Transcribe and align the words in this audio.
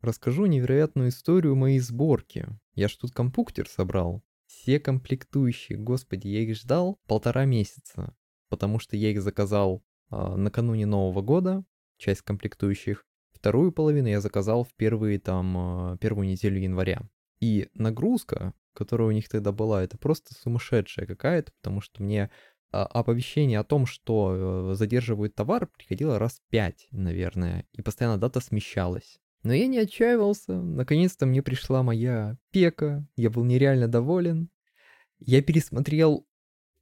расскажу 0.00 0.46
невероятную 0.46 1.08
историю 1.10 1.56
моей 1.56 1.80
сборки. 1.80 2.46
Я 2.74 2.88
ж 2.88 2.96
тут 2.96 3.12
компьютер 3.12 3.68
собрал. 3.68 4.22
Все 4.46 4.80
комплектующие, 4.80 5.78
господи, 5.78 6.28
я 6.28 6.40
их 6.40 6.56
ждал 6.56 6.98
полтора 7.06 7.44
месяца, 7.44 8.14
потому 8.48 8.78
что 8.78 8.96
я 8.96 9.10
их 9.10 9.20
заказал 9.20 9.84
э, 10.10 10.36
накануне 10.36 10.86
Нового 10.86 11.20
года, 11.20 11.64
часть 11.98 12.22
комплектующих. 12.22 13.04
Вторую 13.32 13.72
половину 13.72 14.08
я 14.08 14.20
заказал 14.20 14.64
в 14.64 14.72
первые 14.74 15.18
там, 15.18 15.92
э, 15.92 15.98
первую 15.98 16.28
неделю 16.28 16.60
января. 16.60 17.02
И 17.40 17.68
нагрузка, 17.74 18.54
которая 18.72 19.08
у 19.08 19.12
них 19.12 19.28
тогда 19.28 19.52
была, 19.52 19.82
это 19.82 19.98
просто 19.98 20.34
сумасшедшая 20.34 21.06
какая-то, 21.06 21.52
потому 21.60 21.80
что 21.80 22.02
мне 22.02 22.30
а, 22.70 22.84
оповещение 22.84 23.58
о 23.58 23.64
том, 23.64 23.86
что 23.86 24.70
э, 24.72 24.74
задерживают 24.74 25.34
товар, 25.34 25.66
приходило 25.66 26.18
раз 26.18 26.40
пять, 26.50 26.86
наверное, 26.90 27.66
и 27.72 27.82
постоянно 27.82 28.18
дата 28.18 28.40
смещалась. 28.40 29.18
Но 29.42 29.52
я 29.52 29.66
не 29.66 29.78
отчаивался, 29.78 30.60
наконец-то 30.60 31.26
мне 31.26 31.42
пришла 31.42 31.82
моя 31.82 32.36
пека, 32.50 33.06
я 33.16 33.30
был 33.30 33.44
нереально 33.44 33.88
доволен. 33.88 34.50
Я 35.20 35.42
пересмотрел 35.42 36.26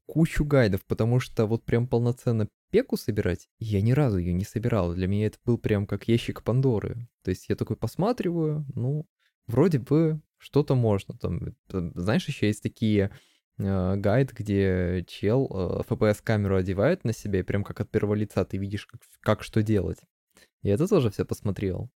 кучу 0.07 0.45
гайдов, 0.45 0.85
потому 0.87 1.21
что 1.21 1.47
вот 1.47 1.65
прям 1.65 1.87
полноценно 1.87 2.49
пеку 2.71 2.97
собирать, 2.97 3.49
я 3.59 3.81
ни 3.83 3.93
разу 3.93 4.19
ее 4.19 4.33
не 4.33 4.45
собирал. 4.45 4.95
Для 4.95 5.07
меня 5.07 5.27
это 5.27 5.39
был 5.45 5.59
прям 5.59 5.87
как 5.87 6.09
ящик 6.09 6.43
Пандоры. 6.43 7.09
То 7.23 7.31
есть 7.31 7.49
я 7.49 7.57
такой 7.57 7.77
посматриваю, 7.77 8.67
ну, 8.75 9.07
вроде 9.47 9.79
бы 9.79 10.21
что-то 10.39 10.75
можно. 10.75 11.17
Там, 11.19 11.93
знаешь, 11.95 12.29
еще 12.29 12.47
есть 12.47 12.63
такие 12.63 13.11
э, 13.59 13.97
гайд, 13.97 14.33
где 14.33 15.05
чел 15.09 15.49
э, 15.51 15.83
FPS-камеру 15.89 16.57
одевает 16.57 17.05
на 17.05 17.13
себя, 17.13 17.41
и 17.41 17.43
прям 17.43 17.65
как 17.65 17.81
от 17.81 17.91
первого 17.91 18.15
лица 18.15 18.45
ты 18.45 18.59
видишь, 18.59 18.87
как, 18.87 19.01
как 19.21 19.43
что 19.43 19.63
делать. 19.63 19.99
Я 20.63 20.75
это 20.75 20.87
тоже 20.87 21.11
все 21.11 21.25
посмотрел. 21.25 21.91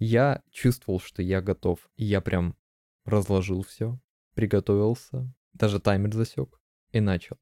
Я 0.00 0.42
чувствовал, 0.50 0.98
что 0.98 1.22
я 1.22 1.42
готов. 1.42 1.88
И 1.96 2.04
я 2.04 2.22
прям 2.22 2.56
разложил 3.04 3.62
все, 3.62 4.00
приготовился, 4.34 5.32
даже 5.52 5.78
таймер 5.78 6.14
засек 6.14 6.58
и 6.90 7.00
начал. 7.00 7.36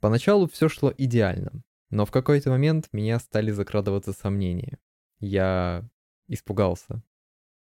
Поначалу 0.00 0.46
все 0.48 0.68
шло 0.68 0.94
идеально, 0.96 1.64
но 1.90 2.06
в 2.06 2.12
какой-то 2.12 2.50
момент 2.50 2.88
меня 2.92 3.18
стали 3.18 3.50
закрадываться 3.50 4.12
сомнения. 4.12 4.78
Я 5.18 5.88
испугался. 6.28 7.02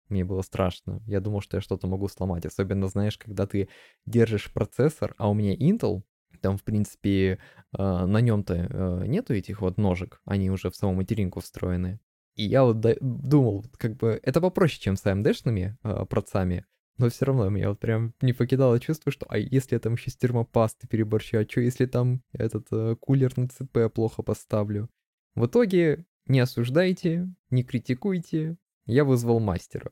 Мне 0.09 0.25
было 0.25 0.41
страшно. 0.41 1.01
Я 1.07 1.21
думал, 1.21 1.39
что 1.39 1.55
я 1.57 1.61
что-то 1.61 1.87
могу 1.87 2.09
сломать. 2.09 2.45
Особенно, 2.45 2.89
знаешь, 2.89 3.17
когда 3.17 3.47
ты 3.47 3.69
держишь 4.05 4.51
процессор, 4.51 5.15
а 5.17 5.29
у 5.29 5.33
меня 5.33 5.55
Intel, 5.55 6.03
там, 6.41 6.57
в 6.57 6.63
принципе, 6.63 7.39
э, 7.71 7.77
на 7.77 8.19
нем-то 8.19 8.53
э, 8.55 9.07
нету 9.07 9.33
этих 9.33 9.61
вот 9.61 9.77
ножек, 9.77 10.21
они 10.25 10.51
уже 10.51 10.69
в 10.69 10.75
саму 10.75 10.95
материнку 10.95 11.39
встроены. 11.39 12.01
И 12.35 12.43
я 12.45 12.63
вот 12.63 12.83
думал, 13.01 13.65
как 13.77 13.95
бы, 13.95 14.19
это 14.23 14.41
попроще, 14.41 14.81
чем 14.81 14.95
с 14.95 15.05
AMD-шными 15.05 15.75
э, 15.83 16.05
процами, 16.05 16.65
но 16.97 17.09
все 17.09 17.25
равно 17.25 17.49
меня 17.49 17.69
вот 17.69 17.79
прям 17.79 18.13
не 18.21 18.33
покидало 18.33 18.79
чувство, 18.79 19.11
что 19.11 19.25
а 19.29 19.37
если 19.37 19.75
я 19.75 19.79
там 19.79 19.93
еще 19.93 20.11
с 20.11 20.15
термопасты 20.15 20.87
переборщу, 20.87 21.39
а 21.39 21.43
что 21.43 21.61
если 21.61 21.85
там 21.85 22.21
этот 22.31 22.67
э, 22.71 22.95
кулер 22.99 23.33
на 23.37 23.47
ЦП 23.47 23.93
плохо 23.93 24.21
поставлю? 24.21 24.89
В 25.35 25.47
итоге 25.47 26.05
не 26.27 26.39
осуждайте, 26.39 27.27
не 27.49 27.63
критикуйте, 27.63 28.57
я 28.85 29.03
вызвал 29.03 29.39
мастера. 29.39 29.91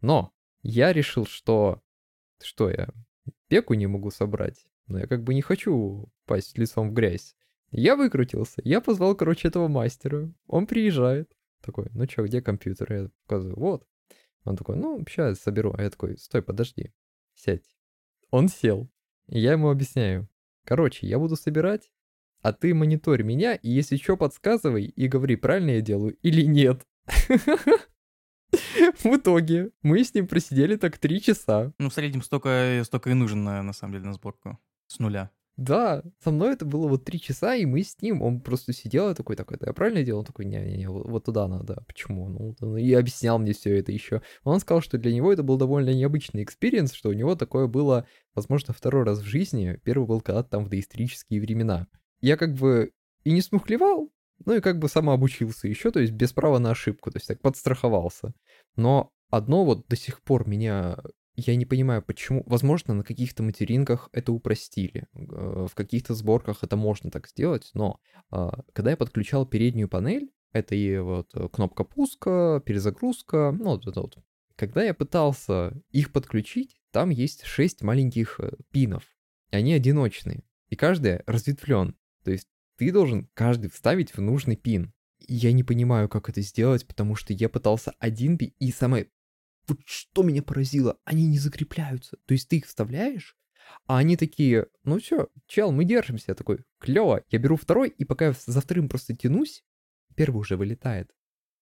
Но 0.00 0.32
я 0.62 0.92
решил, 0.92 1.26
что... 1.26 1.82
Что 2.42 2.70
я? 2.70 2.88
Пеку 3.48 3.74
не 3.74 3.86
могу 3.86 4.10
собрать. 4.10 4.64
Но 4.86 4.98
я 4.98 5.06
как 5.06 5.24
бы 5.24 5.34
не 5.34 5.42
хочу 5.42 6.10
пасть 6.24 6.56
лицом 6.56 6.90
в 6.90 6.92
грязь. 6.92 7.36
Я 7.70 7.96
выкрутился. 7.96 8.62
Я 8.64 8.80
позвал, 8.80 9.14
короче, 9.14 9.48
этого 9.48 9.68
мастера. 9.68 10.32
Он 10.46 10.66
приезжает. 10.66 11.30
Такой, 11.60 11.86
ну 11.94 12.06
чё, 12.06 12.24
где 12.24 12.40
компьютер? 12.40 12.92
Я 12.92 13.10
показываю, 13.26 13.58
вот. 13.58 13.86
Он 14.44 14.56
такой, 14.56 14.76
ну, 14.76 15.04
сейчас 15.08 15.40
соберу. 15.40 15.74
А 15.76 15.82
я 15.82 15.90
такой, 15.90 16.16
стой, 16.16 16.42
подожди. 16.42 16.92
Сядь. 17.34 17.76
Он 18.30 18.48
сел. 18.48 18.88
И 19.28 19.40
я 19.40 19.52
ему 19.52 19.70
объясняю. 19.70 20.28
Короче, 20.64 21.06
я 21.06 21.18
буду 21.18 21.36
собирать, 21.36 21.90
а 22.42 22.52
ты 22.52 22.74
мониторь 22.74 23.22
меня, 23.22 23.54
и 23.54 23.70
если 23.70 23.96
что, 23.96 24.16
подсказывай 24.16 24.84
и 24.84 25.08
говори, 25.08 25.36
правильно 25.36 25.70
я 25.70 25.80
делаю 25.80 26.16
или 26.22 26.42
нет. 26.42 26.86
В 28.50 29.16
итоге 29.16 29.70
мы 29.82 30.02
с 30.02 30.14
ним 30.14 30.26
просидели 30.26 30.76
так 30.76 30.98
три 30.98 31.20
часа. 31.20 31.72
Ну, 31.78 31.90
в 31.90 31.94
среднем 31.94 32.22
столько, 32.22 32.82
столько 32.84 33.10
и 33.10 33.14
нужен, 33.14 33.44
на 33.44 33.72
самом 33.72 33.94
деле, 33.94 34.06
на 34.06 34.14
сборку. 34.14 34.58
С 34.86 34.98
нуля. 34.98 35.30
Да, 35.58 36.04
со 36.22 36.30
мной 36.30 36.52
это 36.52 36.64
было 36.64 36.86
вот 36.86 37.04
три 37.04 37.20
часа, 37.20 37.56
и 37.56 37.66
мы 37.66 37.82
с 37.82 38.00
ним, 38.00 38.22
он 38.22 38.40
просто 38.40 38.72
сидел 38.72 39.10
и 39.10 39.14
такой, 39.14 39.34
такой, 39.34 39.58
я 39.60 39.72
правильно 39.72 40.04
делал? 40.04 40.20
Он 40.20 40.24
такой, 40.24 40.44
не-не-не, 40.44 40.88
вот, 40.88 41.24
туда 41.24 41.48
надо, 41.48 41.82
почему? 41.88 42.54
Ну, 42.60 42.76
и 42.76 42.92
объяснял 42.92 43.40
мне 43.40 43.52
все 43.54 43.76
это 43.76 43.90
еще. 43.90 44.22
Он 44.44 44.60
сказал, 44.60 44.82
что 44.82 44.98
для 44.98 45.12
него 45.12 45.32
это 45.32 45.42
был 45.42 45.56
довольно 45.56 45.92
необычный 45.92 46.44
experience, 46.44 46.92
что 46.92 47.08
у 47.08 47.12
него 47.12 47.34
такое 47.34 47.66
было, 47.66 48.06
возможно, 48.36 48.72
второй 48.72 49.02
раз 49.02 49.18
в 49.18 49.24
жизни. 49.24 49.80
Первый 49.82 50.06
был 50.06 50.20
когда-то 50.20 50.48
там 50.48 50.64
в 50.64 50.68
доисторические 50.68 51.40
времена. 51.40 51.88
Я 52.20 52.36
как 52.36 52.54
бы 52.54 52.92
и 53.24 53.32
не 53.32 53.40
смухлевал, 53.40 54.12
ну 54.44 54.54
и 54.54 54.60
как 54.60 54.78
бы 54.78 54.88
самообучился 54.88 55.66
еще, 55.66 55.90
то 55.90 55.98
есть 55.98 56.12
без 56.12 56.32
права 56.32 56.60
на 56.60 56.70
ошибку, 56.70 57.10
то 57.10 57.16
есть 57.16 57.26
так 57.26 57.40
подстраховался. 57.40 58.32
Но 58.76 59.10
одно 59.28 59.64
вот 59.64 59.88
до 59.88 59.96
сих 59.96 60.22
пор 60.22 60.48
меня 60.48 60.98
я 61.40 61.54
не 61.54 61.64
понимаю, 61.64 62.02
почему. 62.02 62.42
Возможно, 62.46 62.94
на 62.94 63.04
каких-то 63.04 63.42
материнках 63.42 64.08
это 64.12 64.32
упростили. 64.32 65.06
Э, 65.14 65.66
в 65.70 65.74
каких-то 65.74 66.14
сборках 66.14 66.58
это 66.62 66.76
можно 66.76 67.10
так 67.10 67.28
сделать, 67.28 67.70
но 67.74 68.00
а, 68.30 68.62
когда 68.72 68.90
я 68.90 68.96
подключал 68.96 69.46
переднюю 69.46 69.88
панель, 69.88 70.32
это 70.52 70.74
и 70.74 70.98
вот 70.98 71.30
э, 71.34 71.48
кнопка 71.48 71.84
пуска, 71.84 72.60
перезагрузка, 72.66 73.54
ну 73.56 73.70
вот 73.70 73.86
это 73.86 74.00
вот. 74.00 74.18
Когда 74.56 74.82
я 74.82 74.94
пытался 74.94 75.80
их 75.90 76.12
подключить, 76.12 76.76
там 76.90 77.10
есть 77.10 77.44
6 77.44 77.82
маленьких 77.82 78.40
э, 78.40 78.50
пинов. 78.72 79.04
Они 79.52 79.72
одиночные. 79.72 80.42
И 80.68 80.76
каждый 80.76 81.20
разветвлен. 81.26 81.94
То 82.24 82.32
есть 82.32 82.48
ты 82.76 82.90
должен 82.92 83.28
каждый 83.34 83.70
вставить 83.70 84.12
в 84.12 84.20
нужный 84.20 84.56
пин. 84.56 84.92
Я 85.20 85.52
не 85.52 85.62
понимаю, 85.62 86.08
как 86.08 86.28
это 86.28 86.40
сделать, 86.40 86.86
потому 86.86 87.14
что 87.14 87.32
я 87.32 87.48
пытался 87.48 87.92
один 88.00 88.38
пин, 88.38 88.52
и 88.58 88.72
самое 88.72 89.08
вот 89.68 89.80
что 89.86 90.22
меня 90.22 90.42
поразило, 90.42 90.98
они 91.04 91.26
не 91.26 91.38
закрепляются. 91.38 92.16
То 92.26 92.34
есть 92.34 92.48
ты 92.48 92.56
их 92.56 92.66
вставляешь, 92.66 93.36
а 93.86 93.98
они 93.98 94.16
такие, 94.16 94.66
ну 94.84 94.98
все, 94.98 95.28
чел, 95.46 95.72
мы 95.72 95.84
держимся. 95.84 96.26
Я 96.28 96.34
такой, 96.34 96.64
клево. 96.78 97.22
Я 97.28 97.38
беру 97.38 97.56
второй, 97.56 97.88
и 97.88 98.04
пока 98.04 98.26
я 98.26 98.34
за 98.46 98.60
вторым 98.60 98.88
просто 98.88 99.16
тянусь, 99.16 99.64
первый 100.14 100.38
уже 100.38 100.56
вылетает. 100.56 101.14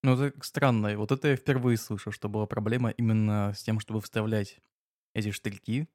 Ну, 0.02 0.14
это 0.14 0.44
странно. 0.44 0.96
Вот 0.98 1.10
это 1.10 1.28
я 1.28 1.36
впервые 1.36 1.76
слышу, 1.76 2.12
что 2.12 2.28
была 2.28 2.46
проблема 2.46 2.90
именно 2.90 3.52
с 3.56 3.62
тем, 3.62 3.80
чтобы 3.80 4.00
вставлять 4.00 4.60
эти 5.14 5.30
штырьки. 5.30 5.88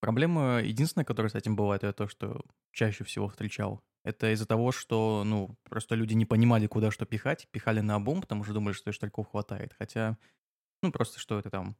Проблема 0.00 0.60
единственная, 0.62 1.04
которая 1.04 1.30
с 1.30 1.34
этим 1.34 1.56
бывает, 1.56 1.82
это 1.82 1.92
то, 1.92 2.08
что 2.08 2.44
чаще 2.70 3.02
всего 3.04 3.28
встречал. 3.28 3.82
Это 4.04 4.32
из-за 4.32 4.46
того, 4.46 4.70
что, 4.70 5.24
ну, 5.26 5.56
просто 5.64 5.96
люди 5.96 6.14
не 6.14 6.24
понимали, 6.24 6.68
куда 6.68 6.90
что 6.90 7.04
пихать, 7.04 7.48
пихали 7.50 7.80
на 7.80 7.96
обум, 7.96 8.20
потому 8.20 8.44
что 8.44 8.54
думали, 8.54 8.74
что 8.74 8.92
штырьков 8.92 9.28
хватает. 9.28 9.74
Хотя 9.76 10.16
ну, 10.82 10.92
просто 10.92 11.18
что 11.18 11.38
это 11.38 11.50
там, 11.50 11.76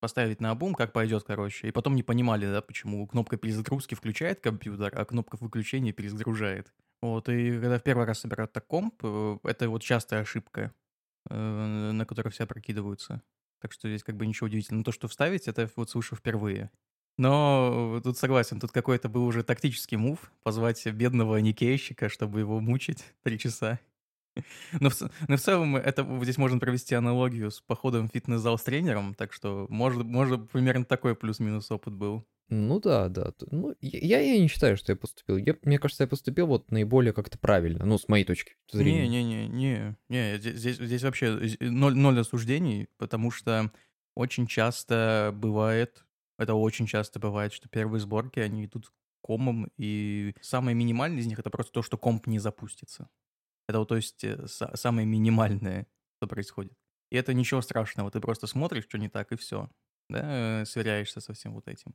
поставить 0.00 0.40
на 0.40 0.50
обум, 0.50 0.74
как 0.74 0.92
пойдет, 0.92 1.22
короче. 1.24 1.68
И 1.68 1.70
потом 1.70 1.94
не 1.94 2.02
понимали, 2.02 2.46
да, 2.46 2.60
почему 2.60 3.06
кнопка 3.06 3.36
перезагрузки 3.36 3.94
включает 3.94 4.40
компьютер, 4.40 4.92
а 4.94 5.04
кнопка 5.04 5.36
выключения 5.40 5.92
перезагружает. 5.92 6.72
Вот, 7.00 7.28
и 7.28 7.52
когда 7.52 7.78
в 7.78 7.82
первый 7.82 8.06
раз 8.06 8.20
собирают 8.20 8.52
так 8.52 8.66
комп, 8.66 8.94
э, 9.02 9.38
это 9.44 9.68
вот 9.68 9.82
частая 9.82 10.22
ошибка, 10.22 10.72
э, 11.30 11.90
на 11.92 12.04
которую 12.04 12.32
все 12.32 12.46
прокидываются. 12.46 13.22
Так 13.60 13.72
что 13.72 13.88
здесь 13.88 14.02
как 14.02 14.16
бы 14.16 14.26
ничего 14.26 14.46
удивительного. 14.46 14.84
То, 14.84 14.92
что 14.92 15.06
вставить, 15.06 15.46
это 15.46 15.70
вот 15.76 15.90
слышу 15.90 16.16
впервые. 16.16 16.70
Но 17.18 18.00
тут 18.02 18.18
согласен, 18.18 18.58
тут 18.58 18.72
какой-то 18.72 19.08
был 19.08 19.24
уже 19.24 19.44
тактический 19.44 19.96
мув, 19.96 20.32
позвать 20.42 20.84
бедного 20.86 21.36
никейщика, 21.36 22.08
чтобы 22.08 22.40
его 22.40 22.58
мучить 22.58 23.04
три 23.22 23.38
часа. 23.38 23.78
Но 24.80 24.90
в, 24.90 25.00
но 25.28 25.36
в 25.36 25.40
целом 25.40 25.76
это 25.76 26.06
здесь 26.22 26.38
можно 26.38 26.58
провести 26.58 26.94
аналогию 26.94 27.50
с 27.50 27.60
походом 27.60 28.08
в 28.08 28.12
фитнес-зал 28.12 28.58
с 28.58 28.62
тренером, 28.62 29.14
так 29.14 29.32
что 29.32 29.66
может, 29.68 30.04
может 30.04 30.50
примерно 30.50 30.84
такой 30.84 31.14
плюс-минус 31.14 31.70
опыт 31.70 31.94
был. 31.94 32.26
Ну 32.48 32.80
да, 32.80 33.08
да. 33.08 33.32
Ну, 33.50 33.74
я, 33.80 34.20
я 34.20 34.38
не 34.38 34.48
считаю, 34.48 34.76
что 34.76 34.92
я 34.92 34.96
поступил. 34.96 35.38
Я, 35.38 35.56
мне 35.62 35.78
кажется, 35.78 36.04
я 36.04 36.08
поступил 36.08 36.46
вот 36.46 36.70
наиболее 36.70 37.14
как-то 37.14 37.38
правильно, 37.38 37.86
ну, 37.86 37.96
с 37.96 38.08
моей 38.08 38.24
точки 38.24 38.56
зрения. 38.70 39.08
Не-не-не, 39.08 39.96
не, 40.08 40.38
здесь, 40.38 40.76
здесь 40.76 41.02
вообще 41.02 41.56
ноль, 41.60 41.96
ноль 41.96 42.20
осуждений, 42.20 42.88
потому 42.98 43.30
что 43.30 43.72
очень 44.14 44.46
часто 44.46 45.32
бывает, 45.34 46.04
это 46.38 46.54
очень 46.54 46.86
часто 46.86 47.18
бывает, 47.18 47.54
что 47.54 47.70
первые 47.70 48.00
сборки, 48.00 48.40
они 48.40 48.66
идут 48.66 48.92
комом, 49.22 49.70
и 49.78 50.34
самое 50.42 50.76
минимальное 50.76 51.20
из 51.20 51.26
них 51.26 51.38
это 51.38 51.48
просто 51.48 51.72
то, 51.72 51.82
что 51.82 51.96
комп 51.96 52.26
не 52.26 52.38
запустится. 52.38 53.08
Это 53.72 53.78
вот, 53.78 53.88
то 53.88 53.96
есть, 53.96 54.22
э, 54.22 54.46
самое 54.74 55.06
минимальное, 55.06 55.86
что 56.18 56.26
происходит. 56.26 56.74
И 57.08 57.16
это 57.16 57.32
ничего 57.32 57.62
страшного, 57.62 58.10
ты 58.10 58.20
просто 58.20 58.46
смотришь, 58.46 58.84
что 58.84 58.98
не 58.98 59.08
так, 59.08 59.32
и 59.32 59.36
все. 59.36 59.70
Да, 60.10 60.60
э, 60.60 60.64
сверяешься 60.66 61.22
со 61.22 61.32
всем 61.32 61.54
вот 61.54 61.68
этим. 61.68 61.94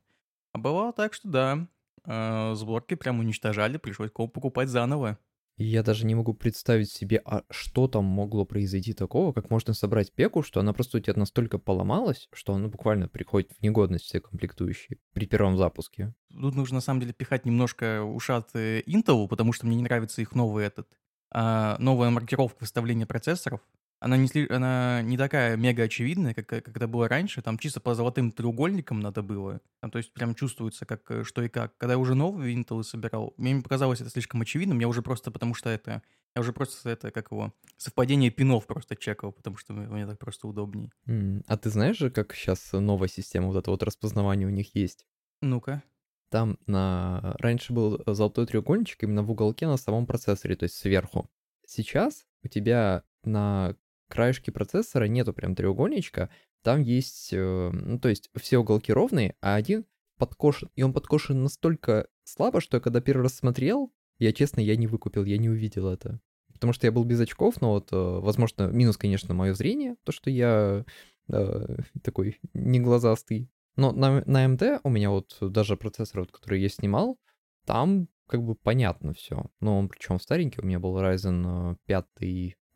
А 0.50 0.58
бывало 0.58 0.92
так, 0.92 1.14
что 1.14 1.28
да, 1.28 1.68
э, 2.04 2.54
сборки 2.56 2.96
прям 2.96 3.20
уничтожали, 3.20 3.76
пришлось 3.76 4.10
комп 4.10 4.32
покупать 4.32 4.70
заново. 4.70 5.20
Я 5.56 5.84
даже 5.84 6.04
не 6.04 6.16
могу 6.16 6.34
представить 6.34 6.90
себе, 6.90 7.22
а 7.24 7.44
что 7.48 7.86
там 7.86 8.06
могло 8.06 8.44
произойти 8.44 8.92
такого, 8.92 9.32
как 9.32 9.48
можно 9.48 9.72
собрать 9.72 10.12
пеку, 10.12 10.42
что 10.42 10.58
она 10.58 10.72
просто 10.72 10.98
у 10.98 11.00
тебя 11.00 11.14
настолько 11.14 11.58
поломалась, 11.58 12.28
что 12.32 12.54
она 12.54 12.66
буквально 12.66 13.06
приходит 13.06 13.52
в 13.52 13.62
негодность 13.62 14.06
все 14.06 14.20
комплектующие 14.20 14.98
при 15.12 15.26
первом 15.26 15.56
запуске. 15.56 16.12
Тут 16.28 16.56
нужно 16.56 16.76
на 16.76 16.80
самом 16.80 17.00
деле 17.00 17.12
пихать 17.12 17.44
немножко 17.44 18.02
ушат 18.02 18.50
э, 18.54 18.82
Intel, 18.82 19.28
потому 19.28 19.52
что 19.52 19.66
мне 19.66 19.76
не 19.76 19.84
нравится 19.84 20.22
их 20.22 20.34
новый 20.34 20.64
этот, 20.64 20.88
а, 21.30 21.76
новая 21.78 22.10
маркировка 22.10 22.58
выставления 22.60 23.06
процессоров 23.06 23.60
она 24.00 24.16
не, 24.16 24.28
сли... 24.28 24.46
она 24.48 25.02
не 25.02 25.16
такая 25.16 25.56
мега 25.56 25.84
очевидная, 25.84 26.34
как, 26.34 26.46
как 26.46 26.68
это 26.68 26.86
было 26.86 27.08
раньше. 27.08 27.42
Там 27.42 27.58
чисто 27.58 27.80
по 27.80 27.94
золотым 27.94 28.30
треугольникам 28.30 29.00
надо 29.00 29.22
было. 29.22 29.60
Там, 29.80 29.90
то 29.90 29.98
есть 29.98 30.12
прям 30.12 30.34
чувствуется, 30.34 30.86
как, 30.86 31.10
э, 31.10 31.24
что 31.24 31.42
и 31.42 31.48
как. 31.48 31.76
Когда 31.78 31.94
я 31.94 31.98
уже 31.98 32.14
новый 32.14 32.54
Intel 32.54 32.82
собирал, 32.84 33.34
мне 33.36 33.52
не 33.52 33.60
показалось 33.60 34.00
это 34.00 34.10
слишком 34.10 34.40
очевидным. 34.40 34.78
Я 34.78 34.88
уже 34.88 35.02
просто, 35.02 35.30
потому 35.30 35.54
что 35.54 35.68
это... 35.68 36.02
Я 36.36 36.42
уже 36.42 36.52
просто 36.52 36.90
это, 36.90 37.10
как 37.10 37.32
его, 37.32 37.52
совпадение 37.76 38.30
пинов 38.30 38.66
просто 38.66 38.94
чекал, 38.94 39.32
потому 39.32 39.56
что 39.56 39.72
мне 39.72 40.06
так 40.06 40.18
просто 40.18 40.46
удобней. 40.46 40.92
Mm. 41.06 41.42
А 41.48 41.56
ты 41.56 41.70
знаешь 41.70 41.96
же, 41.96 42.10
как 42.10 42.34
сейчас 42.34 42.70
новая 42.72 43.08
система 43.08 43.48
вот 43.48 43.56
этого 43.56 43.74
вот 43.74 43.82
распознавания 43.82 44.46
у 44.46 44.50
них 44.50 44.76
есть? 44.76 45.06
Ну-ка. 45.40 45.82
Там 46.30 46.58
на... 46.66 47.36
раньше 47.38 47.72
был 47.72 48.02
золотой 48.06 48.46
треугольничек 48.46 49.02
именно 49.02 49.22
в 49.22 49.30
уголке 49.30 49.66
на 49.66 49.76
самом 49.76 50.06
процессоре, 50.06 50.56
то 50.56 50.64
есть 50.64 50.76
сверху. 50.76 51.30
Сейчас 51.66 52.26
у 52.42 52.48
тебя 52.48 53.02
на 53.24 53.74
краешке 54.08 54.52
процессора 54.52 55.04
нету 55.04 55.32
прям 55.32 55.54
треугольничка, 55.54 56.30
там 56.62 56.82
есть, 56.82 57.30
э, 57.32 57.70
ну, 57.72 57.98
то 57.98 58.08
есть 58.08 58.30
все 58.34 58.58
уголки 58.58 58.92
ровные, 58.92 59.36
а 59.40 59.54
один 59.54 59.86
подкошен, 60.18 60.70
и 60.74 60.82
он 60.82 60.92
подкошен 60.92 61.42
настолько 61.42 62.08
слабо, 62.24 62.60
что 62.60 62.76
я 62.76 62.80
когда 62.80 63.00
первый 63.00 63.22
раз 63.22 63.34
смотрел, 63.34 63.92
я, 64.18 64.32
честно, 64.32 64.60
я 64.60 64.76
не 64.76 64.86
выкупил, 64.86 65.24
я 65.24 65.38
не 65.38 65.48
увидел 65.48 65.88
это. 65.88 66.20
Потому 66.52 66.72
что 66.72 66.86
я 66.86 66.92
был 66.92 67.04
без 67.04 67.20
очков, 67.20 67.60
но 67.60 67.70
вот, 67.70 67.92
э, 67.92 67.96
возможно, 67.96 68.68
минус, 68.68 68.96
конечно, 68.96 69.32
мое 69.32 69.54
зрение, 69.54 69.96
то, 70.04 70.10
что 70.10 70.28
я 70.28 70.84
э, 71.28 71.76
такой 72.02 72.38
не 72.52 72.80
глазастый. 72.80 73.48
Но 73.78 73.92
на, 73.92 74.22
на 74.26 74.44
AMD 74.44 74.80
у 74.82 74.90
меня 74.90 75.10
вот 75.10 75.36
даже 75.40 75.76
процессор, 75.76 76.20
вот, 76.20 76.32
который 76.32 76.60
я 76.60 76.68
снимал, 76.68 77.18
там 77.64 78.08
как 78.26 78.42
бы 78.42 78.54
понятно 78.54 79.14
все. 79.14 79.46
Но 79.60 79.78
он 79.78 79.88
причем 79.88 80.20
старенький, 80.20 80.60
у 80.60 80.66
меня 80.66 80.78
был 80.78 81.00
Ryzen 81.00 81.76
5 81.86 82.06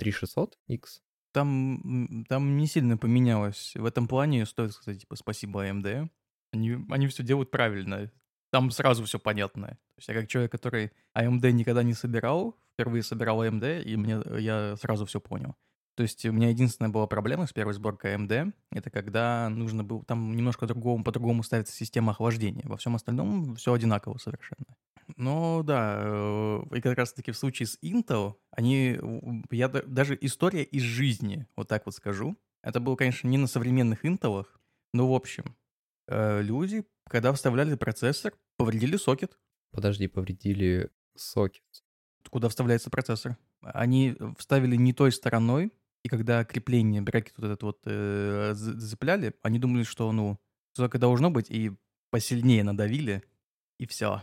3600X, 0.00 1.02
там, 1.32 2.24
там 2.28 2.56
не 2.56 2.66
сильно 2.66 2.96
поменялось. 2.96 3.72
В 3.74 3.84
этом 3.84 4.06
плане 4.06 4.46
стоит 4.46 4.72
сказать, 4.72 5.00
типа, 5.00 5.16
спасибо 5.16 5.66
AMD. 5.66 6.08
Они, 6.52 6.76
они 6.90 7.06
все 7.08 7.22
делают 7.22 7.50
правильно. 7.50 8.12
Там 8.50 8.70
сразу 8.70 9.04
все 9.04 9.18
понятно. 9.18 9.68
То 9.68 9.98
есть 9.98 10.08
я 10.08 10.14
как 10.14 10.28
человек, 10.28 10.52
который 10.52 10.92
AMD 11.16 11.50
никогда 11.52 11.82
не 11.82 11.94
собирал, 11.94 12.58
впервые 12.74 13.02
собирал 13.02 13.42
AMD, 13.42 13.82
и 13.82 13.96
мне, 13.96 14.20
я 14.38 14.76
сразу 14.76 15.06
все 15.06 15.20
понял. 15.20 15.56
То 15.94 16.02
есть 16.02 16.24
у 16.24 16.32
меня 16.32 16.48
единственная 16.48 16.90
была 16.90 17.06
проблема 17.06 17.46
с 17.46 17.52
первой 17.52 17.74
сборкой 17.74 18.14
AMD, 18.14 18.52
это 18.70 18.90
когда 18.90 19.48
нужно 19.50 19.84
было, 19.84 20.02
там 20.04 20.34
немножко 20.34 20.66
другому, 20.66 21.04
по-другому 21.04 21.42
ставится 21.42 21.74
система 21.74 22.12
охлаждения. 22.12 22.62
Во 22.64 22.76
всем 22.78 22.94
остальном 22.94 23.56
все 23.56 23.74
одинаково 23.74 24.16
совершенно. 24.16 24.76
Ну 25.16 25.62
да, 25.62 26.00
э, 26.02 26.62
и 26.76 26.80
как 26.80 26.96
раз-таки 26.96 27.32
в 27.32 27.36
случае 27.36 27.66
с 27.66 27.78
Intel, 27.82 28.34
они, 28.50 28.98
я 29.50 29.68
даже 29.68 30.16
история 30.20 30.62
из 30.62 30.82
жизни, 30.82 31.46
вот 31.56 31.68
так 31.68 31.84
вот 31.84 31.94
скажу. 31.94 32.36
Это 32.62 32.80
было, 32.80 32.96
конечно, 32.96 33.28
не 33.28 33.38
на 33.38 33.46
современных 33.46 34.04
Intel, 34.04 34.46
но 34.94 35.10
в 35.10 35.14
общем, 35.14 35.56
э, 36.08 36.40
люди, 36.40 36.86
когда 37.08 37.32
вставляли 37.32 37.74
процессор, 37.74 38.32
повредили 38.56 38.96
сокет. 38.96 39.36
Подожди, 39.72 40.06
повредили 40.06 40.90
сокет. 41.16 41.64
Куда 42.30 42.48
вставляется 42.48 42.88
процессор? 42.88 43.36
Они 43.62 44.16
вставили 44.38 44.76
не 44.76 44.92
той 44.92 45.12
стороной, 45.12 45.72
и 46.02 46.08
когда 46.08 46.44
крепление, 46.44 47.00
брекет 47.00 47.34
вот 47.36 47.46
этот 47.46 47.62
вот 47.62 47.78
э, 47.86 48.52
зацепляли, 48.54 49.34
они 49.42 49.58
думали, 49.58 49.84
что, 49.84 50.10
ну, 50.12 50.38
только 50.74 50.98
должно 50.98 51.30
быть, 51.30 51.50
и 51.50 51.72
посильнее 52.10 52.64
надавили, 52.64 53.22
и 53.78 53.86
все. 53.86 54.22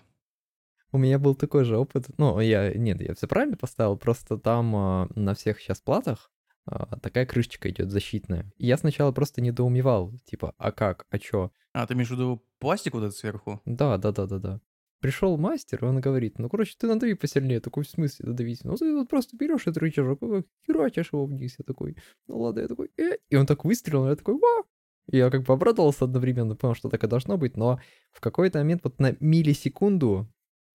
У 0.92 0.98
меня 0.98 1.20
был 1.20 1.36
такой 1.36 1.66
же 1.66 1.78
опыт. 1.78 2.08
Ну, 2.18 2.40
я, 2.40 2.74
нет, 2.74 3.02
я 3.02 3.14
все 3.14 3.28
правильно 3.28 3.58
поставил, 3.58 3.98
просто 3.98 4.38
там 4.38 4.76
э, 4.76 5.08
на 5.16 5.36
всех 5.36 5.60
сейчас 5.60 5.80
платах 5.82 6.32
э, 6.70 6.78
такая 7.02 7.26
крышечка 7.26 7.70
идет 7.70 7.92
защитная. 7.92 8.52
И 8.58 8.66
я 8.66 8.78
сначала 8.78 9.12
просто 9.12 9.42
недоумевал, 9.42 10.14
типа, 10.26 10.56
а 10.58 10.72
как, 10.72 11.06
а 11.12 11.20
чё? 11.20 11.52
А, 11.74 11.86
ты 11.86 11.94
имеешь 11.94 12.10
в 12.10 12.14
виду 12.14 12.44
пластик 12.58 12.94
вот 12.94 13.04
этот 13.04 13.16
сверху? 13.16 13.62
Да, 13.66 13.98
да, 13.98 14.12
да, 14.12 14.26
да, 14.26 14.40
да. 14.40 14.62
Пришел 15.00 15.38
мастер, 15.38 15.86
он 15.86 16.02
говорит, 16.02 16.40
ну, 16.40 16.50
короче, 16.50 16.76
ты 16.78 16.88
надави 16.88 17.14
посильнее. 17.14 17.62
Такой, 17.62 17.84
в 17.84 17.90
смысле 17.90 18.30
надавить? 18.30 18.64
Ну, 18.66 18.76
ты 18.76 18.94
вот 18.94 19.08
просто 19.08 19.38
берешь 19.38 19.62
этот 19.62 19.78
рычажок, 19.78 20.20
херачишь 20.68 21.14
его 21.14 21.26
вниз. 21.26 21.56
Я 21.58 21.64
такой, 21.64 21.96
ну 22.28 22.40
ладно, 22.40 22.60
я 22.60 22.68
такой, 22.68 22.92
э. 22.98 23.18
И 23.30 23.36
он 23.36 23.46
так 23.46 23.64
выстрелил, 23.64 24.08
я 24.08 24.16
такой, 24.16 24.36
ва! 24.36 24.64
Я 25.12 25.32
как 25.32 25.44
бы 25.44 25.54
обрадовался 25.54 26.06
одновременно, 26.06 26.56
понял, 26.56 26.76
что 26.76 26.90
так 26.90 27.04
и 27.04 27.08
должно 27.08 27.38
быть, 27.38 27.58
но 27.58 27.80
в 28.12 28.20
какой-то 28.20 28.60
момент 28.60 28.82
вот 28.84 29.00
на 29.00 29.16
миллисекунду 29.20 30.28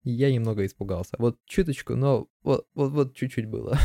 я 0.04 0.32
немного 0.32 0.66
испугался. 0.66 1.14
Вот 1.18 1.38
чуточку, 1.46 1.94
но 1.94 2.26
вот, 2.42 2.66
вот, 2.74 3.14
чуть-чуть 3.14 3.46
было. 3.46 3.78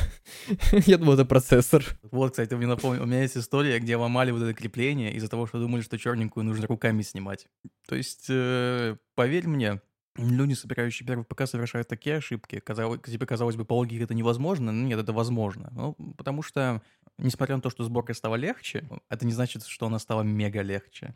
Я 0.85 0.97
думал, 0.97 1.13
это 1.13 1.25
процессор. 1.25 1.85
Вот, 2.01 2.31
кстати, 2.31 2.55
мне 2.55 2.65
напомнил, 2.65 3.03
у 3.03 3.05
меня 3.05 3.21
есть 3.21 3.37
история, 3.37 3.77
где 3.79 3.95
ломали 3.97 4.31
вот 4.31 4.41
это 4.41 4.53
крепление 4.53 5.13
из-за 5.13 5.29
того, 5.29 5.45
что 5.45 5.59
думали, 5.59 5.81
что 5.81 5.99
черненькую 5.99 6.43
нужно 6.43 6.65
руками 6.65 7.03
снимать. 7.03 7.47
То 7.87 7.95
есть, 7.95 8.25
э, 8.29 8.97
поверь 9.13 9.47
мне, 9.47 9.79
люди, 10.17 10.53
собирающие 10.53 11.07
первый 11.07 11.23
ПК, 11.23 11.47
совершают 11.47 11.87
такие 11.87 12.17
ошибки. 12.17 12.59
Казалось, 12.59 13.01
тебе 13.01 13.25
казалось 13.25 13.55
бы, 13.55 13.65
по 13.65 13.73
логике 13.73 14.03
это 14.03 14.13
невозможно, 14.13 14.71
но 14.71 14.87
нет, 14.87 14.99
это 14.99 15.13
возможно. 15.13 15.69
Ну, 15.71 15.93
потому 16.15 16.41
что, 16.41 16.81
несмотря 17.17 17.55
на 17.55 17.61
то, 17.61 17.69
что 17.69 17.83
сборка 17.83 18.13
стала 18.13 18.35
легче, 18.35 18.87
это 19.09 19.25
не 19.25 19.31
значит, 19.31 19.63
что 19.65 19.87
она 19.87 19.99
стала 19.99 20.23
мега 20.23 20.61
легче. 20.61 21.15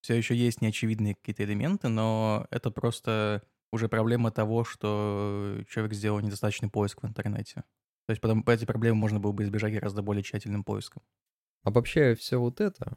Все 0.00 0.14
еще 0.14 0.36
есть 0.36 0.60
неочевидные 0.60 1.14
какие-то 1.14 1.44
элементы, 1.44 1.88
но 1.88 2.46
это 2.50 2.70
просто 2.70 3.42
уже 3.72 3.88
проблема 3.88 4.30
того, 4.30 4.64
что 4.64 5.58
человек 5.68 5.94
сделал 5.94 6.20
недостаточный 6.20 6.70
поиск 6.70 7.02
в 7.02 7.06
интернете. 7.06 7.64
То 8.06 8.12
есть 8.12 8.20
потом 8.20 8.44
эти 8.46 8.64
проблемы 8.64 8.96
можно 8.96 9.18
было 9.18 9.32
бы 9.32 9.42
избежать 9.42 9.72
гораздо 9.72 10.02
более 10.02 10.22
тщательным 10.22 10.62
поиском. 10.62 11.02
Обобщая 11.64 12.14
все 12.14 12.38
вот 12.38 12.60
это, 12.60 12.96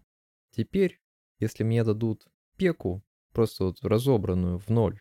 теперь, 0.51 1.01
если 1.39 1.63
мне 1.63 1.83
дадут 1.83 2.27
пеку, 2.57 3.03
просто 3.31 3.65
вот 3.65 3.83
разобранную 3.83 4.59
в 4.59 4.69
ноль, 4.69 4.99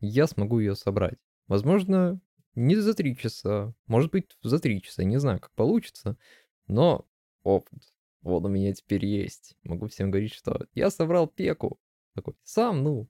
я 0.00 0.26
смогу 0.26 0.58
ее 0.58 0.74
собрать. 0.74 1.18
Возможно, 1.46 2.20
не 2.54 2.76
за 2.76 2.94
три 2.94 3.16
часа, 3.16 3.74
может 3.86 4.10
быть, 4.10 4.36
за 4.42 4.58
три 4.58 4.82
часа, 4.82 5.04
не 5.04 5.18
знаю, 5.18 5.40
как 5.40 5.52
получится, 5.54 6.16
но 6.66 7.06
опыт. 7.42 7.82
Вот 8.22 8.44
у 8.44 8.48
меня 8.48 8.72
теперь 8.74 9.04
есть. 9.06 9.56
Могу 9.62 9.88
всем 9.88 10.10
говорить, 10.10 10.34
что 10.34 10.66
я 10.74 10.90
собрал 10.90 11.26
пеку. 11.26 11.80
Такой, 12.14 12.34
сам, 12.42 12.82
ну, 12.82 13.08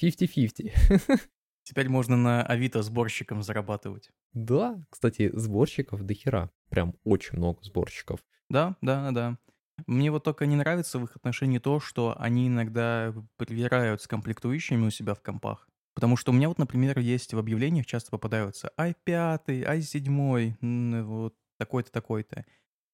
50-50. 0.00 0.70
Теперь 1.62 1.88
можно 1.88 2.16
на 2.16 2.42
Авито 2.42 2.82
сборщиком 2.82 3.42
зарабатывать. 3.42 4.10
Да, 4.32 4.82
кстати, 4.88 5.30
сборщиков 5.34 6.02
до 6.02 6.14
хера. 6.14 6.50
Прям 6.70 6.94
очень 7.04 7.36
много 7.36 7.62
сборщиков. 7.62 8.20
Да, 8.48 8.76
да, 8.80 9.10
да. 9.10 9.38
Мне 9.86 10.10
вот 10.10 10.24
только 10.24 10.46
не 10.46 10.56
нравится 10.56 10.98
в 10.98 11.04
их 11.04 11.16
отношении 11.16 11.58
то, 11.58 11.78
что 11.78 12.16
они 12.18 12.48
иногда 12.48 13.14
привирают 13.36 14.02
с 14.02 14.06
комплектующими 14.06 14.86
у 14.86 14.90
себя 14.90 15.14
в 15.14 15.22
компах. 15.22 15.68
Потому 15.98 16.16
что 16.16 16.30
у 16.30 16.34
меня 16.36 16.46
вот, 16.46 16.58
например, 16.58 17.00
есть 17.00 17.34
в 17.34 17.38
объявлениях 17.40 17.84
часто 17.84 18.12
попадаются 18.12 18.70
i5, 18.78 19.48
i7, 19.48 21.02
вот 21.02 21.34
такой-то, 21.58 21.90
такой-то. 21.90 22.46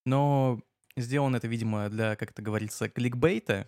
Но 0.06 0.62
сделано 0.96 1.36
это, 1.36 1.46
видимо, 1.46 1.90
для, 1.90 2.16
как 2.16 2.30
это 2.30 2.40
говорится, 2.40 2.88
кликбейта, 2.88 3.66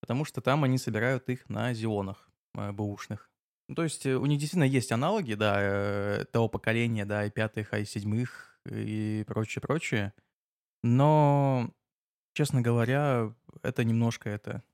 потому 0.00 0.24
что 0.24 0.40
там 0.40 0.64
они 0.64 0.78
собирают 0.78 1.28
их 1.28 1.48
на 1.48 1.72
зионах 1.74 2.28
э, 2.56 2.72
бэушных. 2.72 3.30
Ну, 3.68 3.76
то 3.76 3.84
есть 3.84 4.04
э, 4.04 4.16
у 4.16 4.26
них 4.26 4.40
действительно 4.40 4.68
есть 4.68 4.90
аналоги, 4.90 5.34
да, 5.34 5.58
э, 5.60 6.24
того 6.32 6.48
поколения, 6.48 7.04
да, 7.04 7.24
и 7.24 7.30
пятых, 7.30 7.72
и 7.74 7.84
седьмых 7.84 8.58
и 8.68 9.22
прочее, 9.28 9.62
прочее. 9.62 10.12
Но, 10.82 11.70
честно 12.34 12.62
говоря, 12.62 13.32
это 13.62 13.84
немножко 13.84 14.28
это 14.28 14.64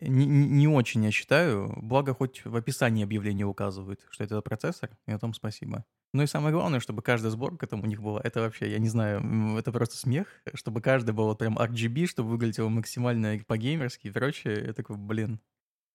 не, 0.00 0.26
не 0.26 0.68
очень, 0.68 1.04
я 1.04 1.10
считаю. 1.10 1.72
Благо, 1.76 2.14
хоть 2.14 2.44
в 2.44 2.56
описании 2.56 3.04
объявления 3.04 3.44
указывают, 3.44 4.04
что 4.10 4.24
это 4.24 4.40
процессор, 4.42 4.90
и 5.06 5.12
о 5.12 5.18
том 5.18 5.34
спасибо. 5.34 5.84
Ну 6.12 6.22
и 6.22 6.26
самое 6.26 6.54
главное, 6.54 6.80
чтобы 6.80 7.02
каждая 7.02 7.30
сборка 7.30 7.66
там 7.66 7.82
у 7.82 7.86
них 7.86 8.00
была, 8.00 8.20
это 8.22 8.40
вообще, 8.40 8.70
я 8.70 8.78
не 8.78 8.88
знаю, 8.88 9.56
это 9.58 9.70
просто 9.72 9.96
смех, 9.96 10.28
чтобы 10.54 10.80
каждый 10.80 11.12
был 11.12 11.26
вот 11.26 11.38
прям 11.38 11.58
RGB, 11.58 12.06
чтобы 12.06 12.30
выглядело 12.30 12.68
максимально 12.68 13.38
по-геймерски 13.46 14.08
и 14.08 14.10
прочее. 14.10 14.64
Я 14.66 14.72
такой, 14.72 14.96
блин. 14.96 15.40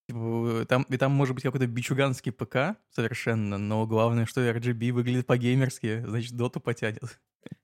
Типа, 0.08 0.66
там, 0.68 0.84
и 0.84 0.98
там 0.98 1.12
может 1.12 1.36
быть 1.36 1.44
какой-то 1.44 1.68
бичуганский 1.68 2.32
ПК 2.32 2.78
совершенно, 2.90 3.58
но 3.58 3.86
главное, 3.88 4.26
что 4.26 4.42
RGB 4.42 4.92
выглядит 4.92 5.26
по-геймерски, 5.26 6.04
значит, 6.06 6.34
доту 6.34 6.60
потянет. 6.60 7.20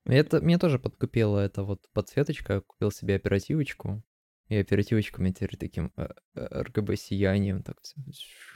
Это, 0.05 0.39
меня 0.39 0.57
тоже 0.57 0.79
подкупила 0.79 1.39
эта 1.39 1.63
вот 1.63 1.87
подсветочка, 1.93 2.61
купил 2.61 2.91
себе 2.91 3.15
оперативочку, 3.15 4.01
и 4.49 4.55
оперативочка 4.57 5.19
у 5.19 5.23
меня 5.23 5.33
теперь 5.33 5.57
таким 5.57 5.91
э, 5.97 6.07
э, 6.35 6.63
RGB 6.63 6.95
сиянием 6.95 7.63
так 7.63 7.77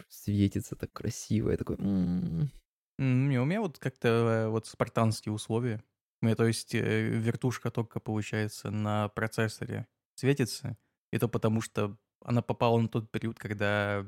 светится 0.09 0.75
так 0.75 0.91
красиво, 0.93 1.51
я 1.51 1.57
такой... 1.57 1.77
М-м-м". 1.77 2.49
Не, 2.97 3.39
у 3.39 3.45
меня 3.45 3.61
вот 3.61 3.79
как-то 3.79 4.07
э, 4.07 4.47
вот 4.49 4.67
спартанские 4.67 5.33
условия. 5.33 5.83
У 6.21 6.25
меня, 6.25 6.35
то 6.35 6.45
есть, 6.45 6.73
вертушка 6.73 7.71
только, 7.71 7.99
получается, 7.99 8.69
на 8.69 9.09
процессоре 9.09 9.87
светится. 10.15 10.77
Это 11.11 11.27
потому, 11.27 11.61
что 11.61 11.97
она 12.23 12.41
попала 12.41 12.79
на 12.79 12.87
тот 12.87 13.11
период, 13.11 13.39
когда 13.39 14.05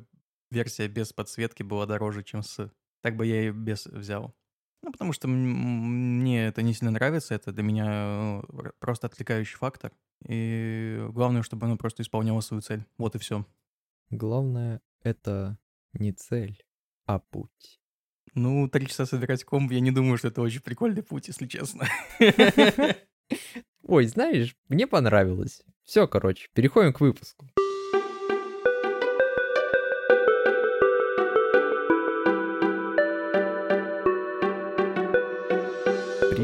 версия 0.52 0.88
без 0.88 1.12
подсветки 1.12 1.64
была 1.64 1.86
дороже, 1.86 2.24
чем 2.24 2.44
с. 2.44 2.72
Так 3.02 3.18
бы 3.18 3.26
я 3.26 3.48
и 3.48 3.52
без 3.52 3.88
взял. 3.88 4.36
Ну, 4.84 4.92
потому 4.92 5.14
что 5.14 5.30
мне 5.30 6.46
это 6.48 6.62
не 6.62 6.74
сильно 6.74 6.92
нравится, 6.92 7.34
это 7.34 7.54
для 7.54 7.64
меня 7.64 8.42
э, 8.44 8.72
просто 8.80 9.08
отвлекающий 9.08 9.58
фактор. 9.58 9.94
И 10.28 11.06
главное, 11.10 11.42
чтобы 11.42 11.66
оно 11.66 11.78
просто 11.78 12.04
исполняло 12.04 12.42
свою 12.42 12.62
цель. 12.62 12.86
Вот 12.98 13.16
и 13.16 13.20
все. 13.20 13.46
Главное, 14.10 14.82
это 15.02 15.58
не 15.94 16.12
цель, 16.12 16.62
а 17.06 17.20
путь. 17.20 17.80
Ну, 18.36 18.68
три 18.68 18.88
часа 18.88 19.06
собирать 19.06 19.46
комп, 19.46 19.72
я 19.72 19.80
не 19.80 19.92
думаю, 19.92 20.18
что 20.18 20.28
это 20.28 20.42
очень 20.42 20.62
прикольный 20.62 21.02
путь, 21.04 21.28
если 21.28 21.48
честно. 21.48 21.88
Ой, 23.84 24.06
знаешь, 24.08 24.56
мне 24.70 24.88
понравилось. 24.88 25.64
Все, 25.84 26.08
короче, 26.08 26.50
переходим 26.54 26.94
к 26.94 27.02
выпуску. 27.02 27.48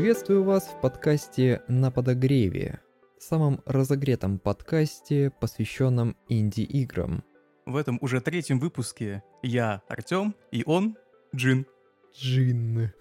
Приветствую 0.09 0.43
вас 0.43 0.63
в 0.63 0.81
подкасте 0.81 1.61
«На 1.67 1.91
подогреве», 1.91 2.79
самом 3.19 3.61
разогретом 3.67 4.39
подкасте, 4.39 5.31
посвященном 5.39 6.17
инди-играм. 6.27 7.23
В 7.67 7.75
этом 7.75 7.99
уже 8.01 8.19
третьем 8.19 8.57
выпуске 8.59 9.21
я 9.43 9.83
Артем 9.87 10.33
и 10.51 10.63
он 10.65 10.97
Джин. 11.35 11.67
Джин. 12.11 12.91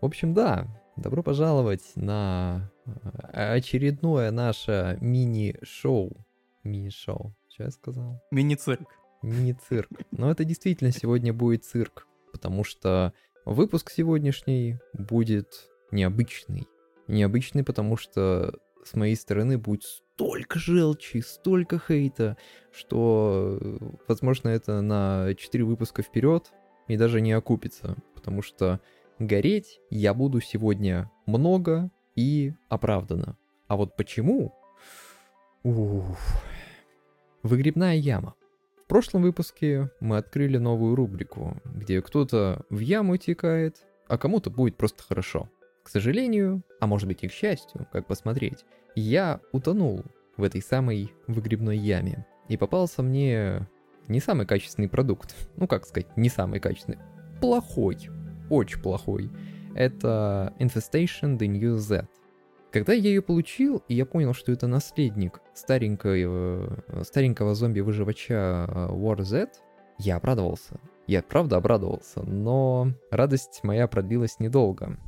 В 0.00 0.06
общем, 0.06 0.32
да, 0.32 0.66
добро 0.96 1.22
пожаловать 1.22 1.82
на 1.96 2.72
э, 2.86 3.56
очередное 3.56 4.30
наше 4.30 4.96
мини-шоу. 5.02 6.16
Мини-шоу. 6.62 7.36
Что 7.50 7.64
я 7.64 7.70
сказал? 7.72 8.22
Мини-цирк. 8.30 8.88
Мини-цирк. 9.20 9.90
Но 10.12 10.30
это 10.30 10.44
действительно 10.44 10.92
сегодня 10.92 11.34
будет 11.34 11.66
цирк, 11.66 12.06
потому 12.32 12.64
что 12.64 13.12
выпуск 13.44 13.90
сегодняшний 13.90 14.78
будет 14.94 15.68
необычный. 15.94 16.68
Необычный, 17.08 17.64
потому 17.64 17.96
что 17.96 18.58
с 18.84 18.94
моей 18.94 19.16
стороны 19.16 19.56
будет 19.56 19.84
столько 19.84 20.58
желчи, 20.58 21.18
столько 21.18 21.78
хейта, 21.78 22.36
что, 22.72 23.58
возможно, 24.06 24.48
это 24.48 24.80
на 24.82 25.34
4 25.34 25.64
выпуска 25.64 26.02
вперед 26.02 26.52
и 26.88 26.96
даже 26.96 27.20
не 27.20 27.32
окупится, 27.32 27.96
потому 28.14 28.42
что 28.42 28.80
гореть 29.18 29.80
я 29.90 30.12
буду 30.12 30.40
сегодня 30.40 31.10
много 31.26 31.90
и 32.14 32.52
оправданно. 32.68 33.38
А 33.68 33.76
вот 33.76 33.96
почему? 33.96 34.54
Уф. 35.62 36.42
Выгребная 37.42 37.96
яма. 37.96 38.34
В 38.84 38.86
прошлом 38.86 39.22
выпуске 39.22 39.90
мы 40.00 40.18
открыли 40.18 40.58
новую 40.58 40.94
рубрику, 40.94 41.62
где 41.64 42.02
кто-то 42.02 42.66
в 42.68 42.80
яму 42.80 43.16
текает, 43.16 43.78
а 44.08 44.18
кому-то 44.18 44.50
будет 44.50 44.76
просто 44.76 45.02
хорошо. 45.02 45.48
К 45.84 45.90
сожалению, 45.90 46.62
а 46.80 46.86
может 46.86 47.06
быть 47.06 47.22
и 47.22 47.28
к 47.28 47.32
счастью, 47.32 47.86
как 47.92 48.06
посмотреть, 48.06 48.64
я 48.96 49.40
утонул 49.52 50.02
в 50.36 50.42
этой 50.42 50.62
самой 50.62 51.12
выгребной 51.26 51.76
яме. 51.76 52.26
И 52.48 52.56
попался 52.56 53.02
мне 53.02 53.68
не 54.08 54.18
самый 54.20 54.46
качественный 54.46 54.88
продукт. 54.88 55.36
Ну, 55.56 55.68
как 55.68 55.86
сказать, 55.86 56.16
не 56.16 56.30
самый 56.30 56.58
качественный. 56.58 56.98
Плохой. 57.40 57.98
Очень 58.50 58.80
плохой. 58.80 59.30
Это 59.74 60.54
Infestation 60.58 61.38
The 61.38 61.46
New 61.46 61.76
Z. 61.76 62.08
Когда 62.72 62.92
я 62.92 63.10
ее 63.10 63.22
получил, 63.22 63.82
и 63.86 63.94
я 63.94 64.06
понял, 64.06 64.32
что 64.32 64.52
это 64.52 64.66
наследник 64.66 65.40
старенького, 65.52 66.82
старенького 67.04 67.54
зомби-выживача 67.54 68.66
э, 68.68 68.88
War 68.90 69.22
Z, 69.22 69.50
я 69.98 70.16
обрадовался. 70.16 70.80
Я 71.06 71.22
правда 71.22 71.58
обрадовался, 71.58 72.22
но 72.22 72.88
радость 73.10 73.60
моя 73.62 73.86
продлилась 73.86 74.40
недолго. 74.40 74.98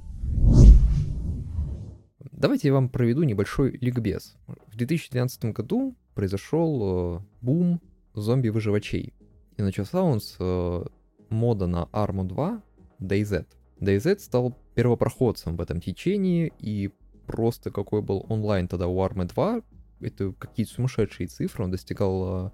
Давайте 2.37 2.69
я 2.69 2.75
вам 2.75 2.91
проведу 2.91 3.23
небольшой 3.23 3.79
ликбез. 3.81 4.37
В 4.47 4.77
2012 4.77 5.47
году 5.55 5.97
произошел 6.15 7.17
э, 7.17 7.21
бум 7.41 7.81
зомби-выживачей. 8.13 9.15
И 9.57 9.63
начался 9.63 10.03
он 10.03 10.21
с 10.21 10.37
э, 10.39 10.85
мода 11.31 11.67
на 11.67 11.89
Arma 11.93 12.25
2 12.25 12.63
DayZ. 13.01 13.47
DayZ 13.81 14.19
стал 14.19 14.55
первопроходцем 14.75 15.57
в 15.57 15.63
этом 15.63 15.81
течении, 15.81 16.53
и 16.59 16.93
просто 17.27 17.71
какой 17.71 18.03
был 18.03 18.27
онлайн 18.29 18.69
тогда 18.69 18.87
у 18.87 18.99
Arma 19.03 19.25
2, 19.25 19.63
это 20.01 20.33
какие-то 20.35 20.73
сумасшедшие 20.75 21.29
цифры, 21.29 21.65
он 21.65 21.71
достигал 21.71 22.53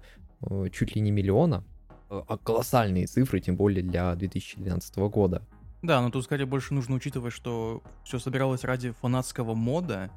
э, 0.49 0.69
чуть 0.71 0.95
ли 0.95 1.01
не 1.01 1.11
миллиона, 1.11 1.65
а 2.07 2.37
колоссальные 2.37 3.07
цифры, 3.07 3.41
тем 3.41 3.57
более 3.57 3.83
для 3.83 4.15
2012 4.15 4.95
года. 5.09 5.45
Да, 5.83 6.01
но 6.01 6.09
тут 6.09 6.23
скорее 6.23 6.45
больше 6.45 6.73
нужно 6.73 6.95
учитывать, 6.95 7.33
что 7.33 7.83
все 8.05 8.17
собиралось 8.17 8.63
ради 8.63 8.91
фанатского 8.91 9.53
мода, 9.53 10.09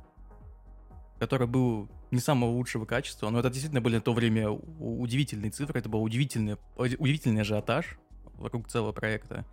который 1.19 1.49
был 1.49 1.89
не 2.13 2.21
самого 2.21 2.51
лучшего 2.51 2.85
качества, 2.85 3.31
но 3.31 3.41
это 3.41 3.51
действительно 3.51 3.81
были 3.81 3.97
на 3.97 4.01
то 4.01 4.13
время 4.13 4.49
удивительные 4.49 5.51
цифры, 5.51 5.81
это 5.81 5.89
был 5.89 6.05
удивительный, 6.05 6.57
удивительный 6.77 7.41
ажиотаж 7.41 7.99
вокруг 8.37 8.69
целого 8.69 8.93
проекта. 8.93 9.45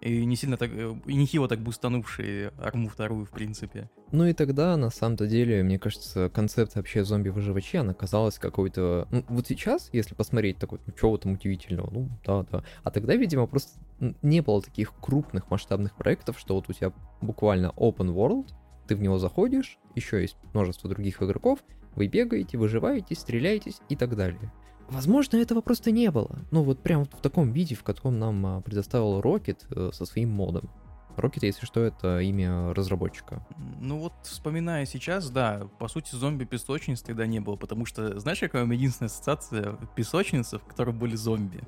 И 0.00 0.24
не 0.26 0.36
сильно 0.36 0.56
так, 0.56 0.70
и 0.70 1.14
нехило 1.14 1.48
так 1.48 1.60
бустанувшие 1.60 2.52
арму 2.58 2.88
вторую, 2.88 3.24
в 3.24 3.30
принципе. 3.30 3.88
Ну 4.12 4.26
и 4.26 4.34
тогда, 4.34 4.76
на 4.76 4.90
самом-то 4.90 5.26
деле, 5.26 5.62
мне 5.62 5.78
кажется, 5.78 6.28
концепция 6.28 6.80
вообще 6.80 7.04
зомби-выживачей, 7.04 7.80
она 7.80 7.94
казалась 7.94 8.38
какой-то... 8.38 9.08
Ну, 9.10 9.24
вот 9.28 9.46
сейчас, 9.46 9.88
если 9.92 10.14
посмотреть 10.14 10.58
такой, 10.58 10.80
ну, 10.86 10.92
чего 10.92 11.16
там 11.16 11.32
удивительного, 11.32 11.90
ну, 11.90 12.08
да-да. 12.24 12.64
А 12.82 12.90
тогда, 12.90 13.16
видимо, 13.16 13.46
просто 13.46 13.78
не 14.20 14.42
было 14.42 14.60
таких 14.60 14.92
крупных 15.00 15.50
масштабных 15.50 15.96
проектов, 15.96 16.38
что 16.38 16.54
вот 16.54 16.68
у 16.68 16.72
тебя 16.72 16.92
буквально 17.22 17.72
open 17.76 18.14
world, 18.14 18.48
ты 18.86 18.96
в 18.96 19.00
него 19.00 19.18
заходишь, 19.18 19.78
еще 19.94 20.20
есть 20.20 20.36
множество 20.52 20.90
других 20.90 21.22
игроков, 21.22 21.60
вы 21.94 22.08
бегаете, 22.08 22.58
выживаете, 22.58 23.14
стреляетесь 23.14 23.80
и 23.88 23.96
так 23.96 24.16
далее. 24.16 24.52
Возможно, 24.88 25.36
этого 25.36 25.60
просто 25.60 25.90
не 25.90 26.10
было. 26.10 26.38
Ну, 26.50 26.62
вот 26.62 26.82
прям 26.82 27.04
в 27.04 27.20
таком 27.20 27.52
виде, 27.52 27.74
в 27.74 27.82
котором 27.82 28.18
нам 28.18 28.46
а, 28.46 28.60
предоставил 28.60 29.20
Rocket 29.20 29.64
э, 29.70 29.90
со 29.92 30.04
своим 30.04 30.30
модом. 30.30 30.70
Rocket, 31.16 31.40
если 31.42 31.64
что, 31.64 31.80
это 31.80 32.20
имя 32.20 32.74
разработчика. 32.74 33.46
Ну 33.80 33.98
вот, 33.98 34.12
вспоминая 34.24 34.84
сейчас, 34.84 35.30
да, 35.30 35.68
по 35.78 35.88
сути, 35.88 36.14
зомби-песочниц 36.14 37.02
тогда 37.02 37.26
не 37.26 37.40
было, 37.40 37.56
потому 37.56 37.86
что, 37.86 38.18
знаешь, 38.18 38.40
какая 38.40 38.64
у 38.64 38.66
меня 38.66 38.76
единственная 38.76 39.08
ассоциация 39.08 39.78
песочницы, 39.94 40.58
в 40.58 40.64
которой 40.64 40.94
были 40.94 41.14
зомби? 41.16 41.60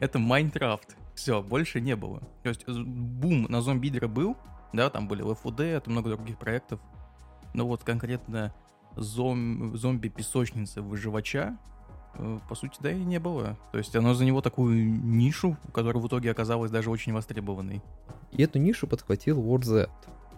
Это 0.00 0.18
Майнкрафт. 0.18 0.96
Все, 1.14 1.42
больше 1.42 1.80
не 1.80 1.96
было. 1.96 2.20
То 2.42 2.50
есть 2.50 2.66
бум 2.68 3.46
на 3.48 3.60
зомби-лидера 3.60 4.06
был, 4.06 4.36
да, 4.72 4.88
там 4.88 5.08
были 5.08 5.22
4 5.22 5.36
Dead, 5.56 5.82
много 5.86 6.10
других 6.10 6.38
проектов, 6.38 6.80
но 7.54 7.66
вот 7.66 7.82
конкретно 7.82 8.54
зом... 8.96 9.76
зомби-песочницы 9.76 10.82
выживача 10.82 11.58
по 12.48 12.54
сути, 12.54 12.76
да 12.80 12.90
и 12.90 13.02
не 13.02 13.18
было. 13.18 13.56
То 13.72 13.78
есть 13.78 13.94
оно 13.96 14.14
за 14.14 14.24
него 14.24 14.40
такую 14.40 14.74
нишу, 15.02 15.56
которая 15.72 16.02
в 16.02 16.06
итоге 16.06 16.30
оказалась 16.30 16.70
даже 16.70 16.90
очень 16.90 17.12
востребованной. 17.12 17.82
И 18.32 18.42
эту 18.42 18.58
нишу 18.58 18.86
подхватил 18.86 19.40
War 19.40 19.64
Z. 19.64 19.88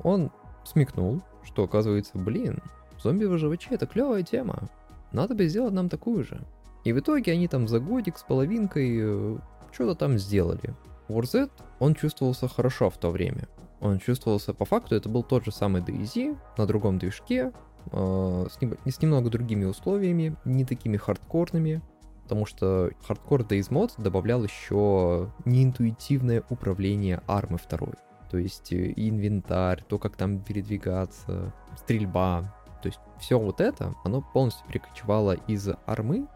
Он 0.03 0.31
смекнул, 0.65 1.23
что 1.43 1.65
оказывается, 1.65 2.19
блин, 2.19 2.63
зомби-выживачи 3.03 3.69
это 3.71 3.87
клевая 3.87 4.23
тема. 4.23 4.69
Надо 5.13 5.35
бы 5.35 5.47
сделать 5.47 5.73
нам 5.73 5.89
такую 5.89 6.25
же. 6.25 6.41
И 6.85 6.93
в 6.93 6.99
итоге 7.01 7.33
они 7.33 7.49
там 7.49 7.69
за 7.69 7.81
годик 7.81 8.19
с 8.19 8.23
половинкой 8.23 8.99
э, 9.01 9.39
что-то 9.73 9.95
там 9.95 10.19
сделали. 10.19 10.75
War 11.09 11.27
Z, 11.27 11.51
он 11.79 11.95
чувствовался 11.95 12.49
хорошо 12.49 12.91
в 12.91 12.97
то 12.97 13.11
время. 13.11 13.49
Он 13.81 13.99
чувствовался, 13.99 14.53
по 14.55 14.65
факту, 14.65 14.95
это 14.95 15.09
был 15.09 15.23
тот 15.23 15.45
же 15.45 15.53
самый 15.53 15.83
DayZ 15.83 16.39
на 16.59 16.67
другом 16.67 16.99
движке, 16.99 17.53
с, 17.93 18.61
нем, 18.61 18.75
с 18.85 19.03
немного 19.03 19.31
другими 19.31 19.65
условиями, 19.65 20.37
не 20.45 20.65
такими 20.65 20.97
хардкорными, 20.97 21.83
потому 22.25 22.47
что 22.47 22.91
хардкор 23.07 23.43
Days 23.43 23.71
Mod 23.71 23.93
добавлял 24.01 24.45
еще 24.45 25.33
неинтуитивное 25.45 26.45
управление 26.49 27.23
армы 27.27 27.59
второй. 27.59 27.95
То 28.31 28.39
есть 28.39 28.73
инвентарь, 28.73 29.83
то, 29.89 29.99
как 29.99 30.17
там 30.17 30.39
передвигаться, 30.39 31.53
стрельба. 31.77 32.55
То 32.83 32.87
есть 32.87 33.01
все 33.19 33.39
вот 33.39 33.61
это, 33.61 33.95
оно 34.05 34.23
полностью 34.23 34.65
перекочевало 34.69 35.33
из 35.49 35.69
армы. 35.87 36.29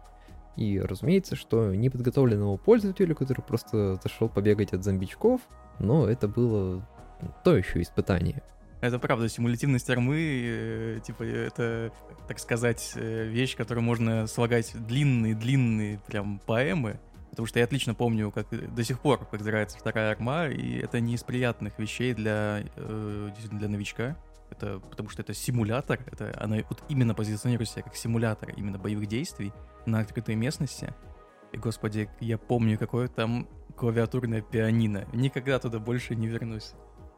И 0.57 0.79
разумеется, 0.79 1.35
что 1.35 1.73
неподготовленному 1.73 2.57
пользователю, 2.57 3.15
который 3.15 3.41
просто 3.41 3.95
зашел 4.03 4.29
побегать 4.29 4.73
от 4.73 4.83
зомбичков, 4.83 5.41
но 5.79 6.07
это 6.07 6.27
было 6.27 6.85
то 7.43 7.55
еще 7.55 7.81
испытание. 7.81 8.43
Это 8.85 8.99
правда, 8.99 9.27
симулятивность 9.29 9.89
армы, 9.89 10.17
э, 10.19 10.99
типа, 11.03 11.23
это, 11.23 11.91
так 12.27 12.39
сказать, 12.39 12.93
э, 12.95 13.25
вещь, 13.25 13.55
которую 13.55 13.83
можно 13.83 14.27
слагать 14.27 14.71
длинные-длинные 14.73 15.99
прям 16.07 16.39
поэмы, 16.39 16.99
Потому 17.35 17.47
что 17.47 17.59
я 17.59 17.65
отлично 17.65 17.93
помню, 17.93 18.31
как 18.31 18.47
до 18.73 18.83
сих 18.85 19.01
пор, 19.01 19.19
как 19.19 19.41
играется 19.41 19.77
вторая 19.77 20.09
арма, 20.09 20.47
и 20.47 20.77
это 20.77 21.01
не 21.01 21.15
из 21.15 21.23
приятных 21.23 21.77
вещей 21.77 22.13
для, 22.13 22.63
э, 22.77 23.29
для 23.51 23.67
новичка. 23.67 24.15
Это 24.49 24.79
потому 24.79 25.09
что 25.09 25.21
это 25.21 25.33
симулятор, 25.33 25.99
это 26.09 26.33
она 26.41 26.59
вот 26.69 26.81
именно 26.87 27.13
позиционирует 27.13 27.67
себя 27.67 27.81
как 27.81 27.97
симулятор 27.97 28.51
именно 28.55 28.77
боевых 28.77 29.07
действий 29.07 29.51
на 29.85 29.99
открытой 29.99 30.35
местности. 30.35 30.93
И, 31.51 31.57
господи, 31.57 32.09
я 32.21 32.37
помню, 32.37 32.77
какое 32.77 33.09
там 33.09 33.49
клавиатурное 33.75 34.41
пианино. 34.41 35.05
Никогда 35.11 35.59
туда 35.59 35.79
больше 35.79 36.15
не 36.15 36.27
вернусь. 36.27 36.71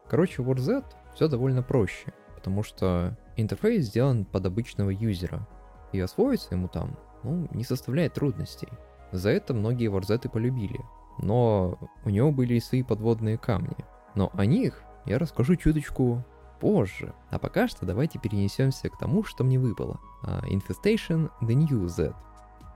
Короче, 0.10 0.42
в 0.42 0.50
WarZ 0.50 0.84
все 1.18 1.28
довольно 1.28 1.64
проще, 1.64 2.14
потому 2.36 2.62
что 2.62 3.18
интерфейс 3.38 3.88
сделан 3.88 4.24
под 4.24 4.46
обычного 4.46 4.92
юзера, 4.92 5.48
и 5.92 6.00
освоиться 6.00 6.50
ему 6.52 6.68
там, 6.68 6.96
ну, 7.24 7.48
не 7.54 7.64
составляет 7.64 8.14
трудностей. 8.14 8.68
За 9.12 9.32
это 9.32 9.56
многие 9.56 9.88
варзеты 9.88 10.30
полюбили. 10.30 10.80
Но 11.18 11.80
у 12.06 12.12
него 12.12 12.32
были 12.32 12.54
и 12.54 12.60
свои 12.60 12.84
подводные 12.84 13.40
камни. 13.40 13.76
Но 14.14 14.30
о 14.36 14.46
них 14.46 14.84
я 15.08 15.18
расскажу 15.18 15.56
чуточку 15.56 16.24
позже. 16.60 17.16
А 17.32 17.40
пока 17.40 17.68
что 17.68 17.88
давайте 17.88 18.20
перенесемся 18.20 18.88
к 18.90 19.00
тому, 19.00 19.24
что 19.24 19.44
мне 19.44 19.58
выпало. 19.58 20.00
Uh, 20.24 20.48
Infestation 20.52 21.32
The 21.42 21.54
New 21.54 21.88
Z. 21.88 22.14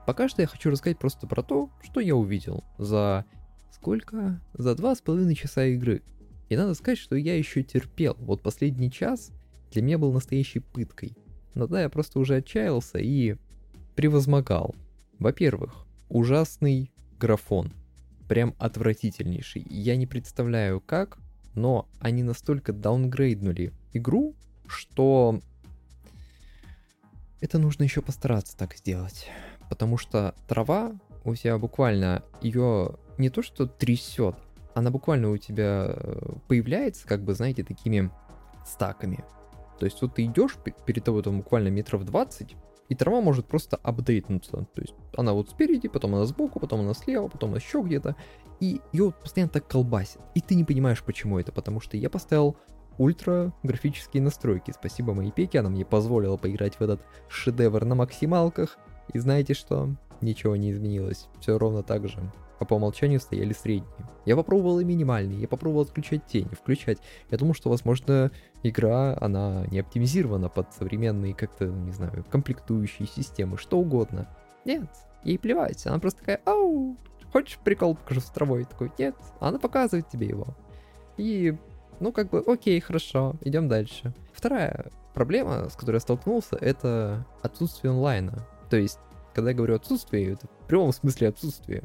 Пока 0.04 0.28
что 0.28 0.42
я 0.42 0.48
хочу 0.48 0.70
рассказать 0.70 0.98
просто 0.98 1.28
про 1.28 1.44
то, 1.44 1.70
что 1.80 2.00
я 2.00 2.16
увидел 2.16 2.64
за... 2.76 3.24
Сколько? 3.70 4.40
За 4.54 4.74
два 4.74 4.96
с 4.96 5.00
половиной 5.00 5.36
часа 5.36 5.64
игры. 5.64 6.02
И 6.52 6.56
надо 6.56 6.74
сказать, 6.74 6.98
что 6.98 7.16
я 7.16 7.34
еще 7.34 7.62
терпел. 7.62 8.14
Вот 8.18 8.42
последний 8.42 8.92
час 8.92 9.30
для 9.70 9.80
меня 9.80 9.96
был 9.96 10.12
настоящей 10.12 10.58
пыткой. 10.58 11.16
Но 11.54 11.66
да, 11.66 11.80
я 11.80 11.88
просто 11.88 12.18
уже 12.18 12.36
отчаялся 12.36 12.98
и 12.98 13.36
превозмогал. 13.94 14.74
Во-первых, 15.18 15.86
ужасный 16.10 16.92
графон. 17.18 17.72
Прям 18.28 18.54
отвратительнейший. 18.58 19.64
Я 19.70 19.96
не 19.96 20.06
представляю 20.06 20.82
как, 20.82 21.16
но 21.54 21.88
они 22.00 22.22
настолько 22.22 22.74
даунгрейднули 22.74 23.72
игру, 23.94 24.34
что 24.66 25.40
это 27.40 27.58
нужно 27.58 27.84
еще 27.84 28.02
постараться 28.02 28.58
так 28.58 28.76
сделать. 28.76 29.26
Потому 29.70 29.96
что 29.96 30.34
трава 30.48 30.92
у 31.24 31.34
тебя 31.34 31.56
буквально 31.56 32.22
ее 32.42 32.96
не 33.16 33.30
то 33.30 33.40
что 33.40 33.66
трясет, 33.66 34.36
она 34.74 34.90
буквально 34.90 35.30
у 35.30 35.36
тебя 35.36 35.86
э, 35.88 36.32
появляется, 36.48 37.06
как 37.06 37.22
бы, 37.22 37.34
знаете, 37.34 37.64
такими 37.64 38.10
стаками. 38.66 39.24
То 39.78 39.86
есть 39.86 40.00
вот 40.02 40.14
ты 40.14 40.24
идешь, 40.24 40.56
перед 40.86 41.04
тобой 41.04 41.22
там 41.22 41.38
буквально 41.38 41.68
метров 41.68 42.04
20, 42.04 42.56
и 42.88 42.94
трава 42.94 43.20
может 43.20 43.46
просто 43.46 43.78
апдейтнуться. 43.82 44.66
То 44.74 44.82
есть 44.82 44.94
она 45.16 45.32
вот 45.32 45.50
спереди, 45.50 45.88
потом 45.88 46.14
она 46.14 46.26
сбоку, 46.26 46.60
потом 46.60 46.80
она 46.80 46.94
слева, 46.94 47.28
потом 47.28 47.50
она 47.50 47.58
еще 47.58 47.80
где-то. 47.80 48.16
И 48.60 48.80
ее 48.92 49.06
вот 49.06 49.16
постоянно 49.16 49.50
так 49.50 49.66
колбасит. 49.66 50.20
И 50.34 50.40
ты 50.40 50.54
не 50.54 50.64
понимаешь, 50.64 51.02
почему 51.02 51.38
это. 51.38 51.52
Потому 51.52 51.80
что 51.80 51.96
я 51.96 52.10
поставил 52.10 52.56
ультра 52.98 53.52
графические 53.62 54.22
настройки. 54.22 54.72
Спасибо 54.72 55.14
моей 55.14 55.32
пеке, 55.32 55.60
она 55.60 55.70
мне 55.70 55.84
позволила 55.84 56.36
поиграть 56.36 56.76
в 56.76 56.82
этот 56.82 57.02
шедевр 57.28 57.84
на 57.84 57.94
максималках. 57.94 58.76
И 59.12 59.18
знаете 59.18 59.54
что? 59.54 59.96
Ничего 60.20 60.54
не 60.56 60.70
изменилось. 60.70 61.28
Все 61.40 61.58
ровно 61.58 61.82
так 61.82 62.08
же 62.08 62.20
а 62.62 62.64
по 62.64 62.74
умолчанию 62.74 63.20
стояли 63.20 63.52
средние. 63.52 64.08
Я 64.24 64.36
попробовал 64.36 64.80
и 64.80 64.84
минимальные, 64.84 65.40
я 65.40 65.48
попробовал 65.48 65.82
отключать 65.82 66.24
тени, 66.26 66.54
включать. 66.54 66.98
Я 67.30 67.38
думал, 67.38 67.54
что, 67.54 67.68
возможно, 67.70 68.30
игра, 68.62 69.16
она 69.20 69.66
не 69.70 69.80
оптимизирована 69.80 70.48
под 70.48 70.72
современные, 70.72 71.34
как-то, 71.34 71.66
не 71.66 71.90
знаю, 71.90 72.24
комплектующие 72.30 73.08
системы, 73.08 73.58
что 73.58 73.78
угодно. 73.78 74.28
Нет, 74.64 74.88
ей 75.24 75.38
плевать, 75.38 75.84
она 75.86 75.98
просто 75.98 76.20
такая, 76.20 76.40
ау, 76.44 76.96
хочешь 77.32 77.58
прикол 77.58 77.96
покажу 77.96 78.20
с 78.20 78.26
травой? 78.26 78.64
Такой, 78.64 78.92
нет, 78.96 79.16
она 79.40 79.58
показывает 79.58 80.08
тебе 80.08 80.28
его. 80.28 80.46
И, 81.16 81.56
ну, 81.98 82.12
как 82.12 82.30
бы, 82.30 82.44
окей, 82.46 82.78
хорошо, 82.80 83.34
идем 83.42 83.68
дальше. 83.68 84.14
Вторая 84.32 84.86
проблема, 85.14 85.68
с 85.68 85.74
которой 85.74 85.96
я 85.96 86.00
столкнулся, 86.00 86.56
это 86.56 87.26
отсутствие 87.42 87.90
онлайна. 87.90 88.46
То 88.70 88.76
есть, 88.76 88.98
когда 89.34 89.50
я 89.50 89.56
говорю 89.56 89.74
отсутствие, 89.74 90.32
это 90.32 90.46
в 90.46 90.66
прямом 90.66 90.92
смысле 90.92 91.28
отсутствие. 91.28 91.82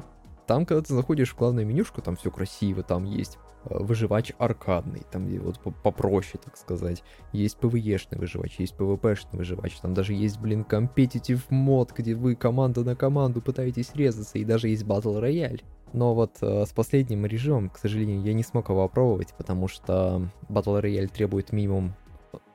Там, 0.48 0.64
когда 0.64 0.80
ты 0.80 0.94
заходишь 0.94 1.34
в 1.34 1.36
главную 1.36 1.66
менюшку, 1.66 2.00
там 2.00 2.16
все 2.16 2.30
красиво, 2.30 2.82
там 2.82 3.04
есть 3.04 3.36
э, 3.66 3.76
выживач 3.78 4.32
аркадный, 4.38 5.02
там 5.10 5.26
где 5.26 5.38
вот 5.38 5.60
попроще, 5.82 6.40
так 6.42 6.56
сказать. 6.56 7.04
Есть 7.34 7.58
PvE-шный 7.60 8.18
выживач, 8.18 8.58
есть 8.58 8.74
PvP-шный 8.74 9.36
выживач, 9.36 9.78
там 9.78 9.92
даже 9.92 10.14
есть, 10.14 10.40
блин, 10.40 10.64
компетитив 10.64 11.50
мод, 11.50 11.92
где 11.94 12.14
вы 12.14 12.34
команда 12.34 12.82
на 12.82 12.96
команду 12.96 13.42
пытаетесь 13.42 13.94
резаться, 13.94 14.38
и 14.38 14.44
даже 14.46 14.70
есть 14.70 14.84
Battle 14.84 15.20
Royale. 15.20 15.62
Но 15.92 16.14
вот 16.14 16.38
э, 16.40 16.64
с 16.64 16.72
последним 16.72 17.26
режимом, 17.26 17.68
к 17.68 17.76
сожалению, 17.76 18.22
я 18.22 18.32
не 18.32 18.42
смог 18.42 18.70
его 18.70 18.84
опробовать, 18.84 19.34
потому 19.36 19.68
что 19.68 20.30
Battle 20.48 20.80
Royale 20.82 21.08
требует 21.08 21.52
минимум 21.52 21.94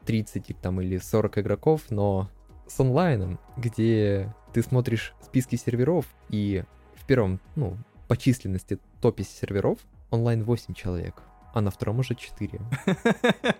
30 0.07 0.57
там, 0.59 0.81
или 0.81 0.97
40 0.97 1.37
игроков, 1.37 1.81
но 1.91 2.27
с 2.65 2.79
онлайном, 2.79 3.39
где 3.55 4.33
ты 4.51 4.63
смотришь 4.63 5.13
списки 5.21 5.57
серверов 5.57 6.07
и 6.29 6.63
в 7.03 7.05
первом, 7.05 7.41
ну, 7.55 7.77
по 8.07 8.15
численности 8.15 8.79
топе 9.01 9.23
серверов 9.23 9.79
онлайн 10.09 10.43
8 10.43 10.73
человек, 10.73 11.21
а 11.53 11.59
на 11.59 11.69
втором 11.69 11.99
уже 11.99 12.15
4. 12.15 12.59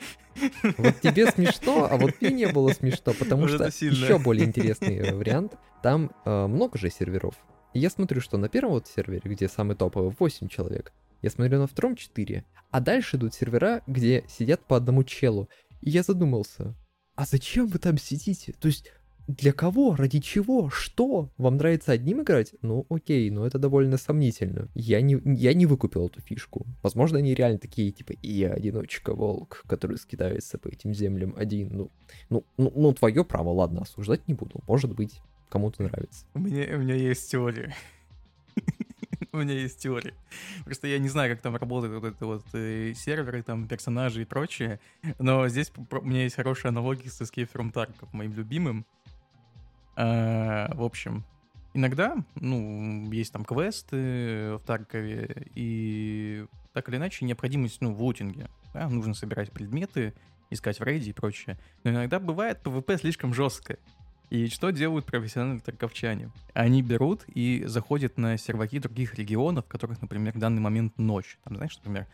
Вот 0.78 1.00
тебе 1.02 1.30
смешно, 1.30 1.88
а 1.90 1.98
вот 1.98 2.20
мне 2.20 2.32
не 2.32 2.48
было 2.48 2.70
смешно, 2.70 3.14
потому 3.14 3.48
что 3.48 3.66
еще 3.66 4.18
более 4.18 4.46
интересный 4.46 5.14
вариант. 5.14 5.54
Там 5.84 6.12
э, 6.26 6.48
много 6.48 6.78
же 6.80 6.90
серверов. 6.90 7.36
И 7.74 7.80
я 7.80 7.90
смотрю, 7.90 8.20
что 8.20 8.38
на 8.38 8.50
первом 8.50 8.74
вот 8.74 8.88
сервере, 8.88 9.22
где 9.24 9.48
самый 9.48 9.76
топовый, 9.76 10.16
8 10.18 10.48
человек. 10.48 10.92
Я 11.22 11.30
смотрю 11.30 11.60
на 11.60 11.68
втором 11.68 11.96
4. 11.96 12.46
А 12.72 12.80
дальше 12.80 13.18
идут 13.18 13.34
сервера, 13.34 13.82
где 13.86 14.24
сидят 14.28 14.66
по 14.66 14.76
одному 14.76 15.04
челу. 15.04 15.50
И 15.82 15.90
я 15.90 16.02
задумался, 16.02 16.76
а 17.16 17.26
зачем 17.26 17.68
вы 17.68 17.78
там 17.80 17.98
сидите? 17.98 18.54
То 18.54 18.68
есть 18.68 18.90
для 19.28 19.54
кого? 19.54 19.96
Ради 19.96 20.20
чего? 20.20 20.70
Что? 20.70 21.30
Вам 21.38 21.58
нравится 21.58 21.94
одним 21.94 22.22
играть? 22.22 22.54
Ну, 22.62 22.86
окей, 22.90 23.30
но 23.30 23.48
это 23.48 23.58
довольно 23.58 23.98
сомнительно. 23.98 24.68
Я 24.76 25.02
не, 25.02 25.20
я 25.24 25.54
не 25.54 25.66
выкупил 25.66 26.08
эту 26.08 26.20
фишку. 26.22 26.66
Возможно, 26.82 27.20
они 27.20 27.34
реально 27.34 27.58
такие, 27.58 27.92
типа, 27.92 28.14
и 28.22 28.32
я 28.32 28.52
одиночка-волк, 28.52 29.64
который 29.68 29.98
скидается 29.98 30.58
по 30.58 30.68
этим 30.68 30.94
землям 30.94 31.34
один. 31.38 31.70
Ну, 31.72 31.92
ну, 32.30 32.44
ну, 32.58 32.74
ну 32.76 32.94
твое 32.94 33.24
право, 33.24 33.50
ладно, 33.50 33.82
осуждать 33.82 34.28
не 34.28 34.34
буду. 34.34 34.62
Может 34.68 34.94
быть, 34.94 35.22
кому-то 35.50 35.84
нравится. 35.84 36.26
У 36.34 36.40
меня, 36.40 36.76
у 36.76 36.80
меня 36.80 36.96
есть 36.96 37.32
теория. 37.32 37.74
У 39.32 39.38
меня 39.38 39.54
есть 39.54 39.80
теория. 39.80 40.14
Просто 40.64 40.88
я 40.88 41.00
не 41.00 41.10
знаю, 41.10 41.32
как 41.34 41.42
там 41.42 41.56
работают 41.56 42.04
вот 42.04 42.08
это 42.08 42.26
вот 42.28 42.46
э, 42.54 42.94
серверы, 42.96 43.42
там 43.42 43.68
персонажи 43.68 44.22
и 44.22 44.26
прочее. 44.26 44.80
Но 45.18 45.48
здесь 45.48 45.72
у 45.76 46.02
меня 46.02 46.24
есть 46.24 46.36
хорошая 46.36 46.72
аналогия 46.72 47.10
с 47.10 47.20
Escape 47.20 47.50
from 47.52 47.74
Tarkov, 47.74 48.10
моим 48.12 48.34
любимым. 48.34 48.86
А, 49.96 50.74
в 50.76 50.84
общем, 50.84 51.24
иногда, 51.74 52.18
ну, 52.36 53.12
есть 53.12 53.34
там 53.34 53.46
квесты 53.46 54.56
в 54.56 54.62
Таркове, 54.66 55.48
и 55.56 56.46
так 56.74 56.90
или 56.90 56.98
иначе 56.98 57.26
необходимость, 57.26 57.82
ну, 57.82 57.94
в 57.94 58.02
лутинге. 58.02 58.50
Да? 58.74 58.90
Нужно 58.90 59.14
собирать 59.14 59.52
предметы, 59.52 60.14
искать 60.50 60.80
в 60.80 60.84
рейде 60.84 61.12
и 61.12 61.14
прочее. 61.14 61.58
Но 61.84 61.92
иногда 61.92 62.20
бывает 62.20 62.62
PvP 62.62 62.98
слишком 62.98 63.34
жесткое. 63.34 63.78
И 64.30 64.48
что 64.48 64.72
делают 64.72 65.06
профессиональные 65.06 65.62
тарковчане? 65.62 66.32
Они 66.54 66.82
берут 66.82 67.24
и 67.28 67.64
заходят 67.66 68.18
на 68.18 68.38
серваки 68.38 68.80
других 68.80 69.14
регионов, 69.16 69.66
в 69.66 69.68
которых, 69.68 70.02
например, 70.02 70.34
в 70.34 70.40
данный 70.40 70.62
момент 70.62 70.98
ночь. 70.98 71.38
Там, 71.44 71.56
знаешь, 71.58 71.78
например, 71.78 72.08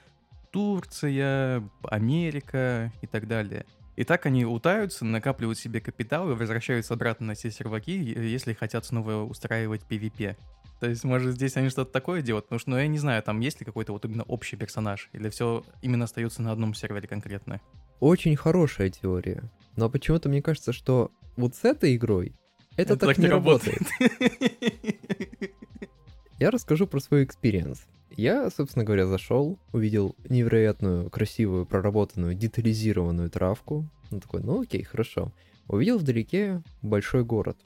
Турция, 0.52 1.64
Америка 1.84 2.92
и 3.02 3.08
так 3.08 3.28
далее. 3.28 3.66
И 4.00 4.06
так 4.06 4.26
они 4.26 4.46
лутаются, 4.46 5.04
накапливают 5.04 5.60
себе 5.60 5.82
капитал 5.82 6.32
и 6.32 6.34
возвращаются 6.34 6.94
обратно 6.94 7.28
на 7.28 7.34
все 7.34 7.52
серваки, 7.52 7.92
если 7.92 8.54
хотят 8.54 8.86
снова 8.86 9.26
устраивать 9.26 9.82
PvP. 9.90 10.38
То 10.80 10.88
есть, 10.88 11.04
может, 11.04 11.34
здесь 11.34 11.58
они 11.58 11.68
что-то 11.68 11.92
такое 11.92 12.22
делают? 12.22 12.46
Потому 12.46 12.60
что, 12.60 12.70
ну, 12.70 12.78
я 12.78 12.88
не 12.88 12.98
знаю, 12.98 13.22
там 13.22 13.42
есть 13.42 13.60
ли 13.60 13.66
какой-то 13.66 13.92
вот 13.92 14.06
именно 14.06 14.24
общий 14.24 14.56
персонаж? 14.56 15.10
Или 15.12 15.28
все 15.28 15.66
именно 15.82 16.06
остается 16.06 16.42
на 16.42 16.54
одном 16.54 16.74
сервере 16.76 17.10
конкретно? 17.10 17.60
Очень 18.00 18.38
хорошая 18.38 18.90
теория. 18.90 19.44
Но 19.76 19.90
почему-то 19.90 20.30
мне 20.30 20.42
кажется, 20.42 20.72
что 20.72 21.12
вот 21.36 21.56
с 21.56 21.66
этой 21.66 21.98
игрой 21.98 22.32
это, 22.78 22.94
это 22.94 23.06
так, 23.06 23.10
так 23.10 23.18
не 23.18 23.28
работает. 23.28 23.82
работает. 24.00 25.52
Я 26.40 26.52
расскажу 26.52 26.88
про 26.88 27.02
свой 27.02 27.26
experience. 27.26 27.86
Я, 28.20 28.50
собственно 28.50 28.84
говоря, 28.84 29.06
зашел, 29.06 29.58
увидел 29.72 30.14
невероятную, 30.28 31.10
красивую, 31.10 31.66
проработанную, 31.66 32.36
детализированную 32.36 33.30
травку. 33.30 33.90
Ну 34.12 34.20
такой, 34.20 34.44
ну 34.44 34.60
окей, 34.60 34.84
хорошо. 34.84 35.32
Увидел 35.70 35.98
вдалеке 35.98 36.62
большой 36.82 37.24
город. 37.24 37.58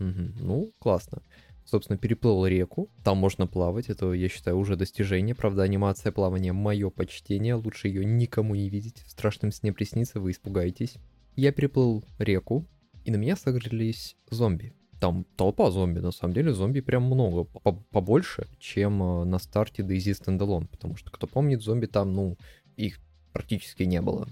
Угу, 0.00 0.42
ну, 0.42 0.72
классно. 0.78 1.22
Собственно, 1.64 1.96
переплыл 1.96 2.46
реку, 2.46 2.90
там 3.02 3.16
можно 3.16 3.46
плавать, 3.46 3.88
это, 3.88 4.12
я 4.12 4.28
считаю, 4.28 4.58
уже 4.58 4.76
достижение. 4.76 5.34
Правда, 5.34 5.62
анимация 5.62 6.12
плавания— 6.12 6.52
мое 6.52 6.90
почтение, 6.90 7.54
лучше 7.54 7.88
ее 7.88 8.04
никому 8.04 8.54
не 8.54 8.68
видеть. 8.68 9.02
В 9.06 9.10
страшном 9.10 9.52
сне 9.52 9.72
приснится, 9.72 10.20
вы 10.20 10.32
испугаетесь. 10.32 10.96
Я 11.34 11.50
переплыл 11.50 12.04
реку, 12.18 12.66
и 13.06 13.10
на 13.10 13.16
меня 13.16 13.36
согрелись 13.36 14.18
зомби. 14.28 14.74
Там 15.04 15.26
толпа 15.36 15.70
зомби, 15.70 15.98
на 15.98 16.12
самом 16.12 16.32
деле 16.32 16.54
зомби 16.54 16.80
прям 16.80 17.02
много, 17.02 17.44
побольше, 17.90 18.46
чем 18.58 19.02
э, 19.02 19.24
на 19.24 19.38
старте 19.38 19.82
DayZ 19.82 20.18
Standalone, 20.18 20.66
потому 20.66 20.96
что, 20.96 21.10
кто 21.10 21.26
помнит, 21.26 21.60
зомби 21.60 21.84
там, 21.84 22.14
ну, 22.14 22.38
их 22.76 23.00
практически 23.34 23.82
не 23.82 24.00
было. 24.00 24.26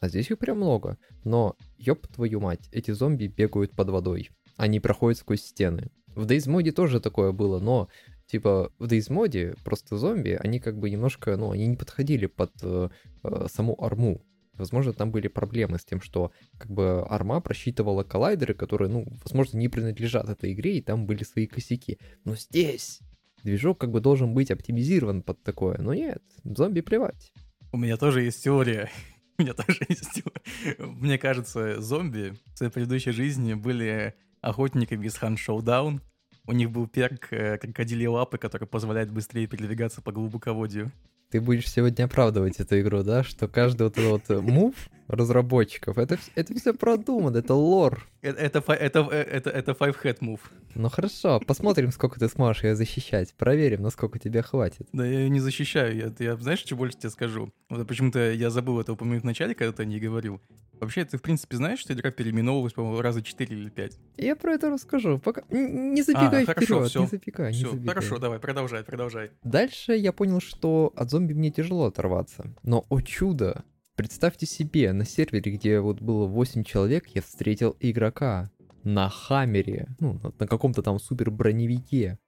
А 0.00 0.08
здесь 0.08 0.28
их 0.28 0.38
прям 0.38 0.56
много. 0.56 0.98
Но, 1.22 1.54
ёб 1.78 2.08
твою 2.08 2.40
мать, 2.40 2.68
эти 2.72 2.90
зомби 2.90 3.28
бегают 3.28 3.70
под 3.76 3.90
водой. 3.90 4.30
Они 4.56 4.80
проходят 4.80 5.20
сквозь 5.20 5.44
стены. 5.44 5.92
В 6.16 6.26
Days 6.26 6.48
Mode 6.48 6.72
тоже 6.72 6.98
такое 6.98 7.30
было, 7.30 7.60
но 7.60 7.88
типа 8.26 8.72
в 8.80 8.86
Days 8.86 9.08
Mode 9.08 9.56
просто 9.62 9.96
зомби, 9.96 10.36
они 10.42 10.58
как 10.58 10.76
бы 10.76 10.90
немножко, 10.90 11.36
ну, 11.36 11.52
они 11.52 11.68
не 11.68 11.76
подходили 11.76 12.26
под 12.26 12.50
э, 12.62 12.88
э, 13.22 13.46
саму 13.48 13.80
арму. 13.80 14.24
Возможно, 14.58 14.92
там 14.92 15.10
были 15.10 15.28
проблемы 15.28 15.78
с 15.78 15.84
тем, 15.84 16.00
что 16.00 16.32
как 16.58 16.70
бы 16.70 17.06
арма 17.06 17.40
просчитывала 17.40 18.02
коллайдеры, 18.02 18.54
которые, 18.54 18.88
ну, 18.88 19.06
возможно, 19.22 19.58
не 19.58 19.68
принадлежат 19.68 20.28
этой 20.28 20.52
игре, 20.52 20.78
и 20.78 20.82
там 20.82 21.06
были 21.06 21.24
свои 21.24 21.46
косяки. 21.46 21.98
Но 22.24 22.36
здесь 22.36 23.00
движок 23.42 23.78
как 23.78 23.90
бы 23.90 24.00
должен 24.00 24.34
быть 24.34 24.50
оптимизирован 24.50 25.22
под 25.22 25.42
такое. 25.42 25.78
Но 25.78 25.94
нет, 25.94 26.22
зомби 26.44 26.80
плевать. 26.80 27.32
У 27.72 27.78
меня 27.78 27.96
тоже 27.96 28.22
есть 28.22 28.42
теория. 28.42 28.90
У 29.38 29.42
меня 29.42 29.54
тоже 29.54 29.84
есть 29.88 30.12
теория. 30.14 30.76
Мне 30.78 31.18
кажется, 31.18 31.80
зомби 31.80 32.34
в 32.54 32.58
своей 32.58 32.72
предыдущей 32.72 33.12
жизни 33.12 33.54
были 33.54 34.14
охотниками 34.40 35.06
из 35.06 35.16
Хан 35.16 35.36
Шоудаун. 35.36 36.00
У 36.46 36.52
них 36.52 36.70
был 36.70 36.86
перк 36.86 37.32
э, 37.32 37.58
крокодилей 37.58 38.06
лапы, 38.06 38.38
который 38.38 38.68
позволяет 38.68 39.10
быстрее 39.10 39.46
передвигаться 39.46 40.00
по 40.00 40.12
глубоководью. 40.12 40.92
Ты 41.30 41.40
будешь 41.40 41.70
сегодня 41.70 42.04
оправдывать 42.04 42.60
эту 42.60 42.80
игру, 42.80 43.02
да? 43.02 43.24
Что 43.24 43.48
каждый 43.48 43.84
вот 43.84 43.98
этот 43.98 44.28
вот 44.28 44.42
мув 44.42 44.74
разработчиков, 45.08 45.98
это, 45.98 46.18
это 46.34 46.54
все 46.54 46.72
продумано, 46.72 47.38
это 47.38 47.54
лор. 47.54 48.06
Это, 48.26 48.58
это, 48.58 48.72
это, 48.72 49.00
это, 49.00 49.50
это 49.50 49.72
five 49.72 49.96
head 50.02 50.18
move. 50.18 50.40
Ну 50.74 50.88
хорошо, 50.88 51.40
посмотрим, 51.46 51.92
сколько 51.92 52.18
ты 52.18 52.28
сможешь 52.28 52.64
ее 52.64 52.74
защищать. 52.74 53.32
Проверим, 53.34 53.82
насколько 53.82 54.18
тебе 54.18 54.42
хватит. 54.42 54.88
Да 54.92 55.06
я 55.06 55.20
ее 55.20 55.30
не 55.30 55.38
защищаю. 55.38 55.96
Я, 55.96 56.12
я 56.18 56.36
знаешь, 56.36 56.58
что 56.58 56.74
больше 56.74 56.98
тебе 56.98 57.10
скажу? 57.10 57.52
Вот 57.70 57.86
почему-то 57.86 58.32
я 58.32 58.50
забыл 58.50 58.80
это 58.80 58.92
упомянуть 58.92 59.22
в 59.22 59.26
начале, 59.26 59.54
когда 59.54 59.72
ты 59.72 59.86
не 59.86 60.00
говорил. 60.00 60.40
Вообще, 60.80 61.04
ты, 61.04 61.16
в 61.16 61.22
принципе, 61.22 61.56
знаешь, 61.56 61.78
что 61.78 61.94
игра 61.94 62.10
переименовывалась, 62.10 62.74
по-моему, 62.74 63.00
раза 63.00 63.22
4 63.22 63.56
или 63.56 63.70
5? 63.70 63.98
Я 64.18 64.36
про 64.36 64.52
это 64.52 64.70
расскажу. 64.70 65.18
Пока... 65.18 65.42
Не 65.50 66.02
забегай 66.02 66.42
а, 66.42 66.46
хорошо, 66.46 66.66
вперед, 66.66 66.90
все. 66.90 67.00
не 67.00 67.06
забегай, 67.06 67.52
все, 67.52 67.64
не 67.64 67.70
забегай. 67.70 67.94
Хорошо, 67.94 68.18
давай, 68.18 68.38
продолжай, 68.38 68.84
продолжай. 68.84 69.30
Дальше 69.42 69.94
я 69.94 70.12
понял, 70.12 70.40
что 70.40 70.92
от 70.94 71.10
зомби 71.10 71.32
мне 71.32 71.50
тяжело 71.50 71.86
оторваться. 71.86 72.52
Но, 72.62 72.84
о 72.90 73.00
чудо, 73.00 73.64
представьте 73.96 74.46
себе, 74.46 74.92
на 74.92 75.04
сервере, 75.04 75.52
где 75.52 75.80
вот 75.80 76.00
было 76.00 76.26
8 76.26 76.62
человек, 76.62 77.08
я 77.14 77.22
встретил 77.22 77.76
игрока 77.80 78.50
на 78.84 79.08
Хаммере, 79.08 79.88
ну, 79.98 80.20
на 80.38 80.46
каком-то 80.46 80.82
там 80.82 81.00
супер 81.00 81.30
броневике. 81.30 82.18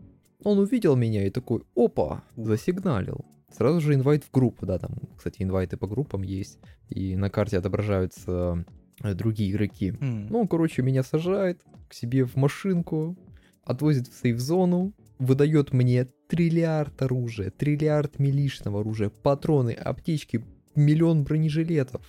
Он 0.42 0.58
увидел 0.58 0.96
меня 0.96 1.26
и 1.26 1.30
такой, 1.30 1.62
опа, 1.76 2.24
засигналил. 2.36 3.24
Сразу 3.50 3.80
же 3.80 3.94
инвайт 3.94 4.24
в 4.24 4.30
группу, 4.30 4.66
да, 4.66 4.78
там, 4.78 4.90
кстати, 5.16 5.42
инвайты 5.42 5.76
по 5.76 5.86
группам 5.86 6.22
есть, 6.22 6.58
и 6.88 7.16
на 7.16 7.30
карте 7.30 7.58
отображаются 7.58 8.64
э, 9.02 9.14
другие 9.14 9.50
игроки. 9.50 9.90
Mm. 9.90 10.26
Ну, 10.30 10.46
короче, 10.46 10.82
меня 10.82 11.02
сажает 11.02 11.62
к 11.88 11.94
себе 11.94 12.24
в 12.24 12.36
машинку, 12.36 13.16
отвозит 13.64 14.08
в 14.08 14.20
сейф-зону, 14.20 14.92
выдает 15.18 15.72
мне 15.72 16.06
триллиард 16.28 17.00
оружия, 17.00 17.50
триллиард 17.50 18.18
милишного 18.18 18.80
оружия, 18.80 19.08
патроны, 19.08 19.72
аптечки, 19.72 20.44
миллион 20.78 21.24
бронежилетов. 21.24 22.02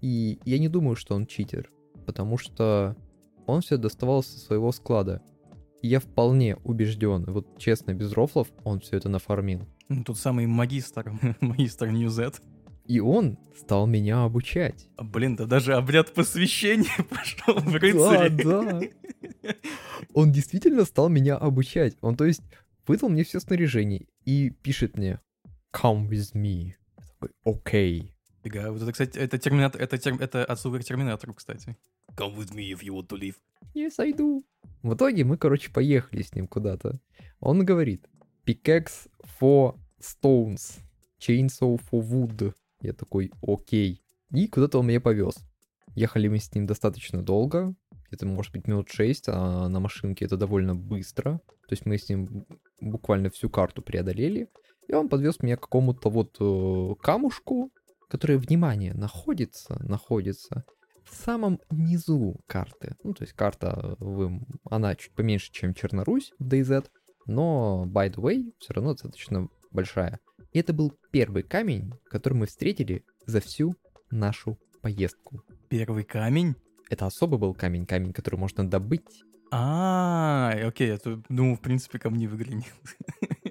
И 0.00 0.38
я 0.44 0.58
не 0.58 0.68
думаю, 0.68 0.96
что 0.96 1.14
он 1.14 1.26
читер, 1.26 1.70
потому 2.06 2.38
что 2.38 2.96
он 3.46 3.60
все 3.60 3.76
доставал 3.76 4.22
со 4.22 4.38
своего 4.38 4.72
склада. 4.72 5.22
И 5.82 5.88
я 5.88 6.00
вполне 6.00 6.56
убежден, 6.64 7.24
вот 7.26 7.58
честно, 7.58 7.92
без 7.92 8.12
рофлов, 8.12 8.48
он 8.64 8.80
все 8.80 8.96
это 8.96 9.08
нафармил. 9.08 9.66
Ну, 9.88 10.04
тот 10.04 10.18
самый 10.18 10.46
магистр, 10.46 11.12
магистр 11.40 11.88
Ньюзет. 11.88 12.40
И 12.86 13.00
он 13.00 13.38
стал 13.56 13.86
меня 13.86 14.24
обучать. 14.24 14.88
А, 14.96 15.04
блин, 15.04 15.36
да 15.36 15.46
даже 15.46 15.74
обряд 15.74 16.12
посвящения 16.14 16.90
пошел 17.10 17.54
в 17.54 17.74
рыцаре. 17.74 18.30
Да, 18.30 18.62
да. 18.62 19.54
Он 20.14 20.32
действительно 20.32 20.84
стал 20.84 21.08
меня 21.08 21.36
обучать. 21.36 21.96
Он, 22.00 22.16
то 22.16 22.24
есть, 22.24 22.42
выдал 22.86 23.08
мне 23.08 23.24
все 23.24 23.40
снаряжение 23.40 24.06
и 24.24 24.50
пишет 24.50 24.96
мне 24.96 25.20
«Come 25.72 26.08
with 26.08 26.34
me». 26.34 26.72
Окей. 27.44 28.14
Фига, 28.42 28.72
вот 28.72 28.82
это, 28.82 28.92
кстати, 28.92 29.18
это 29.18 29.38
терминатор, 29.38 29.80
это, 29.80 29.98
терм, 29.98 30.18
это 30.18 30.44
отсылка 30.44 30.80
к 30.80 30.84
терминатору, 30.84 31.34
кстати. 31.34 31.76
Come 32.16 32.36
with 32.36 32.54
me 32.54 32.72
if 32.72 32.82
you 32.82 32.92
want 32.92 33.08
to 33.08 33.18
live. 33.18 33.36
Yes, 33.74 33.94
I 33.98 34.12
do. 34.12 34.42
В 34.82 34.94
итоге 34.94 35.24
мы, 35.24 35.36
короче, 35.36 35.70
поехали 35.70 36.22
с 36.22 36.34
ним 36.34 36.48
куда-то. 36.48 36.98
Он 37.40 37.64
говорит, 37.64 38.08
pickaxe 38.44 39.08
for 39.40 39.78
stones, 40.00 40.80
chainsaw 41.20 41.80
for 41.90 42.02
wood. 42.02 42.54
Я 42.80 42.92
такой, 42.92 43.30
окей. 43.42 44.02
И 44.32 44.48
куда-то 44.48 44.80
он 44.80 44.86
меня 44.86 45.00
повез. 45.00 45.36
Ехали 45.94 46.28
мы 46.28 46.38
с 46.38 46.52
ним 46.54 46.66
достаточно 46.66 47.22
долго, 47.22 47.74
это 48.12 48.26
может 48.26 48.52
быть 48.52 48.66
минут 48.66 48.90
6, 48.90 49.24
а 49.28 49.68
на 49.68 49.80
машинке 49.80 50.26
это 50.26 50.36
довольно 50.36 50.74
быстро. 50.74 51.40
То 51.66 51.72
есть 51.72 51.86
мы 51.86 51.96
с 51.96 52.08
ним 52.10 52.46
буквально 52.78 53.30
всю 53.30 53.48
карту 53.48 53.80
преодолели. 53.80 54.48
И 54.92 54.94
он 54.94 55.08
подвез 55.08 55.42
меня 55.42 55.56
к 55.56 55.62
какому-то 55.62 56.10
вот 56.10 56.36
э, 56.38 56.94
камушку, 57.02 57.72
который, 58.10 58.36
внимание, 58.36 58.92
находится, 58.92 59.82
находится 59.82 60.66
в 61.02 61.14
самом 61.14 61.60
низу 61.70 62.38
карты. 62.46 62.94
Ну, 63.02 63.14
то 63.14 63.24
есть 63.24 63.32
карта, 63.32 63.96
вы, 63.98 64.42
она 64.70 64.94
чуть 64.94 65.14
поменьше, 65.14 65.50
чем 65.50 65.72
Чернорусь 65.72 66.32
в 66.38 66.46
DayZ, 66.46 66.88
но, 67.24 67.86
by 67.88 68.12
the 68.12 68.16
way, 68.16 68.52
все 68.58 68.74
равно 68.74 68.92
достаточно 68.92 69.48
большая. 69.70 70.20
И 70.52 70.58
это 70.58 70.74
был 70.74 70.92
первый 71.10 71.42
камень, 71.42 71.92
который 72.10 72.34
мы 72.34 72.46
встретили 72.46 73.02
за 73.24 73.40
всю 73.40 73.74
нашу 74.10 74.58
поездку. 74.82 75.42
Первый 75.70 76.04
камень? 76.04 76.54
Это 76.90 77.06
особый 77.06 77.38
был 77.38 77.54
камень, 77.54 77.86
камень, 77.86 78.12
который 78.12 78.38
можно 78.38 78.68
добыть. 78.68 79.22
А, 79.50 80.52
окей, 80.62 80.88
я 80.88 80.98
думал, 81.30 81.56
в 81.56 81.60
принципе, 81.60 81.98
камни 81.98 82.26
нет. 82.26 82.64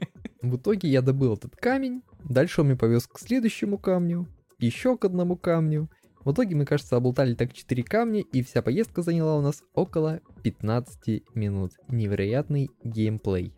В 0.41 0.55
итоге 0.55 0.89
я 0.89 1.01
добыл 1.01 1.35
этот 1.35 1.55
камень, 1.55 2.01
дальше 2.23 2.61
он 2.61 2.67
меня 2.67 2.77
повез 2.77 3.05
к 3.05 3.19
следующему 3.19 3.77
камню, 3.77 4.27
еще 4.57 4.97
к 4.97 5.05
одному 5.05 5.37
камню. 5.37 5.89
В 6.23 6.33
итоге 6.33 6.55
мы, 6.55 6.65
кажется, 6.65 6.95
облутали 6.95 7.35
так 7.35 7.53
4 7.53 7.83
камня, 7.83 8.21
и 8.21 8.41
вся 8.41 8.61
поездка 8.61 9.01
заняла 9.01 9.37
у 9.37 9.41
нас 9.41 9.63
около 9.73 10.19
15 10.43 11.35
минут. 11.35 11.73
Невероятный 11.87 12.69
геймплей. 12.83 13.53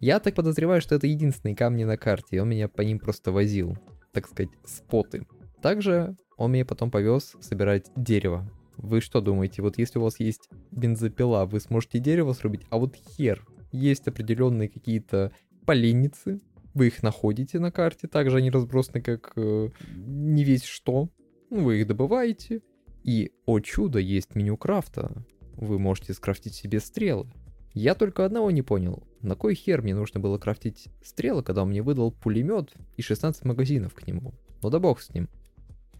Я 0.00 0.20
так 0.20 0.34
подозреваю, 0.34 0.80
что 0.80 0.94
это 0.94 1.06
единственные 1.06 1.56
камни 1.56 1.84
на 1.84 1.96
карте, 1.96 2.36
и 2.36 2.38
он 2.38 2.48
меня 2.48 2.68
по 2.68 2.82
ним 2.82 2.98
просто 2.98 3.32
возил, 3.32 3.76
так 4.12 4.28
сказать, 4.28 4.50
споты. 4.64 5.26
Также 5.62 6.16
он 6.36 6.52
меня 6.52 6.64
потом 6.64 6.90
повез 6.90 7.34
собирать 7.40 7.90
дерево. 7.96 8.48
Вы 8.76 9.00
что 9.00 9.20
думаете, 9.20 9.62
вот 9.62 9.78
если 9.78 9.98
у 9.98 10.02
вас 10.02 10.20
есть 10.20 10.50
бензопила, 10.70 11.46
вы 11.46 11.60
сможете 11.60 11.98
дерево 11.98 12.34
срубить, 12.34 12.66
а 12.68 12.78
вот 12.78 12.94
хер, 12.94 13.46
есть 13.72 14.06
определенные 14.06 14.68
какие-то 14.68 15.32
поленницы, 15.66 16.40
вы 16.74 16.86
их 16.88 17.02
находите 17.02 17.58
на 17.58 17.70
карте, 17.70 18.06
также 18.06 18.38
они 18.38 18.50
разбросаны 18.50 19.00
как 19.02 19.32
э, 19.36 19.70
не 19.94 20.44
весь 20.44 20.64
что. 20.64 21.10
Ну, 21.50 21.64
вы 21.64 21.80
их 21.80 21.86
добываете, 21.86 22.62
и, 23.06 23.30
о 23.46 23.60
чудо, 23.60 24.00
есть 24.00 24.34
меню 24.34 24.56
крафта. 24.56 25.24
Вы 25.54 25.78
можете 25.78 26.12
скрафтить 26.12 26.54
себе 26.54 26.80
стрелы. 26.80 27.30
Я 27.72 27.94
только 27.94 28.24
одного 28.24 28.50
не 28.50 28.62
понял. 28.62 29.06
На 29.22 29.36
кой 29.36 29.54
хер 29.54 29.82
мне 29.82 29.94
нужно 29.94 30.18
было 30.18 30.38
крафтить 30.38 30.88
стрелы, 31.04 31.42
когда 31.42 31.62
он 31.62 31.68
мне 31.68 31.82
выдал 31.82 32.10
пулемет 32.10 32.74
и 32.96 33.02
16 33.02 33.44
магазинов 33.44 33.94
к 33.94 34.06
нему? 34.06 34.34
Ну 34.60 34.70
да 34.70 34.80
бог 34.80 35.00
с 35.00 35.14
ним. 35.14 35.28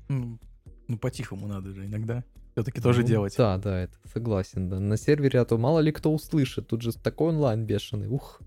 Ну, 0.09 0.39
ну 0.89 0.99
по-тихому 0.99 1.47
надо 1.47 1.73
же 1.73 1.87
иногда. 1.87 2.25
Все-таки 2.53 2.81
тоже 2.81 3.03
ну, 3.03 3.07
делать. 3.07 3.35
Да, 3.37 3.57
да, 3.59 3.83
это 3.83 3.95
согласен, 4.13 4.69
да. 4.69 4.81
На 4.81 4.97
сервере, 4.97 5.39
а 5.39 5.45
то 5.45 5.59
мало 5.59 5.79
ли 5.79 5.93
кто 5.93 6.13
услышит. 6.13 6.67
Тут 6.67 6.83
же 6.83 6.93
такой 6.93 7.29
онлайн 7.29 7.67
бешеный. 7.67 8.09
Ух. 8.09 8.41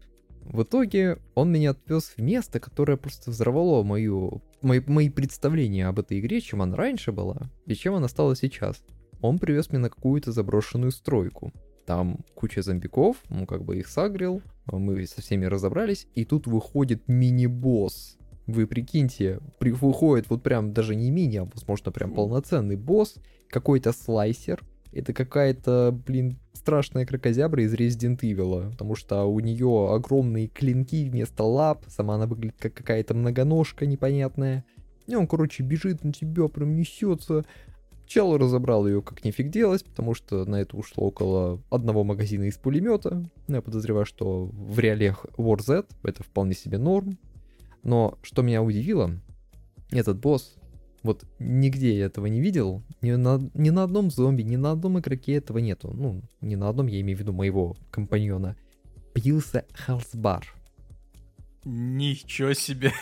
В 0.46 0.64
итоге 0.64 1.20
он 1.36 1.52
меня 1.52 1.72
отвез 1.72 2.14
в 2.16 2.22
место, 2.22 2.60
которое 2.60 2.98
просто 2.98 3.32
взорвало 3.32 3.84
мою, 3.84 4.42
мои, 4.62 4.80
мои 4.86 5.10
представления 5.10 5.88
об 5.88 6.00
этой 6.00 6.20
игре, 6.20 6.42
чем 6.42 6.62
она 6.62 6.76
раньше 6.76 7.12
была 7.12 7.50
и 7.66 7.76
чем 7.76 7.96
она 7.96 8.08
стала 8.08 8.36
сейчас. 8.36 8.84
Он 9.22 9.38
привез 9.38 9.70
меня 9.70 9.84
на 9.84 9.90
какую-то 9.90 10.32
заброшенную 10.32 10.92
стройку. 10.92 11.52
Там 11.86 12.20
куча 12.36 12.62
зомбиков, 12.62 13.18
ну 13.30 13.46
как 13.46 13.64
бы 13.64 13.78
их 13.78 13.88
сагрил, 13.88 14.42
мы 14.72 15.06
со 15.08 15.22
всеми 15.22 15.46
разобрались, 15.46 16.08
и 16.16 16.26
тут 16.26 16.48
выходит 16.48 17.08
мини-босс. 17.08 18.18
Вы 18.48 18.66
прикиньте, 18.66 19.40
при, 19.60 19.72
выходит 19.72 20.30
вот 20.30 20.42
прям 20.42 20.74
даже 20.74 20.96
не 20.96 21.12
мини, 21.12 21.38
а 21.38 21.46
возможно 21.46 21.92
прям 21.92 22.14
полноценный 22.14 22.76
босс, 22.76 23.16
какой-то 23.50 23.92
слайсер, 23.92 24.64
это 24.92 25.14
какая-то, 25.14 25.98
блин, 26.06 26.38
страшная 26.54 27.06
крокозябра 27.06 27.64
из 27.64 27.74
Resident 27.74 28.20
Evil, 28.20 28.72
потому 28.72 28.96
что 28.96 29.24
у 29.26 29.40
нее 29.40 29.94
огромные 29.94 30.48
клинки 30.48 31.10
вместо 31.10 31.44
лап, 31.44 31.86
сама 31.88 32.16
она 32.16 32.26
выглядит 32.26 32.58
как 32.60 32.74
какая-то 32.74 33.14
многоножка 33.14 33.86
непонятная. 33.86 34.66
И 35.08 35.16
он, 35.16 35.28
короче, 35.28 35.64
бежит 35.64 36.04
на 36.04 36.14
тебя, 36.14 36.48
прям 36.48 36.76
несется, 36.76 37.46
Чел 38.10 38.36
разобрал 38.40 38.88
ее 38.88 39.04
как 39.04 39.24
нифиг 39.24 39.52
делать, 39.52 39.86
потому 39.86 40.16
что 40.16 40.44
на 40.44 40.56
это 40.56 40.76
ушло 40.76 41.06
около 41.06 41.62
одного 41.70 42.04
магазина 42.04 42.46
из 42.46 42.58
пулемета. 42.58 43.24
Я 43.48 43.62
подозреваю, 43.62 44.08
что 44.08 44.46
в 44.46 44.80
реалиях 44.80 45.28
War 45.38 45.62
Z 45.62 45.86
это 46.02 46.24
вполне 46.24 46.56
себе 46.56 46.80
норм. 46.80 47.20
Но 47.84 48.18
что 48.24 48.42
меня 48.42 48.64
удивило, 48.64 49.12
этот 49.92 50.20
босс, 50.20 50.56
вот 51.04 51.26
нигде 51.40 51.98
я 51.98 52.06
этого 52.06 52.26
не 52.28 52.42
видел, 52.42 52.84
ни 53.02 53.12
на, 53.12 53.40
ни 53.54 53.70
на 53.70 53.84
одном 53.84 54.12
зомби, 54.12 54.42
ни 54.44 54.56
на 54.56 54.72
одном 54.72 55.00
игроке 55.00 55.34
этого 55.34 55.60
нету. 55.60 55.92
Ну, 55.94 56.22
ни 56.42 56.56
на 56.56 56.70
одном, 56.70 56.88
я 56.88 57.00
имею 57.02 57.18
в 57.18 57.22
виду 57.22 57.34
моего 57.34 57.76
компаньона. 57.92 58.56
Появился 59.14 59.66
Халсбар. 59.74 60.46
Ничего 61.66 62.54
себе. 62.54 62.94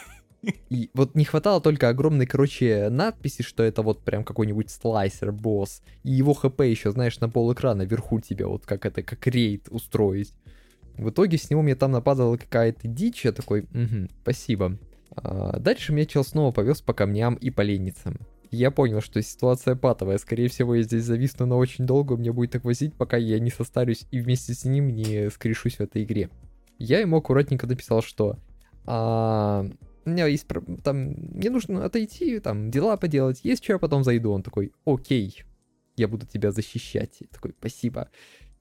И 0.69 0.89
вот 0.93 1.15
не 1.15 1.25
хватало 1.25 1.61
только 1.61 1.89
огромной, 1.89 2.25
короче, 2.25 2.89
надписи, 2.89 3.41
что 3.41 3.63
это 3.63 3.81
вот 3.81 4.03
прям 4.03 4.23
какой-нибудь 4.23 4.69
слайсер 4.69 5.31
босс. 5.31 5.81
И 6.03 6.11
его 6.11 6.33
хп 6.33 6.61
еще, 6.61 6.91
знаешь, 6.91 7.19
на 7.19 7.29
пол 7.29 7.53
экрана 7.53 7.83
вверху 7.83 8.19
тебя, 8.19 8.47
вот 8.47 8.65
как 8.65 8.85
это, 8.85 9.03
как 9.03 9.25
рейд 9.27 9.67
устроить. 9.69 10.33
В 10.95 11.09
итоге 11.09 11.37
с 11.37 11.49
него 11.49 11.61
мне 11.61 11.75
там 11.75 11.91
нападала 11.91 12.37
какая-то 12.37 12.87
дичь, 12.87 13.25
я 13.25 13.31
такой, 13.31 13.61
угу, 13.61 14.09
спасибо. 14.21 14.77
А 15.15 15.59
дальше 15.59 15.93
меня 15.93 16.05
чел 16.05 16.23
снова 16.23 16.51
повез 16.51 16.81
по 16.81 16.93
камням 16.93 17.35
и 17.35 17.49
поленницам. 17.49 18.19
Я 18.49 18.71
понял, 18.71 19.01
что 19.01 19.21
ситуация 19.21 19.75
патовая. 19.75 20.17
Скорее 20.17 20.47
всего, 20.47 20.75
я 20.75 20.83
здесь 20.83 21.03
зависну 21.03 21.45
на 21.45 21.57
очень 21.57 21.85
долго, 21.85 22.15
мне 22.15 22.31
будет 22.31 22.51
так 22.51 22.63
возить, 22.63 22.93
пока 22.93 23.17
я 23.17 23.39
не 23.39 23.49
состарюсь 23.49 24.05
и 24.11 24.19
вместе 24.19 24.53
с 24.53 24.63
ним 24.63 24.89
не 24.89 25.29
скрешусь 25.29 25.75
в 25.75 25.81
этой 25.81 26.03
игре. 26.03 26.29
Я 26.77 26.99
ему 26.99 27.17
аккуратненько 27.17 27.67
написал, 27.67 28.01
что 28.01 28.37
а, 28.85 29.65
у 30.05 30.09
меня 30.09 30.27
есть 30.27 30.47
там, 30.83 30.97
мне 30.97 31.49
нужно 31.49 31.83
отойти, 31.83 32.39
там, 32.39 32.71
дела 32.71 32.95
поделать, 32.95 33.41
есть 33.43 33.63
что 33.63 33.73
я 33.73 33.79
потом 33.79 34.03
зайду. 34.03 34.31
Он 34.31 34.43
такой, 34.43 34.71
окей, 34.85 35.43
я 35.97 36.07
буду 36.07 36.25
тебя 36.25 36.51
защищать. 36.51 37.17
Я 37.19 37.27
такой, 37.31 37.53
спасибо. 37.59 38.09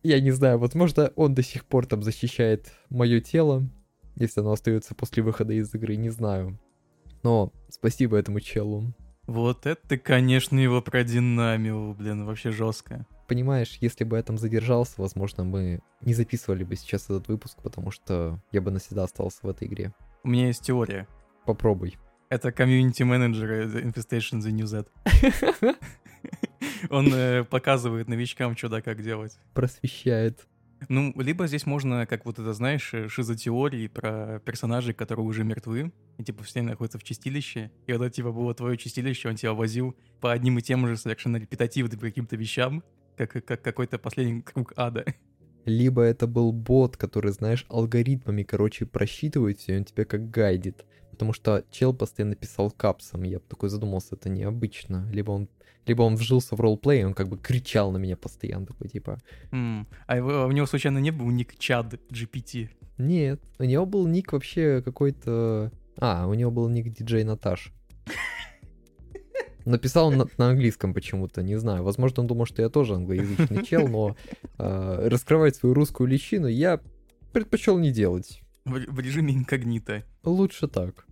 Я 0.02 0.20
не 0.20 0.32
знаю, 0.32 0.58
возможно, 0.58 1.12
он 1.16 1.34
до 1.34 1.42
сих 1.42 1.64
пор 1.64 1.86
там 1.86 2.02
защищает 2.02 2.72
мое 2.90 3.20
тело, 3.20 3.68
если 4.16 4.40
оно 4.40 4.52
остается 4.52 4.94
после 4.94 5.22
выхода 5.22 5.52
из 5.52 5.72
игры, 5.74 5.96
не 5.96 6.10
знаю. 6.10 6.58
Но 7.22 7.52
спасибо 7.68 8.16
этому 8.16 8.40
челу. 8.40 8.92
Вот 9.26 9.66
это 9.66 9.80
ты, 9.88 9.98
конечно, 9.98 10.58
его 10.58 10.80
продинамил, 10.80 11.94
блин, 11.94 12.24
вообще 12.24 12.50
жестко. 12.50 13.06
Понимаешь, 13.26 13.76
если 13.80 14.04
бы 14.04 14.16
я 14.16 14.22
там 14.22 14.38
задержался, 14.38 14.94
возможно, 14.98 15.42
мы 15.42 15.80
не 16.00 16.14
записывали 16.14 16.62
бы 16.62 16.76
сейчас 16.76 17.04
этот 17.04 17.26
выпуск, 17.26 17.58
потому 17.60 17.90
что 17.90 18.40
я 18.52 18.60
бы 18.60 18.70
навсегда 18.70 19.04
остался 19.04 19.38
в 19.42 19.48
этой 19.48 19.66
игре. 19.66 19.92
У 20.22 20.28
меня 20.28 20.46
есть 20.46 20.62
теория. 20.62 21.08
Попробуй. 21.44 21.98
Это 22.28 22.52
комьюнити-менеджер 22.52 23.66
Infestation 23.84 24.40
The 24.40 24.50
New 24.50 24.66
Z. 24.66 24.86
Он 26.90 27.12
э, 27.12 27.44
показывает 27.44 28.08
новичкам, 28.08 28.56
что 28.56 28.68
да 28.68 28.80
как 28.80 29.02
делать. 29.02 29.38
Просвещает. 29.54 30.46
Ну, 30.88 31.12
либо 31.16 31.46
здесь 31.46 31.66
можно, 31.66 32.06
как 32.06 32.26
вот 32.26 32.38
это, 32.38 32.52
знаешь, 32.52 32.92
э, 32.92 33.08
шизотеории 33.08 33.88
про 33.88 34.40
персонажей, 34.44 34.94
которые 34.94 35.26
уже 35.26 35.42
мертвы, 35.42 35.92
и 36.18 36.24
типа 36.24 36.44
все 36.44 36.62
находятся 36.62 36.98
в 36.98 37.02
чистилище, 37.02 37.70
и 37.86 37.92
когда 37.92 38.10
типа 38.10 38.32
было 38.32 38.54
твое 38.54 38.76
чистилище, 38.76 39.28
он 39.28 39.36
тебя 39.36 39.54
возил 39.54 39.96
по 40.20 40.32
одним 40.32 40.58
и 40.58 40.62
тем 40.62 40.86
же 40.86 40.96
совершенно 40.96 41.38
репетативным 41.38 41.98
каким-то 41.98 42.36
вещам, 42.36 42.82
как, 43.16 43.32
как 43.44 43.62
какой-то 43.62 43.98
последний 43.98 44.42
круг 44.42 44.72
ада. 44.76 45.04
Либо 45.64 46.02
это 46.02 46.28
был 46.28 46.52
бот, 46.52 46.96
который, 46.96 47.32
знаешь, 47.32 47.66
алгоритмами, 47.68 48.44
короче, 48.44 48.86
просчитывает 48.86 49.58
все, 49.58 49.74
и 49.74 49.78
он 49.78 49.84
тебя 49.84 50.04
как 50.04 50.30
гайдит. 50.30 50.84
Потому 51.10 51.32
что 51.32 51.64
чел 51.70 51.94
постоянно 51.94 52.36
писал 52.36 52.70
капсом, 52.70 53.22
я 53.22 53.40
такой 53.40 53.68
задумался, 53.68 54.14
это 54.14 54.28
необычно. 54.28 55.08
Либо 55.10 55.32
он 55.32 55.48
либо 55.86 56.02
он 56.02 56.16
вжился 56.16 56.56
в 56.56 56.60
ролплей, 56.60 57.04
он 57.04 57.14
как 57.14 57.28
бы 57.28 57.38
кричал 57.38 57.92
на 57.92 57.98
меня 57.98 58.16
постоянно, 58.16 58.66
такой 58.66 58.88
типа... 58.88 59.18
Mm. 59.52 59.86
А 60.06 60.16
его, 60.16 60.46
у 60.46 60.52
него 60.52 60.66
случайно 60.66 60.98
не 60.98 61.10
был 61.10 61.30
ник 61.30 61.58
Чад 61.58 61.94
GPT? 62.10 62.70
Нет, 62.98 63.40
у 63.58 63.64
него 63.64 63.86
был 63.86 64.06
ник 64.06 64.32
вообще 64.32 64.82
какой-то... 64.82 65.70
А, 65.98 66.26
у 66.26 66.34
него 66.34 66.50
был 66.50 66.68
ник 66.68 66.92
диджей 66.92 67.24
Наташ. 67.24 67.72
Написал 69.64 70.08
он 70.08 70.16
на, 70.16 70.26
на 70.38 70.50
английском 70.50 70.94
почему-то, 70.94 71.42
не 71.42 71.56
знаю. 71.56 71.82
Возможно, 71.82 72.22
он 72.22 72.26
думал, 72.26 72.46
что 72.46 72.62
я 72.62 72.68
тоже 72.68 72.94
англоязычный 72.94 73.64
чел, 73.64 73.88
но 73.88 74.16
э, 74.58 75.08
раскрывать 75.08 75.56
свою 75.56 75.74
русскую 75.74 76.08
личину 76.08 76.46
я 76.46 76.80
предпочел 77.32 77.78
не 77.78 77.90
делать. 77.90 78.40
В, 78.64 78.72
в 78.72 79.00
режиме 79.00 79.34
инкогнито. 79.34 80.04
Лучше 80.24 80.68
так. 80.68 81.05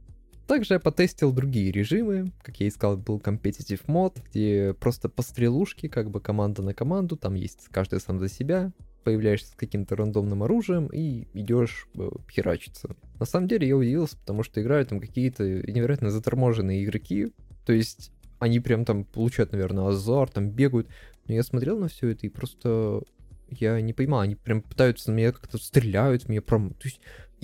Также 0.47 0.75
я 0.75 0.81
потестил 0.81 1.33
другие 1.33 1.73
режимы. 1.73 2.33
Как 2.43 2.61
я 2.61 2.69
искал, 2.69 2.97
был 2.97 3.19
competitive 3.19 3.81
мод, 3.87 4.19
где 4.29 4.75
просто 4.79 5.09
по 5.09 5.23
стрелушке, 5.23 5.89
как 5.89 6.11
бы 6.11 6.21
команда 6.21 6.63
на 6.63 6.75
команду, 6.75 7.17
там 7.17 7.35
есть 7.35 7.69
каждый 7.71 8.01
сам 8.01 8.19
за 8.19 8.29
себя, 8.29 8.73
появляешься 9.05 9.53
с 9.53 9.55
каким-то 9.55 9.97
рандомным 9.97 10.43
оружием 10.43 10.89
и 10.89 11.29
идешь 11.35 11.89
э, 11.95 12.11
херачиться. 12.31 12.97
На 13.19 13.27
самом 13.27 13.49
деле 13.49 13.69
я 13.69 13.77
удивился, 13.77 14.19
потому 14.19 14.43
что 14.43 14.61
играют 14.61 14.91
там 14.91 15.01
какие-то 15.01 15.45
невероятно 15.45 16.11
заторможенные 16.11 16.85
игроки. 16.85 17.33
То 17.65 17.73
есть 17.73 18.13
они 18.39 18.61
прям 18.61 18.85
там 18.85 19.05
получают, 19.05 19.53
наверное, 19.53 19.89
азарт, 19.89 20.35
там 20.35 20.51
бегают. 20.51 20.89
Но 21.27 21.35
я 21.35 21.43
смотрел 21.43 21.79
на 21.79 21.89
все 21.89 22.09
это 22.09 22.27
и 22.27 22.31
просто 22.31 23.03
я 23.49 23.81
не 23.81 23.93
понимал, 23.93 24.21
они 24.21 24.35
прям 24.35 24.63
пытаются 24.63 25.11
на 25.11 25.17
меня 25.17 25.33
как-то 25.33 25.59
стреляют, 25.59 26.29
меня 26.29 26.43
прям... 26.43 26.71
То 26.71 26.89
есть 26.89 27.01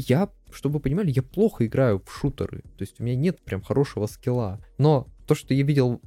я, 0.09 0.31
чтобы 0.51 0.75
вы 0.75 0.81
понимали, 0.81 1.11
я 1.11 1.23
плохо 1.23 1.67
играю 1.67 2.03
в 2.05 2.11
шутеры. 2.11 2.63
То 2.77 2.83
есть 2.83 3.01
у 3.01 3.05
меня 3.05 3.17
нет 3.17 3.41
прям 3.43 3.63
хорошего 3.63 4.07
скилла. 4.07 4.65
Но 4.79 5.09
то, 5.27 5.35
что 5.35 5.55
я 5.55 5.63
видел 5.63 6.01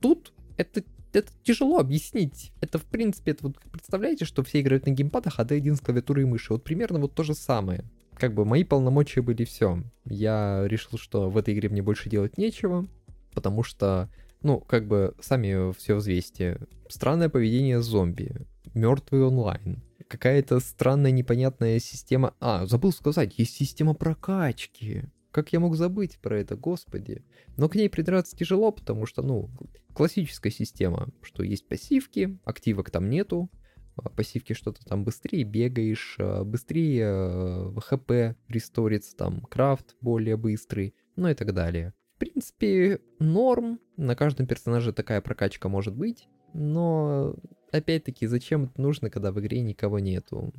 тут, 0.00 0.32
это 0.56 0.82
это 1.12 1.32
тяжело 1.42 1.78
объяснить. 1.78 2.52
Это, 2.60 2.78
в 2.78 2.84
принципе, 2.84 3.32
это 3.32 3.48
вот 3.48 3.58
представляете, 3.72 4.24
что 4.24 4.42
все 4.42 4.60
играют 4.60 4.86
на 4.86 4.90
геймпадах, 4.90 5.38
а 5.38 5.44
ты 5.44 5.56
один 5.56 5.76
с 5.76 5.80
клавиатурой 5.80 6.24
и 6.24 6.26
мыши. 6.26 6.52
Вот 6.52 6.64
примерно 6.64 6.98
вот 7.00 7.14
то 7.14 7.22
же 7.22 7.34
самое. 7.34 7.84
Как 8.14 8.34
бы 8.34 8.44
мои 8.44 8.64
полномочия 8.64 9.22
были 9.22 9.44
все. 9.44 9.82
Я 10.04 10.64
решил, 10.66 10.98
что 10.98 11.30
в 11.30 11.36
этой 11.36 11.54
игре 11.54 11.68
мне 11.68 11.82
больше 11.82 12.10
делать 12.10 12.38
нечего, 12.38 12.86
потому 13.34 13.62
что, 13.62 14.10
ну, 14.42 14.60
как 14.60 14.86
бы 14.86 15.14
сами 15.20 15.72
все 15.72 15.94
взвесьте. 15.96 16.60
Странное 16.88 17.28
поведение 17.28 17.80
зомби, 17.80 18.46
мертвый 18.74 19.22
онлайн, 19.22 19.82
какая-то 20.10 20.58
странная 20.60 21.12
непонятная 21.12 21.78
система... 21.78 22.34
А, 22.40 22.66
забыл 22.66 22.92
сказать, 22.92 23.38
есть 23.38 23.54
система 23.54 23.94
прокачки. 23.94 25.04
Как 25.30 25.52
я 25.52 25.60
мог 25.60 25.76
забыть 25.76 26.18
про 26.18 26.38
это, 26.38 26.56
господи. 26.56 27.24
Но 27.56 27.68
к 27.68 27.76
ней 27.76 27.88
придраться 27.88 28.36
тяжело, 28.36 28.72
потому 28.72 29.06
что, 29.06 29.22
ну, 29.22 29.48
классическая 29.94 30.50
система, 30.50 31.08
что 31.22 31.44
есть 31.44 31.68
пассивки, 31.68 32.38
активок 32.44 32.90
там 32.90 33.08
нету, 33.08 33.48
а, 33.94 34.08
пассивки 34.08 34.52
что-то 34.52 34.84
там 34.84 35.04
быстрее 35.04 35.44
бегаешь, 35.44 36.16
а, 36.18 36.42
быстрее 36.42 37.06
э, 37.06 37.80
ХП 37.80 38.36
ресторится, 38.48 39.16
там 39.16 39.42
крафт 39.42 39.94
более 40.00 40.36
быстрый, 40.36 40.96
ну 41.14 41.28
и 41.28 41.34
так 41.34 41.54
далее. 41.54 41.94
В 42.16 42.18
принципе, 42.18 43.00
норм, 43.20 43.78
на 43.96 44.16
каждом 44.16 44.48
персонаже 44.48 44.92
такая 44.92 45.20
прокачка 45.20 45.68
может 45.68 45.94
быть, 45.94 46.28
но 46.52 47.36
опять-таки, 47.72 48.26
зачем 48.26 48.64
это 48.64 48.80
нужно, 48.80 49.10
когда 49.10 49.32
в 49.32 49.40
игре 49.40 49.60
никого 49.60 49.98
нету? 49.98 50.52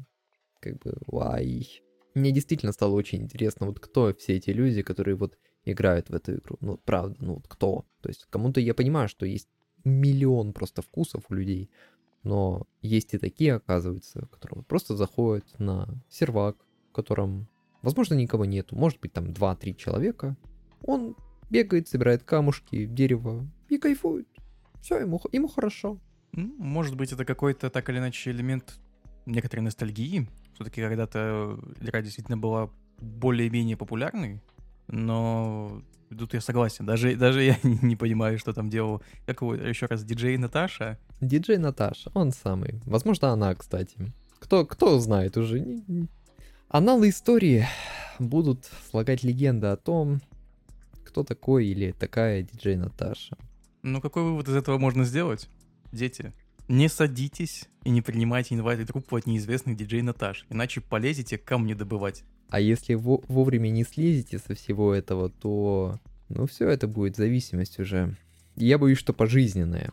Как 0.60 0.78
бы, 0.80 0.98
why? 1.08 1.66
Мне 2.14 2.32
действительно 2.32 2.72
стало 2.72 2.94
очень 2.94 3.24
интересно, 3.24 3.68
вот 3.68 3.80
кто 3.80 4.14
все 4.14 4.36
эти 4.38 4.50
люди, 4.50 4.82
которые 4.82 5.16
вот 5.16 5.38
играют 5.64 6.10
в 6.10 6.16
эту 6.16 6.36
игру. 6.36 6.58
Ну, 6.60 6.78
правда, 6.78 7.16
ну 7.20 7.36
вот 7.36 7.48
кто? 7.48 7.86
То 8.02 8.10
есть 8.10 8.26
кому-то 8.30 8.60
я 8.60 8.74
понимаю, 8.74 9.08
что 9.08 9.26
есть 9.26 9.48
миллион 9.84 10.54
просто 10.54 10.82
вкусов 10.82 11.26
у 11.30 11.34
людей, 11.34 11.70
но 12.24 12.68
есть 12.82 13.14
и 13.14 13.18
такие, 13.18 13.56
оказывается, 13.56 14.28
которые 14.32 14.64
просто 14.64 14.96
заходят 14.96 15.46
на 15.60 15.88
сервак, 16.10 16.58
в 16.90 16.94
котором, 16.94 17.48
возможно, 17.82 18.14
никого 18.16 18.46
нету, 18.46 18.76
может 18.76 19.00
быть, 19.00 19.14
там 19.14 19.28
2-3 19.28 19.74
человека. 19.76 20.36
Он 20.84 21.16
бегает, 21.50 21.88
собирает 21.88 22.24
камушки, 22.24 22.86
дерево 22.86 23.48
и 23.70 23.78
кайфует. 23.78 24.28
Все, 24.82 25.00
ему, 25.00 25.22
ему 25.32 25.48
хорошо. 25.48 26.00
Ну, 26.34 26.54
может 26.58 26.96
быть, 26.96 27.12
это 27.12 27.26
какой-то 27.26 27.70
так 27.70 27.90
или 27.90 27.98
иначе 27.98 28.32
элемент 28.32 28.80
некоторой 29.26 29.64
ностальгии. 29.64 30.28
Все-таки 30.54 30.82
когда-то 30.82 31.60
игра 31.80 32.02
действительно 32.02 32.38
была 32.38 32.70
более-менее 33.00 33.78
популярной, 33.78 34.42
но 34.88 35.82
тут 36.10 36.34
я 36.34 36.42
согласен. 36.42 36.86
Даже, 36.86 37.16
даже 37.16 37.44
я 37.44 37.58
не 37.64 37.96
понимаю, 37.96 38.38
что 38.38 38.54
там 38.54 38.70
делал. 38.70 39.02
Как 39.26 39.42
его 39.42 39.56
еще 39.56 39.86
раз, 39.88 40.04
диджей 40.04 40.38
Наташа? 40.38 40.98
Диджей 41.20 41.58
Наташа, 41.58 42.12
он 42.14 42.32
самый. 42.32 42.82
Возможно, 42.86 43.30
она, 43.30 43.54
кстати. 43.56 44.14
Кто, 44.40 44.66
кто 44.66 45.00
знает 45.00 45.38
уже. 45.38 45.82
Аналы 46.70 47.10
истории 47.10 47.68
будут 48.20 48.70
слагать 48.90 49.24
легенды 49.24 49.68
о 49.68 49.76
том, 49.76 50.22
кто 51.06 51.24
такой 51.24 51.68
или 51.68 51.92
такая 51.92 52.44
диджей 52.44 52.76
Наташа. 52.76 53.38
Ну, 53.84 54.00
какой 54.00 54.24
вывод 54.24 54.48
из 54.48 54.56
этого 54.56 54.78
можно 54.78 55.04
сделать? 55.04 55.50
Дети, 55.92 56.34
не 56.68 56.88
садитесь 56.88 57.68
и 57.84 57.90
не 57.90 58.02
принимайте 58.02 58.56
инвайты 58.56 58.86
труппу 58.86 59.16
от 59.18 59.26
неизвестных 59.26 59.76
диджей 59.76 60.02
Наташ, 60.02 60.46
иначе 60.50 60.82
полезете 60.82 61.38
камни 61.38 61.74
добывать. 61.74 62.24
А 62.50 62.60
если 62.60 62.94
во- 62.94 63.24
вовремя 63.28 63.70
не 63.70 63.84
слезете 63.84 64.40
со 64.40 64.56
всего 64.56 64.94
этого, 64.94 65.30
то, 65.30 66.00
ну, 66.30 66.48
все 66.48 66.70
это 66.70 66.88
будет 66.88 67.16
зависимость 67.16 67.80
уже. 67.80 68.16
Я 68.56 68.78
боюсь, 68.78 68.98
что 68.98 69.14
пожизненная. 69.14 69.92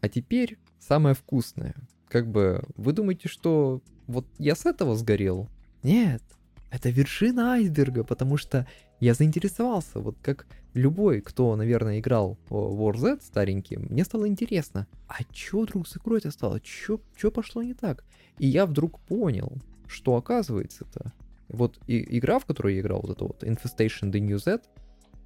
А 0.00 0.08
теперь 0.08 0.58
самое 0.78 1.14
вкусное. 1.14 1.74
Как 2.08 2.30
бы 2.30 2.62
вы 2.76 2.92
думаете, 2.92 3.28
что 3.28 3.82
вот 4.06 4.26
я 4.38 4.54
с 4.54 4.64
этого 4.64 4.96
сгорел? 4.96 5.48
Нет, 5.82 6.22
это 6.70 6.90
вершина 6.90 7.52
айсберга, 7.52 8.04
потому 8.04 8.36
что 8.36 8.66
я 9.00 9.14
заинтересовался, 9.14 10.00
вот 10.00 10.16
как 10.22 10.46
любой, 10.74 11.20
кто, 11.20 11.54
наверное, 11.56 11.98
играл 11.98 12.38
в 12.48 12.54
War 12.54 12.96
Z 12.96 13.18
старенький, 13.22 13.76
мне 13.76 14.04
стало 14.04 14.28
интересно, 14.28 14.86
а 15.06 15.24
чё 15.32 15.62
вдруг 15.62 15.88
с 15.88 15.96
игрой-то 15.96 16.30
стало? 16.30 16.60
Чё, 16.60 17.00
чё 17.16 17.30
пошло 17.30 17.62
не 17.62 17.74
так? 17.74 18.04
И 18.38 18.46
я 18.46 18.66
вдруг 18.66 19.00
понял, 19.00 19.52
что 19.86 20.16
оказывается-то, 20.16 21.12
вот 21.48 21.78
и, 21.86 22.18
игра, 22.18 22.38
в 22.38 22.44
которую 22.44 22.74
я 22.74 22.80
играл, 22.80 23.00
вот 23.02 23.10
эта 23.10 23.24
вот 23.24 23.42
Infestation 23.42 24.12
The 24.12 24.20
New 24.20 24.38
Z, 24.38 24.60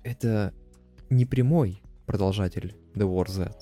это 0.05 0.53
не 1.11 1.25
прямой 1.25 1.83
продолжатель 2.07 2.75
The 2.95 3.07
War 3.07 3.29
Z. 3.29 3.53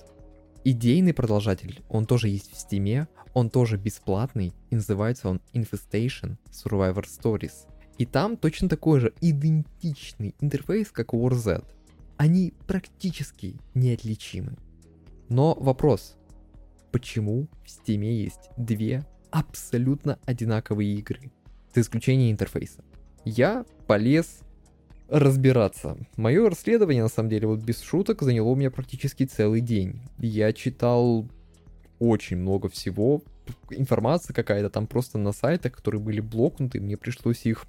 Идейный 0.64 1.14
продолжатель, 1.14 1.82
он 1.88 2.04
тоже 2.04 2.28
есть 2.28 2.52
в 2.52 2.58
Стиме, 2.58 3.08
он 3.32 3.48
тоже 3.48 3.78
бесплатный, 3.78 4.52
и 4.70 4.74
называется 4.74 5.28
он 5.28 5.40
Infestation 5.54 6.36
Survivor 6.50 7.04
Stories. 7.04 7.66
И 8.00 8.06
там 8.06 8.38
точно 8.38 8.66
такой 8.66 8.98
же 8.98 9.12
идентичный 9.20 10.34
интерфейс, 10.40 10.90
как 10.90 11.12
у 11.12 11.28
WarZ. 11.28 11.62
Они 12.16 12.54
практически 12.66 13.56
неотличимы. 13.74 14.56
Но 15.28 15.52
вопрос, 15.52 16.16
почему 16.92 17.46
в 17.62 17.68
Стиме 17.68 18.22
есть 18.22 18.48
две 18.56 19.04
абсолютно 19.30 20.18
одинаковые 20.24 20.94
игры, 20.94 21.30
за 21.74 21.82
исключением 21.82 22.32
интерфейса? 22.32 22.82
Я 23.26 23.66
полез 23.86 24.40
разбираться. 25.10 25.98
Мое 26.16 26.48
расследование, 26.48 27.02
на 27.02 27.10
самом 27.10 27.28
деле, 27.28 27.48
вот 27.48 27.60
без 27.60 27.82
шуток, 27.82 28.22
заняло 28.22 28.48
у 28.48 28.56
меня 28.56 28.70
практически 28.70 29.26
целый 29.26 29.60
день. 29.60 30.00
Я 30.16 30.54
читал 30.54 31.28
очень 31.98 32.38
много 32.38 32.70
всего. 32.70 33.22
Информация 33.68 34.32
какая-то 34.32 34.70
там 34.70 34.86
просто 34.86 35.18
на 35.18 35.32
сайтах, 35.32 35.74
которые 35.74 36.00
были 36.00 36.20
блокнуты, 36.20 36.80
мне 36.80 36.96
пришлось 36.96 37.44
их 37.44 37.66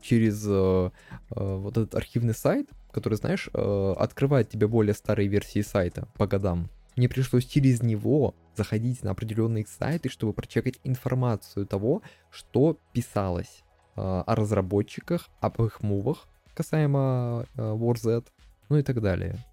через 0.00 0.44
э, 0.46 0.50
э, 0.50 1.56
вот 1.56 1.76
этот 1.76 1.94
архивный 1.94 2.34
сайт, 2.34 2.68
который, 2.90 3.14
знаешь, 3.14 3.48
э, 3.52 3.94
открывает 3.98 4.48
тебе 4.48 4.66
более 4.66 4.94
старые 4.94 5.28
версии 5.28 5.60
сайта 5.60 6.08
по 6.16 6.26
годам. 6.26 6.68
Мне 6.96 7.08
пришлось 7.08 7.44
через 7.44 7.82
него 7.82 8.34
заходить 8.56 9.02
на 9.04 9.12
определенные 9.12 9.64
сайты, 9.66 10.08
чтобы 10.08 10.32
прочекать 10.32 10.80
информацию 10.82 11.66
того, 11.66 12.02
что 12.30 12.78
писалось 12.92 13.62
э, 13.96 14.00
о 14.00 14.34
разработчиках, 14.34 15.28
об 15.40 15.62
их 15.62 15.82
мувах, 15.82 16.26
касаемо 16.54 17.46
э, 17.54 17.60
WarZ, 17.60 18.26
ну 18.68 18.78
и 18.78 18.82
так 18.82 19.00
далее. 19.00 19.44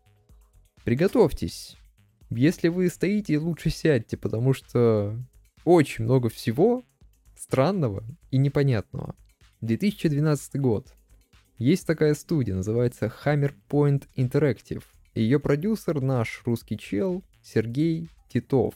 Приготовьтесь. 0.84 1.78
Если 2.32 2.70
вы 2.70 2.90
стоите, 2.90 3.38
лучше 3.38 3.70
сядьте, 3.70 4.18
потому 4.18 4.54
что 4.54 5.16
очень 5.66 6.06
много 6.06 6.30
всего 6.30 6.84
странного 7.36 8.04
и 8.32 8.38
непонятного. 8.38 9.16
2012 9.66 10.60
год. 10.60 10.94
Есть 11.58 11.88
такая 11.88 12.14
студия, 12.14 12.56
называется 12.56 13.12
Hammer 13.24 13.54
Point 13.70 14.08
Interactive. 14.16 14.84
Ее 15.14 15.40
продюсер 15.40 16.02
наш 16.02 16.42
русский 16.46 16.78
чел 16.78 17.24
Сергей 17.42 18.10
Титов. 18.30 18.76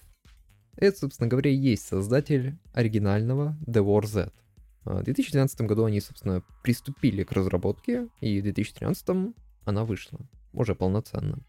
Это, 0.76 0.98
собственно 0.98 1.30
говоря, 1.30 1.52
и 1.52 1.56
есть 1.56 1.86
создатель 1.86 2.58
оригинального 2.74 3.58
The 3.66 3.84
War 3.84 4.06
Z. 4.06 4.32
В 4.86 5.04
2012 5.04 5.62
году 5.62 5.84
они, 5.84 6.00
собственно, 6.00 6.42
приступили 6.64 7.24
к 7.24 7.34
разработке, 7.34 8.08
и 8.22 8.40
в 8.40 8.44
2013 8.44 9.34
она 9.66 9.84
вышла 9.84 10.20
уже 10.54 10.74
полноценно. 10.74 11.40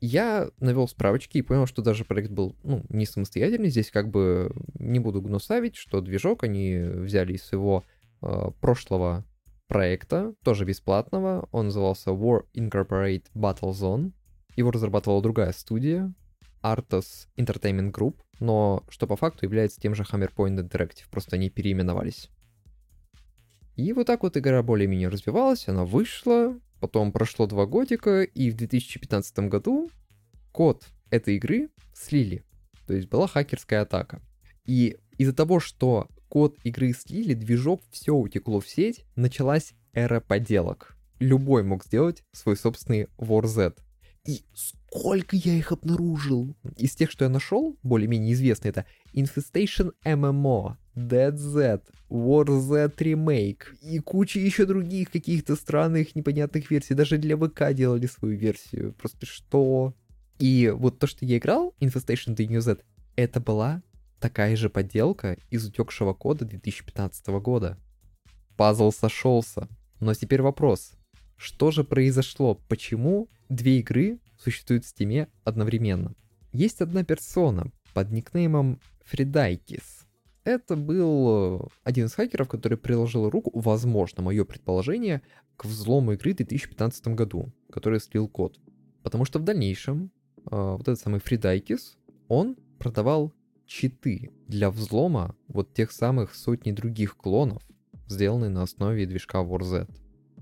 Я 0.00 0.50
навел 0.60 0.88
справочки 0.88 1.38
и 1.38 1.42
понял, 1.42 1.66
что 1.66 1.82
даже 1.82 2.04
проект 2.04 2.30
был 2.30 2.54
ну, 2.62 2.84
не 2.88 3.06
самостоятельный. 3.06 3.70
Здесь 3.70 3.90
как 3.90 4.10
бы 4.10 4.50
не 4.78 4.98
буду 4.98 5.22
гнусавить, 5.22 5.76
что 5.76 6.00
движок 6.00 6.44
они 6.44 6.78
взяли 6.78 7.34
из 7.34 7.44
своего 7.44 7.84
э, 8.22 8.50
прошлого 8.60 9.24
проекта, 9.68 10.34
тоже 10.44 10.64
бесплатного. 10.64 11.48
Он 11.52 11.66
назывался 11.66 12.10
War 12.10 12.44
Incorporate 12.54 13.24
Battle 13.34 13.72
Zone. 13.72 14.12
Его 14.56 14.70
разрабатывала 14.70 15.22
другая 15.22 15.52
студия, 15.52 16.12
Artos 16.62 17.28
Entertainment 17.36 17.92
Group, 17.92 18.16
но 18.40 18.84
что 18.88 19.06
по 19.06 19.16
факту 19.16 19.44
является 19.44 19.80
тем 19.80 19.94
же 19.94 20.02
Hammerpoint 20.02 20.58
Interactive, 20.58 21.04
просто 21.10 21.36
они 21.36 21.50
переименовались. 21.50 22.30
И 23.76 23.92
вот 23.92 24.06
так 24.06 24.22
вот 24.22 24.36
игра 24.36 24.62
более-менее 24.62 25.08
развивалась, 25.08 25.68
она 25.68 25.84
вышла, 25.84 26.58
потом 26.80 27.12
прошло 27.12 27.46
два 27.46 27.66
годика, 27.66 28.22
и 28.22 28.50
в 28.50 28.56
2015 28.56 29.38
году 29.40 29.90
код 30.52 30.86
этой 31.10 31.36
игры 31.36 31.68
слили. 31.92 32.42
То 32.86 32.94
есть 32.94 33.08
была 33.08 33.26
хакерская 33.26 33.82
атака. 33.82 34.22
И 34.64 34.96
из-за 35.18 35.34
того, 35.34 35.60
что 35.60 36.08
код 36.28 36.56
игры 36.64 36.92
слили, 36.92 37.34
движок, 37.34 37.82
все 37.90 38.14
утекло 38.14 38.60
в 38.60 38.68
сеть, 38.68 39.04
началась 39.16 39.74
эра 39.92 40.20
поделок. 40.20 40.96
Любой 41.18 41.62
мог 41.62 41.84
сделать 41.84 42.22
свой 42.32 42.56
собственный 42.56 43.08
WarZ. 43.18 43.76
И 44.26 44.42
сколько 44.54 45.36
я 45.36 45.54
их 45.54 45.70
обнаружил! 45.72 46.56
Из 46.76 46.94
тех, 46.96 47.10
что 47.10 47.24
я 47.24 47.30
нашел, 47.30 47.78
более-менее 47.82 48.32
известные, 48.34 48.70
это 48.70 48.84
Infestation 49.14 49.92
MMO, 50.04 50.76
Dead 50.96 51.36
Z, 51.36 51.82
War 52.10 52.60
Z 52.60 52.92
Remake 52.98 53.76
и 53.82 53.98
куча 54.00 54.40
еще 54.40 54.66
других 54.66 55.10
каких-то 55.10 55.54
странных 55.54 56.16
непонятных 56.16 56.70
версий. 56.70 56.94
Даже 56.94 57.18
для 57.18 57.36
ВК 57.36 57.72
делали 57.72 58.06
свою 58.06 58.36
версию. 58.36 58.94
Просто 58.94 59.26
что? 59.26 59.94
И 60.38 60.72
вот 60.74 60.98
то, 60.98 61.06
что 61.06 61.24
я 61.24 61.38
играл, 61.38 61.74
Infestation 61.80 62.34
The 62.34 62.46
New 62.46 62.60
Z, 62.60 62.78
это 63.14 63.40
была 63.40 63.82
такая 64.20 64.56
же 64.56 64.70
подделка 64.70 65.38
из 65.50 65.66
утекшего 65.66 66.14
кода 66.14 66.44
2015 66.44 67.26
года. 67.40 67.78
Пазл 68.56 68.90
сошелся. 68.90 69.68
Но 70.00 70.14
теперь 70.14 70.42
вопрос. 70.42 70.92
Что 71.36 71.70
же 71.70 71.84
произошло? 71.84 72.54
Почему 72.68 73.28
две 73.48 73.80
игры 73.80 74.18
существуют 74.38 74.84
в 74.84 74.94
Steam 74.94 75.28
одновременно? 75.44 76.14
Есть 76.52 76.80
одна 76.80 77.04
персона 77.04 77.70
под 77.92 78.10
никнеймом 78.10 78.80
Фридайкис. 79.04 80.06
Это 80.44 80.76
был 80.76 81.60
э, 81.60 81.68
один 81.82 82.06
из 82.06 82.14
хакеров, 82.14 82.48
который 82.48 82.78
приложил 82.78 83.28
руку, 83.28 83.50
возможно, 83.58 84.22
мое 84.22 84.44
предположение, 84.44 85.22
к 85.56 85.64
взлому 85.64 86.12
игры 86.12 86.32
в 86.32 86.36
2015 86.36 87.08
году, 87.08 87.52
который 87.70 88.00
слил 88.00 88.28
код. 88.28 88.58
Потому 89.02 89.24
что 89.24 89.38
в 89.38 89.44
дальнейшем 89.44 90.12
э, 90.38 90.40
вот 90.50 90.82
этот 90.82 91.00
самый 91.00 91.20
Фридайкис, 91.20 91.98
он 92.28 92.56
продавал 92.78 93.32
читы 93.66 94.30
для 94.48 94.70
взлома 94.70 95.34
вот 95.48 95.72
тех 95.74 95.92
самых 95.92 96.34
сотни 96.34 96.72
других 96.72 97.16
клонов, 97.16 97.62
сделанные 98.06 98.50
на 98.50 98.62
основе 98.62 99.06
движка 99.06 99.42
WarZ. 99.42 99.88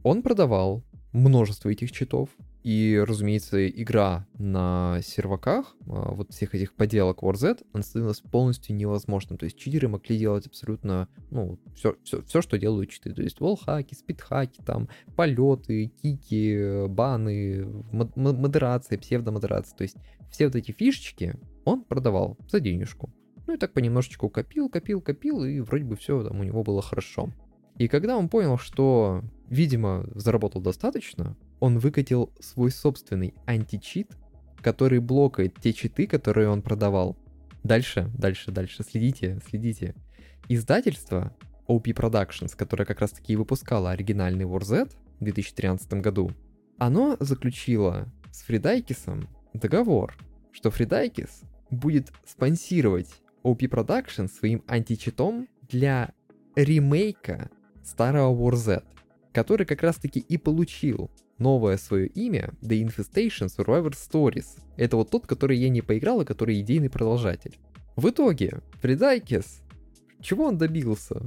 Он 0.03 0.23
продавал 0.23 0.85
множество 1.13 1.71
этих 1.71 1.93
читов, 1.93 2.29
и, 2.65 2.99
разумеется, 3.07 3.69
игра 3.69 4.27
на 4.39 4.99
серваках, 5.03 5.77
а, 5.87 6.15
вот 6.15 6.33
всех 6.33 6.55
этих 6.55 6.73
поделок 6.73 7.23
WarZ, 7.23 7.63
она 7.75 7.83
становилась 7.83 8.21
полностью 8.21 8.75
невозможным. 8.75 9.37
То 9.37 9.45
есть 9.45 9.59
читеры 9.59 9.89
могли 9.89 10.19
делать 10.19 10.47
абсолютно, 10.47 11.09
ну, 11.31 11.61
все, 11.77 11.95
все, 12.05 12.23
все 12.23 12.41
что 12.41 12.57
делают 12.57 12.89
читы. 12.89 13.13
То 13.13 13.21
есть 13.21 13.39
волхаки, 13.39 13.93
спидхаки, 13.93 14.63
там, 14.65 14.89
полеты, 15.15 15.93
кики, 16.03 16.87
баны, 16.89 17.67
модерация, 17.93 18.97
псевдомодерация. 18.97 19.77
То 19.77 19.83
есть 19.83 19.99
все 20.31 20.47
вот 20.47 20.57
эти 20.57 20.73
фишечки 20.73 21.39
он 21.65 21.85
продавал 21.85 22.39
за 22.49 22.61
денежку. 22.61 23.11
Ну 23.47 23.55
и 23.55 23.59
так 23.59 23.73
понемножечку 23.73 24.29
копил, 24.29 24.69
копил, 24.69 25.01
копил, 25.01 25.45
и 25.45 25.61
вроде 25.61 25.85
бы 25.85 25.97
все 25.97 26.23
там 26.23 26.41
у 26.41 26.45
него 26.45 26.63
было 26.63 26.83
хорошо. 26.83 27.31
И 27.77 27.89
когда 27.89 28.17
он 28.17 28.29
понял, 28.29 28.57
что, 28.57 29.23
видимо, 29.49 30.07
заработал 30.15 30.61
достаточно, 30.61 31.37
он 31.61 31.79
выкатил 31.79 32.33
свой 32.41 32.71
собственный 32.71 33.35
античит, 33.47 34.17
который 34.63 35.01
блокает 35.01 35.57
те 35.61 35.73
читы, 35.73 36.07
которые 36.07 36.49
он 36.49 36.63
продавал. 36.63 37.17
Дальше, 37.65 38.11
дальше, 38.17 38.53
дальше, 38.53 38.83
следите, 38.83 39.41
следите. 39.47 39.95
Издательство 40.49 41.35
OP 41.69 41.85
Productions, 41.85 42.55
которое 42.57 42.85
как 42.85 43.01
раз 43.01 43.11
таки 43.11 43.33
и 43.33 43.37
выпускало 43.37 43.91
оригинальный 43.91 44.45
WarZ 44.45 44.91
в 45.21 45.25
2013 45.25 45.95
году, 45.95 46.31
оно 46.79 47.17
заключило 47.21 48.09
с 48.31 48.43
Фридайкисом 48.43 49.29
договор, 49.53 50.17
что 50.53 50.71
Фридайкис 50.71 51.43
будет 51.71 52.13
спонсировать 52.27 53.09
OP 53.43 53.59
Productions 53.59 54.29
своим 54.29 54.63
античитом 54.67 55.49
для 55.69 56.13
ремейка 56.55 57.51
старого 57.83 58.35
WarZ, 58.35 58.83
который 59.33 59.67
как 59.67 59.83
раз 59.83 59.97
таки 59.97 60.21
и 60.21 60.39
получил 60.39 61.11
новое 61.39 61.77
свое 61.77 62.07
имя 62.07 62.53
The 62.63 62.83
Infestation 62.83 63.49
Survivor 63.49 63.93
Stories. 63.93 64.47
Это 64.77 64.97
вот 64.97 65.11
тот, 65.11 65.27
который 65.27 65.59
я 65.59 65.69
не 65.69 65.83
поиграл, 65.83 66.21
а 66.21 66.25
который 66.25 66.61
идейный 66.61 66.91
продолжатель. 66.91 67.59
В 67.97 68.09
итоге, 68.09 68.61
Фридайкис, 68.81 69.63
чего 70.21 70.47
он 70.47 70.59
добился? 70.59 71.21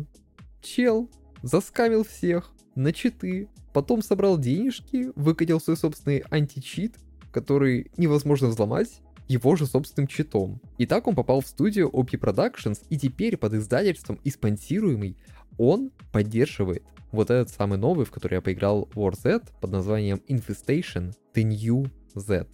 Чел 0.61 1.09
заскамил 1.43 2.03
всех 2.03 2.51
на 2.75 2.91
читы, 2.91 3.47
потом 3.73 4.01
собрал 4.01 4.37
денежки, 4.37 5.11
выкатил 5.15 5.59
свой 5.59 5.77
собственный 5.77 6.23
античит, 6.29 6.95
который 7.31 7.91
невозможно 7.97 8.47
взломать, 8.47 9.01
его 9.27 9.55
же 9.55 9.65
собственным 9.65 10.07
читом. 10.07 10.61
И 10.77 10.85
так 10.85 11.07
он 11.07 11.15
попал 11.15 11.41
в 11.41 11.47
студию 11.47 11.89
OP 11.89 12.11
Productions, 12.11 12.81
и 12.89 12.97
теперь 12.97 13.37
под 13.37 13.53
издательством 13.53 14.19
и 14.23 14.29
спонсируемый 14.29 15.17
он 15.57 15.91
поддерживает 16.11 16.83
вот 17.11 17.29
этот 17.29 17.49
самый 17.49 17.77
новый, 17.77 18.05
в 18.05 18.11
который 18.11 18.35
я 18.35 18.41
поиграл 18.41 18.89
War 18.93 19.15
Z 19.15 19.41
под 19.59 19.71
названием 19.71 20.21
Infestation 20.27 21.13
The 21.33 21.43
New 21.43 21.89
Z. 22.15 22.47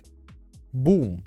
Бум! 0.71 1.23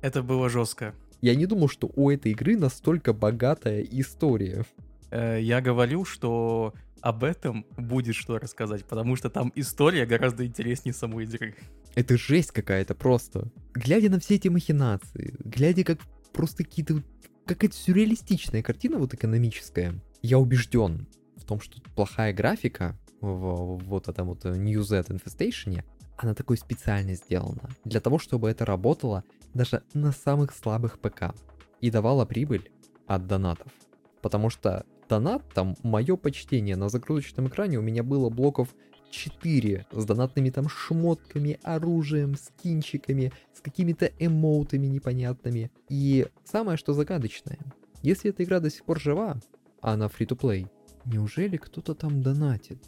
Это 0.00 0.22
было 0.22 0.48
жестко. 0.48 0.94
Я 1.20 1.34
не 1.34 1.46
думал, 1.46 1.68
что 1.68 1.90
у 1.96 2.10
этой 2.10 2.32
игры 2.32 2.56
настолько 2.56 3.12
богатая 3.12 3.82
история. 3.82 4.64
Э, 5.10 5.38
я 5.40 5.60
говорил, 5.60 6.04
что 6.04 6.74
об 7.00 7.24
этом 7.24 7.66
будет 7.76 8.14
что 8.14 8.38
рассказать, 8.38 8.84
потому 8.84 9.16
что 9.16 9.30
там 9.30 9.52
история 9.54 10.06
гораздо 10.06 10.46
интереснее 10.46 10.92
самой 10.92 11.24
игры. 11.24 11.54
Это 11.94 12.16
жесть 12.16 12.52
какая-то 12.52 12.94
просто. 12.94 13.50
Глядя 13.74 14.10
на 14.10 14.20
все 14.20 14.36
эти 14.36 14.48
махинации, 14.48 15.34
глядя 15.44 15.84
как 15.84 15.98
просто 16.32 16.64
какие-то... 16.64 17.02
Какая-то 17.46 17.74
сюрреалистичная 17.74 18.62
картина 18.62 18.98
вот 18.98 19.14
экономическая. 19.14 19.94
Я 20.20 20.38
убежден 20.38 21.08
в 21.36 21.44
том, 21.46 21.60
что 21.60 21.80
плохая 21.96 22.34
графика 22.34 22.98
в 23.22 23.78
вот 23.84 24.08
этом 24.08 24.28
вот 24.28 24.44
New 24.44 24.82
Z 24.82 25.06
Infestation, 25.08 25.82
она 26.18 26.34
такой 26.34 26.58
специально 26.58 27.14
сделана. 27.14 27.70
Для 27.84 28.00
того, 28.00 28.18
чтобы 28.18 28.50
это 28.50 28.66
работало 28.66 29.24
даже 29.54 29.82
на 29.94 30.12
самых 30.12 30.54
слабых 30.54 30.98
ПК. 30.98 31.34
И 31.80 31.90
давала 31.90 32.26
прибыль 32.26 32.70
от 33.06 33.26
донатов. 33.26 33.72
Потому 34.20 34.50
что 34.50 34.84
донат, 35.08 35.42
там, 35.54 35.76
мое 35.82 36.16
почтение, 36.16 36.76
на 36.76 36.88
загрузочном 36.88 37.48
экране 37.48 37.78
у 37.78 37.82
меня 37.82 38.02
было 38.02 38.30
блоков 38.30 38.74
4 39.10 39.86
с 39.90 40.04
донатными 40.04 40.50
там 40.50 40.68
шмотками, 40.68 41.58
оружием, 41.62 42.36
скинчиками, 42.36 43.32
с 43.54 43.60
какими-то 43.60 44.06
эмоутами 44.18 44.86
непонятными. 44.86 45.70
И 45.88 46.26
самое 46.44 46.76
что 46.76 46.92
загадочное, 46.92 47.58
если 48.02 48.30
эта 48.30 48.44
игра 48.44 48.60
до 48.60 48.70
сих 48.70 48.84
пор 48.84 49.00
жива, 49.00 49.36
а 49.80 49.94
она 49.94 50.06
free-to-play, 50.06 50.68
неужели 51.04 51.56
кто-то 51.56 51.94
там 51.94 52.22
донатит? 52.22 52.78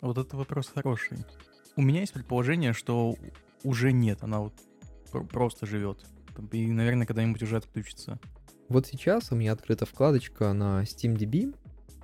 Вот 0.00 0.18
это 0.18 0.36
вопрос 0.36 0.70
хороший. 0.74 1.18
У 1.76 1.82
меня 1.82 2.00
есть 2.00 2.12
предположение, 2.12 2.72
что 2.72 3.14
уже 3.62 3.92
нет, 3.92 4.22
она 4.22 4.40
вот 4.40 4.54
просто 5.30 5.66
живет. 5.66 6.04
И, 6.52 6.66
наверное, 6.66 7.06
когда-нибудь 7.06 7.42
уже 7.42 7.56
отключится. 7.56 8.18
Вот 8.68 8.86
сейчас 8.86 9.30
у 9.30 9.36
меня 9.36 9.52
открыта 9.52 9.86
вкладочка 9.86 10.52
на 10.52 10.82
SteamDB. 10.82 11.54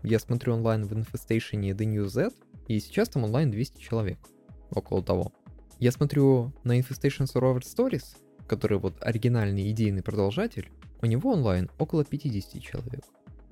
Я 0.05 0.21
смотрю 0.21 0.55
онлайн 0.55 0.87
в 0.87 0.93
Infestation 0.93 1.61
The 1.61 1.85
New 1.85 2.07
Z, 2.07 2.31
и 2.69 2.79
сейчас 2.79 3.09
там 3.09 3.25
онлайн 3.25 3.51
200 3.51 3.81
человек. 3.81 4.19
Около 4.71 5.03
того. 5.03 5.33
Я 5.81 5.91
смотрю 5.91 6.53
на 6.63 6.79
Infestation 6.79 7.27
Survivor 7.27 7.63
Stories, 7.63 8.17
который 8.47 8.79
вот 8.79 8.95
оригинальный 9.01 9.69
идейный 9.73 10.03
продолжатель, 10.03 10.71
у 11.01 11.07
него 11.07 11.33
онлайн 11.33 11.69
около 11.79 12.05
50 12.05 12.63
человек. 12.63 13.05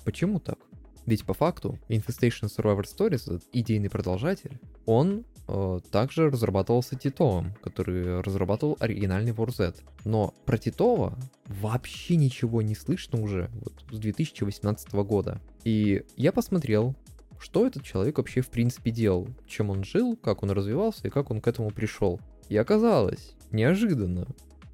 Почему 0.04 0.38
так? 0.38 0.58
Ведь 1.06 1.24
по 1.24 1.34
факту 1.34 1.78
Infestation 1.88 2.48
Survivor 2.48 2.84
Stories, 2.84 3.42
идейный 3.52 3.90
продолжатель, 3.90 4.58
он 4.86 5.24
э, 5.48 5.80
также 5.90 6.30
разрабатывался 6.30 6.96
Титовым, 6.96 7.54
который 7.62 8.20
разрабатывал 8.20 8.76
оригинальный 8.80 9.32
War 9.32 9.50
Z. 9.50 9.74
Но 10.04 10.34
про 10.44 10.58
Титова 10.58 11.18
вообще 11.46 12.16
ничего 12.16 12.62
не 12.62 12.74
слышно 12.74 13.20
уже 13.20 13.50
вот, 13.54 13.72
с 13.90 13.98
2018 13.98 14.92
года. 14.92 15.40
И 15.64 16.04
я 16.16 16.32
посмотрел, 16.32 16.94
что 17.38 17.66
этот 17.66 17.82
человек 17.82 18.18
вообще 18.18 18.42
в 18.42 18.48
принципе 18.48 18.90
делал, 18.90 19.28
чем 19.46 19.70
он 19.70 19.82
жил, 19.82 20.16
как 20.16 20.42
он 20.42 20.50
развивался 20.50 21.08
и 21.08 21.10
как 21.10 21.30
он 21.30 21.40
к 21.40 21.48
этому 21.48 21.70
пришел. 21.70 22.20
И 22.48 22.56
оказалось, 22.56 23.34
неожиданно, 23.50 24.26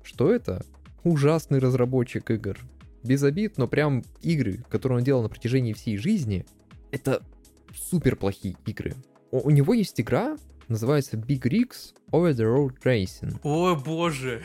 что 0.02 0.32
это 0.32 0.64
ужасный 1.04 1.60
разработчик 1.60 2.30
игр. 2.30 2.58
Без 3.06 3.22
обид, 3.22 3.56
но 3.56 3.68
прям 3.68 4.02
игры, 4.22 4.64
которые 4.68 4.98
он 4.98 5.04
делал 5.04 5.22
на 5.22 5.28
протяжении 5.28 5.72
всей 5.72 5.96
жизни, 5.96 6.44
это 6.90 7.22
супер 7.74 8.16
плохие 8.16 8.56
игры. 8.66 8.94
У, 9.30 9.46
у 9.46 9.50
него 9.50 9.74
есть 9.74 10.00
игра, 10.00 10.36
называется 10.68 11.16
Big 11.16 11.42
Rigs 11.42 11.94
Over 12.10 12.32
the 12.32 12.44
Road 12.44 12.74
Racing. 12.84 13.38
О 13.42 13.76
боже! 13.76 14.42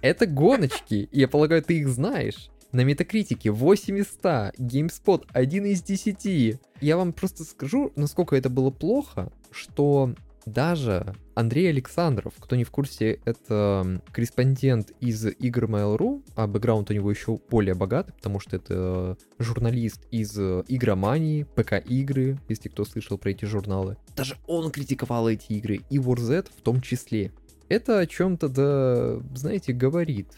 Это 0.00 0.26
гоночки, 0.26 1.08
я 1.10 1.26
полагаю, 1.26 1.62
ты 1.62 1.78
их 1.78 1.88
знаешь. 1.88 2.50
На 2.70 2.84
метакритике 2.84 3.50
8 3.50 3.98
из 3.98 4.06
100, 4.08 4.52
GameSpot 4.58 5.24
1 5.32 5.64
из 5.66 5.82
10. 5.82 6.60
Я 6.80 6.96
вам 6.96 7.12
просто 7.12 7.44
скажу, 7.44 7.92
насколько 7.96 8.36
это 8.36 8.50
было 8.50 8.70
плохо, 8.70 9.32
что 9.50 10.14
даже 10.48 11.14
Андрей 11.34 11.68
Александров, 11.70 12.34
кто 12.38 12.56
не 12.56 12.64
в 12.64 12.70
курсе, 12.70 13.20
это 13.24 14.02
корреспондент 14.12 14.92
из 15.00 15.24
игр 15.26 15.64
Mail.ru, 15.64 16.22
а 16.34 16.46
бэкграунд 16.46 16.90
у 16.90 16.94
него 16.94 17.10
еще 17.10 17.38
более 17.48 17.74
богатый, 17.74 18.12
потому 18.12 18.40
что 18.40 18.56
это 18.56 19.16
журналист 19.38 20.06
из 20.10 20.36
игромании, 20.38 21.44
ПК-игры, 21.54 22.38
если 22.48 22.68
кто 22.68 22.84
слышал 22.84 23.18
про 23.18 23.30
эти 23.30 23.44
журналы. 23.44 23.96
Даже 24.16 24.36
он 24.46 24.70
критиковал 24.70 25.28
эти 25.28 25.52
игры, 25.52 25.80
и 25.90 25.98
Warzet 25.98 26.48
в 26.56 26.62
том 26.62 26.80
числе. 26.80 27.32
Это 27.68 27.98
о 28.00 28.06
чем-то, 28.06 28.48
да, 28.48 29.20
знаете, 29.36 29.72
говорит. 29.72 30.28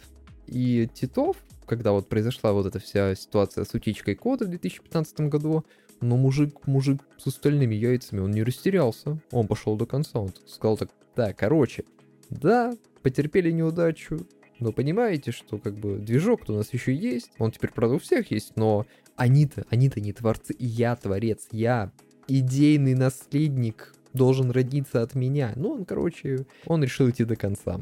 И 0.47 0.89
Титов 0.93 1.37
когда 1.71 1.93
вот 1.93 2.09
произошла 2.09 2.53
вот 2.53 2.67
эта 2.67 2.81
вся 2.81 3.15
ситуация 3.15 3.65
с 3.65 3.73
утечкой 3.73 4.17
кода 4.17 4.45
в 4.45 4.49
2015 4.49 5.21
году, 5.21 5.65
но 6.01 6.17
мужик, 6.17 6.67
мужик 6.67 7.03
с 7.19 7.27
остальными 7.27 7.75
яйцами, 7.75 8.21
он 8.21 8.31
не 8.31 8.43
растерялся. 8.43 9.21
Он 9.31 9.47
пошел 9.47 9.77
до 9.77 9.87
конца, 9.87 10.21
он 10.21 10.31
сказал 10.47 10.77
так, 10.77 10.91
да, 11.17 11.33
короче, 11.33 11.85
да, 12.31 12.73
потерпели 13.03 13.51
неудачу, 13.51 14.27
но 14.59 14.73
понимаете, 14.73 15.33
что 15.33 15.59
как 15.59 15.79
бы 15.79 15.97
движок-то 15.97 16.53
у 16.53 16.57
нас 16.57 16.73
еще 16.73 16.95
есть, 16.95 17.31
он 17.39 17.51
теперь, 17.51 17.71
правда, 17.73 17.97
у 17.97 17.99
всех 17.99 18.31
есть, 18.31 18.57
но 18.57 18.87
они-то, 19.17 19.67
они-то 19.71 20.01
не 20.01 20.13
творцы, 20.13 20.53
и 20.53 20.67
я 20.67 20.97
творец, 20.97 21.49
я 21.51 21.93
идейный 22.29 22.95
наследник 22.95 23.93
должен 24.13 24.51
родиться 24.51 25.03
от 25.03 25.15
меня. 25.15 25.53
Ну, 25.57 25.71
он, 25.73 25.85
короче, 25.85 26.47
он 26.67 26.83
решил 26.83 27.09
идти 27.11 27.25
до 27.25 27.37
конца. 27.37 27.81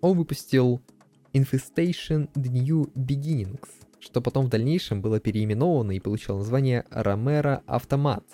Он 0.00 0.16
выпустил 0.16 0.80
Infestation 1.32 2.28
The 2.34 2.50
New 2.50 2.92
Beginnings, 2.94 3.68
что 4.00 4.20
потом 4.20 4.46
в 4.46 4.48
дальнейшем 4.48 5.00
было 5.00 5.20
переименовано 5.20 5.92
и 5.92 6.00
получило 6.00 6.38
название 6.38 6.84
Romero 6.90 7.62
Automat. 7.66 8.24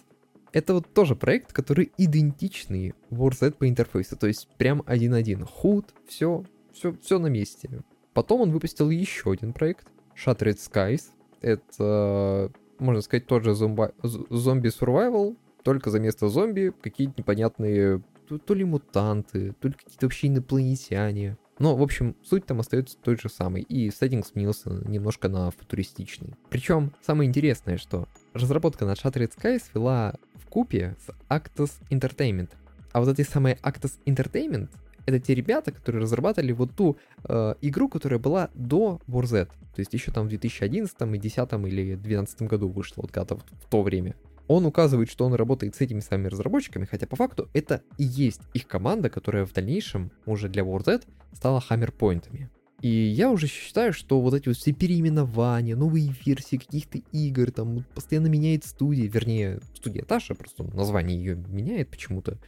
Это 0.52 0.74
вот 0.74 0.92
тоже 0.92 1.16
проект, 1.16 1.52
который 1.52 1.90
идентичный 1.98 2.94
WarZ 3.10 3.52
по 3.52 3.68
интерфейсу, 3.68 4.16
то 4.16 4.26
есть 4.26 4.48
прям 4.56 4.82
один-один. 4.86 5.44
Худ, 5.44 5.92
все, 6.06 6.44
все, 6.72 6.94
все 7.02 7.18
на 7.18 7.26
месте. 7.26 7.82
Потом 8.12 8.42
он 8.42 8.52
выпустил 8.52 8.90
еще 8.90 9.32
один 9.32 9.52
проект, 9.52 9.88
Shattered 10.14 10.58
Skies. 10.58 11.02
Это, 11.40 12.52
можно 12.78 13.02
сказать, 13.02 13.26
тот 13.26 13.42
же 13.42 13.54
зомби, 13.54 13.90
зомби 14.02 14.68
survival, 14.68 15.36
только 15.64 15.90
за 15.90 15.98
место 15.98 16.28
зомби 16.28 16.72
какие-то 16.80 17.14
непонятные 17.18 18.02
то, 18.28 18.38
то 18.38 18.54
ли 18.54 18.64
мутанты, 18.64 19.54
то 19.60 19.68
ли 19.68 19.74
какие-то 19.74 20.06
вообще 20.06 20.28
инопланетяне. 20.28 21.36
Но, 21.58 21.76
в 21.76 21.82
общем, 21.82 22.16
суть 22.22 22.46
там 22.46 22.60
остается 22.60 22.96
той 22.98 23.16
же 23.16 23.28
самой, 23.28 23.62
и 23.62 23.90
сеттинг 23.90 24.26
сменился 24.26 24.70
немножко 24.70 25.28
на 25.28 25.50
футуристичный. 25.50 26.34
Причем, 26.50 26.92
самое 27.00 27.28
интересное, 27.28 27.78
что 27.78 28.08
разработка 28.32 28.84
над 28.84 28.98
Shattered 28.98 29.32
Skies 29.36 29.62
вела 29.74 30.14
в 30.34 30.46
купе 30.46 30.96
с 31.06 31.10
Actus 31.28 31.70
Entertainment. 31.90 32.50
А 32.92 33.00
вот 33.00 33.08
эти 33.08 33.28
самые 33.28 33.56
Actus 33.56 33.92
Entertainment 34.06 34.68
это 35.06 35.20
те 35.20 35.34
ребята, 35.34 35.70
которые 35.72 36.02
разрабатывали 36.02 36.52
вот 36.52 36.74
ту 36.74 36.96
э, 37.24 37.54
игру, 37.60 37.88
которая 37.88 38.18
была 38.18 38.50
до 38.54 39.00
War 39.06 39.26
То 39.26 39.48
есть 39.76 39.92
еще 39.92 40.10
там 40.12 40.26
в 40.26 40.28
2011, 40.28 40.94
и 40.94 41.04
2010 41.04 41.52
или 41.66 41.94
2012 41.94 42.42
году 42.42 42.68
вышла, 42.68 43.02
вот 43.02 43.12
когда-то 43.12 43.36
в, 43.36 43.42
в 43.42 43.68
то 43.68 43.82
время 43.82 44.14
он 44.46 44.66
указывает, 44.66 45.10
что 45.10 45.24
он 45.24 45.34
работает 45.34 45.74
с 45.74 45.80
этими 45.80 46.00
самыми 46.00 46.28
разработчиками, 46.28 46.84
хотя 46.84 47.06
по 47.06 47.16
факту 47.16 47.48
это 47.54 47.82
и 47.96 48.04
есть 48.04 48.42
их 48.52 48.66
команда, 48.66 49.08
которая 49.08 49.46
в 49.46 49.52
дальнейшем 49.52 50.10
уже 50.26 50.48
для 50.48 50.62
War 50.62 50.84
Z 50.84 51.02
стала 51.34 51.60
хаммерпоинтами. 51.60 52.50
И 52.80 52.88
я 52.88 53.30
уже 53.30 53.46
считаю, 53.46 53.92
что 53.92 54.20
вот 54.20 54.34
эти 54.34 54.48
вот 54.48 54.56
все 54.56 54.72
переименования, 54.72 55.74
новые 55.74 56.14
версии 56.24 56.56
каких-то 56.56 56.98
игр, 57.12 57.50
там 57.50 57.84
постоянно 57.94 58.26
меняет 58.26 58.64
студия, 58.64 59.08
вернее, 59.08 59.60
студия 59.74 60.04
Таша, 60.04 60.34
просто 60.34 60.64
название 60.64 61.16
ее 61.16 61.36
меняет 61.36 61.90
почему-то. 61.90 62.38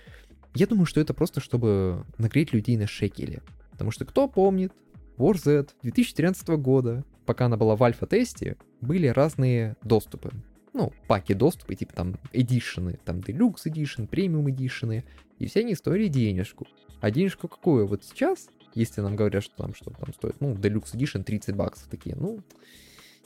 Я 0.55 0.67
думаю, 0.67 0.87
что 0.87 1.01
это 1.01 1.15
просто 1.15 1.41
чтобы 1.41 2.05
нагреть 2.19 2.53
людей 2.53 2.77
на 2.77 2.87
шекеле. 2.87 3.43
Потому 3.71 3.91
что 3.91 4.05
кто 4.05 4.29
помнит, 4.29 4.73
War 5.17 5.39
Z 5.39 5.69
2013 5.83 6.49
года, 6.49 7.05
пока 7.25 7.47
она 7.47 7.57
была 7.57 7.77
в 7.77 7.83
альфа-тесте, 7.83 8.57
были 8.81 9.07
разные 9.07 9.77
доступы 9.83 10.33
ну, 10.77 10.93
паки 11.09 11.33
доступа, 11.33 11.75
типа 11.75 11.95
там 11.95 12.17
эдишены, 12.33 12.99
там 13.05 13.21
Deluxe 13.21 13.65
Edition, 13.67 14.09
Premium 14.09 14.45
Edition, 14.45 15.03
и 15.39 15.47
все 15.47 15.61
они 15.61 15.75
стоили 15.75 16.09
денежку. 16.09 16.67
А 17.01 17.11
денежку 17.11 17.49
какую? 17.49 17.87
Вот 17.87 18.05
сейчас, 18.05 18.49
если 18.77 19.01
нам 19.01 19.17
говорят, 19.17 19.43
что 19.43 19.57
там 19.57 19.75
что 19.75 19.91
там 19.91 20.13
стоит, 20.13 20.41
ну, 20.41 20.55
Deluxe 20.55 20.95
Edition 20.95 21.25
30 21.25 21.57
баксов 21.57 21.89
такие, 21.89 22.15
ну, 22.15 22.41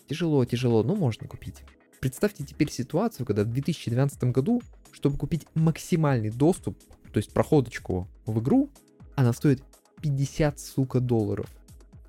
тяжело, 0.09 0.45
тяжело, 0.45 0.83
но 0.83 0.95
можно 0.95 1.29
купить. 1.29 1.57
Представьте 2.01 2.45
теперь 2.45 2.71
ситуацию, 2.71 3.27
когда 3.27 3.43
в 3.45 3.49
2012 3.49 4.25
году, 4.25 4.63
чтобы 4.93 5.19
купить 5.19 5.47
максимальный 5.55 6.31
доступ, 6.31 6.79
то 7.13 7.19
есть 7.19 7.33
проходочку 7.33 8.09
в 8.25 8.41
игру, 8.41 8.71
она 9.17 9.33
стоит 9.33 9.63
50, 10.01 10.59
сука, 10.59 11.01
долларов. 11.01 11.47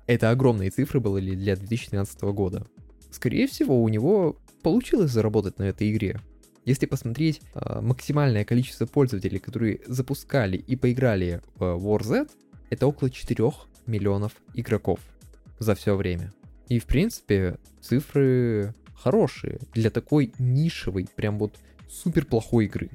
Это 0.06 0.30
огромные 0.30 0.70
цифры 0.70 1.00
были 1.00 1.34
для 1.34 1.56
2012 1.56 2.22
года. 2.22 2.66
Скорее 3.10 3.46
всего, 3.46 3.82
у 3.82 3.88
него 3.88 4.36
получилось 4.62 5.10
заработать 5.10 5.58
на 5.58 5.64
этой 5.64 5.90
игре. 5.92 6.20
Если 6.64 6.86
посмотреть 6.86 7.40
э, 7.54 7.80
максимальное 7.80 8.44
количество 8.44 8.86
пользователей, 8.86 9.40
которые 9.40 9.80
запускали 9.86 10.56
и 10.56 10.76
поиграли 10.76 11.42
в 11.56 11.62
War 11.62 12.04
Z, 12.04 12.28
это 12.72 12.86
около 12.86 13.10
4 13.10 13.50
миллионов 13.86 14.32
игроков 14.54 14.98
за 15.58 15.74
все 15.74 15.94
время. 15.94 16.32
И, 16.68 16.78
в 16.78 16.86
принципе, 16.86 17.58
цифры 17.82 18.74
хорошие 18.94 19.60
для 19.74 19.90
такой 19.90 20.32
нишевой, 20.38 21.06
прям 21.14 21.38
вот 21.38 21.58
супер 21.90 22.24
плохой 22.24 22.64
игры. 22.64 22.88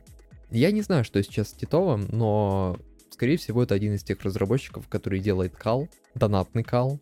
Я 0.49 0.71
не 0.71 0.81
знаю, 0.81 1.03
что 1.03 1.21
сейчас 1.21 1.49
с 1.49 1.53
Титовым, 1.53 2.07
но, 2.11 2.77
скорее 3.11 3.37
всего, 3.37 3.61
это 3.61 3.75
один 3.75 3.93
из 3.93 4.03
тех 4.03 4.19
разработчиков, 4.23 4.87
который 4.87 5.19
делает 5.19 5.55
кал, 5.55 5.87
донатный 6.15 6.63
кал. 6.63 6.99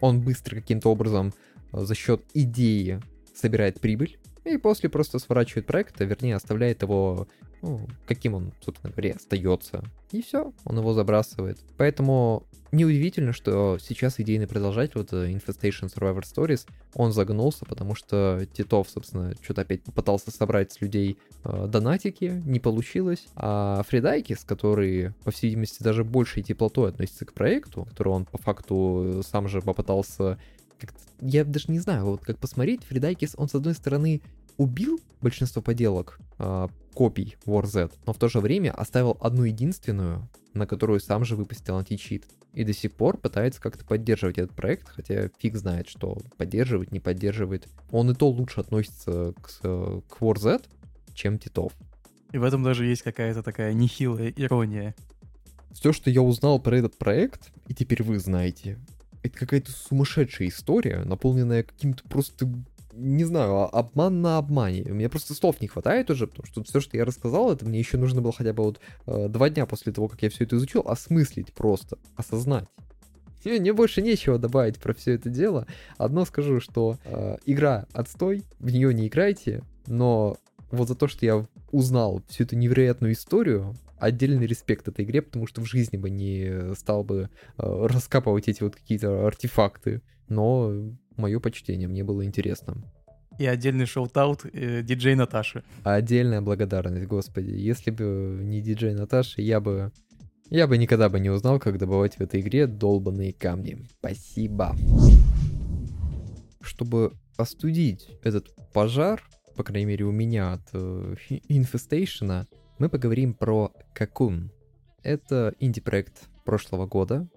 Он 0.00 0.22
быстро 0.22 0.56
каким-то 0.56 0.88
образом 0.88 1.34
э, 1.72 1.84
за 1.84 1.94
счет 1.94 2.22
идеи 2.32 3.02
собирает 3.34 3.80
прибыль, 3.80 4.16
и 4.44 4.56
после 4.56 4.88
просто 4.88 5.18
сворачивает 5.18 5.66
проект, 5.66 6.00
а 6.00 6.04
вернее 6.04 6.36
оставляет 6.36 6.80
его 6.80 7.28
ну, 7.64 7.88
каким 8.06 8.34
он, 8.34 8.52
собственно 8.60 8.92
говоря, 8.92 9.14
остается. 9.14 9.82
И 10.12 10.22
все, 10.22 10.52
он 10.64 10.78
его 10.78 10.92
забрасывает. 10.92 11.58
Поэтому 11.78 12.44
неудивительно, 12.72 13.32
что 13.32 13.78
сейчас 13.80 14.20
идейный 14.20 14.46
продолжатель, 14.46 14.92
вот 14.96 15.14
э, 15.14 15.30
Infestation 15.30 15.92
Survivor 15.92 16.22
Stories, 16.22 16.68
он 16.94 17.12
загнулся, 17.12 17.64
потому 17.64 17.94
что 17.94 18.46
Титов, 18.52 18.90
собственно, 18.90 19.32
что-то 19.40 19.62
опять 19.62 19.82
попытался 19.82 20.30
собрать 20.30 20.72
с 20.72 20.80
людей 20.82 21.16
э, 21.44 21.66
донатики, 21.66 22.42
не 22.44 22.60
получилось. 22.60 23.26
А 23.34 23.82
Фридайкис, 23.88 24.44
который, 24.44 25.14
по 25.24 25.30
всей 25.30 25.48
видимости, 25.48 25.82
даже 25.82 26.04
большей 26.04 26.42
теплотой 26.42 26.90
относится 26.90 27.24
к 27.24 27.32
проекту, 27.32 27.86
который 27.86 28.08
он 28.10 28.26
по 28.26 28.36
факту 28.36 29.22
сам 29.26 29.48
же 29.48 29.62
попытался 29.62 30.38
я 31.20 31.44
даже 31.44 31.66
не 31.68 31.78
знаю, 31.78 32.04
вот 32.04 32.20
как 32.22 32.38
посмотреть, 32.38 32.84
Фридайкис, 32.84 33.34
он 33.38 33.48
с 33.48 33.54
одной 33.54 33.72
стороны 33.74 34.20
убил 34.56 35.00
большинство 35.20 35.62
поделок, 35.62 36.18
э, 36.38 36.68
копий 36.94 37.36
War 37.46 37.66
Z, 37.66 37.90
но 38.06 38.12
в 38.12 38.18
то 38.18 38.28
же 38.28 38.40
время 38.40 38.72
оставил 38.72 39.16
одну 39.20 39.44
единственную, 39.44 40.28
на 40.52 40.66
которую 40.66 41.00
сам 41.00 41.24
же 41.24 41.36
выпустил 41.36 41.76
античит. 41.76 42.24
И 42.52 42.62
до 42.62 42.72
сих 42.72 42.92
пор 42.92 43.16
пытается 43.16 43.60
как-то 43.60 43.84
поддерживать 43.84 44.38
этот 44.38 44.54
проект, 44.54 44.88
хотя 44.88 45.28
фиг 45.38 45.56
знает, 45.56 45.88
что 45.88 46.18
поддерживает, 46.36 46.92
не 46.92 47.00
поддерживает. 47.00 47.66
Он 47.90 48.10
и 48.10 48.14
то 48.14 48.28
лучше 48.28 48.60
относится 48.60 49.34
к, 49.42 49.60
к 49.60 50.20
War 50.20 50.38
Z, 50.38 50.62
чем 51.14 51.38
Титов. 51.38 51.72
И 52.30 52.38
в 52.38 52.44
этом 52.44 52.62
даже 52.62 52.84
есть 52.84 53.02
какая-то 53.02 53.42
такая 53.42 53.72
нехилая 53.72 54.28
ирония. 54.28 54.94
Все, 55.72 55.92
что 55.92 56.10
я 56.10 56.22
узнал 56.22 56.60
про 56.60 56.78
этот 56.78 56.96
проект, 56.96 57.50
и 57.66 57.74
теперь 57.74 58.04
вы 58.04 58.20
знаете, 58.20 58.78
это 59.24 59.36
какая-то 59.36 59.72
сумасшедшая 59.72 60.48
история, 60.48 61.02
наполненная 61.04 61.64
каким-то 61.64 62.04
просто 62.04 62.48
не 62.96 63.24
знаю, 63.24 63.54
а 63.54 63.66
обман 63.66 64.22
на 64.22 64.38
обмане. 64.38 64.84
У 64.90 64.94
меня 64.94 65.08
просто 65.08 65.34
слов 65.34 65.60
не 65.60 65.68
хватает 65.68 66.10
уже, 66.10 66.26
потому 66.26 66.46
что 66.46 66.62
все, 66.64 66.80
что 66.80 66.96
я 66.96 67.04
рассказал, 67.04 67.52
это 67.52 67.64
мне 67.66 67.78
еще 67.78 67.96
нужно 67.96 68.22
было 68.22 68.32
хотя 68.32 68.52
бы 68.52 68.64
вот 68.64 68.80
э, 69.06 69.28
два 69.28 69.50
дня 69.50 69.66
после 69.66 69.92
того, 69.92 70.08
как 70.08 70.22
я 70.22 70.30
все 70.30 70.44
это 70.44 70.56
изучил, 70.56 70.82
осмыслить 70.86 71.52
просто, 71.52 71.98
осознать. 72.16 72.66
Мне, 73.44 73.60
мне 73.60 73.72
больше 73.72 74.02
нечего 74.02 74.38
добавить 74.38 74.78
про 74.78 74.94
все 74.94 75.12
это 75.12 75.28
дело. 75.28 75.66
Одно 75.98 76.24
скажу, 76.24 76.60
что 76.60 76.98
э, 77.04 77.36
игра 77.46 77.86
отстой, 77.92 78.44
в 78.58 78.70
нее 78.70 78.94
не 78.94 79.08
играйте, 79.08 79.62
но 79.86 80.36
вот 80.70 80.88
за 80.88 80.94
то, 80.94 81.08
что 81.08 81.26
я 81.26 81.46
узнал 81.72 82.22
всю 82.28 82.44
эту 82.44 82.56
невероятную 82.56 83.12
историю, 83.12 83.74
отдельный 83.98 84.46
респект 84.46 84.88
этой 84.88 85.04
игре, 85.04 85.22
потому 85.22 85.46
что 85.46 85.60
в 85.60 85.66
жизни 85.66 85.96
бы 85.96 86.10
не 86.10 86.74
стал 86.74 87.04
бы 87.04 87.30
э, 87.58 87.86
раскапывать 87.86 88.48
эти 88.48 88.62
вот 88.62 88.76
какие-то 88.76 89.26
артефакты. 89.26 90.02
Но 90.28 90.72
мое 91.16 91.40
почтение, 91.40 91.88
мне 91.88 92.04
было 92.04 92.24
интересно. 92.24 92.76
И 93.38 93.46
отдельный 93.46 93.86
шоут-аут 93.86 94.44
э, 94.44 94.82
диджей 94.82 95.16
Наташи. 95.16 95.64
Отдельная 95.82 96.40
благодарность, 96.40 97.06
господи. 97.06 97.50
Если 97.50 97.90
бы 97.90 98.38
не 98.42 98.60
диджей 98.60 98.94
Наташи, 98.94 99.42
я 99.42 99.60
бы... 99.60 99.92
Я 100.50 100.66
бы 100.66 100.78
никогда 100.78 101.08
бы 101.08 101.18
не 101.18 101.30
узнал, 101.30 101.58
как 101.58 101.78
добывать 101.78 102.16
в 102.16 102.20
этой 102.20 102.40
игре 102.40 102.66
долбанные 102.66 103.32
камни. 103.32 103.78
Спасибо. 103.98 104.76
Чтобы 106.60 107.12
остудить 107.36 108.08
этот 108.22 108.54
пожар, 108.72 109.22
по 109.56 109.64
крайней 109.64 109.86
мере 109.86 110.04
у 110.04 110.12
меня 110.12 110.52
от 110.52 110.68
э, 110.72 111.14
Infestation, 111.48 112.46
мы 112.78 112.88
поговорим 112.88 113.34
про 113.34 113.72
Какун. 113.94 114.52
Это 115.02 115.54
инди-проект 115.58 116.28
прошлого 116.44 116.86
года, 116.86 117.28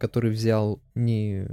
который 0.00 0.30
взял 0.30 0.80
не... 0.94 1.46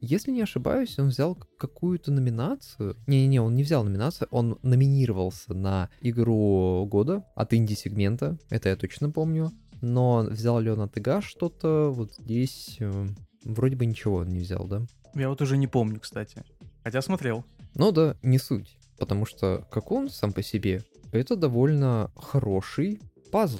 Если 0.00 0.32
не 0.32 0.42
ошибаюсь, 0.42 0.98
он 0.98 1.08
взял 1.08 1.36
какую-то 1.56 2.10
номинацию. 2.10 2.96
Не-не-не, 3.06 3.40
он 3.40 3.54
не 3.54 3.62
взял 3.62 3.84
номинацию, 3.84 4.28
он 4.30 4.58
номинировался 4.62 5.54
на 5.54 5.88
игру 6.00 6.86
года 6.90 7.24
от 7.36 7.54
инди-сегмента, 7.54 8.36
это 8.50 8.68
я 8.68 8.76
точно 8.76 9.10
помню. 9.10 9.52
Но 9.80 10.26
взял 10.28 10.60
ли 10.60 10.70
он 10.70 10.80
от 10.80 10.96
ИГА 10.98 11.22
что-то, 11.22 11.90
вот 11.90 12.14
здесь 12.14 12.76
э, 12.80 13.06
вроде 13.44 13.76
бы 13.76 13.86
ничего 13.86 14.16
он 14.16 14.28
не 14.28 14.40
взял, 14.40 14.66
да? 14.66 14.82
Я 15.14 15.28
вот 15.28 15.40
уже 15.40 15.56
не 15.56 15.66
помню, 15.66 16.00
кстати. 16.00 16.42
Хотя 16.82 17.00
смотрел. 17.00 17.44
Ну 17.74 17.92
да, 17.92 18.16
не 18.22 18.38
суть. 18.38 18.76
Потому 18.98 19.26
что 19.26 19.66
как 19.70 19.92
он 19.92 20.08
сам 20.08 20.32
по 20.32 20.42
себе, 20.42 20.82
это 21.12 21.36
довольно 21.36 22.10
хороший 22.16 23.00
пазл, 23.30 23.58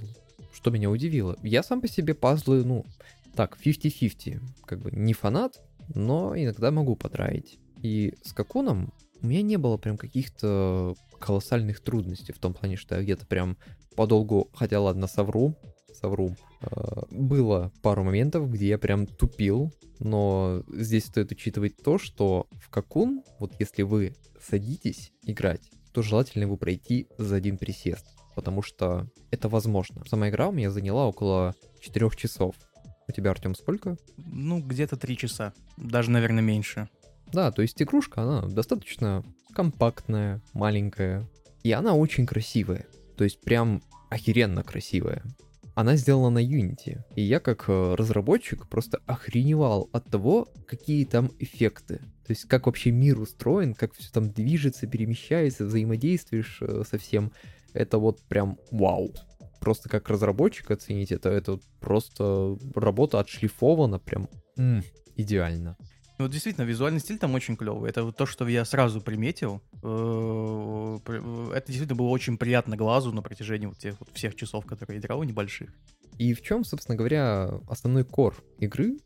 что 0.52 0.70
меня 0.70 0.90
удивило. 0.90 1.36
Я 1.42 1.62
сам 1.62 1.80
по 1.80 1.88
себе 1.88 2.14
пазлы, 2.14 2.64
ну, 2.64 2.84
так, 3.34 3.58
50-50. 3.62 4.40
Как 4.66 4.80
бы 4.80 4.90
не 4.92 5.12
фанат, 5.12 5.60
но 5.94 6.36
иногда 6.36 6.70
могу 6.70 6.96
потраить. 6.96 7.58
И 7.82 8.14
с 8.22 8.32
Какуном 8.32 8.92
у 9.20 9.26
меня 9.26 9.42
не 9.42 9.56
было 9.56 9.76
прям 9.76 9.96
каких-то 9.96 10.94
колоссальных 11.18 11.80
трудностей 11.80 12.32
в 12.32 12.38
том 12.38 12.54
плане, 12.54 12.76
что 12.76 12.96
я 12.96 13.02
где-то 13.02 13.26
прям 13.26 13.56
подолгу, 13.96 14.50
хотя 14.54 14.80
ладно, 14.80 15.06
совру, 15.06 15.56
совру. 15.92 16.36
Э, 16.60 17.02
было 17.10 17.72
пару 17.82 18.04
моментов, 18.04 18.50
где 18.50 18.68
я 18.68 18.78
прям 18.78 19.06
тупил, 19.06 19.72
но 19.98 20.62
здесь 20.68 21.06
стоит 21.06 21.32
учитывать 21.32 21.76
то, 21.82 21.98
что 21.98 22.46
в 22.52 22.68
Какун, 22.68 23.22
вот 23.38 23.52
если 23.58 23.82
вы 23.82 24.14
садитесь 24.40 25.12
играть, 25.22 25.70
то 25.92 26.02
желательно 26.02 26.42
его 26.42 26.56
пройти 26.56 27.08
за 27.18 27.36
один 27.36 27.56
присест, 27.56 28.06
потому 28.34 28.62
что 28.62 29.08
это 29.30 29.48
возможно. 29.48 30.02
Сама 30.06 30.28
игра 30.28 30.48
у 30.48 30.52
меня 30.52 30.70
заняла 30.70 31.06
около 31.06 31.54
4 31.80 32.10
часов. 32.16 32.56
У 33.08 33.12
тебя, 33.12 33.30
Артем, 33.30 33.54
сколько? 33.54 33.96
Ну, 34.16 34.60
где-то 34.60 34.96
три 34.96 35.16
часа. 35.16 35.52
Даже, 35.76 36.10
наверное, 36.10 36.42
меньше. 36.42 36.88
Да, 37.32 37.50
то 37.50 37.62
есть 37.62 37.80
игрушка, 37.82 38.22
она 38.22 38.42
достаточно 38.46 39.24
компактная, 39.54 40.40
маленькая. 40.52 41.28
И 41.62 41.72
она 41.72 41.94
очень 41.94 42.26
красивая. 42.26 42.86
То 43.16 43.24
есть 43.24 43.40
прям 43.40 43.82
охеренно 44.10 44.62
красивая. 44.62 45.22
Она 45.74 45.96
сделана 45.96 46.30
на 46.30 46.44
Unity. 46.44 47.00
И 47.16 47.22
я 47.22 47.40
как 47.40 47.64
э, 47.68 47.94
разработчик 47.94 48.68
просто 48.68 49.00
охреневал 49.06 49.88
от 49.92 50.08
того, 50.08 50.48
какие 50.66 51.04
там 51.04 51.32
эффекты. 51.40 51.96
То 52.26 52.30
есть 52.30 52.44
как 52.44 52.66
вообще 52.66 52.92
мир 52.92 53.18
устроен, 53.18 53.74
как 53.74 53.92
все 53.94 54.10
там 54.12 54.30
движется, 54.30 54.86
перемещается, 54.86 55.64
взаимодействуешь 55.64 56.58
э, 56.60 56.84
со 56.88 56.96
всем. 56.98 57.32
Это 57.72 57.98
вот 57.98 58.22
прям 58.22 58.56
вау 58.70 59.12
просто 59.64 59.88
как 59.88 60.10
разработчик 60.10 60.70
оценить 60.70 61.10
это, 61.10 61.30
это 61.30 61.58
просто 61.80 62.58
работа 62.74 63.18
отшлифована 63.18 63.98
прям 63.98 64.28
м, 64.58 64.84
идеально. 65.16 65.78
Ну, 66.18 66.28
действительно, 66.28 66.66
визуальный 66.66 67.00
стиль 67.00 67.18
там 67.18 67.34
очень 67.34 67.56
клевый. 67.56 67.88
Это 67.88 68.04
вот 68.04 68.14
то, 68.16 68.26
что 68.26 68.46
я 68.46 68.66
сразу 68.66 69.00
приметил. 69.00 69.62
Э, 69.82 70.98
это 71.54 71.66
действительно 71.66 71.96
было 71.96 72.08
очень 72.08 72.36
приятно 72.36 72.76
глазу 72.76 73.10
на 73.10 73.22
протяжении 73.22 73.66
вот 73.66 73.78
тех 73.78 73.98
вот 73.98 74.10
всех 74.12 74.34
часов, 74.36 74.66
которые 74.66 74.96
я 74.96 75.00
играл, 75.00 75.22
небольших. 75.22 75.70
И 76.18 76.34
в 76.34 76.42
чем, 76.42 76.62
собственно 76.64 76.96
говоря, 76.96 77.58
основной 77.66 78.04
кор 78.04 78.36
игры? 78.58 78.98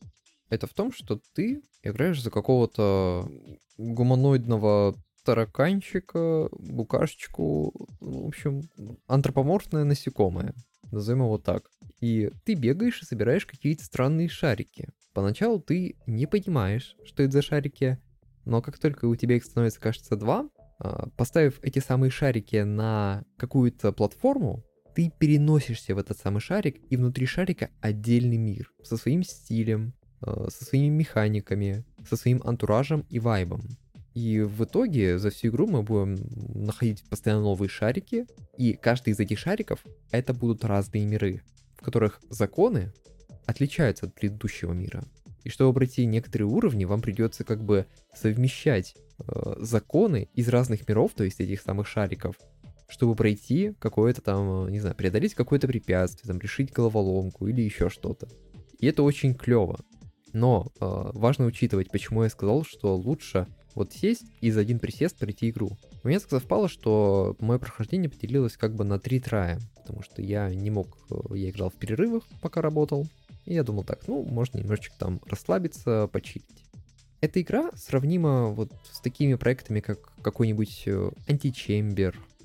Это 0.51 0.67
в 0.67 0.75
том, 0.75 0.93
что 0.93 1.21
ты 1.35 1.63
играешь 1.85 2.21
за 2.21 2.33
какого-то 2.33 3.31
гуманоидного 3.79 4.97
тараканчика, 5.29 6.49
букашечку, 6.53 7.75
в 8.01 8.27
общем, 8.29 8.63
антропоморфное 9.07 9.85
насекомое, 9.85 10.55
назовем 10.91 11.25
его 11.25 11.37
так. 11.37 11.69
И 12.01 12.31
ты 12.47 12.55
бегаешь 12.55 13.03
и 13.03 13.05
собираешь 13.05 13.45
какие-то 13.45 13.85
странные 13.85 14.31
шарики. 14.31 14.89
Поначалу 15.13 15.61
ты 15.61 15.97
не 16.07 16.25
понимаешь, 16.25 16.97
что 17.05 17.23
это 17.23 17.33
за 17.33 17.43
шарики, 17.43 17.99
но 18.47 18.63
как 18.63 18.79
только 18.79 19.05
у 19.05 19.17
тебя 19.17 19.37
их 19.37 19.45
становится, 19.45 19.83
кажется, 19.83 20.17
два, 20.17 20.49
а, 20.79 21.11
поставив 21.11 21.59
эти 21.61 21.81
самые 21.81 22.11
шарики 22.11 22.63
на 22.63 23.23
какую-то 23.37 23.93
платформу, 23.93 24.65
ты 24.95 25.13
переносишься 25.19 25.95
в 25.95 25.99
этот 25.99 26.17
самый 26.17 26.41
шарик, 26.41 26.81
и 26.89 26.97
внутри 26.97 27.27
шарика 27.27 27.69
отдельный 27.83 28.39
мир 28.39 28.73
со 28.83 28.97
своим 28.97 29.23
стилем, 29.23 29.93
а, 30.23 30.49
со 30.49 30.65
своими 30.65 30.89
механиками, 30.89 31.85
со 32.09 32.17
своим 32.17 32.41
антуражем 32.45 33.05
и 33.11 33.19
вайбом. 33.19 33.61
И 34.19 34.41
в 34.41 34.65
итоге 34.65 35.17
за 35.17 35.31
всю 35.31 35.47
игру 35.47 35.69
мы 35.69 35.85
будем 35.85 36.17
находить 36.53 37.09
постоянно 37.09 37.43
новые 37.43 37.69
шарики, 37.69 38.27
и 38.57 38.73
каждый 38.73 39.11
из 39.11 39.21
этих 39.21 39.39
шариков 39.39 39.85
это 40.11 40.35
будут 40.35 40.65
разные 40.65 41.07
миры, 41.07 41.43
в 41.77 41.85
которых 41.85 42.21
законы 42.29 42.93
отличаются 43.47 44.07
от 44.07 44.17
предыдущего 44.17 44.73
мира. 44.73 45.05
И 45.45 45.51
чтобы 45.51 45.73
пройти 45.73 46.05
некоторые 46.05 46.49
уровни, 46.49 46.85
вам 46.85 47.01
придется 47.01 47.45
как 47.45 47.63
бы 47.63 47.87
совмещать 48.13 48.97
э, 49.21 49.55
законы 49.61 50.29
из 50.35 50.49
разных 50.49 50.89
миров, 50.89 51.13
то 51.15 51.23
есть 51.23 51.39
этих 51.39 51.61
самых 51.61 51.87
шариков, 51.87 52.35
чтобы 52.89 53.15
пройти 53.15 53.75
какое-то 53.79 54.21
там, 54.21 54.67
э, 54.67 54.71
не 54.73 54.81
знаю, 54.81 54.97
преодолеть 54.97 55.35
какое-то 55.35 55.69
препятствие, 55.69 56.27
там, 56.27 56.41
решить 56.41 56.73
головоломку 56.73 57.47
или 57.47 57.61
еще 57.61 57.89
что-то. 57.89 58.29
И 58.81 58.87
это 58.89 59.05
очень 59.05 59.37
клево. 59.37 59.79
Но 60.33 60.73
э, 60.81 61.11
важно 61.15 61.47
учитывать, 61.47 61.93
почему 61.93 62.25
я 62.25 62.31
сказал, 62.31 62.65
что 62.65 62.97
лучше 62.97 63.47
вот 63.75 63.93
сесть 63.93 64.27
и 64.41 64.51
за 64.51 64.61
один 64.61 64.79
присест 64.79 65.17
пройти 65.17 65.51
игру. 65.51 65.77
У 66.03 66.09
меня 66.09 66.21
совпало, 66.21 66.69
что 66.69 67.37
мое 67.39 67.59
прохождение 67.59 68.09
поделилось 68.09 68.57
как 68.57 68.75
бы 68.75 68.85
на 68.85 68.99
три 68.99 69.21
трая, 69.21 69.61
потому 69.77 70.03
что 70.03 70.23
я 70.23 70.49
не 70.55 70.71
мог, 70.71 70.99
э, 71.11 71.37
я 71.37 71.51
играл 71.51 71.71
в 71.71 71.75
перерывах, 71.75 72.25
пока 72.41 72.63
работал, 72.63 73.07
и 73.45 73.55
я 73.55 73.65
думал 73.65 73.85
так, 73.85 74.07
ну, 74.07 74.23
можно 74.25 74.59
немножечко 74.59 74.95
там 74.99 75.21
расслабиться, 75.27 76.09
почилить. 76.13 76.65
Эта 77.21 77.41
игра 77.41 77.71
сравнима 77.75 78.49
вот 78.49 78.71
с 78.93 79.01
такими 79.01 79.35
проектами, 79.35 79.81
как 79.81 80.13
какой-нибудь 80.23 80.85
э, 80.87 81.11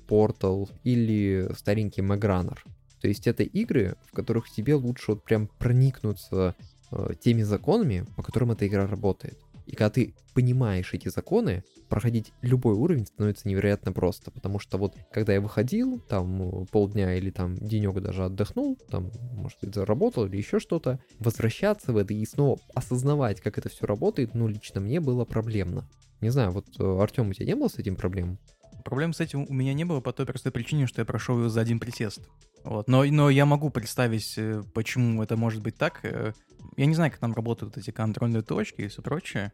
Portal 0.08 0.68
или 0.82 1.48
старенький 1.56 2.02
Magranner. 2.02 2.58
То 3.00 3.08
есть 3.08 3.26
это 3.26 3.42
игры, 3.42 3.96
в 4.06 4.12
которых 4.12 4.50
тебе 4.50 4.74
лучше 4.74 5.12
вот 5.12 5.24
прям 5.24 5.48
проникнуться 5.58 6.54
э, 6.90 7.10
теми 7.20 7.42
законами, 7.42 8.06
по 8.16 8.22
которым 8.22 8.52
эта 8.52 8.66
игра 8.66 8.86
работает. 8.86 9.38
И 9.66 9.72
когда 9.76 9.90
ты 9.90 10.14
понимаешь 10.34 10.92
эти 10.92 11.08
законы, 11.08 11.64
проходить 11.88 12.32
любой 12.42 12.74
уровень 12.74 13.06
становится 13.06 13.48
невероятно 13.48 13.92
просто, 13.92 14.30
потому 14.30 14.58
что 14.58 14.78
вот 14.78 14.96
когда 15.12 15.32
я 15.32 15.40
выходил, 15.40 16.00
там 16.00 16.66
полдня 16.66 17.14
или 17.14 17.30
там 17.30 17.56
денек 17.56 18.00
даже 18.00 18.24
отдохнул, 18.24 18.76
там, 18.90 19.10
может 19.32 19.58
быть, 19.60 19.74
заработал 19.74 20.26
или 20.26 20.36
еще 20.36 20.58
что-то, 20.58 20.98
возвращаться 21.18 21.92
в 21.92 21.96
это 21.96 22.12
и 22.12 22.24
снова 22.26 22.58
осознавать, 22.74 23.40
как 23.40 23.58
это 23.58 23.68
все 23.68 23.86
работает, 23.86 24.34
ну, 24.34 24.48
лично 24.48 24.80
мне 24.80 25.00
было 25.00 25.24
проблемно. 25.24 25.88
Не 26.20 26.30
знаю, 26.30 26.50
вот, 26.52 26.66
э, 26.78 26.98
Артем, 27.00 27.28
у 27.28 27.32
тебя 27.32 27.46
не 27.46 27.54
было 27.54 27.68
с 27.68 27.78
этим 27.78 27.96
проблем? 27.96 28.38
Проблем 28.84 29.12
с 29.14 29.20
этим 29.20 29.46
у 29.48 29.52
меня 29.52 29.72
не 29.72 29.84
было 29.84 30.00
по 30.00 30.12
той 30.12 30.26
простой 30.26 30.52
причине, 30.52 30.86
что 30.86 31.00
я 31.00 31.06
прошел 31.06 31.42
ее 31.42 31.48
за 31.48 31.60
один 31.60 31.80
присест. 31.80 32.20
Вот. 32.64 32.86
Но, 32.86 33.04
но 33.04 33.30
я 33.30 33.46
могу 33.46 33.70
представить, 33.70 34.34
э, 34.36 34.62
почему 34.74 35.22
это 35.22 35.36
может 35.36 35.62
быть 35.62 35.76
так. 35.76 36.04
Э, 36.04 36.32
я 36.76 36.86
не 36.86 36.94
знаю, 36.94 37.10
как 37.10 37.20
там 37.20 37.34
работают 37.34 37.76
эти 37.76 37.90
контрольные 37.90 38.42
точки 38.42 38.82
и 38.82 38.88
все 38.88 39.02
прочее, 39.02 39.52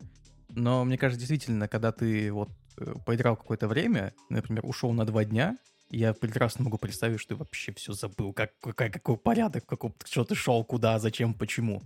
но 0.54 0.84
мне 0.84 0.98
кажется, 0.98 1.20
действительно, 1.20 1.68
когда 1.68 1.92
ты 1.92 2.32
вот 2.32 2.50
э, 2.78 2.94
поиграл 3.06 3.36
какое-то 3.36 3.68
время, 3.68 4.14
например, 4.28 4.66
ушел 4.66 4.92
на 4.92 5.04
два 5.04 5.24
дня, 5.24 5.56
я 5.90 6.12
прекрасно 6.12 6.64
могу 6.64 6.78
представить, 6.78 7.20
что 7.20 7.30
ты 7.30 7.36
вообще 7.36 7.72
все 7.72 7.92
забыл, 7.92 8.32
как, 8.32 8.58
какой, 8.60 8.90
какой 8.90 9.16
порядок, 9.16 9.66
какой, 9.66 9.92
что 10.04 10.24
ты 10.24 10.34
шел, 10.34 10.64
куда, 10.64 10.98
зачем, 10.98 11.34
почему. 11.34 11.82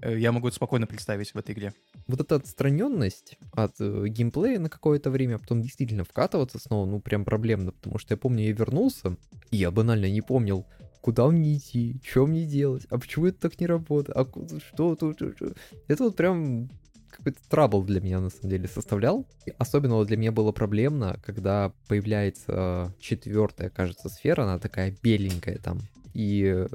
Э, 0.00 0.18
я 0.18 0.32
могу 0.32 0.48
это 0.48 0.56
спокойно 0.56 0.86
представить 0.86 1.32
в 1.32 1.36
этой 1.36 1.54
игре. 1.54 1.72
Вот 2.06 2.20
эта 2.20 2.36
отстраненность 2.36 3.38
от 3.52 3.74
э, 3.80 4.04
геймплея 4.08 4.58
на 4.58 4.68
какое-то 4.68 5.10
время, 5.10 5.36
а 5.36 5.38
потом 5.38 5.62
действительно 5.62 6.04
вкатываться 6.04 6.58
снова, 6.58 6.86
ну 6.86 7.00
прям 7.00 7.24
проблемно, 7.24 7.72
потому 7.72 7.98
что 7.98 8.14
я 8.14 8.18
помню, 8.18 8.44
я 8.44 8.52
вернулся, 8.52 9.16
и 9.50 9.56
я 9.56 9.70
банально 9.70 10.10
не 10.10 10.20
помнил, 10.20 10.66
куда 11.00 11.26
мне 11.28 11.56
идти, 11.56 12.00
что 12.04 12.26
мне 12.26 12.44
делать, 12.44 12.86
а 12.90 12.98
почему 12.98 13.26
это 13.26 13.40
так 13.40 13.60
не 13.60 13.66
работает, 13.66 14.16
а 14.16 14.26
что 14.58 14.96
тут, 14.96 15.22
это 15.88 16.04
вот 16.04 16.16
прям 16.16 16.68
какой-то 17.10 17.38
трабл 17.48 17.82
для 17.82 18.00
меня 18.00 18.20
на 18.20 18.30
самом 18.30 18.50
деле 18.50 18.68
составлял. 18.68 19.26
И 19.46 19.52
особенно 19.58 20.04
для 20.04 20.16
меня 20.16 20.30
было 20.30 20.52
проблемно, 20.52 21.18
когда 21.24 21.72
появляется 21.88 22.94
четвертая, 23.00 23.70
кажется, 23.70 24.08
сфера, 24.08 24.42
она 24.42 24.58
такая 24.58 24.94
беленькая 25.02 25.58
там. 25.58 25.80
И 26.14 26.66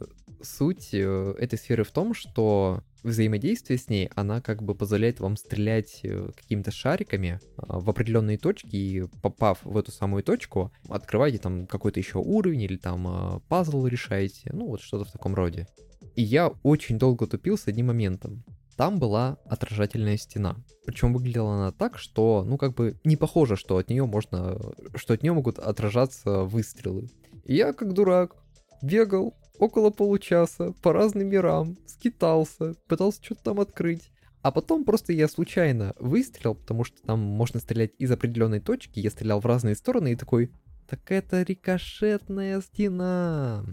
суть 0.44 0.90
э, 0.94 1.36
этой 1.40 1.58
сферы 1.58 1.84
в 1.84 1.92
том, 1.92 2.14
что 2.14 2.84
взаимодействие 3.04 3.78
с 3.78 3.90
ней, 3.90 4.10
она 4.16 4.42
как 4.42 4.64
бы 4.64 4.76
позволяет 4.76 5.20
вам 5.20 5.38
стрелять 5.38 6.00
э, 6.04 6.30
какими-то 6.36 6.72
шариками 6.72 7.40
а, 7.58 7.80
в 7.80 7.90
определенные 7.90 8.38
точки, 8.38 8.76
и 8.76 9.04
попав 9.22 9.60
в 9.64 9.78
эту 9.78 9.92
самую 9.92 10.24
точку, 10.24 10.72
открываете 10.90 11.38
там 11.38 11.68
какой-то 11.68 12.00
еще 12.00 12.20
уровень, 12.20 12.62
или 12.62 12.78
там 12.78 13.08
а, 13.08 13.40
пазл 13.50 13.86
решаете, 13.86 14.52
ну 14.54 14.68
вот 14.68 14.82
что-то 14.82 15.06
в 15.06 15.12
таком 15.12 15.36
роде. 15.36 15.68
И 16.16 16.22
я 16.22 16.52
очень 16.64 16.98
долго 16.98 17.28
тупил 17.28 17.58
с 17.58 17.68
одним 17.68 17.88
моментом. 17.88 18.44
Там 18.76 18.98
была 18.98 19.38
отражательная 19.46 20.18
стена. 20.18 20.56
Причем 20.86 21.14
выглядела 21.14 21.56
она 21.56 21.72
так, 21.72 22.00
что, 22.00 22.44
ну, 22.44 22.58
как 22.58 22.74
бы 22.74 23.00
не 23.04 23.16
похоже, 23.16 23.56
что 23.56 23.78
от 23.78 23.90
нее 23.90 24.06
можно, 24.06 24.60
что 24.96 25.14
от 25.14 25.22
нее 25.22 25.34
могут 25.34 25.60
отражаться 25.60 26.44
выстрелы. 26.44 27.10
И 27.46 27.56
я, 27.56 27.74
как 27.74 27.94
дурак, 27.94 28.36
бегал 28.82 29.36
около 29.60 29.90
получаса 29.90 30.74
по 30.82 30.94
разным 30.94 31.30
мирам, 31.30 31.78
скитался, 31.86 32.76
пытался 32.88 33.24
что-то 33.24 33.44
там 33.44 33.60
открыть. 33.60 34.12
А 34.42 34.52
потом 34.52 34.84
просто 34.84 35.14
я 35.14 35.30
случайно 35.30 35.94
выстрелил, 36.00 36.56
потому 36.56 36.84
что 36.84 37.02
там 37.02 37.20
можно 37.20 37.62
стрелять 37.62 37.92
из 37.98 38.12
определенной 38.12 38.60
точки. 38.60 39.00
Я 39.00 39.10
стрелял 39.10 39.40
в 39.40 39.46
разные 39.46 39.76
стороны 39.76 40.12
и 40.12 40.16
такой, 40.18 40.52
так 40.90 41.10
это 41.12 41.44
рикошетная 41.44 42.60
стена. 42.62 43.64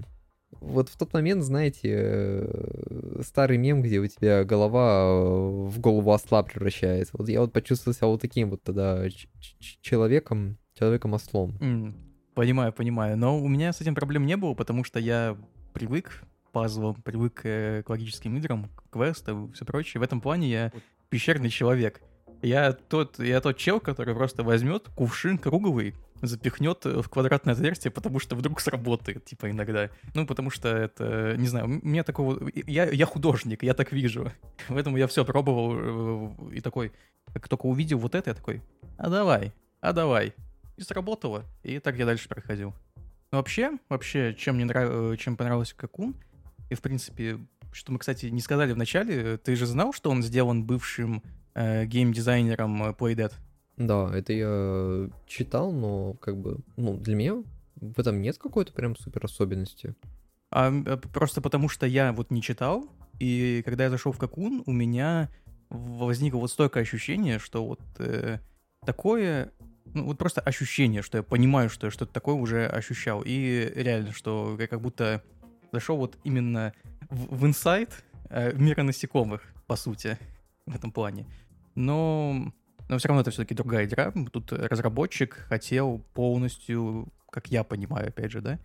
Вот 0.60 0.88
в 0.88 0.96
тот 0.96 1.12
момент, 1.12 1.42
знаете, 1.42 1.90
э, 1.92 3.20
старый 3.22 3.56
мем, 3.56 3.82
где 3.82 3.98
у 3.98 4.06
тебя 4.06 4.44
голова 4.44 5.04
э, 5.04 5.68
в 5.68 5.80
голову 5.80 6.12
осла 6.12 6.42
превращается. 6.42 7.14
Вот 7.16 7.28
я 7.28 7.40
вот 7.40 7.52
почувствовал 7.52 7.94
себя 7.94 8.06
вот 8.08 8.20
таким 8.20 8.50
вот 8.50 8.62
тогда 8.62 9.04
человеком, 9.80 10.58
человеком-ослом. 10.74 11.56
Mm, 11.60 11.94
понимаю, 12.34 12.72
понимаю. 12.72 13.16
Но 13.16 13.38
у 13.38 13.48
меня 13.48 13.72
с 13.72 13.80
этим 13.80 13.94
проблем 13.94 14.26
не 14.26 14.36
было, 14.36 14.54
потому 14.54 14.84
что 14.84 14.98
я 14.98 15.36
привык 15.80 16.22
к 16.44 16.50
пазлам, 16.50 16.94
привык 16.94 17.40
э, 17.44 17.82
к 17.82 17.88
логическим 17.88 18.36
играм, 18.36 18.68
к 18.68 18.90
квестам 18.90 19.46
и 19.46 19.52
все 19.52 19.64
прочее. 19.64 19.98
В 19.98 20.04
этом 20.04 20.20
плане 20.20 20.50
я 20.50 20.72
пещерный 21.08 21.48
человек. 21.48 22.02
Я 22.42 22.72
тот, 22.72 23.18
я 23.18 23.40
тот 23.40 23.56
чел, 23.56 23.80
который 23.80 24.14
просто 24.14 24.42
возьмет 24.42 24.88
кувшин 24.94 25.38
круговый, 25.38 25.94
запихнет 26.20 26.84
в 26.84 27.08
квадратное 27.08 27.54
отверстие, 27.54 27.90
потому 27.90 28.18
что 28.18 28.36
вдруг 28.36 28.60
сработает, 28.60 29.24
типа, 29.24 29.50
иногда. 29.50 29.88
Ну, 30.14 30.26
потому 30.26 30.50
что 30.50 30.68
это, 30.68 31.34
не 31.38 31.46
знаю, 31.46 31.80
у 31.82 31.86
меня 31.86 32.04
такого... 32.04 32.38
Я, 32.54 32.84
я 32.90 33.06
художник, 33.06 33.62
я 33.62 33.72
так 33.72 33.92
вижу. 33.92 34.30
Поэтому 34.68 34.98
я 34.98 35.06
все 35.06 35.24
пробовал 35.24 35.76
э, 36.50 36.56
и 36.56 36.60
такой, 36.60 36.92
как 37.32 37.48
только 37.48 37.64
увидел 37.64 37.98
вот 37.98 38.14
это, 38.14 38.30
я 38.30 38.34
такой, 38.34 38.60
а 38.98 39.08
давай, 39.08 39.54
а 39.80 39.94
давай. 39.94 40.34
И 40.76 40.82
сработало. 40.82 41.44
И 41.62 41.78
так 41.78 41.96
я 41.96 42.04
дальше 42.04 42.28
проходил. 42.28 42.74
Но 43.32 43.38
вообще, 43.38 43.72
вообще, 43.88 44.34
чем 44.34 44.56
мне 44.56 44.64
нрав... 44.64 44.88
Э, 44.90 45.16
чем 45.16 45.36
понравился 45.36 45.76
Какун, 45.76 46.14
и, 46.68 46.74
в 46.74 46.80
принципе, 46.80 47.38
что 47.72 47.92
мы, 47.92 47.98
кстати, 47.98 48.26
не 48.26 48.40
сказали 48.40 48.72
в 48.72 48.76
начале, 48.76 49.36
ты 49.38 49.56
же 49.56 49.66
знал, 49.66 49.92
что 49.92 50.10
он 50.10 50.22
сделан 50.22 50.64
бывшим 50.64 51.22
э, 51.54 51.84
геймдизайнером 51.86 52.82
э, 52.84 52.90
Playdead? 52.92 53.32
Да, 53.76 54.10
это 54.14 54.32
я 54.32 55.10
читал, 55.26 55.72
но 55.72 56.14
как 56.14 56.36
бы, 56.36 56.58
ну, 56.76 56.96
для 56.96 57.14
меня 57.14 57.42
в 57.76 57.98
этом 57.98 58.20
нет 58.20 58.36
какой-то 58.38 58.72
прям 58.72 58.96
супер 58.96 59.24
особенности. 59.24 59.94
А, 60.50 60.70
э, 60.70 60.96
просто 60.96 61.40
потому 61.40 61.68
что 61.68 61.86
я 61.86 62.12
вот 62.12 62.30
не 62.30 62.42
читал, 62.42 62.88
и 63.18 63.62
когда 63.64 63.84
я 63.84 63.90
зашел 63.90 64.12
в 64.12 64.18
Какун, 64.18 64.62
у 64.66 64.72
меня 64.72 65.30
возникло 65.68 66.38
вот 66.38 66.50
стойкое 66.50 66.82
ощущение, 66.82 67.38
что 67.38 67.64
вот 67.64 67.80
э, 67.98 68.38
такое, 68.84 69.52
ну 69.94 70.04
вот 70.04 70.18
просто 70.18 70.40
ощущение, 70.40 71.02
что 71.02 71.18
я 71.18 71.22
понимаю, 71.22 71.70
что 71.70 71.86
я 71.86 71.90
что-то 71.90 72.12
такое 72.12 72.34
уже 72.34 72.66
ощущал, 72.66 73.22
и 73.24 73.72
реально, 73.74 74.12
что 74.12 74.56
я 74.58 74.66
как 74.66 74.80
будто 74.80 75.22
зашел 75.72 75.96
вот 75.96 76.18
именно 76.24 76.72
в, 77.08 77.36
в 77.36 77.46
инсайт 77.46 78.04
э, 78.28 78.52
мира 78.54 78.82
насекомых, 78.82 79.42
по 79.66 79.76
сути, 79.76 80.18
в 80.66 80.74
этом 80.74 80.92
плане. 80.92 81.26
Но 81.74 82.52
но 82.88 82.98
все 82.98 83.06
равно 83.06 83.20
это 83.20 83.30
все-таки 83.30 83.54
другая 83.54 83.86
игра. 83.86 84.12
Тут 84.32 84.52
разработчик 84.52 85.46
хотел 85.48 86.00
полностью, 86.12 87.06
как 87.30 87.46
я 87.46 87.62
понимаю, 87.62 88.08
опять 88.08 88.32
же, 88.32 88.40
да, 88.40 88.58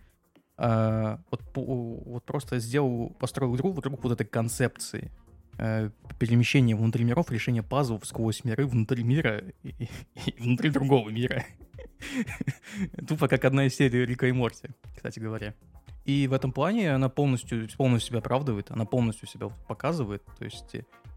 а, 0.58 1.20
вот, 1.30 1.42
вот 1.54 2.24
просто 2.24 2.58
сделал, 2.58 3.10
построил 3.20 3.54
игру 3.54 3.72
вокруг 3.72 4.02
вот 4.02 4.12
этой 4.12 4.26
концепции 4.26 5.12
э, 5.58 5.90
перемещения 6.18 6.74
внутри 6.74 7.04
миров, 7.04 7.30
решения 7.30 7.62
пазлов 7.62 8.06
сквозь 8.06 8.44
миры 8.44 8.66
внутри 8.66 9.02
мира 9.02 9.42
и, 9.62 9.74
и, 9.78 9.88
внутри 10.38 10.70
другого 10.70 11.10
мира. 11.10 11.44
Тупо 13.08 13.28
как 13.28 13.44
одна 13.44 13.66
из 13.66 13.74
серий 13.74 14.04
Рика 14.04 14.26
и 14.26 14.32
Морти, 14.32 14.68
кстати 14.94 15.18
говоря. 15.18 15.54
И 16.04 16.28
в 16.28 16.32
этом 16.32 16.52
плане 16.52 16.94
она 16.94 17.08
полностью, 17.08 17.68
полностью 17.76 18.10
себя 18.10 18.18
оправдывает, 18.20 18.70
она 18.70 18.84
полностью 18.84 19.26
себя 19.28 19.48
показывает. 19.66 20.22
То 20.38 20.44
есть 20.44 20.76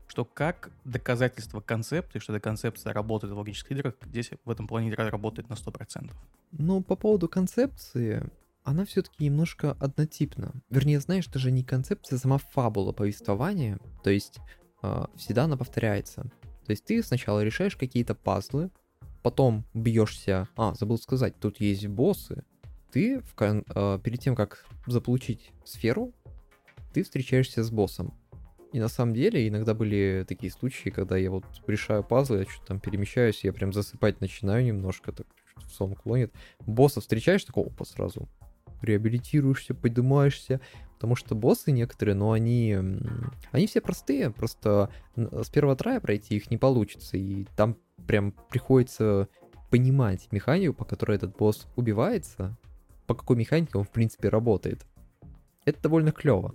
что 0.10 0.26
как 0.26 0.72
доказательство 0.86 1.62
концепции, 1.62 2.20
что 2.20 2.34
эта 2.34 2.42
концепция 2.42 2.94
работает 2.94 3.32
в 3.32 3.38
логических 3.38 3.72
играх, 3.74 3.94
здесь 4.06 4.32
в 4.44 4.50
этом 4.50 4.68
плане 4.68 4.90
игра 4.90 5.10
работает 5.10 5.50
на 5.50 5.54
100%. 5.54 6.12
Ну, 6.52 6.82
по 6.82 6.96
поводу 6.96 7.30
концепции, 7.30 8.24
она 8.70 8.86
все-таки 8.86 9.24
немножко 9.24 9.72
однотипна. 9.80 10.54
Вернее, 10.70 11.00
знаешь, 11.00 11.26
даже 11.26 11.52
не 11.52 11.64
концепция, 11.64 12.18
а 12.18 12.20
сама 12.20 12.38
фабула 12.38 12.92
повествования. 12.92 13.80
То 14.04 14.12
есть 14.12 14.38
э, 14.84 15.06
всегда 15.16 15.46
она 15.46 15.58
повторяется. 15.58 16.24
То 16.66 16.72
есть 16.72 16.86
ты 16.86 17.02
сначала 17.02 17.44
решаешь 17.44 17.76
какие-то 17.76 18.14
пазлы, 18.14 18.70
потом 19.24 19.66
бьешься... 19.74 20.48
А, 20.56 20.76
забыл 20.76 21.00
сказать, 21.00 21.40
тут 21.40 21.60
есть 21.60 21.88
боссы. 21.88 22.44
Ты 22.92 23.22
в 23.22 23.34
кон... 23.34 23.66
э, 23.74 24.00
перед 24.04 24.20
тем, 24.20 24.36
как 24.36 24.64
заполучить 24.86 25.52
сферу, 25.66 26.14
ты 26.94 27.04
встречаешься 27.04 27.64
с 27.64 27.72
боссом. 27.72 28.14
И 28.72 28.80
на 28.80 28.88
самом 28.88 29.16
деле 29.16 29.48
иногда 29.48 29.74
были 29.74 30.26
такие 30.28 30.52
случаи, 30.52 30.90
когда 30.90 31.18
я 31.18 31.32
вот 31.32 31.46
решаю 31.66 32.04
пазлы, 32.04 32.40
я 32.40 32.46
что-то 32.46 32.68
там 32.68 32.80
перемещаюсь, 32.80 33.44
я 33.44 33.52
прям 33.52 33.74
засыпать 33.74 34.22
начинаю 34.22 34.64
немножко, 34.64 35.12
так 35.12 35.26
сон 35.72 35.96
клонит. 35.96 36.32
Босса 36.68 37.02
встречаешь, 37.02 37.44
такого 37.44 37.68
опа 37.68 37.84
сразу. 37.84 38.30
Реабилитируешься, 38.82 39.74
поднимаешься. 39.74 40.62
Потому 40.96 41.16
что 41.16 41.34
боссы 41.34 41.72
некоторые, 41.72 42.16
но 42.16 42.34
они, 42.34 42.78
они 43.52 43.68
все 43.68 43.80
простые, 43.80 44.32
просто 44.32 44.90
с 45.16 45.50
первого 45.50 45.78
трая 45.78 46.02
пройти 46.02 46.36
их 46.36 46.52
не 46.52 46.58
получится. 46.58 47.16
И 47.16 47.46
там 47.56 47.78
прям 48.06 48.34
приходится 48.50 49.30
понимать 49.70 50.28
механику, 50.32 50.74
по 50.74 50.84
которой 50.86 51.16
этот 51.16 51.38
босс 51.38 51.68
убивается, 51.76 52.58
по 53.08 53.16
какой 53.16 53.38
механике 53.38 53.78
он 53.78 53.86
в 53.86 53.92
принципе 53.92 54.28
работает. 54.28 54.86
Это 55.64 55.82
довольно 55.84 56.12
клево. 56.12 56.54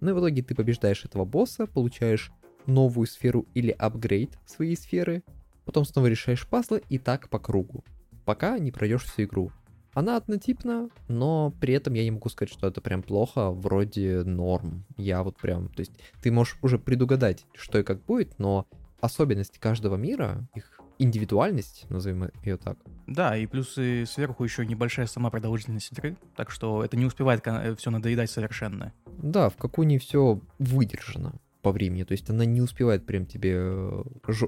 Ну 0.00 0.10
и 0.10 0.12
в 0.12 0.18
итоге 0.18 0.42
ты 0.42 0.54
побеждаешь 0.54 1.04
этого 1.04 1.24
босса, 1.24 1.66
получаешь 1.66 2.32
новую 2.66 3.06
сферу 3.06 3.46
или 3.54 3.70
апгрейд 3.70 4.38
своей 4.46 4.76
сферы, 4.76 5.22
потом 5.64 5.84
снова 5.84 6.06
решаешь 6.06 6.46
пазлы 6.46 6.82
и 6.88 6.98
так 6.98 7.28
по 7.28 7.38
кругу, 7.38 7.84
пока 8.24 8.58
не 8.58 8.72
пройдешь 8.72 9.04
всю 9.04 9.22
игру. 9.22 9.52
Она 9.92 10.16
однотипна, 10.16 10.88
но 11.08 11.52
при 11.60 11.74
этом 11.74 11.94
я 11.94 12.04
не 12.04 12.10
могу 12.12 12.28
сказать, 12.28 12.52
что 12.52 12.66
это 12.66 12.80
прям 12.80 13.02
плохо, 13.02 13.50
вроде 13.50 14.22
норм. 14.22 14.84
Я 14.96 15.22
вот 15.22 15.36
прям, 15.36 15.68
то 15.68 15.80
есть 15.80 15.92
ты 16.22 16.30
можешь 16.30 16.56
уже 16.62 16.78
предугадать, 16.78 17.44
что 17.54 17.78
и 17.78 17.82
как 17.82 18.04
будет, 18.04 18.38
но 18.38 18.66
особенности 19.00 19.58
каждого 19.58 19.96
мира, 19.96 20.46
их 20.54 20.80
индивидуальность, 20.98 21.86
назовем 21.88 22.30
ее 22.44 22.58
так. 22.58 22.78
Да, 23.06 23.36
и 23.36 23.46
плюс 23.46 23.78
и 23.78 24.04
сверху 24.04 24.44
еще 24.44 24.66
небольшая 24.66 25.06
сама 25.06 25.30
продолжительность 25.30 25.90
игры, 25.92 26.16
так 26.36 26.50
что 26.50 26.84
это 26.84 26.96
не 26.96 27.06
успевает 27.06 27.40
э, 27.46 27.74
все 27.74 27.90
надоедать 27.90 28.30
совершенно. 28.30 28.92
Да, 29.06 29.48
в 29.48 29.56
Какуне 29.56 29.98
все 29.98 30.40
выдержано 30.58 31.34
по 31.62 31.72
времени, 31.72 32.04
то 32.04 32.12
есть 32.12 32.28
она 32.30 32.44
не 32.44 32.60
успевает 32.60 33.06
прям 33.06 33.26
тебе 33.26 33.54
э, 33.56 34.02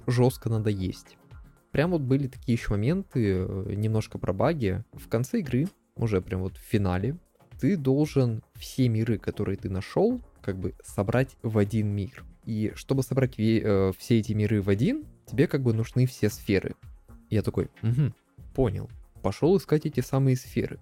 жестко 0.06 0.50
надоесть. 0.50 1.16
Прям 1.72 1.90
вот 1.90 2.02
были 2.02 2.28
такие 2.28 2.56
еще 2.56 2.70
моменты, 2.70 3.46
э, 3.48 3.74
немножко 3.74 4.18
про 4.18 4.32
баги. 4.32 4.84
В 4.92 5.08
конце 5.08 5.40
игры, 5.40 5.68
уже 5.96 6.20
прям 6.20 6.42
вот 6.42 6.56
в 6.56 6.60
финале, 6.60 7.16
ты 7.58 7.76
должен 7.76 8.42
все 8.54 8.88
миры, 8.88 9.18
которые 9.18 9.56
ты 9.56 9.70
нашел, 9.70 10.20
как 10.42 10.58
бы 10.58 10.74
собрать 10.84 11.36
в 11.42 11.56
один 11.56 11.88
мир. 11.88 12.24
И 12.44 12.72
чтобы 12.74 13.02
собрать 13.02 13.38
э, 13.38 13.92
все 13.98 14.18
эти 14.18 14.32
миры 14.32 14.60
в 14.60 14.68
один, 14.68 15.06
тебе 15.26 15.46
как 15.46 15.62
бы 15.62 15.72
нужны 15.72 16.06
все 16.06 16.28
сферы. 16.28 16.74
Я 17.30 17.42
такой, 17.42 17.70
угу, 17.82 18.12
понял. 18.54 18.90
Пошел 19.22 19.56
искать 19.56 19.86
эти 19.86 20.00
самые 20.00 20.36
сферы. 20.36 20.78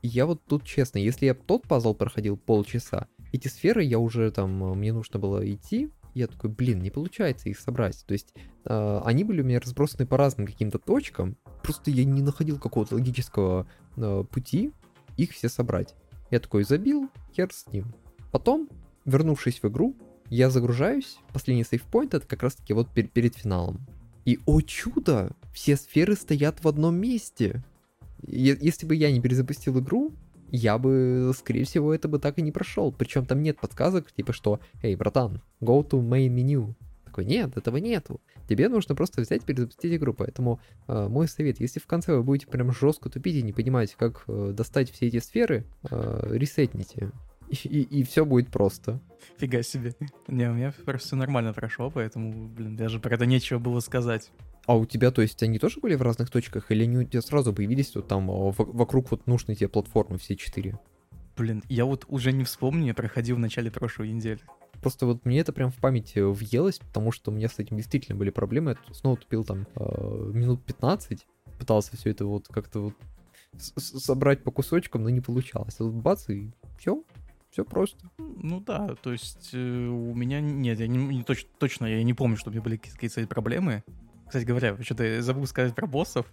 И 0.00 0.08
я 0.08 0.24
вот 0.24 0.42
тут 0.46 0.64
честно, 0.64 0.98
если 0.98 1.26
я 1.26 1.34
тот 1.34 1.68
пазл 1.68 1.94
проходил 1.94 2.36
полчаса, 2.36 3.06
эти 3.32 3.48
сферы 3.48 3.82
я 3.82 3.98
уже 3.98 4.30
там, 4.30 4.64
э, 4.64 4.74
мне 4.74 4.94
нужно 4.94 5.18
было 5.18 5.46
идти, 5.46 5.90
я 6.14 6.26
такой, 6.26 6.50
блин, 6.50 6.80
не 6.80 6.90
получается 6.90 7.48
их 7.48 7.58
собрать. 7.58 8.04
То 8.06 8.12
есть 8.12 8.34
э, 8.64 9.00
они 9.04 9.24
были 9.24 9.42
у 9.42 9.44
меня 9.44 9.60
разбросаны 9.60 10.06
по 10.06 10.16
разным 10.16 10.46
каким-то 10.46 10.78
точкам, 10.78 11.36
просто 11.62 11.90
я 11.90 12.04
не 12.04 12.22
находил 12.22 12.58
какого-то 12.58 12.94
логического 12.94 13.66
э, 13.96 14.24
пути 14.30 14.72
их 15.16 15.32
все 15.32 15.48
собрать. 15.48 15.94
Я 16.30 16.40
такой 16.40 16.64
забил, 16.64 17.10
хер 17.34 17.52
с 17.52 17.66
ним. 17.72 17.92
Потом, 18.30 18.68
вернувшись 19.04 19.62
в 19.62 19.68
игру, 19.68 19.94
я 20.30 20.48
загружаюсь, 20.48 21.18
последний 21.32 21.64
сейфпоинт 21.64 22.14
это 22.14 22.26
как 22.26 22.42
раз 22.42 22.54
таки 22.54 22.72
вот 22.72 22.88
пер- 22.94 23.08
перед 23.08 23.36
финалом. 23.36 23.86
И, 24.24 24.38
о 24.46 24.60
чудо, 24.62 25.32
все 25.52 25.76
сферы 25.76 26.14
стоят 26.14 26.62
в 26.62 26.68
одном 26.68 26.96
месте. 26.96 27.62
Е- 28.22 28.56
если 28.60 28.86
бы 28.86 28.94
я 28.94 29.12
не 29.12 29.20
перезапустил 29.20 29.78
игру, 29.80 30.12
я 30.52 30.78
бы, 30.78 31.32
скорее 31.36 31.64
всего, 31.64 31.94
это 31.94 32.08
бы 32.08 32.18
так 32.18 32.38
и 32.38 32.42
не 32.42 32.52
прошел. 32.52 32.92
Причем 32.92 33.24
там 33.24 33.42
нет 33.42 33.58
подсказок, 33.58 34.12
типа 34.12 34.32
что, 34.32 34.60
эй, 34.82 34.94
братан, 34.94 35.40
go 35.60 35.82
to 35.82 36.00
main 36.00 36.28
menu. 36.28 36.74
Такой, 37.06 37.24
нет, 37.24 37.56
этого 37.56 37.78
нету. 37.78 38.20
Тебе 38.48 38.68
нужно 38.68 38.94
просто 38.94 39.22
взять, 39.22 39.44
перезапустить 39.44 39.94
игру. 39.94 40.14
Поэтому 40.14 40.60
э, 40.88 41.08
мой 41.08 41.26
совет, 41.28 41.60
если 41.60 41.80
в 41.80 41.86
конце 41.86 42.14
вы 42.14 42.22
будете 42.22 42.46
прям 42.46 42.72
жестко 42.72 43.10
тупить 43.10 43.36
и 43.36 43.42
не 43.42 43.52
понимаете, 43.52 43.96
как 43.98 44.24
э, 44.28 44.52
достать 44.54 44.90
все 44.90 45.08
эти 45.08 45.18
сферы, 45.18 45.64
э, 45.90 46.28
ресетните. 46.32 47.10
И, 47.48 47.68
и, 47.68 48.00
и 48.00 48.02
все 48.02 48.24
будет 48.24 48.48
просто. 48.48 49.00
Фига 49.38 49.62
себе. 49.62 49.94
Не, 50.28 50.50
у 50.50 50.54
меня 50.54 50.72
просто 50.84 51.08
все 51.08 51.16
нормально 51.16 51.52
прошло, 51.52 51.90
поэтому, 51.90 52.48
блин, 52.48 52.76
даже 52.76 52.98
про 52.98 53.14
это 53.14 53.26
нечего 53.26 53.58
было 53.58 53.80
сказать. 53.80 54.30
А 54.66 54.76
у 54.76 54.86
тебя, 54.86 55.10
то 55.10 55.22
есть, 55.22 55.42
они 55.42 55.58
тоже 55.58 55.80
были 55.80 55.94
в 55.94 56.02
разных 56.02 56.30
точках, 56.30 56.70
или 56.70 56.84
они 56.84 56.98
у 56.98 57.04
тебя 57.04 57.20
сразу 57.20 57.52
появились 57.52 57.94
вот 57.94 58.06
там 58.06 58.30
а, 58.30 58.52
вокруг 58.56 59.10
вот 59.10 59.26
нужной 59.26 59.56
тебе 59.56 59.68
платформы 59.68 60.18
все 60.18 60.36
четыре? 60.36 60.78
Блин, 61.36 61.62
я 61.68 61.84
вот 61.84 62.04
уже 62.08 62.32
не 62.32 62.44
вспомню, 62.44 62.88
я 62.88 62.94
проходил 62.94 63.36
в 63.36 63.40
начале 63.40 63.70
прошлой 63.70 64.12
недели. 64.12 64.40
Просто 64.80 65.06
вот 65.06 65.24
мне 65.24 65.40
это 65.40 65.52
прям 65.52 65.70
в 65.70 65.76
памяти 65.76 66.18
въелось, 66.18 66.78
потому 66.78 67.12
что 67.12 67.30
у 67.30 67.34
меня 67.34 67.48
с 67.48 67.58
этим 67.58 67.76
действительно 67.76 68.16
были 68.16 68.30
проблемы. 68.30 68.76
Я 68.88 68.94
снова 68.94 69.16
тупил 69.16 69.44
там 69.44 69.66
э, 69.76 70.30
минут 70.34 70.64
15, 70.64 71.26
пытался 71.58 71.96
все 71.96 72.10
это 72.10 72.26
вот 72.26 72.48
как-то 72.48 72.80
вот 72.80 72.94
собрать 73.58 74.42
по 74.42 74.50
кусочкам, 74.50 75.02
но 75.02 75.10
не 75.10 75.20
получалось. 75.20 75.74
А 75.76 75.78
тут 75.78 75.94
бац, 75.94 76.28
и 76.28 76.50
все, 76.78 77.02
все 77.50 77.64
просто. 77.64 78.10
Ну 78.18 78.60
да, 78.60 78.94
то 79.02 79.12
есть 79.12 79.50
э, 79.52 79.58
у 79.58 80.14
меня 80.14 80.40
нет, 80.40 80.80
я 80.80 80.86
не, 80.86 80.98
не 80.98 81.22
точ, 81.22 81.46
точно 81.58 81.86
я 81.86 82.02
не 82.02 82.14
помню, 82.14 82.36
что 82.36 82.50
у 82.50 82.52
меня 82.52 82.62
были 82.62 82.76
какие-то 82.76 83.26
проблемы. 83.26 83.84
Кстати 84.32 84.46
говоря, 84.46 84.78
что-то 84.80 85.20
забыл 85.20 85.46
сказать 85.46 85.74
про 85.74 85.86
боссов. 85.86 86.24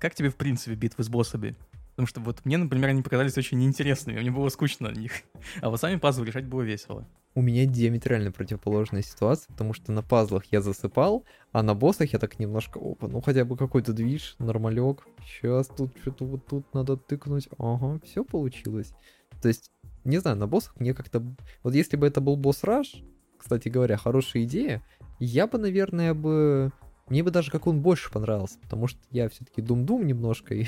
Как 0.00 0.14
тебе, 0.14 0.30
в 0.30 0.36
принципе, 0.36 0.74
битвы 0.74 1.04
с 1.04 1.10
боссами? 1.10 1.54
Потому 1.90 2.06
что 2.06 2.22
вот 2.22 2.42
мне, 2.46 2.56
например, 2.56 2.88
они 2.88 3.02
показались 3.02 3.36
очень 3.36 3.58
неинтересными, 3.58 4.18
мне 4.18 4.30
было 4.30 4.48
скучно 4.48 4.88
на 4.88 4.94
них. 4.94 5.12
А 5.60 5.68
вот 5.68 5.78
сами 5.78 5.96
пазлы 5.96 6.24
решать 6.24 6.46
было 6.46 6.62
весело. 6.62 7.06
У 7.34 7.42
меня 7.42 7.66
диаметрально 7.66 8.32
противоположная 8.32 9.02
ситуация, 9.02 9.48
потому 9.48 9.74
что 9.74 9.92
на 9.92 10.00
пазлах 10.00 10.46
я 10.46 10.62
засыпал, 10.62 11.26
а 11.52 11.62
на 11.62 11.74
боссах 11.74 12.14
я 12.14 12.18
так 12.18 12.38
немножко, 12.38 12.78
опа, 12.78 13.06
ну 13.06 13.20
хотя 13.20 13.44
бы 13.44 13.58
какой-то 13.58 13.92
движ, 13.92 14.34
нормалек. 14.38 15.06
Сейчас 15.22 15.66
тут 15.66 15.94
что-то 16.00 16.24
вот 16.24 16.46
тут 16.46 16.72
надо 16.72 16.96
тыкнуть. 16.96 17.50
Ага, 17.58 18.00
все 18.02 18.24
получилось. 18.24 18.94
То 19.42 19.48
есть, 19.48 19.70
не 20.04 20.16
знаю, 20.16 20.38
на 20.38 20.46
боссах 20.46 20.80
мне 20.80 20.94
как-то... 20.94 21.22
Вот 21.62 21.74
если 21.74 21.98
бы 21.98 22.06
это 22.06 22.22
был 22.22 22.36
босс 22.36 22.64
Раш, 22.64 23.02
кстати 23.36 23.68
говоря, 23.68 23.98
хорошая 23.98 24.44
идея, 24.44 24.82
я 25.18 25.46
бы, 25.46 25.58
наверное, 25.58 26.14
бы 26.14 26.72
мне 27.08 27.22
бы 27.22 27.30
даже 27.30 27.50
как 27.50 27.66
он 27.66 27.80
больше 27.80 28.10
понравился, 28.10 28.58
потому 28.60 28.86
что 28.86 29.00
я 29.10 29.28
все-таки 29.28 29.62
дум-дум 29.62 30.06
немножко, 30.06 30.54
и 30.54 30.66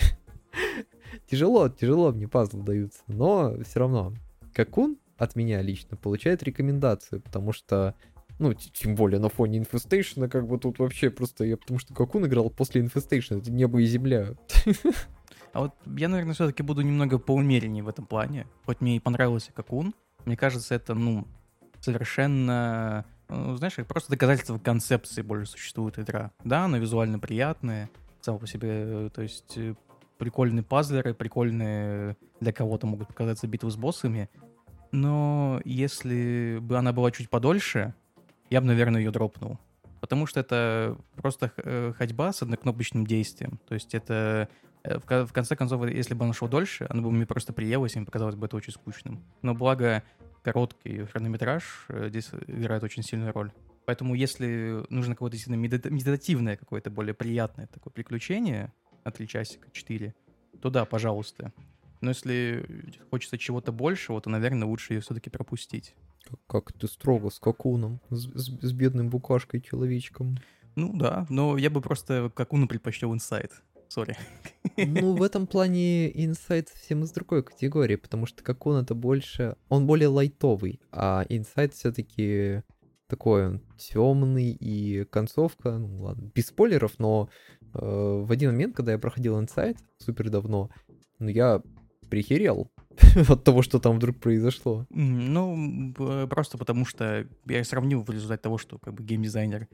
тяжело, 1.26 1.68
тяжело 1.68 2.12
мне 2.12 2.28
пазлы 2.28 2.62
даются, 2.62 3.01
но 3.07 3.55
все 3.64 3.80
равно. 3.80 4.14
Как 4.53 4.76
он 4.78 4.99
от 5.16 5.37
меня 5.37 5.62
лично 5.62 5.97
получает 5.97 6.43
рекомендацию, 6.43 7.20
потому 7.20 7.53
что, 7.53 7.95
ну, 8.39 8.53
тем 8.55 8.95
более 8.95 9.20
на 9.20 9.28
фоне 9.28 9.61
Infestation, 9.61 10.28
как 10.28 10.47
бы 10.47 10.59
тут 10.59 10.78
вообще 10.78 11.11
просто 11.11 11.45
я, 11.45 11.57
потому 11.57 11.78
что 11.78 11.95
как 11.95 12.14
он 12.14 12.26
играл 12.26 12.51
после 12.51 12.82
Infestation, 12.82 13.41
это 13.41 13.51
небо 13.51 13.80
и 13.80 13.87
земля. 13.87 14.35
А 15.53 15.61
вот 15.61 15.74
я, 15.87 16.09
наверное, 16.09 16.35
все-таки 16.35 16.64
буду 16.64 16.82
немного 16.82 17.20
поумереннее 17.20 17.85
в 17.85 17.89
этом 17.89 18.07
плане. 18.07 18.49
Хоть 18.66 18.80
мне 18.80 18.97
и 18.97 19.01
понравился 19.01 19.53
как 19.53 19.72
он, 19.72 19.95
мне 20.24 20.37
кажется, 20.37 20.74
это, 20.74 20.95
ну, 20.95 21.28
совершенно 21.80 23.05
знаешь, 23.57 23.74
как 23.74 23.87
просто 23.87 24.11
доказательство 24.11 24.59
концепции 24.59 25.22
больше 25.22 25.53
существует 25.53 25.99
игра. 25.99 26.32
Да, 26.45 26.64
она 26.64 26.78
визуально 26.78 27.18
приятная, 27.18 27.91
сама 28.20 28.39
по 28.39 28.47
себе, 28.47 28.68
э, 28.70 29.11
то 29.14 29.22
есть 29.22 29.57
э, 29.57 29.74
прикольные 30.18 30.62
пазлеры, 30.62 31.14
прикольные 31.14 32.16
для 32.41 32.53
кого-то 32.53 32.87
могут 32.87 33.09
показаться 33.09 33.47
битвы 33.47 33.70
с 33.70 33.76
боссами, 33.76 34.28
но 34.93 35.61
если 35.64 36.59
бы 36.61 36.78
она 36.78 36.93
была 36.93 37.11
чуть 37.11 37.28
подольше, 37.28 37.95
я 38.51 38.61
бы, 38.61 38.66
наверное, 38.66 39.01
ее 39.01 39.11
дропнул. 39.11 39.59
Потому 40.01 40.26
что 40.26 40.41
это 40.41 40.97
просто 41.16 41.51
э, 41.57 41.93
ходьба 41.97 42.32
с 42.32 42.43
однокнопочным 42.43 43.07
действием. 43.07 43.59
То 43.66 43.74
есть 43.74 43.95
это 43.95 44.49
в 44.85 45.32
конце 45.32 45.57
концов, 45.57 45.87
если 45.89 46.12
бы 46.12 46.26
она 46.26 46.35
шла 46.35 46.47
дольше, 46.47 46.87
она 46.91 47.01
бы 47.01 47.11
мне 47.11 47.24
просто 47.24 47.55
приелась, 47.55 47.97
и 47.97 47.99
мне 47.99 48.05
показалось 48.05 48.35
бы 48.35 48.47
это 48.47 48.57
очень 48.57 48.72
скучным. 48.72 49.24
Но 49.41 49.55
благо 49.55 50.03
короткий 50.45 51.05
хронометраж 51.07 51.86
э, 51.88 52.09
здесь 52.11 52.30
играет 52.47 52.82
очень 52.84 53.03
сильную 53.03 53.32
роль. 53.32 53.51
Поэтому 53.86 54.14
если 54.14 54.84
нужно 54.90 55.14
какое-то 55.14 55.36
действительно 55.36 55.61
медитативное, 55.61 56.57
какое-то 56.57 56.90
более 56.90 57.14
приятное 57.14 57.66
такое 57.66 57.92
приключение 57.92 58.72
на 59.05 59.11
3 59.11 59.28
часика, 59.28 59.68
4, 59.72 60.14
то 60.61 60.70
да, 60.70 60.84
пожалуйста. 60.84 61.53
Но 62.01 62.11
если 62.11 62.66
хочется 63.11 63.38
чего-то 63.38 63.72
большего, 63.72 64.20
то, 64.20 64.30
наверное, 64.30 64.66
лучше 64.68 64.95
ее 64.95 65.01
все-таки 65.01 65.30
пропустить. 65.30 65.95
Как, 66.47 66.72
ты 66.72 66.86
строго 66.86 67.30
с 67.30 67.38
Какуном, 67.38 68.01
с, 68.11 68.26
с, 68.34 68.61
с 68.61 68.72
бедным 68.72 69.11
букашкой-человечком. 69.11 70.38
Ну 70.76 70.97
да, 70.97 71.26
но 71.28 71.57
я 71.59 71.70
бы 71.70 71.80
просто 71.80 72.30
Какуну 72.34 72.66
предпочел 72.66 73.12
инсайт 73.12 73.53
сори. 73.89 74.16
Ну, 74.76 75.14
в 75.14 75.22
этом 75.22 75.47
плане 75.47 76.11
Insight 76.11 76.68
совсем 76.72 77.05
из 77.05 77.12
другой 77.12 77.43
категории, 77.43 77.97
потому 77.97 78.26
что 78.26 78.43
как 78.43 78.66
он 78.66 78.82
это 78.82 78.95
больше... 78.95 79.57
Он 79.68 79.87
более 79.87 80.09
лайтовый, 80.09 80.80
а 80.91 81.24
Insight 81.28 81.72
все-таки 81.72 82.62
такой 83.07 83.47
он 83.47 83.61
темный, 83.76 84.51
и 84.51 85.05
концовка, 85.05 85.78
ну 85.78 86.03
ладно, 86.03 86.30
без 86.35 86.47
спойлеров, 86.47 86.99
но 86.99 87.28
э, 87.74 87.78
в 87.78 88.30
один 88.32 88.53
момент, 88.53 88.74
когда 88.74 88.93
я 88.93 88.99
проходил 88.99 89.39
Insight, 89.41 89.78
супер 89.99 90.30
давно, 90.30 90.70
ну 91.18 91.28
я 91.28 91.62
прихерел, 92.09 92.72
от 93.28 93.45
того, 93.45 93.62
что 93.62 93.78
там 93.78 93.97
вдруг 93.97 94.18
произошло. 94.18 94.87
Ну, 94.91 95.93
просто 96.28 96.59
потому 96.59 96.85
что 96.85 97.26
я 97.47 97.64
сравнил 97.64 98.03
в 98.03 98.11
результате 98.11 98.43
того, 98.43 98.59
что 98.59 98.78
как 98.78 98.95
бы 98.95 99.05
геймдизайнер 99.05 99.68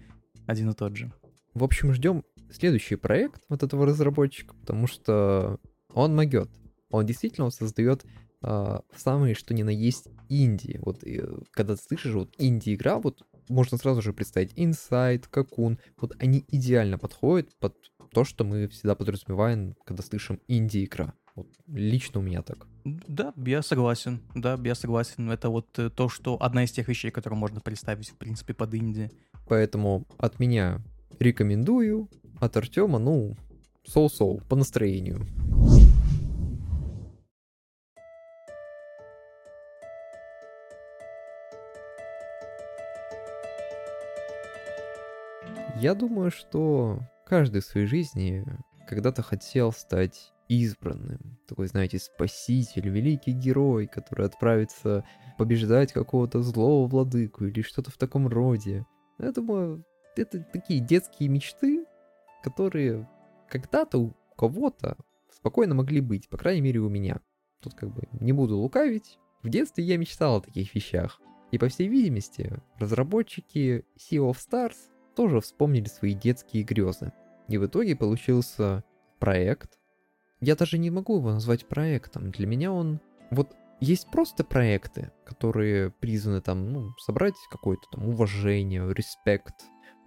один 0.46 0.70
и 0.70 0.74
тот 0.74 0.96
же. 0.96 1.12
В 1.54 1.64
общем, 1.64 1.92
ждем 1.92 2.24
следующий 2.52 2.96
проект 2.96 3.42
вот 3.48 3.62
этого 3.62 3.86
разработчика, 3.86 4.54
потому 4.54 4.86
что 4.86 5.58
он 5.92 6.14
могет. 6.14 6.50
Он 6.90 7.06
действительно 7.06 7.50
создает 7.50 8.04
э, 8.42 8.80
самые, 8.96 9.34
что 9.34 9.54
ни 9.54 9.62
на 9.62 9.70
есть, 9.70 10.08
инди. 10.28 10.78
Вот 10.82 11.04
и, 11.04 11.22
когда 11.52 11.76
ты 11.76 11.82
слышишь 11.82 12.14
вот 12.14 12.34
инди-игра, 12.38 12.98
вот 12.98 13.22
можно 13.48 13.76
сразу 13.78 14.00
же 14.02 14.12
представить 14.12 14.52
Inside, 14.54 15.24
Cocoon. 15.30 15.78
Вот 16.00 16.14
они 16.18 16.44
идеально 16.48 16.98
подходят 16.98 17.50
под 17.58 17.76
то, 18.12 18.24
что 18.24 18.44
мы 18.44 18.68
всегда 18.68 18.94
подразумеваем, 18.94 19.74
когда 19.84 20.02
слышим 20.02 20.40
инди-игра. 20.48 21.14
Вот 21.36 21.48
лично 21.68 22.20
у 22.20 22.22
меня 22.22 22.42
так. 22.42 22.66
Да, 22.84 23.32
я 23.36 23.62
согласен. 23.62 24.20
Да, 24.34 24.58
я 24.64 24.74
согласен. 24.74 25.30
Это 25.30 25.48
вот 25.48 25.78
э, 25.78 25.90
то, 25.90 26.08
что 26.08 26.36
одна 26.40 26.64
из 26.64 26.72
тех 26.72 26.88
вещей, 26.88 27.10
которые 27.10 27.38
можно 27.38 27.60
представить, 27.60 28.10
в 28.10 28.16
принципе, 28.16 28.54
под 28.54 28.74
инди. 28.74 29.10
Поэтому 29.46 30.06
от 30.18 30.38
меня 30.38 30.82
рекомендую, 31.18 32.08
от 32.40 32.56
Артема, 32.56 32.98
ну, 32.98 33.36
соу-соу, 33.84 34.40
по 34.48 34.56
настроению. 34.56 35.26
Я 45.80 45.94
думаю, 45.94 46.30
что 46.30 47.00
каждый 47.24 47.62
в 47.62 47.64
своей 47.64 47.86
жизни 47.86 48.44
когда-то 48.86 49.22
хотел 49.22 49.72
стать 49.72 50.32
избранным. 50.46 51.38
Такой, 51.48 51.68
знаете, 51.68 51.98
спаситель, 51.98 52.88
великий 52.88 53.32
герой, 53.32 53.86
который 53.86 54.26
отправится 54.26 55.04
побеждать 55.38 55.92
какого-то 55.92 56.42
злого 56.42 56.86
владыку 56.86 57.46
или 57.46 57.62
что-то 57.62 57.90
в 57.90 57.96
таком 57.96 58.28
роде. 58.28 58.84
Я 59.18 59.32
думаю, 59.32 59.84
это 60.16 60.40
такие 60.52 60.80
детские 60.80 61.28
мечты, 61.28 61.84
которые 62.42 63.08
когда-то 63.48 63.98
у 63.98 64.14
кого-то 64.36 64.96
спокойно 65.30 65.74
могли 65.74 66.00
быть, 66.00 66.28
по 66.28 66.38
крайней 66.38 66.62
мере 66.62 66.80
у 66.80 66.88
меня. 66.88 67.20
Тут 67.60 67.74
как 67.74 67.92
бы 67.92 68.02
не 68.12 68.32
буду 68.32 68.56
лукавить. 68.56 69.18
В 69.42 69.48
детстве 69.48 69.84
я 69.84 69.96
мечтал 69.96 70.36
о 70.36 70.40
таких 70.40 70.74
вещах. 70.74 71.20
И 71.50 71.58
по 71.58 71.68
всей 71.68 71.88
видимости, 71.88 72.60
разработчики 72.78 73.84
Sea 73.98 74.30
of 74.30 74.36
Stars 74.36 74.76
тоже 75.16 75.40
вспомнили 75.40 75.86
свои 75.86 76.14
детские 76.14 76.62
грезы. 76.62 77.12
И 77.48 77.58
в 77.58 77.66
итоге 77.66 77.96
получился 77.96 78.84
проект. 79.18 79.78
Я 80.40 80.56
даже 80.56 80.78
не 80.78 80.90
могу 80.90 81.16
его 81.16 81.32
назвать 81.32 81.66
проектом. 81.66 82.30
Для 82.30 82.46
меня 82.46 82.72
он... 82.72 83.00
Вот 83.30 83.54
есть 83.80 84.10
просто 84.10 84.44
проекты, 84.44 85.10
которые 85.24 85.90
призваны 85.90 86.40
там, 86.40 86.72
ну, 86.72 86.90
собрать 86.98 87.34
какое-то 87.50 87.82
там 87.92 88.08
уважение, 88.08 88.92
респект, 88.94 89.54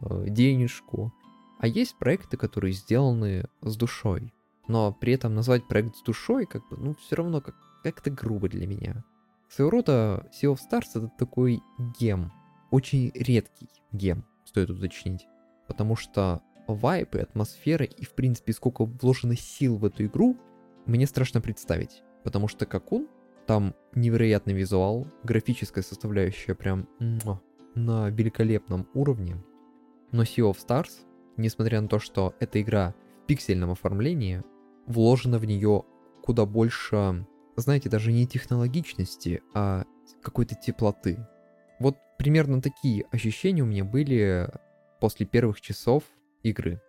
денежку. 0.02 1.14
А 1.60 1.68
есть 1.68 1.98
проекты, 1.98 2.38
которые 2.38 2.74
сделаны 2.74 3.46
с 3.62 3.76
душой. 3.78 4.34
Но 4.68 4.94
при 4.94 5.14
этом 5.14 5.34
назвать 5.36 5.68
проект 5.68 5.96
с 5.96 6.02
душой, 6.02 6.46
как 6.46 6.68
бы, 6.70 6.78
ну, 6.78 6.96
все 6.96 7.16
равно 7.16 7.42
как- 7.42 7.56
как-то 7.84 8.10
грубо 8.12 8.50
для 8.50 8.68
меня. 8.68 9.04
Своего 9.50 9.72
рода 9.72 10.30
Sea 10.32 10.54
of 10.54 10.58
Stars 10.58 10.90
это 10.96 11.12
такой 11.18 11.62
гем. 12.00 12.32
Очень 12.72 13.12
редкий 13.14 13.70
гем 13.92 14.26
стоит 14.46 14.70
уточнить. 14.70 15.28
Потому 15.68 15.96
что 15.96 16.42
вайп 16.68 17.16
и 17.16 17.20
атмосфера, 17.20 17.86
и 17.86 18.04
в 18.04 18.14
принципе 18.14 18.54
сколько 18.54 18.86
вложено 18.86 19.36
сил 19.36 19.78
в 19.78 19.86
эту 19.86 20.06
игру, 20.06 20.38
мне 20.86 21.06
страшно 21.06 21.40
представить. 21.40 22.04
Потому 22.24 22.48
что 22.48 22.66
как 22.66 22.92
он, 22.92 23.08
там 23.46 23.76
невероятный 23.96 24.54
визуал, 24.54 25.08
графическая 25.24 25.84
составляющая 25.84 26.56
прям 26.56 26.88
на 27.76 28.10
великолепном 28.10 28.88
уровне. 28.94 29.36
Но 30.14 30.24
Sea 30.24 30.50
of 30.50 30.58
Stars, 30.66 30.92
несмотря 31.36 31.82
на 31.82 31.90
то, 31.90 32.00
что 32.00 32.36
эта 32.40 32.62
игра 32.62 32.94
в 33.24 33.26
пиксельном 33.26 33.72
оформлении, 33.72 34.44
вложено 34.86 35.40
в 35.40 35.46
нее 35.46 35.84
куда 36.24 36.46
больше, 36.46 37.26
знаете, 37.58 37.90
даже 37.90 38.14
не 38.14 38.28
технологичности, 38.28 39.42
а 39.54 39.84
какой-то 40.22 40.56
теплоты. 40.56 41.18
Вот 41.80 41.98
примерно 42.18 42.62
такие 42.62 43.06
ощущения 43.12 43.64
у 43.64 43.66
меня 43.66 43.84
были 43.84 44.50
после 45.02 45.26
первых 45.26 45.60
часов 45.60 46.04
игры. 46.44 46.80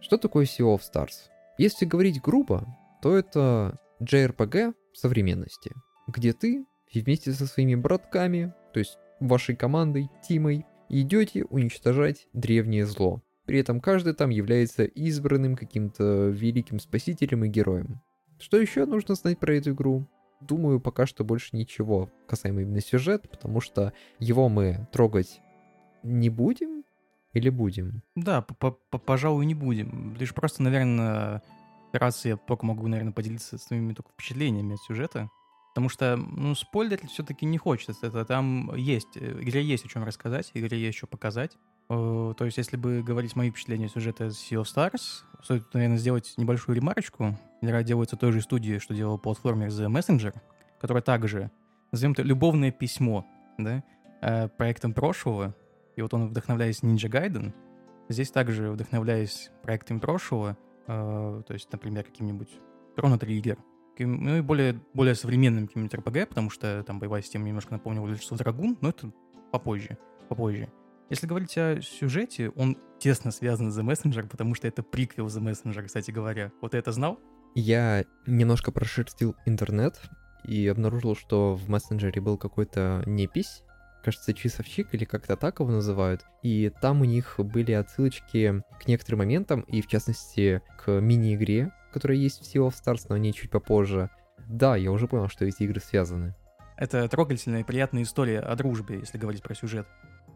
Что 0.00 0.16
такое 0.16 0.44
Sea 0.44 0.74
of 0.74 0.80
Stars? 0.80 1.28
Если 1.58 1.84
говорить 1.84 2.22
грубо, 2.22 2.66
то 3.02 3.16
это 3.16 3.78
JRPG 4.00 4.74
современности, 4.94 5.72
где 6.06 6.32
ты 6.32 6.64
вместе 6.94 7.32
со 7.32 7.46
своими 7.46 7.74
братками, 7.74 8.54
то 8.72 8.78
есть 8.78 8.98
вашей 9.20 9.56
командой, 9.56 10.08
тимой, 10.26 10.64
идете 10.88 11.44
уничтожать 11.44 12.28
древнее 12.32 12.86
зло. 12.86 13.22
При 13.46 13.58
этом 13.58 13.80
каждый 13.80 14.14
там 14.14 14.30
является 14.30 14.84
избранным 14.84 15.56
каким-то 15.56 16.28
великим 16.28 16.78
спасителем 16.78 17.44
и 17.44 17.48
героем. 17.48 18.00
Что 18.38 18.56
еще 18.56 18.86
нужно 18.86 19.14
знать 19.14 19.38
про 19.38 19.54
эту 19.54 19.72
игру? 19.72 20.06
думаю, 20.46 20.80
пока 20.80 21.06
что 21.06 21.24
больше 21.24 21.56
ничего 21.56 22.10
касаемо 22.26 22.62
именно 22.62 22.80
сюжета, 22.80 23.28
потому 23.28 23.60
что 23.60 23.92
его 24.18 24.48
мы 24.48 24.86
трогать 24.92 25.40
не 26.02 26.28
будем 26.28 26.84
или 27.32 27.48
будем? 27.48 28.02
Да, 28.14 28.42
пожалуй, 28.42 29.46
не 29.46 29.54
будем. 29.54 30.14
Лишь 30.18 30.34
просто, 30.34 30.62
наверное, 30.62 31.42
раз 31.92 32.24
я 32.24 32.36
только 32.36 32.66
могу, 32.66 32.86
наверное, 32.88 33.12
поделиться 33.12 33.58
своими 33.58 33.94
только 33.94 34.10
впечатлениями 34.12 34.74
от 34.74 34.80
сюжета. 34.80 35.30
Потому 35.72 35.88
что, 35.88 36.16
ну, 36.16 36.54
спойлерить 36.54 37.10
все-таки 37.10 37.46
не 37.46 37.56
хочется. 37.56 37.94
Это 38.06 38.26
там 38.26 38.74
есть, 38.74 39.16
э, 39.16 39.40
игре 39.40 39.62
есть 39.62 39.86
о 39.86 39.88
чем 39.88 40.04
рассказать, 40.04 40.50
игре 40.52 40.78
есть 40.78 40.98
что 40.98 41.06
показать. 41.06 41.56
Э, 41.88 42.34
то 42.36 42.44
есть, 42.44 42.58
если 42.58 42.76
бы 42.76 43.02
говорить 43.02 43.36
мои 43.36 43.50
впечатления 43.50 43.88
сюжета 43.88 44.26
Sea 44.26 44.62
of 44.62 44.64
Stars, 44.64 45.24
стоит, 45.42 45.72
наверное, 45.72 45.96
сделать 45.96 46.34
небольшую 46.36 46.76
ремарочку. 46.76 47.38
Игра 47.62 47.82
делается 47.82 48.16
той 48.16 48.32
же 48.32 48.42
студией, 48.42 48.80
что 48.80 48.94
делал 48.94 49.18
платформер 49.18 49.68
The 49.68 49.88
Messenger, 49.88 50.34
которая 50.78 51.02
также, 51.02 51.50
назовем 51.90 52.12
это, 52.12 52.22
любовное 52.22 52.70
письмо, 52.70 53.26
да, 53.56 53.82
э, 54.20 54.48
проектом 54.48 54.92
прошлого. 54.92 55.54
И 55.96 56.02
вот 56.02 56.12
он, 56.12 56.28
вдохновляясь 56.28 56.82
Ninja 56.82 57.08
Gaiden, 57.08 57.54
здесь 58.10 58.30
также, 58.30 58.70
вдохновляясь 58.70 59.50
проектами 59.62 60.00
прошлого, 60.00 60.58
э, 60.86 61.42
то 61.46 61.54
есть, 61.54 61.72
например, 61.72 62.04
каким-нибудь 62.04 62.50
Chrono 62.96 63.18
Trigger, 63.18 63.58
ну 63.98 64.36
и 64.36 64.40
более, 64.40 64.80
более 64.94 65.14
современным 65.14 65.66
каким-нибудь 65.66 65.94
RPG, 65.94 66.26
потому 66.26 66.50
что 66.50 66.82
там 66.84 66.98
боевая 66.98 67.22
система 67.22 67.46
немножко 67.46 67.72
напомнила 67.72 68.06
of 68.06 68.38
Dragoon, 68.38 68.76
но 68.80 68.90
это 68.90 69.12
попозже, 69.50 69.98
попозже. 70.28 70.68
Если 71.10 71.26
говорить 71.26 71.56
о 71.58 71.80
сюжете, 71.82 72.50
он 72.50 72.78
тесно 72.98 73.32
связан 73.32 73.70
с 73.70 73.78
The 73.78 73.84
Messenger, 73.84 74.28
потому 74.28 74.54
что 74.54 74.66
это 74.66 74.82
приквел 74.82 75.26
The 75.26 75.42
Messenger, 75.42 75.84
кстати 75.84 76.10
говоря. 76.10 76.52
Вот 76.60 76.70
ты 76.72 76.78
это 76.78 76.92
знал? 76.92 77.20
Я 77.54 78.04
немножко 78.26 78.72
прошерстил 78.72 79.36
интернет 79.44 80.00
и 80.44 80.66
обнаружил, 80.68 81.14
что 81.14 81.54
в 81.54 81.68
мессенджере 81.68 82.20
был 82.20 82.38
какой-то 82.38 83.02
непись, 83.06 83.62
кажется, 84.02 84.34
часовщик 84.34 84.94
или 84.94 85.04
как-то 85.04 85.36
так 85.36 85.60
его 85.60 85.70
называют. 85.70 86.24
И 86.42 86.72
там 86.80 87.02
у 87.02 87.04
них 87.04 87.34
были 87.38 87.72
отсылочки 87.72 88.62
к 88.80 88.88
некоторым 88.88 89.18
моментам, 89.18 89.60
и 89.60 89.82
в 89.82 89.86
частности 89.86 90.62
к 90.82 91.00
мини-игре, 91.00 91.72
которая 91.92 92.18
есть 92.18 92.40
в 92.40 92.42
Sea 92.42 92.66
of 92.66 92.74
Stars, 92.74 93.06
но 93.08 93.16
не 93.16 93.32
чуть 93.32 93.50
попозже. 93.50 94.10
Да, 94.48 94.76
я 94.76 94.90
уже 94.90 95.06
понял, 95.06 95.28
что 95.28 95.44
эти 95.44 95.62
игры 95.62 95.80
связаны. 95.80 96.34
Это 96.76 97.08
трогательная 97.08 97.60
и 97.60 97.64
приятная 97.64 98.02
история 98.02 98.40
о 98.40 98.56
дружбе, 98.56 98.98
если 98.98 99.18
говорить 99.18 99.42
про 99.42 99.54
сюжет 99.54 99.86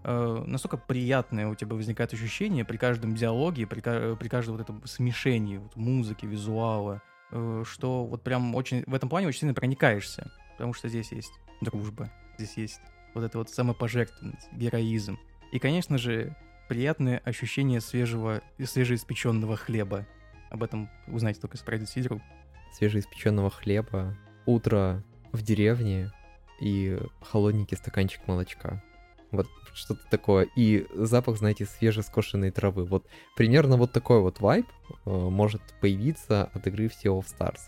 э, 0.07 0.45
настолько 0.47 0.77
приятное 0.77 1.49
у 1.49 1.55
тебя 1.55 1.75
возникает 1.75 2.13
ощущение 2.13 2.65
при 2.65 2.77
каждом 2.77 3.15
диалоге, 3.15 3.67
при, 3.67 3.81
при 3.81 4.29
каждом 4.29 4.57
вот 4.57 4.63
этом 4.63 4.87
смешении 4.87 5.59
вот, 5.59 5.75
музыки, 5.77 6.25
визуала, 6.27 7.03
э, 7.33 7.65
что 7.67 8.07
вот 8.07 8.23
прям 8.23 8.55
очень 8.55 8.85
в 8.87 8.95
этом 8.95 9.09
плане 9.09 9.27
очень 9.27 9.41
сильно 9.41 9.55
проникаешься, 9.55 10.31
потому 10.53 10.73
что 10.73 10.89
здесь 10.89 11.13
есть 11.13 11.33
дружба, 11.61 12.11
здесь 12.39 12.57
есть 12.57 12.81
вот 13.15 13.25
это 13.25 13.39
вот 13.39 13.51
самопожертвованность, 13.51 14.53
героизм. 14.53 15.19
И, 15.53 15.59
конечно 15.59 15.99
же, 15.99 16.37
приятное 16.69 17.19
ощущение 17.25 17.81
свежего, 17.81 18.43
свежеиспеченного 18.63 19.57
хлеба. 19.57 20.07
Об 20.51 20.63
этом 20.63 20.89
узнаете 21.07 21.41
только 21.41 21.57
с 21.57 21.91
Сидору. 21.91 22.21
Свежеиспеченного 22.73 23.51
хлеба, 23.51 24.17
утро 24.45 25.03
в 25.33 25.43
деревне 25.43 26.13
и 26.61 26.99
холодненький 27.23 27.77
стаканчик 27.77 28.27
молочка. 28.27 28.83
Вот 29.31 29.49
что-то 29.75 30.01
такое. 30.11 30.49
И 30.57 30.87
запах, 30.95 31.39
знаете, 31.39 31.67
свежескошенной 31.67 32.51
травы. 32.51 32.85
Вот 32.85 33.07
примерно 33.35 33.77
вот 33.77 33.93
такой 33.93 34.21
вот 34.21 34.41
вайб 34.41 34.67
э, 35.05 35.11
может 35.11 35.63
появиться 35.81 36.51
от 36.55 36.67
игры 36.67 36.89
в 36.89 36.93
Sea 36.93 37.19
of 37.19 37.27
Stars. 37.27 37.61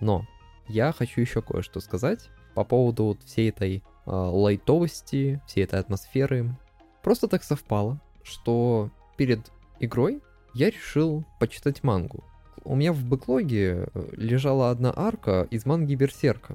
Но 0.00 0.26
я 0.68 0.92
хочу 0.92 1.20
еще 1.20 1.40
кое-что 1.40 1.80
сказать 1.80 2.30
по 2.54 2.64
поводу 2.64 3.04
вот 3.04 3.22
всей 3.22 3.50
этой 3.50 3.78
э, 4.06 4.10
лайтовости, 4.10 5.40
всей 5.46 5.64
этой 5.64 5.78
атмосферы. 5.78 6.54
Просто 7.02 7.28
так 7.28 7.42
совпало, 7.42 8.00
что 8.22 8.90
перед 9.16 9.50
игрой 9.80 10.22
я 10.54 10.70
решил 10.70 11.24
почитать 11.40 11.82
мангу. 11.82 12.24
У 12.64 12.76
меня 12.76 12.92
в 12.92 13.04
бэклоге 13.04 13.88
э, 13.92 14.08
лежала 14.12 14.70
одна 14.70 14.92
арка 14.94 15.46
из 15.50 15.66
манги 15.66 15.94
Берсерка. 15.94 16.54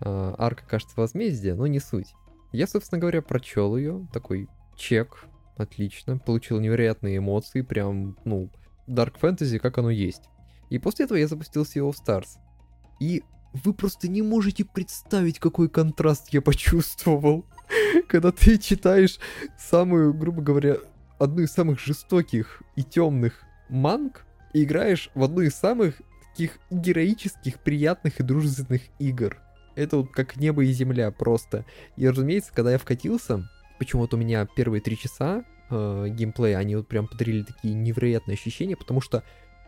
э, 0.00 0.34
арка, 0.36 0.64
кажется, 0.66 0.94
возмездия, 0.96 1.54
но 1.54 1.66
не 1.66 1.80
суть. 1.80 2.14
Я, 2.52 2.66
собственно 2.66 3.00
говоря, 3.00 3.22
прочел 3.22 3.76
ее, 3.76 4.06
такой 4.12 4.48
чек, 4.76 5.24
отлично, 5.56 6.18
получил 6.18 6.60
невероятные 6.60 7.18
эмоции, 7.18 7.62
прям, 7.62 8.18
ну, 8.24 8.50
Dark 8.86 9.14
Fantasy, 9.20 9.58
как 9.58 9.78
оно 9.78 9.90
есть. 9.90 10.22
И 10.68 10.78
после 10.78 11.04
этого 11.04 11.18
я 11.18 11.28
запустил 11.28 11.62
Sea 11.62 11.88
of 11.88 11.94
Stars. 12.04 12.38
И 13.00 13.22
вы 13.52 13.74
просто 13.74 14.08
не 14.08 14.22
можете 14.22 14.64
представить, 14.64 15.38
какой 15.38 15.68
контраст 15.68 16.28
я 16.30 16.42
почувствовал, 16.42 17.46
когда 18.08 18.32
ты 18.32 18.58
читаешь 18.58 19.18
самую, 19.58 20.14
грубо 20.14 20.42
говоря, 20.42 20.76
одну 21.22 21.42
из 21.42 21.52
самых 21.52 21.78
жестоких 21.80 22.62
и 22.76 22.82
темных 22.82 23.42
манг, 23.68 24.24
и 24.52 24.64
играешь 24.64 25.10
в 25.14 25.22
одну 25.22 25.42
из 25.42 25.54
самых 25.54 26.00
таких 26.30 26.58
героических, 26.70 27.60
приятных 27.60 28.20
и 28.20 28.22
дружественных 28.22 28.82
игр. 28.98 29.38
Это 29.74 29.98
вот 29.98 30.12
как 30.12 30.36
небо 30.36 30.64
и 30.64 30.72
земля 30.72 31.10
просто. 31.10 31.64
И, 31.96 32.06
разумеется, 32.06 32.52
когда 32.52 32.72
я 32.72 32.78
вкатился, 32.78 33.48
почему-то 33.78 34.16
у 34.16 34.20
меня 34.20 34.46
первые 34.46 34.80
три 34.80 34.98
часа 34.98 35.44
э, 35.70 36.06
геймплея, 36.10 36.58
они 36.58 36.76
вот 36.76 36.88
прям 36.88 37.06
подарили 37.06 37.42
такие 37.42 37.74
невероятные 37.74 38.34
ощущения, 38.34 38.76
потому 38.76 39.00
что 39.00 39.22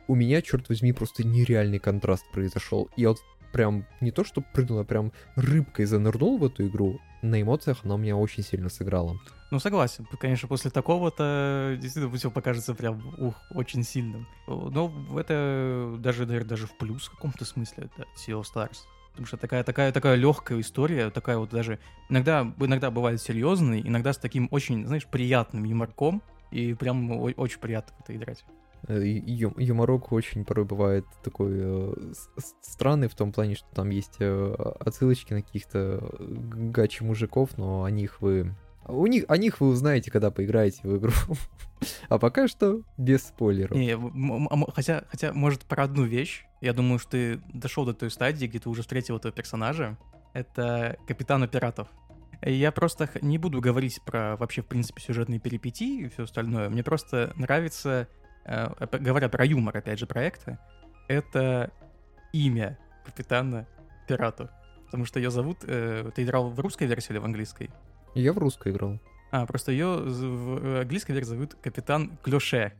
у 0.06 0.14
меня, 0.14 0.42
черт 0.42 0.68
возьми, 0.68 0.92
просто 0.92 1.26
нереальный 1.26 1.78
контраст 1.78 2.24
произошел. 2.32 2.90
Я 2.96 3.10
вот 3.10 3.18
прям 3.52 3.86
не 4.00 4.10
то 4.10 4.24
что 4.24 4.42
прыгнул, 4.42 4.80
а 4.80 4.84
прям 4.84 5.12
рыбкой 5.36 5.86
занырнул 5.86 6.38
в 6.38 6.44
эту 6.44 6.66
игру. 6.66 7.00
На 7.22 7.40
эмоциях 7.40 7.84
она 7.84 7.94
у 7.94 7.98
меня 7.98 8.16
очень 8.16 8.42
сильно 8.42 8.68
сыграла. 8.68 9.16
Ну, 9.54 9.60
согласен. 9.60 10.04
Конечно, 10.18 10.48
после 10.48 10.72
такого-то 10.72 11.78
действительно 11.80 12.12
все 12.16 12.28
покажется 12.28 12.74
прям, 12.74 13.00
ух, 13.18 13.36
очень 13.52 13.84
сильным. 13.84 14.26
Но 14.48 14.92
это 15.16 15.94
даже, 16.00 16.26
наверное, 16.26 16.48
даже 16.48 16.66
в 16.66 16.76
плюс 16.76 17.06
в 17.06 17.12
каком-то 17.12 17.44
смысле, 17.44 17.84
это 17.84 18.04
Sea 18.16 18.36
of 18.36 18.46
Stars. 18.52 18.78
Потому 19.12 19.28
что 19.28 19.36
такая, 19.36 19.62
такая, 19.62 19.92
такая 19.92 20.16
легкая 20.16 20.58
история, 20.58 21.08
такая 21.10 21.38
вот 21.38 21.50
даже... 21.50 21.78
Иногда, 22.08 22.52
иногда 22.58 22.90
бывает 22.90 23.22
серьезный, 23.22 23.80
иногда 23.80 24.12
с 24.12 24.18
таким 24.18 24.48
очень, 24.50 24.84
знаешь, 24.88 25.06
приятным 25.06 25.62
юморком, 25.62 26.20
и 26.50 26.74
прям 26.74 27.08
очень 27.12 27.60
приятно 27.60 27.94
это 28.00 28.16
играть. 28.16 28.44
Э, 28.88 29.00
ю- 29.06 29.54
юморок 29.56 30.10
очень 30.10 30.44
порой 30.44 30.64
бывает 30.64 31.06
такой 31.22 31.52
э, 31.54 32.12
странный 32.60 33.06
в 33.06 33.14
том 33.14 33.30
плане, 33.30 33.54
что 33.54 33.68
там 33.72 33.90
есть 33.90 34.16
э, 34.18 34.54
отсылочки 34.80 35.32
на 35.32 35.42
каких-то 35.42 36.10
гачи 36.18 37.04
мужиков, 37.04 37.56
но 37.56 37.84
о 37.84 37.90
них 37.92 38.20
вы 38.20 38.52
у 38.86 39.06
них, 39.06 39.24
о 39.28 39.36
них 39.36 39.60
вы 39.60 39.68
узнаете, 39.68 40.10
когда 40.10 40.30
поиграете 40.30 40.80
в 40.82 40.96
игру. 40.98 41.12
а 42.08 42.18
пока 42.18 42.48
что 42.48 42.82
без 42.96 43.26
спойлеров. 43.26 43.76
Не, 43.76 43.98
хотя, 44.72 45.04
хотя, 45.08 45.32
может, 45.32 45.62
про 45.62 45.84
одну 45.84 46.04
вещь. 46.04 46.44
Я 46.60 46.72
думаю, 46.72 46.98
что 46.98 47.12
ты 47.12 47.40
дошел 47.52 47.84
до 47.84 47.94
той 47.94 48.10
стадии, 48.10 48.46
где 48.46 48.58
ты 48.58 48.68
уже 48.68 48.82
встретил 48.82 49.16
этого 49.16 49.32
персонажа. 49.32 49.96
Это 50.32 50.96
капитан 51.06 51.46
пиратов. 51.48 51.88
Я 52.42 52.72
просто 52.72 53.08
не 53.22 53.38
буду 53.38 53.60
говорить 53.60 54.00
про 54.04 54.36
вообще, 54.36 54.62
в 54.62 54.66
принципе, 54.66 55.00
сюжетные 55.00 55.40
перипетии 55.40 56.02
и 56.02 56.08
все 56.08 56.24
остальное. 56.24 56.68
Мне 56.68 56.82
просто 56.82 57.32
нравится, 57.36 58.08
э, 58.44 58.68
говоря 58.98 59.28
про 59.28 59.46
юмор, 59.46 59.76
опять 59.76 59.98
же, 59.98 60.06
проекта, 60.06 60.58
это 61.08 61.70
имя 62.32 62.78
капитана 63.04 63.66
пиратов. 64.06 64.50
Потому 64.86 65.06
что 65.06 65.18
ее 65.18 65.30
зовут... 65.30 65.58
Э, 65.62 66.10
ты 66.14 66.24
играл 66.24 66.50
в 66.50 66.60
русской 66.60 66.86
версии 66.86 67.12
или 67.12 67.18
в 67.18 67.24
английской? 67.24 67.70
Я 68.14 68.32
в 68.32 68.38
русской 68.38 68.72
играл. 68.72 69.00
А, 69.30 69.46
просто 69.46 69.72
ее 69.72 69.96
в 69.96 70.80
английской 70.80 71.12
версии 71.12 71.30
зовут 71.30 71.54
капитан 71.54 72.16
Клёше. 72.22 72.72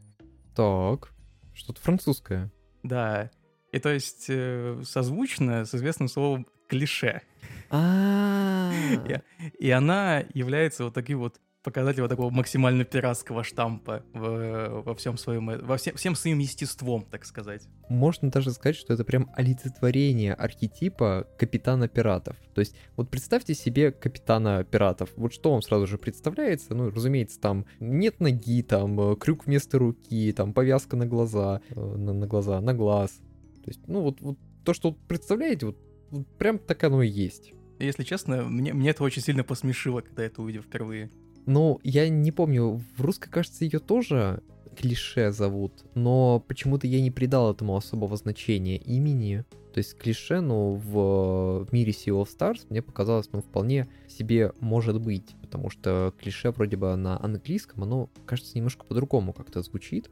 Так, 0.54 1.10
что-то 1.52 1.80
французское. 1.80 2.52
Да. 2.84 3.30
И 3.72 3.80
то 3.80 3.88
есть 3.88 4.26
э, 4.28 4.80
созвучно 4.84 5.64
с 5.64 5.74
известным 5.74 6.06
словом 6.08 6.46
клише. 6.68 7.22
А. 7.70 8.70
И 9.58 9.70
она 9.70 10.22
является 10.32 10.84
вот 10.84 10.94
таким 10.94 11.18
вот 11.18 11.40
показать 11.64 11.96
его 11.96 12.06
такого 12.08 12.30
максимально 12.30 12.84
пиратского 12.84 13.42
штампа 13.42 14.04
в, 14.12 14.82
во 14.84 14.94
всем 14.94 15.16
своем, 15.16 15.46
во 15.46 15.76
всем, 15.78 15.96
всем 15.96 16.14
своим 16.14 16.38
естеством, 16.38 17.06
так 17.10 17.24
сказать. 17.24 17.66
Можно 17.88 18.30
даже 18.30 18.52
сказать, 18.52 18.76
что 18.76 18.92
это 18.92 19.02
прям 19.02 19.30
олицетворение 19.34 20.34
архетипа 20.34 21.26
капитана 21.38 21.88
пиратов. 21.88 22.36
То 22.54 22.60
есть, 22.60 22.76
вот 22.96 23.10
представьте 23.10 23.54
себе 23.54 23.90
капитана 23.90 24.62
пиратов. 24.62 25.10
Вот 25.16 25.32
что 25.32 25.52
вам 25.52 25.62
сразу 25.62 25.86
же 25.86 25.96
представляется? 25.96 26.74
Ну, 26.74 26.90
разумеется, 26.90 27.40
там 27.40 27.64
нет 27.80 28.20
ноги, 28.20 28.62
там 28.62 29.00
э, 29.00 29.16
крюк 29.16 29.46
вместо 29.46 29.78
руки, 29.78 30.32
там 30.32 30.52
повязка 30.52 30.96
на 30.96 31.06
глаза, 31.06 31.62
э, 31.70 31.80
на, 31.80 32.12
на 32.12 32.26
глаза, 32.26 32.60
на 32.60 32.74
глаз. 32.74 33.10
То 33.64 33.70
есть, 33.70 33.80
ну, 33.86 34.02
вот, 34.02 34.20
вот 34.20 34.38
то, 34.64 34.74
что 34.74 34.92
представляете, 34.92 35.66
вот, 35.66 35.78
вот 36.10 36.26
прям 36.36 36.58
так 36.58 36.84
оно 36.84 37.02
и 37.02 37.08
есть. 37.08 37.54
Если 37.78 38.04
честно, 38.04 38.44
мне, 38.44 38.74
мне 38.74 38.90
это 38.90 39.02
очень 39.02 39.22
сильно 39.22 39.44
посмешило, 39.44 40.02
когда 40.02 40.22
я 40.22 40.28
это 40.28 40.42
увидел 40.42 40.62
впервые. 40.62 41.10
Ну, 41.46 41.80
я 41.82 42.08
не 42.08 42.32
помню, 42.32 42.80
в 42.96 43.00
русской, 43.02 43.30
кажется, 43.30 43.64
ее 43.64 43.78
тоже 43.78 44.42
клише 44.76 45.30
зовут, 45.30 45.84
но 45.94 46.42
почему-то 46.46 46.86
я 46.86 47.00
не 47.00 47.10
придал 47.10 47.52
этому 47.52 47.76
особого 47.76 48.16
значения 48.16 48.76
имени. 48.76 49.44
То 49.72 49.78
есть 49.78 49.98
клише, 49.98 50.40
ну, 50.40 50.74
в 50.74 51.66
мире 51.72 51.92
Sea 51.92 52.22
of 52.22 52.28
Stars 52.28 52.66
мне 52.70 52.80
показалось, 52.80 53.28
ну, 53.32 53.40
вполне 53.40 53.88
себе 54.08 54.52
может 54.60 55.00
быть, 55.00 55.34
потому 55.42 55.68
что 55.68 56.14
клише 56.20 56.50
вроде 56.52 56.76
бы 56.76 56.94
на 56.94 57.22
английском, 57.22 57.82
оно, 57.82 58.08
кажется, 58.24 58.56
немножко 58.56 58.84
по-другому 58.84 59.32
как-то 59.32 59.62
звучит. 59.62 60.10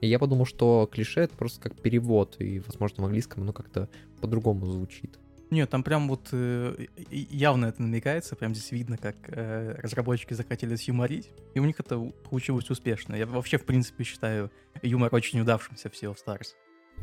И 0.00 0.08
я 0.08 0.18
подумал, 0.18 0.44
что 0.46 0.88
клише 0.90 1.20
это 1.20 1.36
просто 1.36 1.60
как 1.60 1.80
перевод, 1.80 2.36
и, 2.38 2.60
возможно, 2.60 3.02
в 3.02 3.06
английском 3.06 3.42
оно 3.42 3.52
как-то 3.52 3.88
по-другому 4.20 4.66
звучит. 4.66 5.18
Нет, 5.54 5.70
там 5.70 5.84
прям 5.84 6.08
вот 6.08 6.30
э, 6.32 6.86
явно 7.10 7.66
это 7.66 7.80
намекается, 7.80 8.34
прям 8.34 8.56
здесь 8.56 8.72
видно, 8.72 8.98
как 8.98 9.14
э, 9.28 9.76
разработчики 9.80 10.34
захотели 10.34 10.76
юморить, 10.84 11.30
и 11.54 11.60
у 11.60 11.64
них 11.64 11.78
это 11.78 11.96
получилось 12.28 12.68
успешно. 12.70 13.14
Я 13.14 13.26
вообще, 13.26 13.56
в 13.56 13.64
принципе, 13.64 14.02
считаю 14.02 14.50
юмор 14.82 15.14
очень 15.14 15.40
удавшимся 15.40 15.90
в 15.90 15.92
Sea 15.92 16.12
of 16.12 16.16
Stars. 16.16 16.54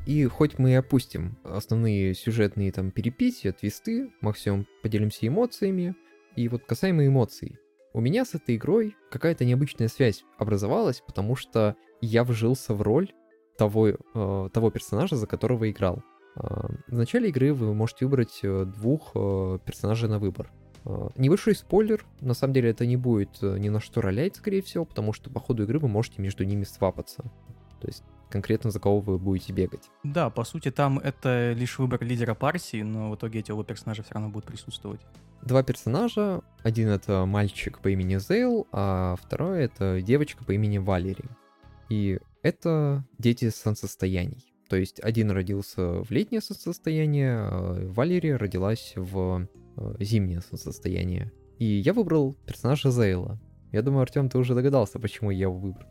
И 0.06 0.26
хоть 0.26 0.60
мы 0.60 0.72
и 0.72 0.74
опустим 0.74 1.38
основные 1.46 2.14
сюжетные 2.14 2.74
там 2.74 2.92
перипетии, 2.92 3.52
твисты, 3.52 4.12
максимум 4.20 4.68
поделимся 4.84 5.28
эмоциями. 5.28 5.96
И 6.36 6.50
вот 6.50 6.66
касаемо 6.66 7.08
эмоций. 7.08 7.58
У 7.94 8.02
меня 8.02 8.26
с 8.26 8.36
этой 8.36 8.58
игрой 8.58 8.98
какая-то 9.12 9.46
необычная 9.46 9.88
связь 9.88 10.26
образовалась, 10.38 11.02
потому 11.08 11.38
что 11.38 11.78
я 12.02 12.26
вжился 12.26 12.74
в 12.74 12.82
роль 12.82 13.14
того, 13.58 13.88
э, 13.88 14.50
того 14.52 14.72
персонажа, 14.72 15.16
за 15.16 15.26
которого 15.26 15.72
играл. 15.72 16.04
А, 16.36 16.68
в 16.88 16.94
начале 16.94 17.30
игры 17.30 17.54
вы 17.54 17.74
можете 17.74 18.06
выбрать 18.06 18.40
э, 18.44 18.66
двух 18.66 19.12
э, 19.16 19.60
персонажей 19.66 20.10
на 20.10 20.20
выбор. 20.20 20.52
Небольшой 21.16 21.56
спойлер, 21.56 22.04
на 22.22 22.34
самом 22.34 22.54
деле 22.54 22.72
это 22.72 22.88
не 22.88 22.98
будет 22.98 23.38
э, 23.44 23.58
ни 23.60 23.70
на 23.70 23.80
что 23.80 24.02
ролять, 24.02 24.38
скорее 24.38 24.64
всего, 24.64 24.84
потому 24.84 25.14
что 25.14 25.30
по 25.30 25.40
ходу 25.40 25.64
игры 25.64 25.78
вы 25.78 25.88
можете 25.88 26.22
между 26.22 26.44
ними 26.44 26.64
свапаться. 26.64 27.22
То 27.80 27.88
есть 27.88 28.04
конкретно 28.32 28.72
за 28.72 28.80
кого 28.80 29.00
вы 29.00 29.20
будете 29.20 29.54
бегать. 29.54 29.92
Да, 30.04 30.32
по 30.32 30.44
сути, 30.44 30.72
там 30.72 30.98
это 30.98 31.52
лишь 31.52 31.78
выбор 31.78 32.02
лидера 32.04 32.34
партии, 32.34 32.82
но 32.82 33.12
в 33.12 33.16
итоге 33.16 33.40
эти 33.42 33.52
оба 33.52 33.64
персонажа 33.64 34.02
все 34.02 34.16
равно 34.16 34.30
будут 34.30 34.48
присутствовать. 34.48 35.02
Два 35.44 35.62
персонажа. 35.62 36.42
Один 36.64 36.90
это 36.90 37.26
мальчик 37.26 37.80
по 37.80 37.90
имени 37.90 38.18
Зейл, 38.18 38.68
а 38.72 39.16
второй 39.22 39.64
это 39.64 40.02
девочка 40.02 40.44
по 40.44 40.52
имени 40.54 40.80
Валери. 40.80 41.26
И 41.90 42.20
это 42.42 43.06
дети 43.20 43.50
солнцестояний. 43.50 44.51
То 44.72 44.78
есть 44.78 45.02
один 45.02 45.32
родился 45.32 46.02
в 46.02 46.12
летнее 46.12 46.40
состояние, 46.40 47.40
а 47.40 47.90
Валерия 47.90 48.38
родилась 48.38 48.94
в 48.96 49.46
э, 49.76 49.96
зимнее 50.00 50.40
состояние. 50.40 51.34
И 51.60 51.66
я 51.66 51.92
выбрал 51.92 52.38
персонажа 52.46 52.90
Зейла. 52.90 53.38
Я 53.74 53.82
думаю, 53.82 54.04
Артем, 54.04 54.30
ты 54.30 54.38
уже 54.38 54.56
догадался, 54.56 54.98
почему 54.98 55.30
я 55.30 55.42
его 55.42 55.58
выбрал. 55.58 55.90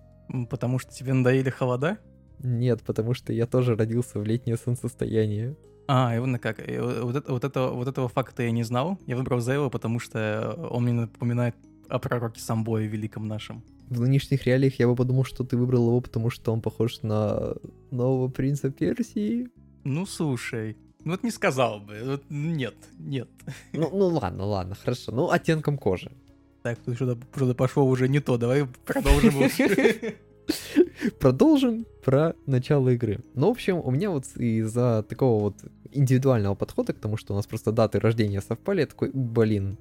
Потому 0.48 0.78
что 0.78 0.94
тебе 0.94 1.12
надоели 1.12 1.50
холода? 1.50 1.98
Нет, 2.38 2.80
потому 2.82 3.12
что 3.12 3.34
я 3.34 3.46
тоже 3.46 3.76
родился 3.76 4.18
в 4.18 4.24
летнее 4.24 4.56
солнцестояние. 4.56 5.58
А, 5.86 6.16
именно 6.16 6.38
как. 6.38 6.56
Вот, 6.60 7.16
это, 7.16 7.32
вот, 7.32 7.44
это, 7.44 7.68
вот 7.68 7.86
этого 7.86 8.08
факта 8.08 8.44
я 8.44 8.50
не 8.50 8.62
знал. 8.62 8.98
Я 9.06 9.18
выбрал 9.18 9.40
Зейла, 9.40 9.68
потому 9.68 9.98
что 9.98 10.54
он 10.70 10.84
мне 10.84 10.94
напоминает 10.94 11.54
о 11.90 11.98
пророке 11.98 12.40
Самбое 12.40 12.88
великом 12.88 13.28
нашем 13.28 13.62
в 13.91 14.01
нынешних 14.01 14.47
реалиях 14.47 14.78
я 14.78 14.86
бы 14.86 14.95
подумал, 14.95 15.24
что 15.24 15.45
ты 15.45 15.57
выбрал 15.57 15.88
его, 15.88 16.01
потому 16.01 16.30
что 16.30 16.53
он 16.53 16.62
похож 16.62 17.03
на 17.03 17.55
нового 17.91 18.28
принца 18.28 18.70
Персии. 18.70 19.49
Ну, 19.84 20.07
слушай, 20.07 20.76
ну 21.05 21.12
вот 21.12 21.22
не 21.22 21.30
сказал 21.30 21.80
бы. 21.80 22.01
Вот 22.05 22.22
нет, 22.30 22.74
нет. 22.99 23.28
Ну, 23.72 23.91
ну 23.93 24.07
ладно, 24.09 24.45
ладно, 24.45 24.74
хорошо. 24.74 25.12
Ну, 25.12 25.30
оттенком 25.30 25.78
кожи. 25.78 26.12
Так, 26.62 26.78
тут 26.78 26.95
что-то, 26.97 27.18
что 27.34 27.55
пошло 27.55 27.84
уже 27.86 28.09
не 28.09 28.20
то. 28.20 28.36
Давай 28.36 28.66
продолжим. 28.84 29.32
Продолжим 31.18 31.86
про 32.05 32.34
начало 32.47 32.91
игры. 32.91 33.20
Ну, 33.34 33.49
в 33.49 33.51
общем, 33.51 33.80
у 33.82 33.91
меня 33.91 34.11
вот 34.11 34.26
из-за 34.36 35.05
такого 35.09 35.41
вот 35.41 35.57
индивидуального 35.93 36.55
подхода 36.55 36.93
к 36.93 36.99
тому, 36.99 37.16
что 37.16 37.32
у 37.32 37.36
нас 37.36 37.47
просто 37.47 37.72
даты 37.72 37.99
рождения 37.99 38.41
совпали, 38.41 38.80
я 38.80 38.86
такой, 38.86 39.11
блин, 39.12 39.78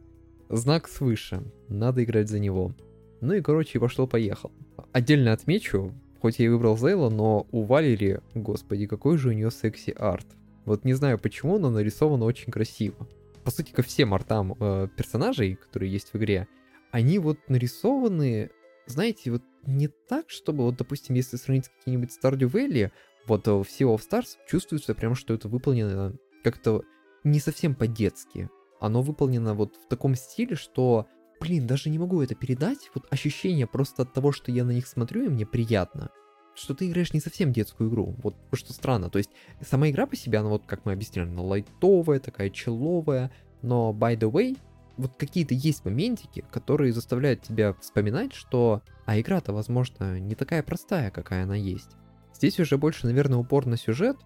знак 0.49 0.87
свыше, 0.87 1.43
надо 1.67 2.03
играть 2.03 2.29
за 2.29 2.39
него. 2.39 2.73
Ну 3.21 3.33
и, 3.33 3.41
короче, 3.41 3.79
пошло-поехал. 3.79 4.51
Отдельно 4.93 5.33
отмечу, 5.33 5.93
хоть 6.21 6.39
я 6.39 6.45
и 6.45 6.49
выбрал 6.49 6.77
Зейла, 6.77 7.09
но 7.09 7.47
у 7.51 7.63
Валери, 7.63 8.21
господи, 8.33 8.87
какой 8.87 9.17
же 9.17 9.29
у 9.29 9.31
нее 9.33 9.51
секси-арт. 9.51 10.27
Вот 10.65 10.85
не 10.85 10.93
знаю 10.93 11.19
почему, 11.19 11.57
но 11.57 11.69
нарисовано 11.69 12.25
очень 12.25 12.51
красиво. 12.51 13.07
по 13.43 13.51
сути, 13.51 13.71
ко 13.71 13.81
всем 13.81 14.13
артам 14.13 14.55
э, 14.59 14.87
персонажей, 14.95 15.55
которые 15.55 15.91
есть 15.91 16.13
в 16.13 16.17
игре, 16.17 16.47
они 16.91 17.19
вот 17.19 17.39
нарисованы, 17.47 18.51
знаете, 18.85 19.31
вот 19.31 19.41
не 19.65 19.87
так, 19.87 20.29
чтобы, 20.29 20.63
вот, 20.63 20.77
допустим, 20.77 21.15
если 21.15 21.37
сравнить 21.37 21.65
с 21.65 21.69
каким-нибудь 21.69 22.11
Stardew 22.11 22.51
Valley, 22.51 22.91
вот 23.27 23.47
э, 23.47 23.51
в 23.51 23.63
Sea 23.63 23.95
of 23.95 24.01
Stars 24.07 24.37
чувствуется 24.47 24.93
прям, 24.93 25.15
что 25.15 25.33
это 25.33 25.47
выполнено 25.47 26.13
как-то 26.43 26.83
не 27.23 27.39
совсем 27.39 27.75
по-детски. 27.75 28.49
Оно 28.79 29.01
выполнено 29.01 29.53
вот 29.53 29.75
в 29.75 29.87
таком 29.87 30.15
стиле, 30.15 30.55
что, 30.55 31.07
блин, 31.39 31.67
даже 31.67 31.89
не 31.89 31.99
могу 31.99 32.21
это 32.21 32.35
передать. 32.35 32.89
Вот 32.93 33.05
ощущение 33.11 33.67
просто 33.67 34.03
от 34.03 34.13
того, 34.13 34.31
что 34.31 34.51
я 34.51 34.63
на 34.63 34.71
них 34.71 34.87
смотрю, 34.87 35.25
и 35.25 35.29
мне 35.29 35.45
приятно. 35.45 36.09
Что 36.55 36.73
ты 36.73 36.87
играешь 36.87 37.13
не 37.13 37.19
совсем 37.19 37.53
детскую 37.53 37.89
игру. 37.89 38.15
Вот 38.21 38.35
что 38.53 38.73
странно. 38.73 39.09
То 39.09 39.17
есть 39.17 39.29
сама 39.61 39.89
игра 39.89 40.05
по 40.05 40.15
себе, 40.15 40.39
она 40.39 40.49
вот, 40.49 40.63
как 40.65 40.85
мы 40.85 40.91
объясняли, 40.91 41.27
она 41.27 41.41
лайтовая, 41.41 42.19
такая 42.19 42.49
человая. 42.49 43.31
Но, 43.61 43.95
by 43.97 44.17
the 44.17 44.29
way, 44.29 44.57
вот 44.97 45.13
какие-то 45.17 45.53
есть 45.53 45.85
моментики, 45.85 46.43
которые 46.51 46.91
заставляют 46.91 47.41
тебя 47.41 47.73
вспоминать, 47.73 48.33
что 48.33 48.81
а 49.05 49.19
игра-то, 49.19 49.53
возможно, 49.53 50.19
не 50.19 50.35
такая 50.35 50.61
простая, 50.61 51.09
какая 51.09 51.43
она 51.43 51.55
есть. 51.55 51.89
Здесь 52.33 52.59
уже 52.59 52.77
больше, 52.77 53.07
наверное, 53.07 53.39
упор 53.39 53.65
на 53.65 53.77
сюжет. 53.77 54.17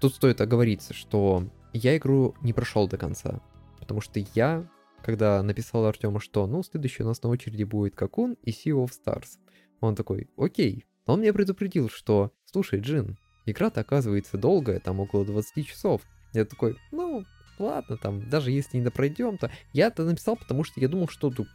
Тут 0.00 0.14
стоит 0.14 0.40
оговориться, 0.40 0.94
что 0.94 1.44
я 1.72 1.96
игру 1.96 2.34
не 2.40 2.52
прошел 2.52 2.88
до 2.88 2.96
конца. 2.96 3.40
Потому 3.78 4.00
что 4.00 4.20
я, 4.34 4.64
когда 5.02 5.42
написал 5.42 5.84
Артему, 5.86 6.20
что, 6.20 6.46
ну, 6.46 6.62
следующий 6.62 7.02
у 7.02 7.06
нас 7.06 7.22
на 7.22 7.28
очереди 7.28 7.64
будет 7.64 7.94
Какун 7.94 8.34
и 8.42 8.50
Sea 8.50 8.72
of 8.72 8.90
Stars, 8.90 9.38
он 9.80 9.94
такой, 9.94 10.28
окей. 10.36 10.86
Но 11.06 11.14
он 11.14 11.22
меня 11.22 11.32
предупредил, 11.32 11.88
что, 11.88 12.32
слушай, 12.44 12.80
Джин, 12.80 13.18
игра-то 13.46 13.80
оказывается 13.80 14.36
долгая, 14.36 14.80
там 14.80 15.00
около 15.00 15.24
20 15.24 15.66
часов. 15.66 16.02
Я 16.32 16.44
такой, 16.44 16.76
ну, 16.92 17.24
ладно, 17.58 17.96
там, 17.96 18.28
даже 18.28 18.50
если 18.50 18.78
не 18.78 18.84
допройдем, 18.84 19.38
то 19.38 19.50
я 19.72 19.88
это 19.88 20.04
написал, 20.04 20.36
потому 20.36 20.64
что 20.64 20.80
я 20.80 20.88
думал, 20.88 21.08
что 21.08 21.30
тут 21.36 21.48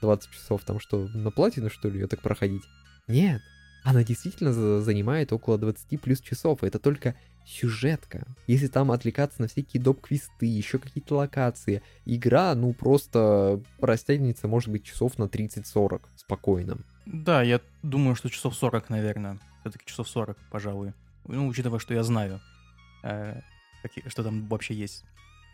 20 0.00 0.30
часов, 0.30 0.64
там 0.64 0.80
что, 0.80 1.08
на 1.08 1.30
платину, 1.30 1.70
что 1.70 1.88
ли, 1.88 2.00
ее 2.00 2.06
так 2.06 2.22
проходить? 2.22 2.62
Нет, 3.06 3.42
она 3.84 4.02
действительно 4.02 4.52
занимает 4.80 5.32
около 5.32 5.58
20 5.58 6.00
плюс 6.00 6.20
часов, 6.20 6.62
и 6.64 6.66
это 6.66 6.78
только 6.78 7.14
сюжетка. 7.44 8.26
Если 8.46 8.66
там 8.68 8.90
отвлекаться 8.90 9.42
на 9.42 9.48
всякие 9.48 9.82
доп-квесты, 9.82 10.46
еще 10.46 10.78
какие-то 10.78 11.16
локации, 11.16 11.82
игра, 12.06 12.54
ну, 12.54 12.72
просто 12.72 13.62
растянется, 13.78 14.48
может 14.48 14.70
быть, 14.70 14.84
часов 14.84 15.18
на 15.18 15.24
30-40 15.24 16.00
спокойно. 16.16 16.78
Да, 17.04 17.42
я 17.42 17.60
думаю, 17.82 18.16
что 18.16 18.30
часов 18.30 18.54
40, 18.56 18.88
наверное. 18.88 19.38
Все-таки 19.60 19.84
часов 19.84 20.08
40, 20.08 20.38
пожалуй. 20.50 20.94
Ну, 21.26 21.46
учитывая, 21.46 21.78
что 21.78 21.92
я 21.92 22.02
знаю, 22.02 22.40
э, 23.02 23.40
какие, 23.82 24.08
что 24.08 24.24
там 24.24 24.48
вообще 24.48 24.72
есть. 24.72 25.04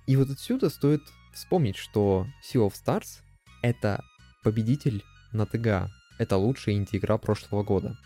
И 0.06 0.14
вот 0.14 0.30
отсюда 0.30 0.70
стоит 0.70 1.02
вспомнить, 1.32 1.76
что 1.76 2.26
Sea 2.44 2.64
of 2.64 2.74
Stars— 2.74 3.22
это 3.62 4.04
победитель 4.44 5.02
на 5.32 5.46
ТГ. 5.46 5.90
Это 6.18 6.36
лучшая 6.36 6.76
инди-игра 6.76 7.18
прошлого 7.18 7.64
года. 7.64 7.96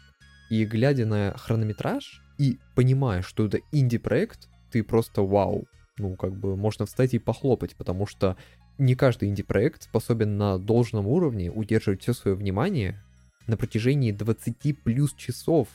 И 0.51 0.65
глядя 0.65 1.07
на 1.07 1.37
хронометраж 1.37 2.23
и 2.39 2.59
понимая, 2.75 3.23
что 3.23 3.47
это 3.47 3.61
инди-проект, 3.73 4.49
ты 4.71 4.83
просто 4.83 5.23
вау. 5.23 5.67
Ну, 5.99 6.17
как 6.17 6.37
бы 6.37 6.57
можно 6.57 6.87
встать 6.87 7.15
и 7.15 7.19
похлопать, 7.19 7.77
потому 7.77 8.07
что 8.07 8.37
не 8.79 8.95
каждый 8.97 9.29
инди-проект 9.29 9.85
способен 9.85 10.37
на 10.37 10.59
должном 10.59 11.07
уровне 11.07 11.51
удерживать 11.51 12.03
все 12.03 12.13
свое 12.13 12.37
внимание 12.37 13.01
на 13.47 13.57
протяжении 13.57 14.11
20 14.11 14.83
плюс 14.83 15.15
часов. 15.15 15.69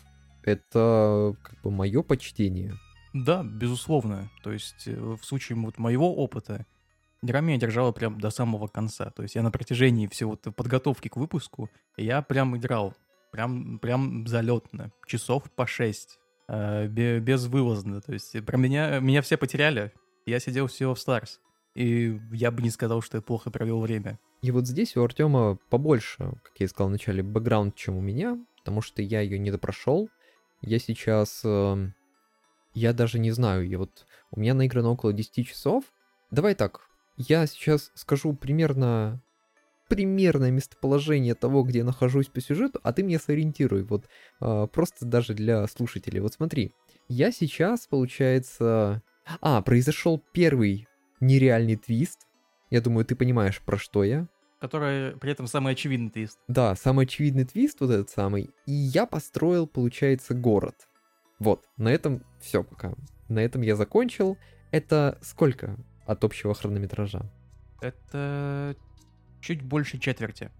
Это 0.44 1.36
как 1.42 1.62
бы 1.62 1.72
мое 1.72 2.02
почтение. 2.02 2.74
Да, 3.14 3.44
безусловно. 3.44 4.30
То 4.44 4.52
есть 4.52 4.88
э, 4.88 4.96
в 4.96 5.24
случае 5.24 5.58
вот 5.58 5.78
моего 5.78 6.14
опыта 6.16 6.66
игра 7.22 7.42
меня 7.42 7.58
держала 7.58 7.92
прям 7.92 8.20
до 8.20 8.30
самого 8.30 8.68
конца. 8.68 9.10
То 9.12 9.24
есть 9.24 9.36
я 9.36 9.44
на 9.44 9.52
протяжении 9.52 10.08
всего 10.08 10.36
подготовки 10.36 11.08
к 11.08 11.18
выпуску, 11.18 11.70
я 11.98 12.22
прям 12.22 12.56
играл 12.58 12.94
прям, 13.32 13.80
прям 13.80 14.28
залетно. 14.28 14.92
Часов 15.06 15.50
по 15.52 15.68
6. 15.68 16.20
Э, 16.48 16.88
безвылазно. 16.88 18.02
То 18.02 18.14
есть 18.14 18.46
про 18.46 18.58
меня, 18.58 19.00
меня 19.00 19.22
все 19.22 19.38
потеряли. 19.38 19.92
Я 20.26 20.40
сидел 20.40 20.68
всего 20.68 20.96
в 20.96 20.98
Stars. 20.98 21.40
И 21.76 22.20
я 22.32 22.52
бы 22.52 22.62
не 22.62 22.72
сказал, 22.72 23.02
что 23.02 23.18
я 23.18 23.22
плохо 23.22 23.52
провел 23.52 23.80
время. 23.82 24.20
И 24.42 24.52
вот 24.52 24.68
здесь 24.68 24.96
у 24.96 25.04
Артема 25.04 25.58
побольше, 25.70 26.34
как 26.44 26.54
я 26.60 26.66
и 26.66 26.70
сказал 26.70 26.90
вначале, 26.90 27.24
бэкграунд, 27.24 27.76
чем 27.76 27.98
у 27.98 28.02
меня, 28.02 28.38
потому 28.58 28.82
что 28.82 29.02
я 29.02 29.22
ее 29.22 29.38
не 29.38 29.52
допрошел. 29.52 30.10
Я 30.62 30.80
сейчас 30.80 31.42
э, 31.44 31.92
я 32.74 32.94
даже 32.94 33.20
не 33.20 33.32
знаю, 33.32 33.68
я 33.68 33.78
вот... 33.78 34.06
У 34.32 34.40
меня 34.40 34.54
наиграно 34.54 34.92
около 34.92 35.12
10 35.12 35.48
часов. 35.48 35.84
Давай 36.32 36.54
так, 36.54 36.82
я 37.18 37.48
сейчас 37.48 37.92
скажу 37.96 38.34
примерно 38.34 39.22
примерное 39.90 40.52
местоположение 40.52 41.36
того, 41.36 41.64
где 41.64 41.80
я 41.80 41.84
нахожусь 41.84 42.28
по 42.28 42.40
сюжету, 42.40 42.80
а 42.84 42.94
ты 42.94 43.04
меня 43.04 43.20
сориентируй, 43.20 43.84
вот 43.84 44.06
э, 44.40 44.68
просто 44.72 45.06
даже 45.06 45.34
для 45.34 45.68
слушателей. 45.68 46.22
Вот 46.22 46.34
смотри, 46.34 46.74
я 47.10 47.32
сейчас, 47.32 47.88
получается... 47.88 49.02
А, 49.42 49.62
произошел 49.62 50.24
первый 50.32 50.88
нереальный 51.20 51.76
твист. 51.76 52.22
Я 52.70 52.82
думаю, 52.82 53.06
ты 53.06 53.16
понимаешь, 53.16 53.62
про 53.62 53.78
что 53.78 54.04
я. 54.04 54.28
Который 54.60 55.16
при 55.18 55.32
этом 55.32 55.48
самый 55.48 55.74
очевидный 55.74 56.10
твист. 56.10 56.40
Да, 56.48 56.76
самый 56.76 57.06
очевидный 57.06 57.46
твист 57.46 57.80
вот 57.80 57.92
этот 57.92 58.10
самый. 58.10 58.50
И 58.66 58.72
я 58.72 59.06
построил, 59.06 59.68
получается, 59.68 60.34
город. 60.34 60.76
Вот, 61.40 61.66
на 61.78 61.90
этом 61.90 62.24
все 62.42 62.64
пока. 62.64 62.94
На 63.28 63.40
этом 63.40 63.62
я 63.62 63.76
закончил. 63.76 64.38
Это 64.72 65.18
сколько 65.22 65.78
от 66.06 66.24
общего 66.24 66.54
хронометража? 66.54 67.32
Это 67.82 68.76
чуть 69.42 69.62
больше 69.62 69.98
четверти. 69.98 70.52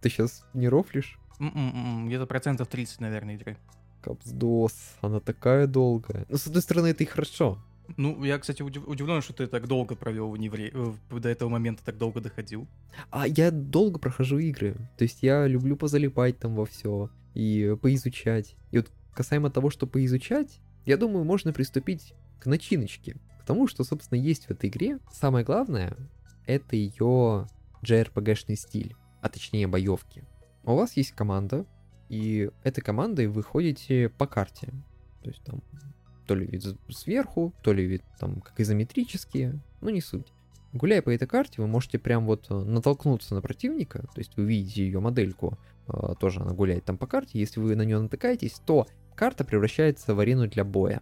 Ты 0.00 0.10
сейчас 0.10 0.44
не 0.54 0.68
рофлишь? 0.68 1.18
М-м-м, 1.38 2.06
где-то 2.06 2.26
процентов 2.26 2.68
30, 2.68 3.00
наверное, 3.00 3.34
игры. 3.34 3.56
Капсдос, 4.02 4.96
она 5.00 5.20
такая 5.20 5.66
долгая. 5.66 6.26
Но 6.28 6.36
с 6.36 6.46
одной 6.46 6.62
стороны, 6.62 6.88
это 6.88 7.02
и 7.02 7.06
хорошо. 7.06 7.58
Ну, 7.96 8.24
я, 8.24 8.38
кстати, 8.38 8.62
удив- 8.62 8.86
удивлен, 8.86 9.22
что 9.22 9.32
ты 9.32 9.46
так 9.46 9.68
долго 9.68 9.94
провел 9.94 10.30
в 10.30 10.36
Невре, 10.36 10.72
до 11.10 11.28
этого 11.28 11.48
момента 11.48 11.84
так 11.84 11.98
долго 11.98 12.20
доходил. 12.20 12.66
А 13.10 13.26
я 13.28 13.50
долго 13.50 13.98
прохожу 13.98 14.38
игры. 14.38 14.74
То 14.96 15.04
есть 15.04 15.22
я 15.22 15.46
люблю 15.46 15.76
позалипать 15.76 16.38
там 16.38 16.54
во 16.54 16.66
все 16.66 17.10
и 17.34 17.76
поизучать. 17.80 18.56
И 18.72 18.78
вот 18.78 18.90
Касаемо 19.14 19.50
того, 19.50 19.70
что 19.70 19.86
поизучать, 19.86 20.60
я 20.84 20.96
думаю, 20.96 21.24
можно 21.24 21.52
приступить 21.52 22.12
к 22.38 22.46
начиночке. 22.46 23.16
К 23.40 23.44
тому, 23.46 23.66
что, 23.66 23.82
собственно, 23.84 24.18
есть 24.18 24.46
в 24.46 24.50
этой 24.50 24.68
игре. 24.68 24.98
Самое 25.12 25.44
главное, 25.44 25.96
это 26.46 26.76
ее 26.76 27.46
JRPG-шный 27.82 28.56
стиль, 28.56 28.94
а 29.22 29.28
точнее 29.28 29.66
боевки. 29.66 30.24
У 30.64 30.74
вас 30.74 30.96
есть 30.96 31.12
команда, 31.12 31.66
и 32.08 32.50
этой 32.62 32.80
командой 32.80 33.26
вы 33.26 33.42
ходите 33.42 34.08
по 34.08 34.26
карте. 34.26 34.72
То 35.22 35.30
есть 35.30 35.42
там 35.44 35.62
то 36.26 36.34
ли 36.34 36.46
вид 36.46 36.64
сверху, 36.88 37.54
то 37.62 37.72
ли 37.72 37.84
вид 37.84 38.02
там 38.18 38.40
как 38.40 38.58
изометрические, 38.60 39.60
ну 39.80 39.90
не 39.90 40.00
суть. 40.00 40.32
Гуляя 40.72 41.00
по 41.00 41.10
этой 41.10 41.28
карте, 41.28 41.62
вы 41.62 41.68
можете 41.68 41.98
прям 41.98 42.26
вот 42.26 42.50
натолкнуться 42.50 43.34
на 43.34 43.40
противника, 43.40 44.00
то 44.02 44.18
есть 44.18 44.36
вы 44.36 44.44
видите 44.44 44.84
ее 44.84 45.00
модельку, 45.00 45.58
а, 45.86 46.14
тоже 46.14 46.40
она 46.40 46.52
гуляет 46.52 46.84
там 46.84 46.98
по 46.98 47.06
карте, 47.06 47.38
если 47.38 47.60
вы 47.60 47.76
на 47.76 47.82
нее 47.82 47.98
натыкаетесь, 47.98 48.60
то 48.66 48.86
карта 49.14 49.44
превращается 49.44 50.14
в 50.14 50.20
арену 50.20 50.48
для 50.48 50.64
боя. 50.64 51.00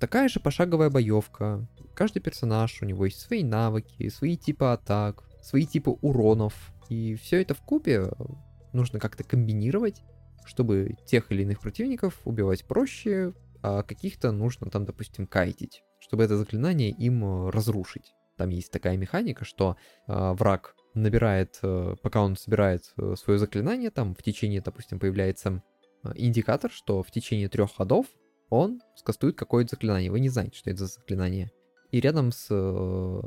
Такая 0.00 0.28
же 0.28 0.40
пошаговая 0.40 0.90
боевка. 0.90 1.66
Каждый 1.94 2.20
персонаж, 2.20 2.82
у 2.82 2.84
него 2.84 3.06
есть 3.06 3.20
свои 3.20 3.42
навыки, 3.42 4.08
свои 4.08 4.36
типы 4.36 4.66
атак, 4.66 5.24
свои 5.44 5.66
типы 5.66 5.90
уронов. 5.90 6.72
И 6.88 7.14
все 7.16 7.40
это 7.40 7.54
в 7.54 7.60
купе 7.60 8.10
нужно 8.72 8.98
как-то 8.98 9.24
комбинировать, 9.24 10.02
чтобы 10.44 10.96
тех 11.06 11.30
или 11.30 11.42
иных 11.42 11.60
противников 11.60 12.20
убивать 12.24 12.66
проще, 12.66 13.32
а 13.62 13.82
каких-то 13.82 14.32
нужно 14.32 14.70
там, 14.70 14.84
допустим, 14.84 15.26
кайтить, 15.26 15.82
чтобы 16.00 16.24
это 16.24 16.36
заклинание 16.36 16.90
им 16.90 17.24
э, 17.24 17.50
разрушить. 17.50 18.14
Там 18.36 18.50
есть 18.50 18.72
такая 18.72 18.96
механика, 18.96 19.44
что 19.44 19.76
э, 20.06 20.32
враг 20.32 20.74
набирает, 20.94 21.58
э, 21.62 21.94
пока 22.02 22.22
он 22.22 22.36
собирает 22.36 22.92
э, 22.96 23.14
свое 23.16 23.38
заклинание, 23.38 23.90
там 23.90 24.14
в 24.14 24.22
течение, 24.22 24.60
допустим, 24.60 24.98
появляется 24.98 25.62
Э, 26.04 26.12
индикатор, 26.14 26.70
что 26.70 27.02
в 27.02 27.10
течение 27.10 27.48
трех 27.48 27.74
ходов 27.74 28.06
он 28.50 28.80
скастует 28.94 29.36
какое-то 29.36 29.74
заклинание. 29.74 30.10
Вы 30.10 30.20
не 30.20 30.28
знаете, 30.28 30.56
что 30.56 30.70
это 30.70 30.80
за 30.80 30.86
заклинание. 30.86 31.50
И 31.90 32.00
рядом 32.00 32.32
с 32.32 32.48
э, 32.50 33.20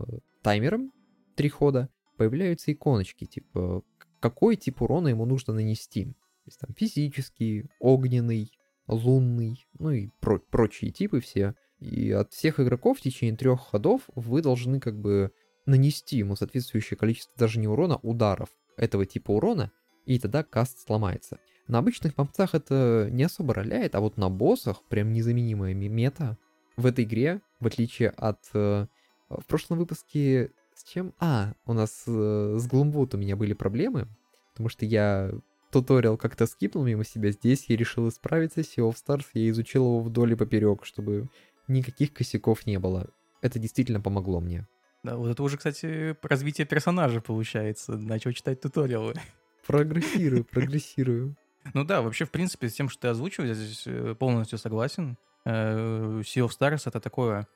таймером 0.43 0.91
три 1.35 1.49
хода 1.49 1.89
появляются 2.17 2.71
иконочки, 2.71 3.25
типа 3.25 3.83
какой 4.19 4.55
тип 4.55 4.81
урона 4.81 5.09
ему 5.09 5.25
нужно 5.25 5.53
нанести. 5.53 6.05
То 6.05 6.47
есть 6.47 6.59
там 6.59 6.73
физический, 6.75 7.69
огненный, 7.79 8.51
лунный, 8.87 9.67
ну 9.79 9.91
и 9.91 10.09
про- 10.19 10.39
прочие 10.39 10.91
типы 10.91 11.19
все. 11.19 11.55
И 11.79 12.11
от 12.11 12.33
всех 12.33 12.59
игроков 12.59 12.97
в 12.97 13.01
течение 13.01 13.37
трех 13.37 13.61
ходов 13.61 14.03
вы 14.15 14.41
должны 14.41 14.79
как 14.79 14.99
бы 14.99 15.31
нанести 15.65 16.17
ему 16.17 16.35
соответствующее 16.35 16.97
количество 16.97 17.33
даже 17.37 17.59
не 17.59 17.67
урона, 17.67 17.97
ударов 17.97 18.49
этого 18.77 19.05
типа 19.05 19.31
урона, 19.31 19.71
и 20.05 20.19
тогда 20.19 20.43
каст 20.43 20.79
сломается. 20.79 21.37
На 21.67 21.79
обычных 21.79 22.17
мопцах 22.17 22.55
это 22.55 23.09
не 23.11 23.23
особо 23.23 23.53
роляет, 23.53 23.93
а 23.95 23.99
вот 23.99 24.17
на 24.17 24.29
боссах 24.29 24.81
прям 24.87 25.11
незаменимая 25.11 25.73
мета. 25.73 26.37
В 26.77 26.85
этой 26.85 27.03
игре, 27.03 27.41
в 27.59 27.67
отличие 27.67 28.09
от... 28.09 28.39
Э, 28.53 28.87
в 29.29 29.45
прошлом 29.45 29.79
выпуске 29.79 30.51
с 30.77 30.83
чем? 30.83 31.13
А, 31.19 31.53
у 31.65 31.73
нас 31.73 32.03
э, 32.05 32.57
с 32.57 32.67
Gloomwood 32.67 33.15
у 33.15 33.17
меня 33.17 33.35
были 33.35 33.53
проблемы, 33.53 34.07
потому 34.53 34.69
что 34.69 34.85
я 34.85 35.31
туториал 35.71 36.17
как-то 36.17 36.45
скипнул 36.45 36.83
мимо 36.83 37.03
себя. 37.03 37.31
Здесь 37.31 37.65
я 37.67 37.75
решил 37.75 38.07
исправиться. 38.09 38.61
Sea 38.61 38.89
of 38.89 38.95
Stars 38.95 39.25
я 39.33 39.49
изучил 39.49 39.83
его 39.83 40.01
вдоль 40.01 40.33
и 40.33 40.35
поперек, 40.35 40.85
чтобы 40.85 41.29
никаких 41.67 42.13
косяков 42.13 42.65
не 42.65 42.79
было. 42.79 43.09
Это 43.41 43.59
действительно 43.59 44.01
помогло 44.01 44.39
мне. 44.39 44.67
Да, 45.03 45.15
вот 45.17 45.29
это 45.29 45.41
уже, 45.43 45.57
кстати, 45.57 46.15
развитие 46.21 46.67
персонажа 46.67 47.21
получается. 47.21 47.97
Начал 47.97 48.31
читать 48.31 48.61
туториалы. 48.61 49.13
Прогрессирую, 49.67 50.45
прогрессирую. 50.45 51.35
Ну 51.73 51.83
да, 51.83 52.01
вообще, 52.01 52.25
в 52.25 52.31
принципе, 52.31 52.69
с 52.69 52.73
тем, 52.73 52.87
что 52.87 53.01
ты 53.01 53.07
озвучил, 53.09 53.43
я 53.43 53.53
здесь 53.53 53.83
э, 53.85 54.15
полностью 54.17 54.57
согласен. 54.57 55.17
Э, 55.43 56.21
Sea 56.21 56.47
of 56.47 56.51
Stars— 56.57 56.83
это 56.85 57.01
такое 57.01 57.47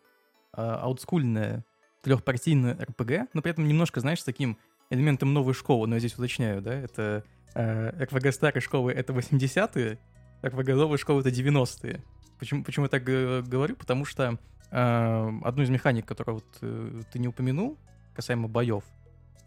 а, 0.54 0.82
аутскульное 0.82 1.64
трехпартийное 2.02 2.78
РПГ, 2.80 3.34
но 3.34 3.42
при 3.42 3.52
этом 3.52 3.68
немножко, 3.68 4.00
знаешь, 4.00 4.22
с 4.22 4.24
таким 4.24 4.58
элементом 4.90 5.34
новой 5.34 5.54
школы, 5.54 5.88
но 5.88 5.96
я 5.96 6.00
здесь 6.00 6.16
уточняю, 6.16 6.62
да, 6.62 6.74
это 6.74 7.24
э, 7.54 8.04
РПГ 8.04 8.34
старой 8.34 8.62
школы— 8.62 8.92
это 8.94 9.14
80-е, 9.14 10.00
РПГ 10.46 10.68
новой 10.70 10.98
школы— 10.98 11.22
это 11.22 11.30
90-е. 11.30 12.04
Почему, 12.40 12.64
почему 12.64 12.86
я 12.86 12.90
так 12.90 13.04
говорю? 13.04 13.76
Потому 13.76 14.04
что 14.04 14.40
э, 14.72 15.40
одну 15.44 15.64
из 15.64 15.70
механик, 15.70 16.06
которую 16.06 16.36
вот, 16.36 16.58
э, 16.62 17.02
ты 17.12 17.20
не 17.20 17.28
упомянул, 17.28 17.78
касаемо 18.16 18.48
боев, 18.48 18.84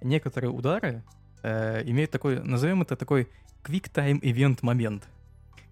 некоторые 0.00 0.50
удары 0.50 1.02
э, 1.42 1.82
имеют 1.86 2.10
такой, 2.10 2.42
назовем 2.42 2.82
это 2.82 2.96
такой 2.96 3.28
quick 3.64 3.90
time 3.92 4.20
event 4.20 4.60
момент. 4.62 5.08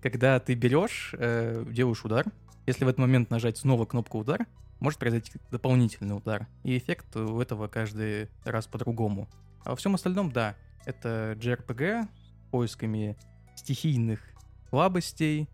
Когда 0.02 0.40
ты 0.40 0.54
берешь, 0.54 1.14
э, 1.16 1.64
делаешь 1.68 2.04
удар, 2.04 2.26
если 2.66 2.84
в 2.84 2.88
этот 2.88 2.98
момент 2.98 3.30
нажать 3.30 3.58
снова 3.58 3.84
кнопку 3.86 4.18
удар, 4.18 4.46
может 4.82 4.98
произойти 4.98 5.32
дополнительный 5.50 6.16
удар. 6.16 6.48
И 6.64 6.76
эффект 6.76 7.16
у 7.16 7.40
этого 7.40 7.68
каждый 7.68 8.28
раз 8.44 8.66
по-другому. 8.66 9.28
А 9.64 9.70
во 9.70 9.76
всем 9.76 9.94
остальном, 9.94 10.32
да, 10.32 10.56
это 10.84 11.36
JRPG 11.38 12.08
с 12.08 12.50
поисками 12.50 13.16
стихийных 13.54 14.20
слабостей, 14.68 15.48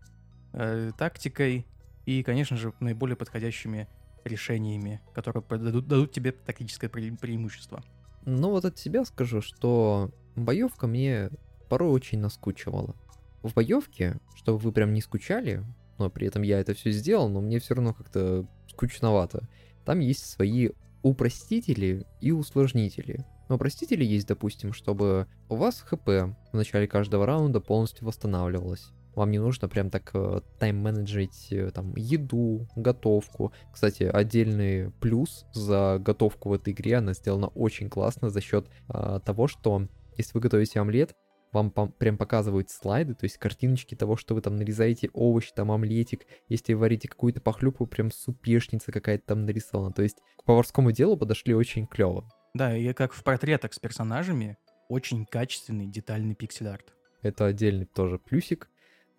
э, 0.53 0.91
тактикой 0.97 1.67
и, 2.05 2.23
конечно 2.23 2.57
же, 2.57 2.73
наиболее 2.79 3.15
подходящими 3.15 3.87
решениями, 4.25 4.99
которые 5.13 5.43
дадут, 5.47 5.87
дадут 5.87 6.11
тебе 6.11 6.31
тактическое 6.31 6.89
пре- 6.89 7.15
преимущество. 7.15 7.83
Ну 8.25 8.49
вот 8.49 8.65
от 8.65 8.79
себя 8.79 9.05
скажу, 9.05 9.41
что 9.41 10.11
боевка 10.35 10.87
мне 10.87 11.29
порой 11.69 11.91
очень 11.91 12.19
наскучивала. 12.19 12.95
В 13.43 13.53
боевке, 13.53 14.17
чтобы 14.35 14.57
вы 14.57 14.71
прям 14.71 14.93
не 14.93 15.01
скучали, 15.01 15.63
но 15.99 16.09
при 16.09 16.27
этом 16.27 16.41
я 16.41 16.59
это 16.59 16.73
все 16.73 16.91
сделал, 16.91 17.29
но 17.29 17.41
мне 17.41 17.59
все 17.59 17.75
равно 17.75 17.93
как-то 17.93 18.47
скучновато. 18.67 19.47
Там 19.85 19.99
есть 19.99 20.25
свои 20.25 20.69
упростители 21.01 22.05
и 22.21 22.31
усложнители. 22.31 23.25
Но 23.47 23.55
упростители 23.55 24.03
есть, 24.03 24.27
допустим, 24.27 24.73
чтобы 24.73 25.27
у 25.49 25.55
вас 25.55 25.81
ХП 25.81 26.07
в 26.07 26.53
начале 26.53 26.87
каждого 26.87 27.25
раунда 27.25 27.59
полностью 27.59 28.05
восстанавливалось. 28.05 28.91
Вам 29.15 29.31
не 29.31 29.39
нужно 29.39 29.67
прям 29.67 29.89
так 29.89 30.11
э, 30.13 30.41
тайм-менеджить 30.59 31.51
э, 31.51 31.71
там 31.71 31.95
еду, 31.95 32.67
готовку. 32.75 33.51
Кстати, 33.73 34.03
отдельный 34.03 34.91
плюс 35.01 35.45
за 35.51 35.97
готовку 35.99 36.49
в 36.49 36.53
этой 36.53 36.73
игре, 36.73 36.97
она 36.97 37.13
сделана 37.13 37.47
очень 37.47 37.89
классно 37.89 38.29
за 38.29 38.39
счет 38.39 38.67
э, 38.87 39.19
того, 39.25 39.47
что 39.47 39.87
если 40.15 40.31
вы 40.33 40.41
готовите 40.41 40.79
омлет, 40.79 41.15
вам 41.51 41.71
прям 41.71 42.17
показывают 42.17 42.69
слайды, 42.69 43.15
то 43.15 43.25
есть 43.25 43.37
картиночки 43.37 43.95
того, 43.95 44.15
что 44.15 44.35
вы 44.35 44.41
там 44.41 44.55
нарезаете 44.55 45.09
овощи, 45.13 45.51
там 45.55 45.71
омлетик, 45.71 46.25
если 46.47 46.73
варите 46.73 47.07
какую-то 47.07 47.41
похлюпу, 47.41 47.87
прям 47.87 48.11
супешница 48.11 48.91
какая-то 48.91 49.25
там 49.25 49.45
нарисована. 49.45 49.91
То 49.91 50.03
есть 50.03 50.17
к 50.37 50.43
поварскому 50.43 50.91
делу 50.91 51.17
подошли 51.17 51.53
очень 51.53 51.87
клево. 51.87 52.29
Да, 52.53 52.75
и 52.75 52.93
как 52.93 53.13
в 53.13 53.23
портретах 53.23 53.73
с 53.73 53.79
персонажами, 53.79 54.57
очень 54.89 55.25
качественный, 55.25 55.87
детальный 55.87 56.35
пиксель-арт. 56.35 56.93
Это 57.21 57.45
отдельный 57.45 57.85
тоже 57.85 58.17
плюсик. 58.19 58.69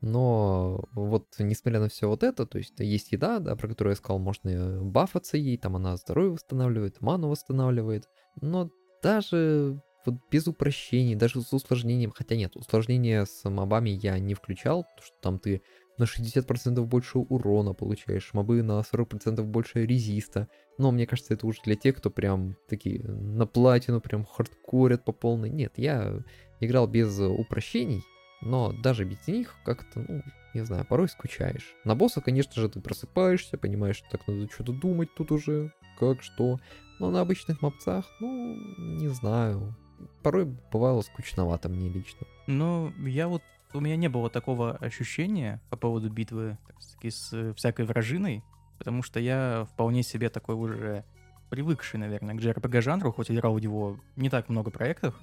Но 0.01 0.89
вот 0.95 1.27
несмотря 1.39 1.81
на 1.81 1.89
все 1.89 2.09
вот 2.09 2.23
это, 2.23 2.47
то 2.47 2.57
есть 2.57 2.79
есть 2.79 3.13
еда, 3.13 3.39
да, 3.39 3.55
про 3.55 3.69
которую 3.69 3.93
я 3.93 3.97
сказал, 3.97 4.19
можно 4.19 4.83
бафаться 4.83 5.37
ей, 5.37 5.59
там 5.59 5.77
она 5.77 5.97
здоровье 5.97 6.33
восстанавливает, 6.33 7.03
ману 7.03 7.29
восстанавливает, 7.29 8.09
но 8.41 8.71
даже 9.03 9.83
вот 10.07 10.17
без 10.31 10.47
упрощений, 10.47 11.15
даже 11.15 11.41
с 11.41 11.53
усложнением, 11.53 12.13
хотя 12.15 12.37
нет, 12.37 12.57
усложнения 12.57 13.25
с 13.25 13.49
мобами 13.49 13.91
я 13.91 14.19
не 14.19 14.35
включал, 14.35 14.85
потому 14.85 15.07
что 15.07 15.17
там 15.21 15.39
ты 15.39 15.63
на 15.99 16.05
60% 16.05 16.81
больше 16.85 17.19
урона 17.19 17.75
получаешь, 17.75 18.31
мобы 18.33 18.63
на 18.63 18.81
40% 18.81 19.43
больше 19.43 19.85
резиста. 19.85 20.49
Но 20.79 20.91
мне 20.91 21.07
кажется, 21.07 21.35
это 21.35 21.47
уже 21.47 21.61
для 21.63 21.77
тех, 21.77 21.97
кто 21.97 22.11
прям 22.11 22.57
такие 22.69 23.03
на 23.03 23.47
платину 23.47 24.01
прям 24.01 24.25
хардкорят 24.25 25.05
по 25.05 25.13
полной. 25.13 25.51
Нет, 25.51 25.75
я 25.77 26.23
играл 26.59 26.87
без 26.87 27.19
упрощений, 27.21 28.03
но 28.41 28.73
даже 28.83 29.05
без 29.05 29.29
них 29.29 29.55
как-то, 29.65 30.01
ну, 30.09 30.23
не 30.55 30.65
знаю, 30.65 30.87
порой 30.87 31.09
скучаешь. 31.09 31.75
На 31.85 31.95
босса, 31.95 32.23
конечно 32.23 32.55
же, 32.55 32.71
ты 32.71 32.81
просыпаешься, 32.81 33.59
понимаешь, 33.59 34.03
так 34.11 34.27
надо 34.27 34.51
что-то 34.51 34.73
думать 34.73 35.15
тут 35.15 35.31
уже, 35.31 35.73
как, 35.99 36.23
что. 36.23 36.59
Но 36.99 37.11
на 37.11 37.21
обычных 37.21 37.61
мопцах, 37.61 38.07
ну, 38.21 38.57
не 38.79 39.09
знаю 39.09 39.77
порой 40.23 40.45
бывало 40.73 41.03
скучновато 41.03 41.69
мне 41.69 41.89
лично. 41.89 42.27
Ну, 42.47 42.93
я 42.99 43.29
вот 43.29 43.43
у 43.73 43.81
меня 43.81 43.97
не 43.97 44.09
было 44.09 44.31
такого 44.31 44.73
ощущения 44.77 45.61
по 45.71 45.77
поводу 45.77 46.11
битвы 46.11 46.59
так 46.67 46.77
с 47.05 47.33
э, 47.33 47.55
всякой 47.55 47.85
вражиной, 47.85 48.43
потому 48.79 49.03
что 49.03 49.21
я 49.21 49.67
вполне 49.73 50.03
себе 50.03 50.29
такой 50.29 50.55
уже 50.57 51.05
привыкший, 51.51 51.99
наверное, 52.01 52.35
к 52.35 52.39
JRPG-жанру, 52.39 53.13
хоть 53.13 53.31
играл 53.31 53.55
в 53.55 53.61
него 53.61 53.99
не 54.17 54.31
так 54.31 54.49
много 54.49 54.71
проектов, 54.71 55.15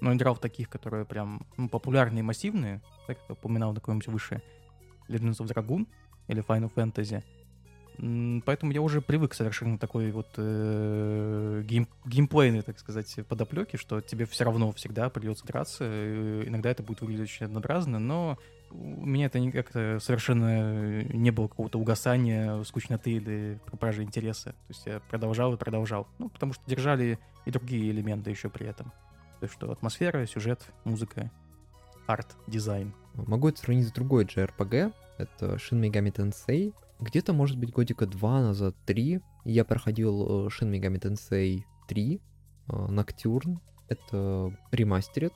но 0.00 0.12
играл 0.12 0.34
в 0.34 0.40
таких, 0.40 0.68
которые 0.68 1.04
прям 1.04 1.46
ну, 1.56 1.68
популярные 1.68 2.22
массивные, 2.22 2.80
так 3.06 3.18
как 3.18 3.28
я 3.28 3.32
упоминал 3.34 3.72
на 3.72 3.80
каком-нибудь 3.80 4.08
выше, 4.08 4.42
Legends 5.08 5.38
of 5.38 5.46
Dragoon 5.46 5.86
или 6.28 6.42
Final 6.42 6.72
Fantasy— 6.72 7.22
Поэтому 7.98 8.72
я 8.72 8.82
уже 8.82 9.00
привык 9.00 9.34
совершенно 9.34 9.78
такой 9.78 10.10
вот 10.10 10.28
э, 10.36 11.62
гейм, 11.64 11.88
геймплейной, 12.04 12.62
так 12.62 12.78
сказать, 12.78 13.14
подоплеки, 13.28 13.76
что 13.76 14.00
тебе 14.00 14.26
все 14.26 14.44
равно 14.44 14.72
всегда 14.72 15.08
придется 15.10 15.46
драться. 15.46 15.84
Иногда 16.46 16.70
это 16.70 16.82
будет 16.82 17.02
выглядеть 17.02 17.30
очень 17.30 17.46
однообразно, 17.46 17.98
но 17.98 18.38
у 18.72 19.06
меня 19.06 19.26
это 19.26 19.40
как-то 19.52 19.98
совершенно 20.00 21.04
не 21.04 21.30
было 21.30 21.46
какого-то 21.46 21.78
угасания, 21.78 22.62
скучноты 22.64 23.12
или 23.12 23.60
пропажи 23.66 24.02
интереса. 24.02 24.50
То 24.50 24.70
есть 24.70 24.86
я 24.86 25.00
продолжал 25.00 25.54
и 25.54 25.56
продолжал. 25.56 26.08
Ну, 26.18 26.28
потому 26.28 26.52
что 26.52 26.62
держали 26.66 27.18
и 27.44 27.50
другие 27.50 27.90
элементы 27.90 28.30
еще 28.30 28.50
при 28.50 28.66
этом. 28.66 28.90
То 29.38 29.44
есть 29.44 29.54
что 29.54 29.70
атмосфера, 29.70 30.26
сюжет, 30.26 30.62
музыка, 30.84 31.30
арт, 32.06 32.34
дизайн. 32.48 32.92
Могу 33.14 33.48
это 33.48 33.60
сравнить 33.60 33.86
с 33.86 33.92
другой 33.92 34.24
JRPG. 34.24 34.92
Это 35.18 35.46
Shin 35.54 35.80
Megami 35.80 36.12
Tensei 36.12 36.74
где-то, 37.04 37.32
может 37.32 37.58
быть, 37.58 37.70
годика 37.70 38.06
два 38.06 38.40
назад, 38.40 38.74
три, 38.86 39.20
я 39.44 39.64
проходил 39.64 40.46
э, 40.46 40.48
Shin 40.48 40.70
Megami 40.70 41.00
Tensei 41.00 41.62
3, 41.88 42.20
Ноктюрн, 42.66 43.60
это 43.88 44.56
ремастерит. 44.72 45.32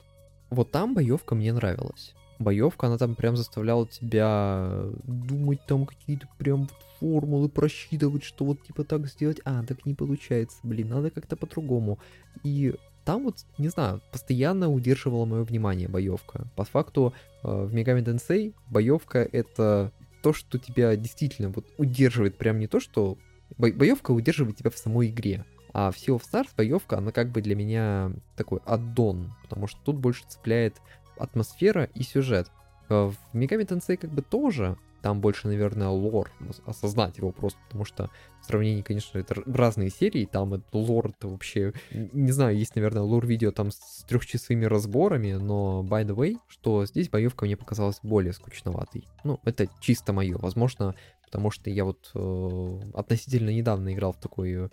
Вот 0.49 0.71
там 0.71 0.95
боевка 0.95 1.35
мне 1.35 1.53
нравилась. 1.53 2.15
Боевка, 2.39 2.87
она 2.87 2.97
там 2.97 3.15
прям 3.15 3.35
заставляла 3.35 3.87
тебя 3.87 4.83
думать 5.03 5.59
там 5.67 5.85
какие-то 5.85 6.27
прям 6.37 6.67
формулы 6.99 7.49
просчитывать, 7.49 8.23
что 8.23 8.45
вот 8.45 8.63
типа 8.63 8.83
так 8.83 9.07
сделать, 9.07 9.39
а, 9.45 9.63
так 9.63 9.85
не 9.85 9.93
получается, 9.93 10.57
блин, 10.63 10.89
надо 10.89 11.11
как-то 11.11 11.35
по-другому. 11.35 11.99
И 12.43 12.75
там 13.05 13.25
вот, 13.25 13.45
не 13.57 13.67
знаю, 13.69 14.01
постоянно 14.11 14.71
удерживала 14.71 15.25
мое 15.25 15.43
внимание 15.43 15.87
боевка. 15.87 16.47
По 16.55 16.63
факту 16.63 17.13
э, 17.43 17.47
в 17.47 17.73
Megami 17.73 18.03
Tensei 18.03 18.53
боевка 18.69 19.19
это 19.19 19.91
то, 20.21 20.33
что 20.33 20.57
тебя 20.57 20.95
действительно 20.95 21.49
вот 21.49 21.67
удерживает, 21.77 22.37
прям 22.37 22.59
не 22.59 22.67
то, 22.67 22.79
что 22.79 23.17
бо- 23.57 23.71
боевка 23.71 24.11
удерживает 24.11 24.57
тебя 24.57 24.69
в 24.69 24.77
самой 24.77 25.07
игре, 25.07 25.45
а 25.73 25.91
в 25.91 25.95
Sea 25.95 26.17
of 26.17 26.21
Stars 26.21 26.49
боевка, 26.55 26.97
она 26.97 27.11
как 27.11 27.31
бы 27.31 27.41
для 27.41 27.55
меня 27.55 28.11
такой 28.35 28.59
аддон, 28.65 29.33
потому 29.43 29.67
что 29.67 29.79
тут 29.83 29.97
больше 29.97 30.23
цепляет 30.27 30.77
атмосфера 31.17 31.89
и 31.93 32.03
сюжет. 32.03 32.49
Э, 32.89 33.11
в 33.11 33.15
Megami 33.35 33.67
Tensei 33.67 33.97
как 33.97 34.11
бы 34.11 34.21
тоже, 34.21 34.77
там 35.01 35.21
больше, 35.21 35.47
наверное, 35.47 35.89
лор, 35.89 36.31
осознать 36.65 37.17
его 37.17 37.31
просто, 37.31 37.59
потому 37.67 37.85
что 37.85 38.09
в 38.41 38.45
сравнении, 38.45 38.81
конечно, 38.81 39.17
это 39.19 39.35
разные 39.45 39.89
серии, 39.89 40.25
там 40.25 40.63
лор, 40.71 41.09
это 41.09 41.27
вообще, 41.27 41.73
не 41.91 42.31
знаю, 42.31 42.57
есть, 42.57 42.75
наверное, 42.75 43.03
лор-видео 43.03 43.51
там 43.51 43.71
с 43.71 44.05
трехчасовыми 44.07 44.65
разборами, 44.65 45.33
но, 45.33 45.85
by 45.87 46.05
the 46.05 46.15
way, 46.15 46.37
что 46.47 46.85
здесь 46.85 47.09
боевка 47.09 47.45
мне 47.45 47.57
показалась 47.57 47.99
более 48.01 48.33
скучноватой. 48.33 49.05
Ну, 49.23 49.39
это 49.43 49.67
чисто 49.81 50.13
мое, 50.13 50.37
возможно, 50.37 50.95
потому 51.29 51.51
что 51.51 51.69
я 51.69 51.85
вот 51.85 52.09
э, 52.15 52.79
относительно 52.95 53.51
недавно 53.51 53.93
играл 53.93 54.13
в 54.13 54.19
такой 54.19 54.51
э, 54.53 54.69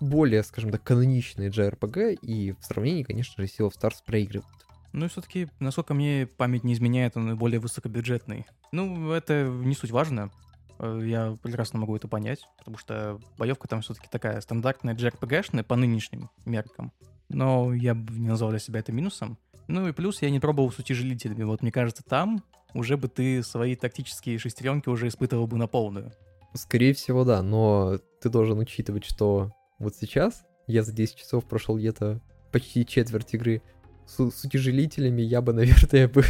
более, 0.00 0.42
скажем 0.44 0.70
так, 0.70 0.82
каноничный 0.82 1.48
JRPG, 1.48 2.18
и 2.22 2.52
в 2.52 2.64
сравнении, 2.64 3.02
конечно 3.02 3.42
же, 3.42 3.50
Sea 3.50 3.68
of 3.68 3.72
Stars 3.76 3.96
проигрывает. 4.06 4.46
Ну 4.92 5.06
и 5.06 5.08
все-таки, 5.08 5.48
насколько 5.60 5.94
мне 5.94 6.26
память 6.36 6.64
не 6.64 6.72
изменяет, 6.72 7.16
он 7.16 7.36
более 7.36 7.60
высокобюджетный. 7.60 8.46
Ну, 8.72 9.12
это 9.12 9.44
не 9.48 9.74
суть 9.74 9.90
важно. 9.90 10.30
Э, 10.78 11.00
Я 11.04 11.36
прекрасно 11.42 11.78
могу 11.78 11.94
это 11.96 12.08
понять, 12.08 12.40
потому 12.58 12.76
что 12.78 13.20
боевка 13.38 13.68
там 13.68 13.82
все-таки 13.82 14.08
такая 14.10 14.40
стандартная 14.40 14.94
JRPG-шная 14.94 15.62
по 15.62 15.76
нынешним 15.76 16.30
меркам. 16.44 16.92
Но 17.28 17.72
я 17.72 17.94
бы 17.94 18.12
не 18.18 18.28
назвал 18.28 18.50
для 18.50 18.58
себя 18.58 18.80
это 18.80 18.90
минусом. 18.90 19.38
Ну 19.68 19.86
и 19.86 19.92
плюс 19.92 20.20
я 20.22 20.30
не 20.30 20.40
пробовал 20.40 20.72
с 20.72 20.78
утяжелителями. 20.78 21.44
Вот 21.44 21.62
мне 21.62 21.70
кажется, 21.70 22.02
там 22.02 22.42
уже 22.74 22.96
бы 22.96 23.06
ты 23.08 23.42
свои 23.44 23.76
тактические 23.76 24.38
шестеренки 24.38 24.88
уже 24.88 25.06
испытывал 25.08 25.46
бы 25.46 25.56
на 25.56 25.68
полную. 25.68 26.12
Скорее 26.54 26.94
всего, 26.94 27.24
да, 27.24 27.42
но 27.42 27.98
ты 28.20 28.28
должен 28.28 28.58
учитывать, 28.58 29.04
что 29.04 29.52
вот 29.78 29.94
сейчас 29.94 30.44
я 30.66 30.82
за 30.82 30.92
10 30.92 31.16
часов 31.16 31.44
прошел 31.44 31.78
где-то 31.78 32.20
почти 32.50 32.84
четверть 32.84 33.32
игры 33.34 33.62
с, 34.10 34.30
с 34.30 34.44
утяжелителями, 34.44 35.22
я 35.22 35.40
бы, 35.40 35.52
наверное, 35.54 36.08
бы... 36.08 36.24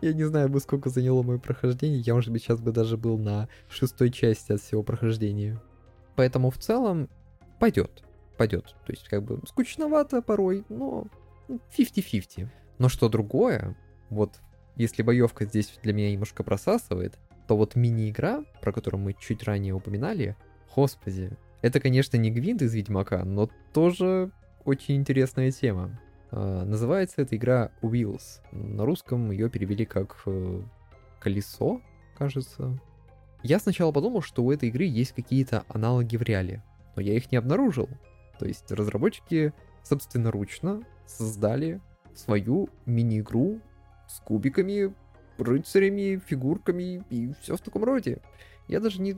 я 0.00 0.12
не 0.12 0.24
знаю 0.24 0.48
бы, 0.48 0.60
сколько 0.60 0.90
заняло 0.90 1.22
мое 1.22 1.38
прохождение, 1.38 2.00
я, 2.00 2.14
может 2.14 2.32
быть, 2.32 2.42
сейчас 2.42 2.60
бы 2.60 2.72
даже 2.72 2.96
был 2.96 3.18
на 3.18 3.48
шестой 3.68 4.10
части 4.10 4.52
от 4.52 4.60
всего 4.60 4.82
прохождения. 4.82 5.60
Поэтому 6.16 6.50
в 6.50 6.58
целом 6.58 7.08
пойдет, 7.58 8.04
пойдет. 8.36 8.74
То 8.86 8.92
есть, 8.92 9.08
как 9.08 9.24
бы, 9.24 9.40
скучновато 9.48 10.22
порой, 10.22 10.64
но 10.68 11.06
ну, 11.48 11.60
50-50. 11.76 12.48
Но 12.78 12.88
что 12.88 13.08
другое, 13.08 13.76
вот 14.10 14.40
если 14.76 15.02
боевка 15.02 15.44
здесь 15.44 15.72
для 15.82 15.92
меня 15.92 16.12
немножко 16.12 16.42
просасывает, 16.42 17.18
то 17.46 17.56
вот 17.56 17.74
мини-игра, 17.74 18.44
про 18.60 18.72
которую 18.72 19.02
мы 19.02 19.14
чуть 19.14 19.42
ранее 19.42 19.74
упоминали, 19.74 20.36
господи, 20.74 21.36
это, 21.62 21.80
конечно, 21.80 22.16
не 22.16 22.30
Гвинт 22.30 22.62
из 22.62 22.74
Ведьмака, 22.74 23.24
но 23.24 23.50
тоже 23.72 24.30
очень 24.64 24.96
интересная 24.96 25.50
тема. 25.50 26.00
А, 26.36 26.64
называется 26.64 27.22
эта 27.22 27.36
игра 27.36 27.70
Wheels. 27.80 28.40
На 28.50 28.84
русском 28.84 29.30
ее 29.30 29.48
перевели 29.48 29.86
как 29.86 30.22
э, 30.26 30.62
колесо, 31.20 31.80
кажется. 32.18 32.76
Я 33.44 33.60
сначала 33.60 33.92
подумал, 33.92 34.20
что 34.20 34.42
у 34.42 34.50
этой 34.50 34.68
игры 34.68 34.84
есть 34.84 35.12
какие-то 35.12 35.64
аналоги 35.68 36.16
в 36.16 36.22
реале, 36.22 36.64
но 36.96 37.02
я 37.02 37.14
их 37.14 37.30
не 37.30 37.38
обнаружил. 37.38 37.88
То 38.40 38.46
есть 38.46 38.72
разработчики 38.72 39.52
собственноручно 39.84 40.82
создали 41.06 41.80
свою 42.14 42.68
мини-игру 42.84 43.60
с 44.08 44.18
кубиками, 44.18 44.92
рыцарями, 45.38 46.20
фигурками 46.26 47.04
и 47.10 47.32
все 47.40 47.56
в 47.56 47.60
таком 47.60 47.84
роде. 47.84 48.18
Я 48.66 48.80
даже 48.80 49.00
не... 49.00 49.16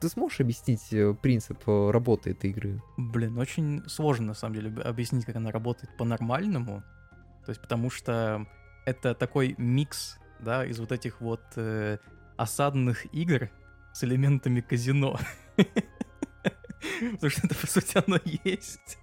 Ты 0.00 0.08
сможешь 0.08 0.40
объяснить 0.40 0.92
э, 0.92 1.12
принцип 1.14 1.60
э, 1.66 1.90
работы 1.90 2.30
этой 2.30 2.50
игры? 2.50 2.82
Блин, 2.96 3.36
очень 3.38 3.82
сложно, 3.88 4.28
на 4.28 4.34
самом 4.34 4.54
деле, 4.54 4.68
об- 4.68 4.86
объяснить, 4.86 5.24
как 5.24 5.36
она 5.36 5.50
работает 5.50 5.96
по-нормальному. 5.96 6.82
То 7.44 7.50
есть, 7.50 7.60
потому 7.60 7.90
что 7.90 8.46
это 8.84 9.14
такой 9.14 9.54
микс, 9.58 10.18
да, 10.40 10.64
из 10.64 10.78
вот 10.78 10.92
этих 10.92 11.20
вот 11.20 11.42
э, 11.56 11.98
осадных 12.36 13.12
игр 13.12 13.50
с 13.92 14.04
элементами 14.04 14.60
казино. 14.60 15.18
Потому 15.56 17.30
что 17.30 17.46
это, 17.46 17.54
по 17.54 17.66
сути, 17.66 18.02
оно 18.06 18.18
есть. 18.44 18.98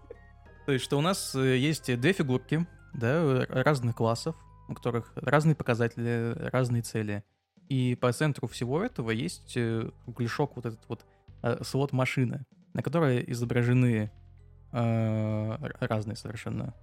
То 0.66 0.72
есть, 0.72 0.86
что 0.86 0.98
у 0.98 1.02
нас 1.02 1.36
э, 1.36 1.58
есть 1.58 1.94
две 2.00 2.14
фигурки, 2.14 2.66
да, 2.94 3.46
разных 3.50 3.96
классов, 3.96 4.36
у 4.70 4.74
которых 4.74 5.12
разные 5.16 5.56
показатели, 5.56 6.34
разные 6.52 6.84
цели. 6.84 7.24
И 7.70 7.96
по 7.96 8.12
центру 8.12 8.48
всего 8.48 8.84
этого 8.84 9.12
есть 9.12 9.54
э, 9.56 9.90
кругляшок, 10.04 10.56
вот 10.56 10.66
этот 10.66 10.82
вот 10.88 11.06
э, 11.42 11.64
слот 11.64 11.92
машины, 11.92 12.46
на 12.74 12.82
которой 12.82 13.24
изображены 13.28 14.12
э, 14.72 15.58
разные 15.80 16.16
совершенно 16.16 16.74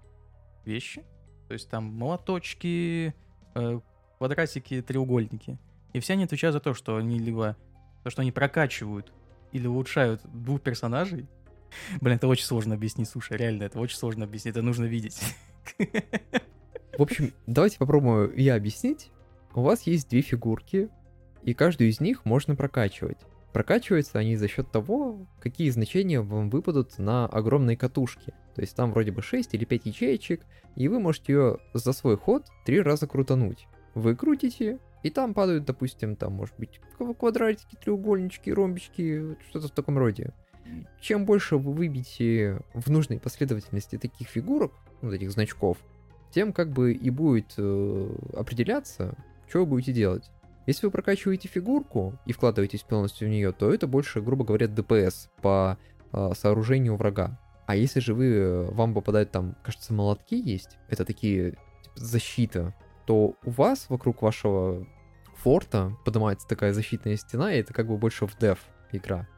вещи. 0.64 1.04
То 1.48 1.54
есть 1.54 1.68
там 1.68 1.84
молоточки, 1.84 3.14
э, 3.54 3.80
квадратики, 4.18 4.82
треугольники. 4.82 5.58
И 5.92 6.00
все 6.00 6.12
они 6.14 6.24
отвечают 6.24 6.54
за 6.54 6.60
то, 6.60 6.74
что 6.74 6.96
они 6.96 7.18
либо 7.18 7.56
то, 8.04 8.10
что 8.10 8.22
они 8.22 8.32
прокачивают 8.32 9.12
или 9.52 9.66
улучшают 9.66 10.22
двух 10.24 10.60
персонажей. 10.60 11.26
Блин, 12.00 12.16
это 12.16 12.28
очень 12.28 12.44
сложно 12.44 12.74
объяснить, 12.74 13.08
слушай, 13.08 13.36
реально, 13.36 13.64
это 13.64 13.78
очень 13.78 13.96
сложно 13.96 14.24
объяснить, 14.24 14.52
это 14.54 14.62
нужно 14.62 14.84
видеть. 14.84 15.20
В 16.98 17.02
общем, 17.02 17.32
давайте 17.46 17.78
попробую 17.78 18.34
я 18.36 18.54
объяснить. 18.54 19.10
У 19.54 19.62
вас 19.62 19.82
есть 19.82 20.08
две 20.08 20.20
фигурки, 20.20 20.88
и 21.42 21.54
каждую 21.54 21.90
из 21.90 22.00
них 22.00 22.24
можно 22.24 22.54
прокачивать. 22.54 23.18
Прокачиваются 23.52 24.18
они 24.18 24.36
за 24.36 24.46
счет 24.46 24.70
того, 24.70 25.26
какие 25.40 25.70
значения 25.70 26.20
вам 26.20 26.50
выпадут 26.50 26.98
на 26.98 27.26
огромной 27.26 27.74
катушке. 27.74 28.32
То 28.54 28.60
есть 28.60 28.76
там 28.76 28.92
вроде 28.92 29.10
бы 29.10 29.22
6 29.22 29.54
или 29.54 29.64
5 29.64 29.86
ячеечек, 29.86 30.42
и 30.76 30.86
вы 30.86 31.00
можете 31.00 31.32
ее 31.32 31.58
за 31.74 31.92
свой 31.92 32.16
ход 32.16 32.46
три 32.64 32.80
раза 32.80 33.08
крутануть. 33.08 33.66
Вы 33.94 34.14
крутите, 34.14 34.78
и 35.02 35.10
там 35.10 35.34
падают, 35.34 35.64
допустим, 35.64 36.14
там, 36.14 36.34
может 36.34 36.54
быть, 36.58 36.80
кв- 36.96 37.16
квадратики, 37.18 37.76
треугольнички, 37.82 38.52
ромбички, 38.52 39.36
что-то 39.48 39.66
в 39.66 39.72
таком 39.72 39.98
роде. 39.98 40.32
Чем 41.00 41.24
больше 41.24 41.56
вы 41.56 41.72
выбьете 41.72 42.60
в 42.74 42.88
нужной 42.88 43.18
последовательности 43.18 43.98
таких 43.98 44.28
фигурок, 44.28 44.72
вот 45.00 45.12
этих 45.12 45.32
значков, 45.32 45.78
тем 46.30 46.52
как 46.52 46.70
бы 46.70 46.92
и 46.92 47.10
будет 47.10 47.54
э, 47.56 48.16
определяться, 48.34 49.16
что 49.50 49.60
вы 49.60 49.66
будете 49.66 49.92
делать. 49.92 50.30
Если 50.66 50.86
вы 50.86 50.92
прокачиваете 50.92 51.48
фигурку 51.48 52.18
и 52.26 52.32
вкладываетесь 52.32 52.82
полностью 52.82 53.28
в 53.28 53.30
нее, 53.30 53.52
то 53.52 53.74
это 53.74 53.86
больше, 53.86 54.20
грубо 54.20 54.44
говоря, 54.44 54.68
ДПС 54.68 55.28
по 55.42 55.78
э, 56.12 56.30
сооружению 56.34 56.96
врага. 56.96 57.38
А 57.66 57.74
если 57.74 58.00
же 58.00 58.14
вы, 58.14 58.26
э, 58.26 58.62
вам 58.70 58.94
попадают 58.94 59.32
там, 59.32 59.56
кажется, 59.62 59.92
молотки 59.92 60.36
есть, 60.36 60.78
это 60.88 61.04
такие 61.04 61.56
типа, 61.82 61.94
защита, 61.96 62.74
то 63.06 63.34
у 63.44 63.50
вас 63.50 63.86
вокруг 63.88 64.22
вашего 64.22 64.86
форта 65.34 65.96
поднимается 66.04 66.46
такая 66.46 66.72
защитная 66.72 67.16
стена, 67.16 67.52
и 67.52 67.58
это 67.60 67.72
как 67.72 67.88
бы 67.88 67.96
больше 67.96 68.26
в 68.26 68.38
деф 68.38 68.58
игра. 68.92 69.28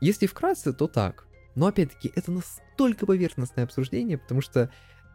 Если 0.00 0.26
вкратце, 0.26 0.72
то 0.72 0.86
так. 0.86 1.26
Но 1.54 1.66
опять-таки, 1.66 2.12
это 2.14 2.30
настолько 2.30 3.04
поверхностное 3.04 3.64
обсуждение, 3.64 4.16
потому 4.16 4.40
что 4.40 4.70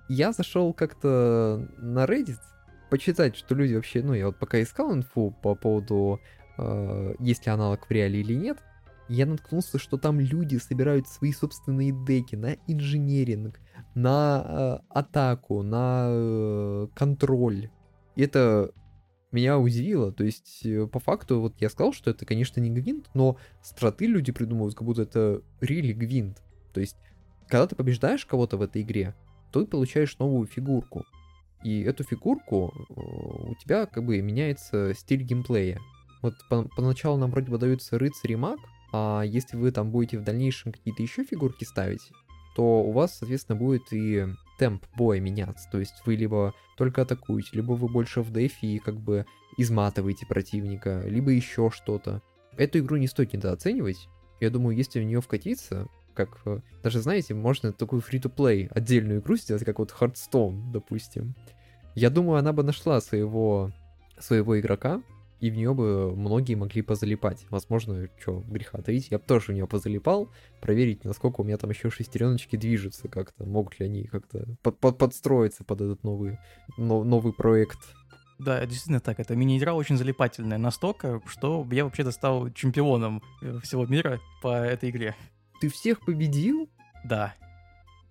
я 0.10 0.34
зашел 0.34 0.74
как-то 0.74 1.68
на 1.78 2.04
Reddit 2.06 2.40
почитать, 2.94 3.36
что 3.36 3.56
люди 3.56 3.74
вообще, 3.74 4.04
ну, 4.04 4.14
я 4.14 4.28
вот 4.28 4.38
пока 4.38 4.62
искал 4.62 4.94
инфу 4.94 5.36
по 5.42 5.56
поводу, 5.56 6.20
э, 6.60 7.16
есть 7.18 7.48
ли 7.48 7.52
аналог 7.52 7.88
в 7.88 7.92
реале 7.92 8.20
или 8.20 8.36
нет, 8.36 8.60
я 9.10 9.26
наткнулся, 9.26 9.80
что 9.80 9.98
там 9.98 10.20
люди 10.20 10.58
собирают 10.58 11.08
свои 11.08 11.32
собственные 11.32 11.92
деки 12.06 12.36
на 12.36 12.54
инженеринг, 12.68 13.60
на 13.96 14.46
э, 14.46 14.86
атаку, 14.90 15.64
на 15.64 16.06
э, 16.08 16.88
контроль. 16.94 17.72
И 18.16 18.22
это 18.22 18.72
меня 19.32 19.58
удивило. 19.58 20.12
То 20.14 20.24
есть, 20.24 20.64
э, 20.64 20.86
по 20.86 21.00
факту, 21.00 21.42
вот 21.42 21.56
я 21.60 21.72
сказал, 21.72 21.94
что 21.94 22.12
это, 22.12 22.28
конечно, 22.28 22.60
не 22.60 22.70
гвинт, 22.70 23.10
но 23.16 23.38
страты 23.64 24.06
люди 24.06 24.32
придумывают, 24.32 24.76
как 24.76 24.86
будто 24.86 25.02
это 25.02 25.42
really 25.62 25.94
гвинт. 25.94 26.44
То 26.76 26.80
есть, 26.80 26.98
когда 27.48 27.66
ты 27.66 27.76
побеждаешь 27.76 28.24
кого-то 28.28 28.58
в 28.58 28.62
этой 28.62 28.84
игре, 28.84 29.16
то 29.52 29.62
ты 29.62 29.66
получаешь 29.66 30.20
новую 30.20 30.46
фигурку. 30.46 31.06
И 31.64 31.82
эту 31.82 32.04
фигурку 32.04 32.74
э, 32.76 32.94
у 33.52 33.56
тебя 33.56 33.86
как 33.86 34.06
бы 34.06 34.22
меняется 34.22 34.94
стиль 34.94 35.24
геймплея. 35.24 35.80
Вот 36.22 36.36
по- 36.50 36.68
поначалу 36.76 37.18
нам 37.18 37.32
вроде 37.32 37.52
бы 37.52 37.58
даются 37.58 37.98
рыцарь 37.98 38.34
и 38.34 38.36
маг, 38.36 38.60
а 38.92 39.24
если 39.24 39.58
вы 39.58 39.72
там 39.72 39.92
будете 39.92 40.18
в 40.18 40.24
дальнейшем 40.24 40.72
какие-то 40.72 41.02
еще 41.02 41.24
фигурки 41.24 41.64
ставить, 41.64 42.12
то 42.56 42.84
у 42.84 42.92
вас, 42.92 43.18
соответственно, 43.18 43.58
будет 43.58 43.92
и 43.92 44.28
темп 44.60 44.86
боя 44.96 45.20
меняться. 45.20 45.68
То 45.72 45.80
есть 45.80 45.96
вы 46.06 46.16
либо 46.16 46.54
только 46.78 47.02
атакуете, 47.02 47.50
либо 47.54 47.74
вы 47.74 47.88
больше 47.88 48.22
в 48.22 48.32
дефе 48.32 48.68
и 48.68 48.80
как 48.80 49.00
бы 49.00 49.26
изматываете 49.58 50.26
противника, 50.26 51.04
либо 51.06 51.32
еще 51.32 51.72
что-то. 51.72 52.22
Эту 52.58 52.80
игру 52.80 52.98
не 52.98 53.08
стоит 53.08 53.34
недооценивать. 53.34 54.08
Я 54.40 54.50
думаю, 54.50 54.76
если 54.78 55.00
в 55.00 55.04
нее 55.04 55.22
вкатиться, 55.22 55.88
как 56.14 56.40
э, 56.46 56.60
даже 56.84 57.02
знаете, 57.02 57.34
можно 57.34 57.72
такую 57.72 58.02
free-to-play 58.02 58.68
отдельную 58.70 59.20
игру 59.22 59.36
сделать, 59.36 59.64
как 59.66 59.80
вот 59.80 59.94
Hearthstone, 60.00 60.72
допустим. 60.72 61.36
Я 61.96 62.10
думаю, 62.10 62.40
она 62.40 62.54
бы 62.54 62.64
нашла 62.64 63.02
своего, 63.02 63.72
своего 64.18 64.60
игрока, 64.60 65.02
и 65.40 65.52
в 65.52 65.56
нее 65.56 65.74
бы 65.74 66.16
многие 66.16 66.56
могли 66.56 66.82
позалипать. 66.82 67.46
Возможно, 67.50 68.08
что, 68.18 68.42
греха 68.48 68.82
таить, 68.82 69.10
я 69.12 69.18
бы 69.18 69.26
тоже 69.26 69.48
в 69.48 69.50
нее 69.50 69.68
позалипал, 69.68 70.30
проверить, 70.62 71.04
насколько 71.04 71.42
у 71.42 71.44
меня 71.44 71.58
там 71.58 71.70
еще 71.70 71.90
шестереночки 71.90 72.56
движутся 72.56 73.10
как-то, 73.10 73.44
могут 73.46 73.78
ли 73.80 73.88
они 73.88 74.04
как-то 74.06 74.46
под, 74.62 74.80
под- 74.80 74.98
подстроиться 74.98 75.66
под 75.66 75.82
этот 75.82 76.04
новый, 76.04 76.40
но- 76.78 77.04
новый 77.04 77.34
проект. 77.34 77.80
Да, 78.40 78.66
действительно 78.66 79.00
так. 79.00 79.20
Это 79.20 79.36
мини-игра 79.36 79.74
очень 79.74 79.98
залипательная 79.98 80.58
настолько, 80.58 81.22
что 81.28 81.68
я 81.72 81.84
вообще-то 81.84 82.12
стал 82.12 82.50
чемпионом 82.52 83.22
э, 83.42 83.60
всего 83.60 83.86
мира 83.86 84.20
по 84.42 84.56
этой 84.56 84.92
игре. 84.92 85.16
Ты 85.64 85.70
всех 85.70 86.02
победил? 86.02 86.70
Да. 87.06 87.36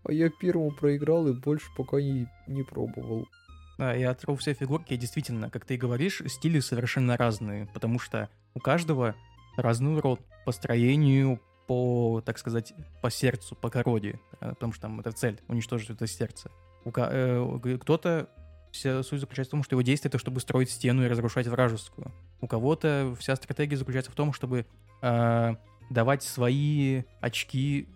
А 0.04 0.12
я 0.12 0.30
первому 0.30 0.70
проиграл 0.70 1.28
и 1.28 1.34
больше 1.34 1.66
пока 1.76 2.00
не, 2.00 2.26
не 2.46 2.62
пробовал. 2.62 3.28
Да, 3.76 3.92
я 3.92 4.08
открыл 4.08 4.36
все 4.36 4.54
фигурки, 4.54 4.94
и 4.94 4.96
действительно, 4.96 5.50
как 5.50 5.66
ты 5.66 5.74
и 5.74 5.76
говоришь, 5.76 6.22
стили 6.28 6.60
совершенно 6.60 7.14
разные, 7.18 7.66
потому 7.74 7.98
что 7.98 8.30
у 8.54 8.58
каждого 8.58 9.14
разный 9.58 9.98
урод 9.98 10.22
по 10.46 10.52
строению, 10.52 11.42
по, 11.66 12.22
так 12.24 12.38
сказать, 12.38 12.72
по 13.02 13.10
сердцу, 13.10 13.54
по 13.54 13.68
короде, 13.68 14.18
э, 14.40 14.48
потому 14.48 14.72
что 14.72 14.80
там 14.80 15.00
это 15.00 15.12
цель, 15.12 15.38
уничтожить 15.46 15.90
это 15.90 16.06
сердце. 16.06 16.50
У 16.86 16.90
э, 16.96 17.78
кто-то 17.82 18.30
вся 18.70 19.02
суть 19.02 19.20
заключается 19.20 19.50
в 19.50 19.56
том, 19.58 19.62
что 19.62 19.74
его 19.74 19.82
действие 19.82 20.08
это 20.08 20.16
чтобы 20.16 20.40
строить 20.40 20.70
стену 20.70 21.04
и 21.04 21.06
разрушать 21.06 21.48
вражескую. 21.48 22.12
У 22.40 22.46
кого-то 22.46 23.14
вся 23.20 23.36
стратегия 23.36 23.76
заключается 23.76 24.10
в 24.10 24.14
том, 24.14 24.32
чтобы 24.32 24.64
э, 25.02 25.54
давать 25.92 26.22
свои 26.22 27.02
очки 27.20 27.88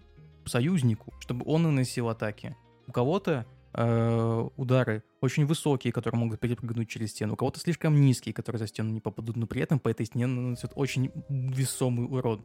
союзнику, 0.45 1.13
чтобы 1.21 1.45
он 1.47 1.65
наносил 1.65 2.09
атаки. 2.09 2.57
У 2.87 2.93
кого-то 2.93 3.47
э, 3.75 4.49
удары 4.57 5.03
очень 5.21 5.47
высокие, 5.47 5.93
которые 5.93 6.21
могут 6.21 6.41
перепрыгнуть 6.41 6.89
через 6.89 7.11
стену, 7.11 7.35
у 7.35 7.37
кого-то 7.37 7.59
слишком 7.59 8.01
низкие, 8.01 8.33
которые 8.33 8.61
за 8.61 8.67
стену 8.69 8.91
не 8.91 9.01
попадут, 9.01 9.37
но 9.37 9.47
при 9.47 9.63
этом 9.63 9.79
по 9.79 9.89
этой 9.89 10.07
стене 10.07 10.27
наносят 10.27 10.73
очень 10.75 11.11
весомый 11.29 12.07
урон. 12.07 12.45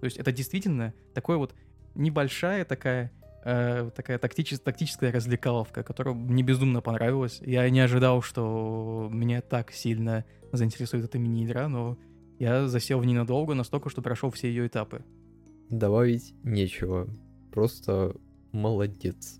То 0.00 0.04
есть 0.04 0.16
это 0.16 0.32
действительно 0.32 0.94
такое 1.14 1.36
вот 1.36 1.54
небольшая 1.94 2.64
такая 2.64 3.12
э, 3.44 3.90
такая 3.94 4.18
тактичес, 4.18 4.60
тактическая 4.60 5.12
развлекаловка, 5.12 5.82
которая 5.82 6.14
мне 6.14 6.42
безумно 6.42 6.80
понравилась. 6.80 7.40
Я 7.40 7.68
не 7.70 7.80
ожидал, 7.80 8.22
что 8.22 9.08
меня 9.10 9.40
так 9.40 9.72
сильно 9.72 10.24
заинтересует 10.52 11.04
эта 11.04 11.18
мини-игра, 11.18 11.68
но 11.68 11.96
я 12.40 12.66
засел 12.68 12.98
в 12.98 13.04
ней 13.04 13.14
надолго, 13.14 13.54
настолько, 13.54 13.90
что 13.90 14.00
прошел 14.00 14.30
все 14.30 14.48
ее 14.48 14.66
этапы. 14.66 15.04
Добавить 15.68 16.34
нечего. 16.42 17.06
Просто 17.52 18.16
молодец. 18.50 19.36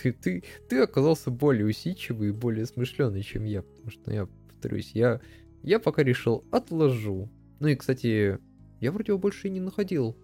Ты, 0.00 0.12
ты, 0.12 0.42
ты 0.68 0.80
оказался 0.80 1.30
более 1.30 1.66
усидчивый 1.66 2.30
и 2.30 2.32
более 2.32 2.64
смышленый, 2.64 3.22
чем 3.22 3.44
я, 3.44 3.62
потому 3.62 3.90
что, 3.90 4.10
я 4.10 4.26
повторюсь, 4.48 4.92
я, 4.94 5.20
я 5.62 5.78
пока 5.78 6.02
решил 6.02 6.42
отложу. 6.50 7.30
Ну 7.60 7.68
и, 7.68 7.76
кстати, 7.76 8.38
я 8.80 8.92
вроде 8.92 9.12
его 9.12 9.18
больше 9.18 9.48
и 9.48 9.50
не 9.50 9.60
находил. 9.60 10.16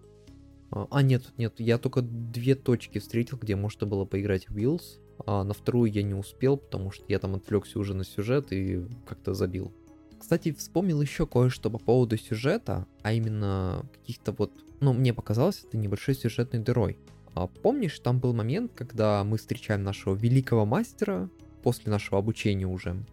А, 0.71 0.87
а, 0.89 1.03
нет, 1.03 1.31
нет, 1.37 1.59
я 1.59 1.77
только 1.77 2.01
две 2.01 2.55
точки 2.55 2.97
встретил, 2.97 3.37
где 3.37 3.55
можно 3.55 3.85
было 3.85 4.05
поиграть 4.05 4.49
в 4.49 4.57
Wheels. 4.57 4.99
А 5.27 5.43
на 5.43 5.53
вторую 5.53 5.91
я 5.91 6.01
не 6.01 6.15
успел, 6.15 6.57
потому 6.57 6.89
что 6.89 7.05
я 7.07 7.19
там 7.19 7.35
отвлекся 7.35 7.77
уже 7.77 7.93
на 7.93 8.03
сюжет 8.03 8.51
и 8.51 8.83
как-то 9.05 9.35
забил. 9.35 9.71
Кстати, 10.19 10.51
вспомнил 10.51 11.01
еще 11.01 11.25
кое-что 11.25 11.69
по 11.69 11.77
поводу 11.77 12.17
сюжета, 12.17 12.85
а 13.01 13.13
именно 13.13 13.85
каких-то 13.93 14.33
вот... 14.33 14.51
Ну, 14.81 14.93
мне 14.93 15.13
показалось, 15.13 15.63
это 15.63 15.77
небольшой 15.77 16.15
сюжетной 16.15 16.59
дырой. 16.59 16.97
А 17.35 17.47
помнишь, 17.47 17.99
там 17.99 18.19
был 18.19 18.33
момент, 18.33 18.73
когда 18.75 19.23
мы 19.23 19.37
встречаем 19.37 19.83
нашего 19.83 20.15
великого 20.15 20.65
мастера 20.65 21.29
после 21.63 21.91
нашего 21.91 22.19
обучения 22.19 22.67
уже. 22.67 23.03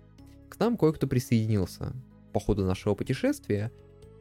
К 0.48 0.58
нам 0.58 0.76
кое-кто 0.76 1.06
присоединился 1.06 1.92
по 2.32 2.40
ходу 2.40 2.64
нашего 2.64 2.94
путешествия, 2.94 3.72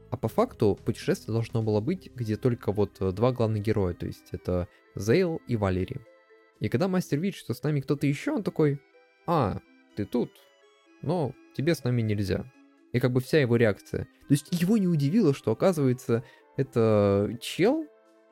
а 0.09 0.17
по 0.17 0.27
факту 0.27 0.79
путешествие 0.85 1.33
должно 1.33 1.63
было 1.63 1.81
быть, 1.81 2.11
где 2.15 2.37
только 2.37 2.71
вот 2.71 2.97
э, 2.99 3.11
два 3.11 3.31
главных 3.31 3.63
героя, 3.63 3.93
то 3.93 4.05
есть 4.05 4.29
это 4.31 4.67
Зейл 4.95 5.41
и 5.47 5.55
Валери. 5.55 6.01
И 6.59 6.69
когда 6.69 6.87
мастер 6.87 7.19
видит, 7.19 7.37
что 7.37 7.53
с 7.53 7.63
нами 7.63 7.81
кто-то 7.81 8.07
еще, 8.07 8.31
он 8.31 8.43
такой, 8.43 8.79
а, 9.25 9.59
ты 9.95 10.05
тут, 10.05 10.31
но 11.01 11.33
тебе 11.55 11.75
с 11.75 11.83
нами 11.83 12.01
нельзя. 12.01 12.45
И 12.95 12.99
как 13.01 13.11
бы 13.11 13.19
вся 13.19 13.39
его 13.39 13.57
реакция. 13.57 14.05
То 14.05 14.29
есть 14.29 14.47
его 14.61 14.77
не 14.77 14.87
удивило, 14.87 15.33
что 15.33 15.51
оказывается 15.51 16.23
это 16.55 17.37
чел, 17.41 17.85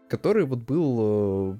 который 0.07 0.45
вот 0.45 0.59
был, 0.59 1.55
э, 1.55 1.59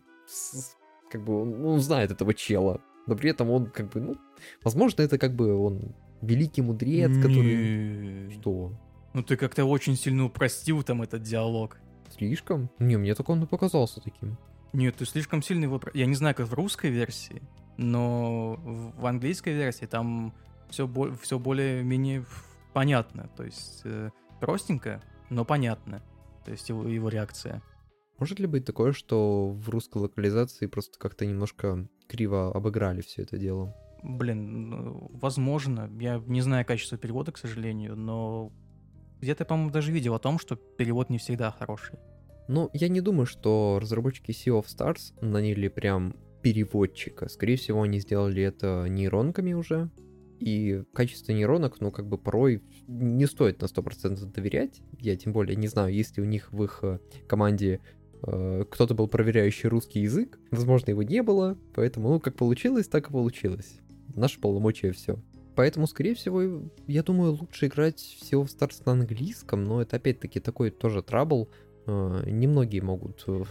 как 1.12 1.22
бы, 1.26 1.68
он 1.68 1.82
знает 1.82 2.12
этого 2.12 2.34
чела, 2.34 2.80
но 3.06 3.18
при 3.18 3.32
этом 3.32 3.50
он 3.50 3.66
как 3.66 3.90
бы, 3.90 4.00
ну, 4.00 4.16
возможно, 4.64 5.02
это 5.02 5.18
как 5.18 5.36
бы 5.36 5.54
он 5.54 5.94
великий 6.22 6.62
мудрец, 6.62 7.12
который... 7.18 8.32
Что? 8.40 8.72
Ну 9.14 9.22
ты 9.22 9.36
как-то 9.36 9.66
очень 9.66 9.98
сильно 9.98 10.24
упростил 10.24 10.82
там 10.84 11.02
этот 11.02 11.24
диалог. 11.24 11.80
Слишком? 12.10 12.70
Не, 12.80 12.96
мне 12.96 13.16
так 13.16 13.28
он 13.28 13.44
и 13.44 13.48
показался 13.48 14.00
таким. 14.00 14.38
Нет, 14.72 14.96
ты 14.96 15.06
слишком 15.06 15.42
сильно 15.42 15.66
его... 15.66 15.82
Я 15.94 16.06
не 16.06 16.16
знаю, 16.16 16.36
как 16.36 16.48
в 16.48 16.54
русской 16.54 16.90
версии, 16.90 17.42
но 17.76 18.56
в 18.98 19.06
английской 19.06 19.54
версии 19.56 19.88
там 19.88 20.34
все, 20.70 20.88
бо... 20.88 21.14
все 21.16 21.38
более-менее 21.38 22.24
понятно. 22.74 23.30
То 23.36 23.44
есть 23.44 23.82
э, 23.86 24.10
простенько, 24.40 25.02
но 25.30 25.46
понятно. 25.46 26.02
То 26.46 26.52
есть 26.52 26.70
его, 26.70 26.88
его 26.88 27.10
реакция. 27.10 27.62
Может 28.20 28.40
ли 28.40 28.48
быть 28.48 28.66
такое, 28.66 28.94
что 28.94 29.50
в 29.50 29.70
русской 29.70 29.98
локализации 29.98 30.68
просто 30.68 31.00
как-то 31.00 31.26
немножко 31.26 31.88
криво 32.08 32.52
обыграли 32.54 33.02
все 33.02 33.24
это 33.24 33.38
дело? 33.38 33.76
Блин, 34.04 34.70
ну, 34.70 35.12
возможно. 35.14 35.90
Я 36.00 36.22
не 36.28 36.42
знаю 36.42 36.66
качество 36.66 36.98
перевода, 36.98 37.32
к 37.32 37.38
сожалению, 37.38 37.96
но 37.96 38.52
где-то, 39.22 39.46
по-моему, 39.46 39.72
даже 39.72 39.92
видел 39.92 40.14
о 40.14 40.20
том, 40.20 40.38
что 40.38 40.56
перевод 40.56 41.10
не 41.10 41.18
всегда 41.18 41.52
хороший. 41.52 41.98
Ну, 42.50 42.70
я 42.74 42.90
не 42.90 43.00
думаю, 43.00 43.26
что 43.26 43.80
разработчики 43.82 44.32
Sea 44.32 44.62
of 44.62 44.66
Stars 44.66 45.14
наняли 45.22 45.70
прям 45.70 46.16
переводчика. 46.42 47.30
Скорее 47.30 47.56
всего, 47.56 47.82
они 47.84 48.00
сделали 48.00 48.44
это 48.44 48.86
нейронками 48.90 49.54
уже. 49.54 49.90
И 50.44 50.84
качество 50.92 51.32
нейронок, 51.32 51.80
ну, 51.80 51.90
как 51.90 52.06
бы 52.06 52.18
порой 52.18 52.62
не 52.88 53.26
стоит 53.28 53.62
на 53.62 53.68
100% 53.68 54.26
доверять. 54.26 54.82
Я 55.00 55.16
тем 55.16 55.32
более 55.32 55.56
не 55.56 55.70
знаю, 55.70 55.94
есть 55.94 56.18
ли 56.18 56.24
у 56.24 56.26
них 56.26 56.52
в 56.52 56.62
их 56.66 56.80
э, 56.82 57.00
команде 57.28 57.80
э, 58.24 58.66
кто-то 58.70 58.94
был 58.94 59.08
проверяющий 59.08 59.70
русский 59.70 60.02
язык. 60.02 60.38
Возможно, 60.52 60.90
его 60.90 61.02
не 61.02 61.24
было. 61.24 61.58
Поэтому, 61.74 62.10
ну, 62.10 62.20
как 62.20 62.36
получилось, 62.36 62.90
так 62.90 63.10
и 63.10 63.14
получилось. 63.14 63.80
Наше 64.16 64.42
полномочия 64.42 64.92
все. 64.92 65.18
Поэтому, 65.56 65.88
скорее 65.88 66.14
всего, 66.14 66.70
я 66.88 67.04
думаю, 67.04 67.38
лучше 67.40 67.68
играть 67.68 68.00
всего 68.00 68.44
в 68.44 68.50
Stars 68.50 68.82
на 68.86 68.92
английском, 68.92 69.64
но 69.64 69.82
это 69.82 69.96
опять-таки 69.96 70.42
такой 70.42 70.72
тоже 70.72 71.02
трабл. 71.04 71.48
Э, 71.86 72.24
немногие 72.26 72.82
могут 72.82 73.24
э, 73.28 73.46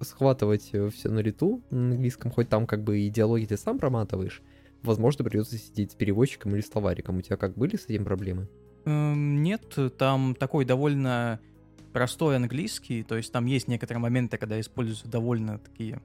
схватывать 0.00 0.72
все 0.94 1.10
на 1.10 1.18
лету 1.18 1.62
на 1.68 1.90
английском, 1.90 2.30
хоть 2.30 2.48
там 2.48 2.66
как 2.66 2.84
бы 2.84 3.00
и 3.00 3.10
диалоги 3.10 3.44
ты 3.44 3.58
сам 3.58 3.78
проматываешь. 3.78 4.40
Возможно, 4.82 5.24
придется 5.24 5.58
сидеть 5.58 5.92
с 5.92 5.94
переводчиком 5.94 6.54
или 6.54 6.62
словариком. 6.62 7.18
У 7.18 7.22
тебя 7.22 7.36
как 7.36 7.56
были 7.56 7.76
с 7.76 7.84
этим 7.86 8.04
проблемы? 8.04 8.48
Эм, 8.86 9.42
нет, 9.42 9.76
там 9.98 10.34
такой 10.34 10.64
довольно 10.64 11.40
простой 11.92 12.36
английский, 12.36 13.02
то 13.02 13.16
есть 13.16 13.32
там 13.32 13.46
есть 13.46 13.68
некоторые 13.68 14.00
моменты, 14.00 14.38
когда 14.38 14.58
используются 14.60 15.08
довольно 15.08 15.58
такие 15.58 16.00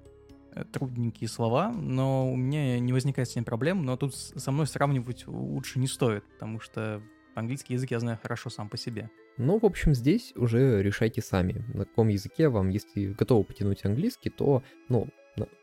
Э, 0.56 0.64
трудненькие 0.64 1.27
слова, 1.27 1.69
но 1.69 2.31
у 2.31 2.35
меня 2.38 2.80
не 2.80 2.93
возникает 2.93 3.30
с 3.30 3.35
ним 3.35 3.43
проблем, 3.43 3.84
но 3.84 3.97
тут 3.97 4.15
со 4.15 4.52
мной 4.52 4.68
сравнивать 4.68 5.27
лучше 5.27 5.80
не 5.80 5.88
стоит, 5.88 6.23
потому 6.31 6.61
что 6.61 7.02
английский 7.35 7.73
язык 7.73 7.91
я 7.91 7.99
знаю 7.99 8.18
хорошо 8.22 8.49
сам 8.49 8.69
по 8.69 8.77
себе. 8.77 9.10
Ну, 9.38 9.60
в 9.60 9.65
общем, 9.65 9.93
здесь 9.93 10.31
уже 10.38 10.81
решайте 10.81 11.22
сами, 11.22 11.65
на 11.73 11.84
каком 11.84 12.07
языке 12.07 12.47
вам, 12.47 12.69
если 12.69 13.07
готовы 13.07 13.43
потянуть 13.43 13.84
английский, 13.84 14.30
то, 14.30 14.64
ну, 14.88 15.10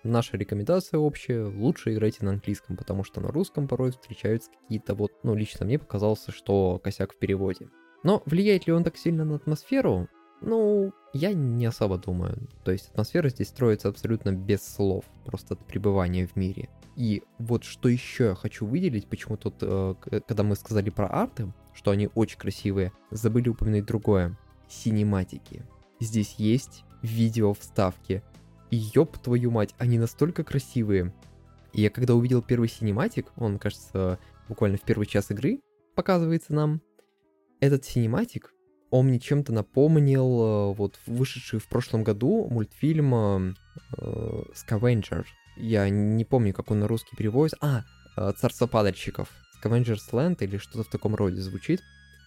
наша 0.03 0.36
рекомендация 0.36 0.99
общая, 0.99 1.44
лучше 1.44 1.93
играйте 1.93 2.24
на 2.24 2.32
английском, 2.32 2.77
потому 2.77 3.05
что 3.05 3.20
на 3.20 3.28
русском 3.28 3.69
порой 3.69 3.93
встречаются 3.93 4.51
какие-то 4.51 4.94
вот, 4.94 5.12
ну, 5.23 5.35
лично 5.35 5.66
мне 5.66 5.78
показалось, 5.78 6.24
что 6.28 6.81
косяк 6.82 7.12
в 7.12 7.19
переводе. 7.19 7.69
Но 8.03 8.23
влияет 8.27 8.66
ли 8.66 8.73
он 8.73 8.85
так 8.85 8.97
сильно 8.97 9.24
на 9.24 9.36
атмосферу? 9.36 10.09
Ну, 10.40 10.93
я 11.12 11.32
не 11.32 11.66
особо 11.66 11.99
думаю. 11.99 12.49
То 12.65 12.73
есть 12.73 12.90
атмосфера 12.90 13.28
здесь 13.28 13.49
строится 13.49 13.89
абсолютно 13.89 14.32
без 14.32 14.62
слов, 14.62 15.05
просто 15.24 15.55
от 15.55 15.65
пребывания 15.66 16.27
в 16.27 16.35
мире. 16.36 16.69
И 16.97 17.23
вот 17.39 17.65
что 17.65 17.89
еще 17.89 18.24
я 18.24 18.35
хочу 18.35 18.66
выделить, 18.66 19.07
почему 19.07 19.36
тут, 19.36 19.55
э, 19.61 19.94
когда 20.27 20.43
мы 20.43 20.57
сказали 20.57 20.90
про 20.90 21.07
арты, 21.07 21.53
что 21.73 21.90
они 21.90 22.11
очень 22.15 22.39
красивые, 22.39 22.93
забыли 23.11 23.49
упомянуть 23.49 23.86
другое. 23.86 24.36
Синематики. 24.69 25.65
Здесь 26.01 26.35
есть 26.39 26.85
видео 27.03 27.55
вставки. 27.55 28.23
Ёб 28.77 29.19
твою 29.19 29.51
мать, 29.51 29.74
они 29.78 29.99
настолько 29.99 30.44
красивые. 30.44 31.12
И 31.73 31.82
я 31.82 31.90
когда 31.90 32.15
увидел 32.15 32.43
первый 32.43 32.69
синематик, 32.69 33.32
он, 33.36 33.59
кажется, 33.59 34.19
буквально 34.49 34.78
в 34.78 34.82
первый 34.82 35.07
час 35.07 35.31
игры 35.31 35.61
показывается 35.94 36.55
нам, 36.55 36.81
этот 37.61 37.85
синематик 37.85 38.53
он 38.93 39.07
мне 39.07 39.19
чем-то 39.19 39.55
напомнил 39.55 40.43
э, 40.43 40.74
вот 40.74 41.01
вышедший 41.07 41.59
в 41.59 41.66
прошлом 41.66 42.05
году 42.05 42.47
мультфильм 42.51 43.15
э, 43.15 43.53
Scavenger. 44.55 45.24
Я 45.57 45.89
не 45.89 46.27
помню, 46.27 46.53
как 46.53 46.70
он 46.70 46.81
на 46.81 46.86
русский 46.86 47.16
переводится. 47.16 47.57
А, 47.62 47.85
э, 48.19 48.32
Царство 48.36 48.66
падальщиков. 48.66 49.31
Scavenger's 49.59 50.11
Land 50.12 50.39
или 50.40 50.59
что-то 50.59 50.85
в 50.85 50.90
таком 50.90 51.15
роде 51.15 51.40
звучит. 51.40 51.81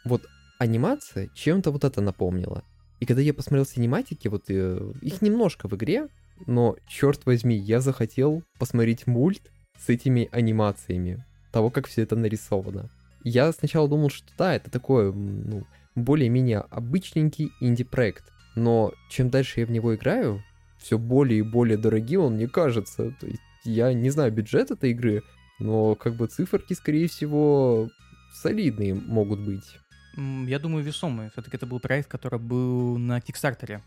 Вот 0.05 0.25
анимация 0.57 1.29
чем-то 1.35 1.69
вот 1.69 1.83
это 1.83 2.01
напомнила. 2.01 2.63
И 2.99 3.05
когда 3.05 3.21
я 3.21 3.35
посмотрел 3.35 3.67
синематики, 3.67 4.27
вот 4.27 4.49
их 4.49 5.21
немножко 5.21 5.67
в 5.67 5.75
игре, 5.75 6.07
но, 6.45 6.75
черт 6.87 7.25
возьми, 7.25 7.55
я 7.55 7.81
захотел 7.81 8.43
посмотреть 8.59 9.07
мульт 9.07 9.51
с 9.77 9.89
этими 9.89 10.29
анимациями, 10.31 11.25
того, 11.51 11.69
как 11.69 11.87
все 11.87 12.03
это 12.03 12.15
нарисовано. 12.15 12.89
Я 13.23 13.51
сначала 13.51 13.87
думал, 13.87 14.09
что 14.09 14.27
да, 14.37 14.55
это 14.55 14.69
такое, 14.69 15.11
ну, 15.11 15.65
более-менее 15.95 16.59
обычненький 16.69 17.51
инди-проект. 17.59 18.31
Но 18.55 18.93
чем 19.09 19.29
дальше 19.29 19.61
я 19.61 19.65
в 19.65 19.71
него 19.71 19.95
играю, 19.95 20.43
все 20.77 20.97
более 20.97 21.39
и 21.39 21.41
более 21.41 21.77
дорогим 21.77 22.21
он 22.21 22.33
мне 22.35 22.47
кажется. 22.47 23.11
То 23.19 23.27
есть 23.27 23.41
я 23.63 23.93
не 23.93 24.09
знаю 24.09 24.31
бюджет 24.31 24.71
этой 24.71 24.91
игры, 24.91 25.23
но 25.59 25.95
как 25.95 26.15
бы 26.15 26.27
циферки, 26.27 26.73
скорее 26.73 27.07
всего, 27.07 27.89
солидные 28.33 28.93
могут 28.93 29.39
быть. 29.39 29.77
Я 30.17 30.59
думаю, 30.59 30.83
весомые. 30.83 31.29
Все-таки 31.31 31.57
это 31.57 31.65
был 31.65 31.79
проект, 31.79 32.09
который 32.09 32.39
был 32.39 32.97
на 32.97 33.19
Кикстартере. 33.19 33.81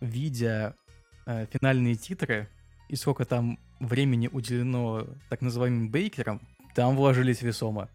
Видя 0.00 0.74
э, 1.26 1.46
финальные 1.52 1.94
титры 1.96 2.48
и 2.88 2.96
сколько 2.96 3.24
там 3.24 3.58
времени 3.80 4.28
уделено 4.30 5.06
так 5.28 5.40
называемым 5.42 5.90
бейкерам, 5.90 6.40
Там 6.74 6.96
вложились 6.96 7.42
весомо. 7.42 7.88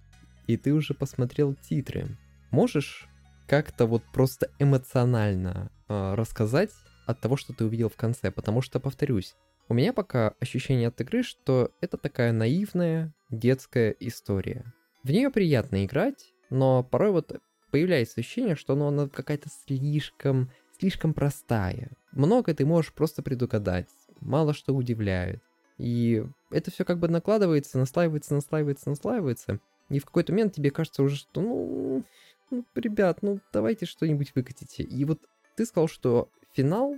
И 0.48 0.56
ты 0.56 0.74
уже 0.74 0.94
посмотрел 0.94 1.54
титры. 1.54 2.18
Можешь 2.50 3.08
как-то 3.48 3.86
вот 3.86 4.04
просто 4.14 4.50
эмоционально 4.58 5.70
э, 5.90 6.14
рассказать 6.16 6.72
от 7.06 7.20
того, 7.20 7.36
что 7.36 7.54
ты 7.54 7.66
увидел 7.66 7.90
в 7.90 7.96
конце? 7.96 8.32
Потому 8.32 8.62
что, 8.62 8.80
повторюсь, 8.80 9.36
у 9.68 9.74
меня 9.74 9.94
пока 9.94 10.34
ощущение 10.40 10.88
от 10.88 11.02
игры, 11.02 11.24
что 11.24 11.72
это 11.82 11.98
такая 11.98 12.32
наивная 12.32 13.14
детская 13.30 13.92
история. 14.00 14.74
В 15.04 15.12
нее 15.12 15.30
приятно 15.30 15.86
играть, 15.86 16.34
но 16.50 16.84
порой 16.84 17.12
вот 17.12 17.40
появляется 17.72 18.20
ощущение, 18.20 18.56
что 18.56 18.76
ну, 18.76 18.88
она 18.88 19.08
какая-то 19.08 19.50
слишком, 19.50 20.52
слишком 20.80 21.14
простая. 21.14 21.92
Много 22.12 22.54
ты 22.54 22.66
можешь 22.66 22.94
просто 22.94 23.22
предугадать, 23.22 23.90
мало 24.22 24.54
что 24.54 24.74
удивляет. 24.74 25.42
И 25.78 26.26
это 26.52 26.72
все 26.72 26.84
как 26.84 27.00
бы 27.00 27.08
накладывается, 27.08 27.78
наслаивается, 27.78 28.34
наслаивается, 28.34 28.90
наслаивается. 28.90 29.60
И 29.90 30.00
в 30.00 30.06
какой-то 30.06 30.34
момент 30.34 30.54
тебе 30.54 30.72
кажется 30.72 31.04
уже, 31.04 31.16
что 31.16 31.42
ну, 31.42 32.04
ну 32.52 32.66
ребят, 32.76 33.22
ну 33.22 33.40
давайте 33.54 33.86
что-нибудь 33.86 34.34
выкатите. 34.36 34.84
И 34.84 35.06
вот 35.06 35.20
ты 35.56 35.66
сказал, 35.66 35.88
что 35.88 36.30
финал, 36.54 36.96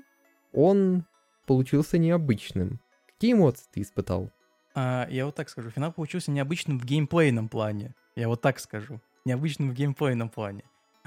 он 0.52 1.06
получился 1.45 1.98
необычным. 1.98 2.80
Какие 3.08 3.34
эмоции 3.34 3.66
ты 3.72 3.82
испытал? 3.82 4.32
А, 4.74 5.08
я 5.10 5.26
вот 5.26 5.36
так 5.36 5.49
скажу, 5.49 5.70
финал 5.70 5.91
получился 5.91 6.32
необычным 6.32 6.80
в 6.80 6.86
геймплейном 6.86 7.49
плане. 7.49 7.94
Я 8.16 8.28
вот 8.28 8.41
так 8.41 8.60
скажу. 8.60 8.99
Необычным 9.26 9.70
в 9.70 9.74
геймплейном 9.74 10.30
плане. 10.30 10.64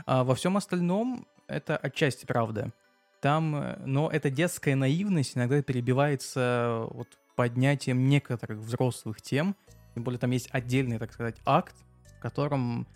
А 0.06 0.24
во 0.24 0.34
всем 0.34 0.56
остальном 0.56 1.26
это 1.46 1.76
отчасти 1.76 2.26
правда. 2.26 2.72
Там, 3.20 3.56
э, 3.56 3.78
но 3.84 4.10
эта 4.10 4.30
детская 4.30 4.74
наивность 4.74 5.36
иногда 5.36 5.62
перебивается 5.62 6.86
вот 6.90 7.08
поднятием 7.36 8.08
некоторых 8.08 8.58
взрослых 8.58 9.20
тем. 9.22 9.56
Тем 9.94 10.04
более 10.04 10.18
там 10.18 10.30
есть 10.30 10.48
отдельный, 10.52 10.98
так 10.98 11.12
сказать, 11.12 11.36
акт, 11.44 11.74
в 12.16 12.20
котором, 12.20 12.86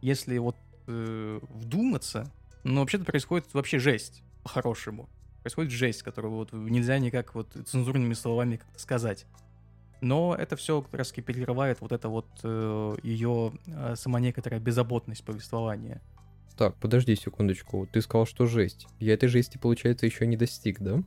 если 0.00 0.38
вот 0.38 0.56
э, 0.86 1.40
вдуматься, 1.50 2.30
ну, 2.62 2.80
вообще-то 2.80 3.04
происходит 3.04 3.52
вообще 3.52 3.78
жесть, 3.78 4.22
по-хорошему. 4.42 5.08
Происходит 5.42 5.72
жесть, 5.72 6.02
которую 6.02 6.34
вот 6.34 6.52
нельзя 6.52 6.98
никак 6.98 7.34
вот 7.34 7.52
цензурными 7.66 8.14
словами 8.14 8.56
как-то 8.56 8.78
сказать. 8.78 9.26
Но 10.00 10.34
это 10.34 10.56
все 10.56 10.82
как 10.82 10.94
раз 10.94 11.12
перекрывает 11.12 11.80
вот 11.80 11.92
это 11.92 12.08
вот 12.08 12.26
э, 12.42 12.96
ее 13.02 13.52
э, 13.66 13.94
сама 13.96 14.20
некоторая 14.20 14.60
беззаботность 14.60 15.24
повествования. 15.24 16.02
Так, 16.56 16.76
подожди 16.76 17.16
секундочку. 17.16 17.88
Ты 17.90 18.00
сказал, 18.00 18.26
что 18.26 18.46
жесть. 18.46 18.86
Я 19.00 19.14
этой 19.14 19.28
жести, 19.28 19.58
получается, 19.58 20.06
еще 20.06 20.26
не 20.26 20.36
достиг, 20.36 20.80
да? 20.80 21.02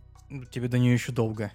Тебе 0.51 0.67
до 0.67 0.77
нее 0.77 0.93
еще 0.93 1.11
долго. 1.11 1.51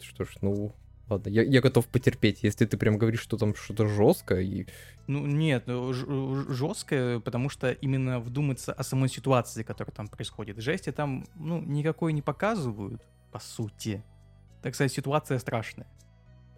Что 0.00 0.24
ж, 0.24 0.36
ну, 0.40 0.74
ладно, 1.08 1.28
я, 1.28 1.42
я 1.42 1.60
готов 1.60 1.86
потерпеть, 1.86 2.42
если 2.42 2.66
ты 2.66 2.76
прям 2.76 2.98
говоришь, 2.98 3.20
что 3.20 3.36
там 3.36 3.54
что-то 3.54 3.86
жесткое 3.86 4.40
и... 4.40 4.66
Ну, 5.06 5.24
нет, 5.26 5.64
ну, 5.66 5.92
жесткое, 5.92 7.20
потому 7.20 7.48
что 7.48 7.70
именно 7.70 8.18
вдуматься 8.18 8.72
о 8.72 8.82
самой 8.82 9.08
ситуации, 9.08 9.62
которая 9.62 9.94
там 9.94 10.08
происходит. 10.08 10.58
Жести 10.58 10.90
там, 10.90 11.24
ну, 11.36 11.60
никакой 11.60 12.12
не 12.12 12.22
показывают, 12.22 13.02
по 13.30 13.38
сути. 13.38 14.02
Так 14.62 14.74
сказать, 14.74 14.92
ситуация 14.92 15.38
страшная. 15.38 15.86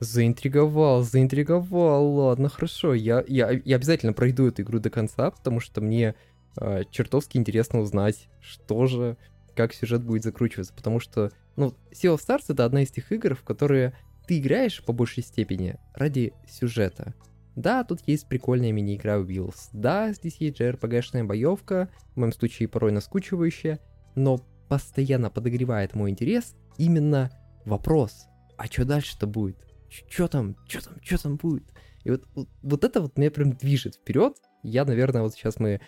Заинтриговал, 0.00 1.02
заинтриговал, 1.02 2.06
ладно, 2.14 2.48
хорошо. 2.48 2.94
Я, 2.94 3.24
я, 3.26 3.50
я 3.50 3.76
обязательно 3.76 4.12
пройду 4.14 4.46
эту 4.46 4.62
игру 4.62 4.78
до 4.78 4.88
конца, 4.90 5.30
потому 5.30 5.60
что 5.60 5.80
мне 5.80 6.14
э, 6.60 6.82
чертовски 6.90 7.36
интересно 7.36 7.80
узнать, 7.80 8.28
что 8.40 8.86
же, 8.86 9.16
как 9.54 9.74
сюжет 9.74 10.02
будет 10.02 10.22
закручиваться, 10.22 10.72
потому 10.74 11.00
что, 11.00 11.30
ну, 11.56 11.74
Sea 11.92 12.14
of 12.14 12.18
Stars 12.18 12.44
это 12.48 12.64
одна 12.64 12.82
из 12.82 12.90
тех 12.90 13.10
игр, 13.12 13.34
в 13.34 13.42
которые 13.42 13.94
ты 14.26 14.38
играешь 14.38 14.84
по 14.84 14.92
большей 14.92 15.22
степени 15.22 15.76
ради 15.94 16.32
сюжета. 16.48 17.14
Да, 17.56 17.82
тут 17.82 18.00
есть 18.06 18.28
прикольная 18.28 18.70
мини-игра 18.70 19.16
Wheels, 19.16 19.70
да, 19.72 20.12
здесь 20.12 20.36
есть 20.36 20.60
JRPG-шная 20.60 21.24
боевка, 21.24 21.88
в 22.14 22.16
моем 22.18 22.32
случае 22.32 22.68
порой 22.68 22.92
наскучивающая, 22.92 23.80
но 24.14 24.38
постоянно 24.68 25.30
подогревает 25.30 25.94
мой 25.94 26.10
интерес 26.10 26.54
именно 26.76 27.30
вопрос, 27.64 28.26
а 28.56 28.66
что 28.66 28.84
дальше-то 28.84 29.26
будет? 29.26 29.56
Что 29.88 30.28
там, 30.28 30.56
что 30.68 30.84
там, 30.84 30.94
что 31.02 31.22
там 31.22 31.36
будет? 31.36 31.64
И 32.04 32.10
вот, 32.10 32.24
вот, 32.34 32.48
вот 32.62 32.84
это 32.84 33.00
вот 33.00 33.16
меня 33.16 33.30
прям 33.30 33.52
движет 33.52 33.96
вперед. 33.96 34.36
Я, 34.62 34.84
наверное, 34.84 35.22
вот 35.22 35.34
сейчас 35.34 35.58
мы 35.58 35.74
а, 35.74 35.80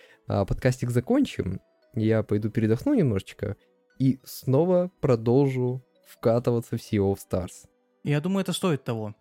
подкастик 0.46 0.90
закончим, 0.90 1.60
я 1.94 2.22
пойду 2.22 2.50
передохну 2.50 2.94
немножечко 2.94 3.56
и 3.98 4.20
снова 4.24 4.90
продолжу 5.00 5.84
вкатываться 6.06 6.76
в 6.76 6.80
Sea 6.80 7.00
of 7.00 7.18
Stars. 7.18 7.68
Я 8.04 8.20
думаю, 8.20 8.42
это 8.42 8.52
стоит 8.52 8.84
того. 8.84 9.14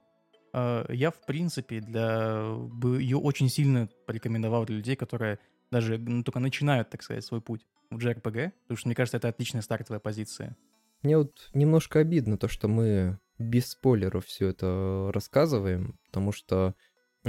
А, 0.54 0.86
я, 0.92 1.12
в 1.12 1.26
принципе, 1.26 1.82
для... 1.82 2.44
бы 2.54 3.02
ее 3.02 3.18
очень 3.18 3.50
сильно 3.50 3.90
порекомендовал 4.06 4.66
для 4.66 4.78
людей, 4.78 4.96
которые 4.96 5.40
даже 5.72 5.98
ну, 5.98 6.24
только 6.24 6.40
начинают, 6.40 6.90
так 6.90 7.04
сказать, 7.04 7.26
свой 7.26 7.42
путь 7.42 7.66
в 7.90 7.98
JRPG, 7.98 8.52
потому 8.64 8.78
что, 8.78 8.88
мне 8.88 8.96
кажется, 8.96 9.18
это 9.18 9.28
отличная 9.28 9.62
стартовая 9.62 10.00
позиция. 10.00 10.56
Мне 11.02 11.18
вот 11.18 11.50
немножко 11.54 12.00
обидно 12.00 12.38
то, 12.38 12.48
что 12.48 12.68
мы 12.68 13.20
без 13.38 13.68
спойлеров 13.70 14.26
все 14.26 14.48
это 14.48 15.12
рассказываем, 15.14 15.98
потому 16.06 16.32
что 16.32 16.76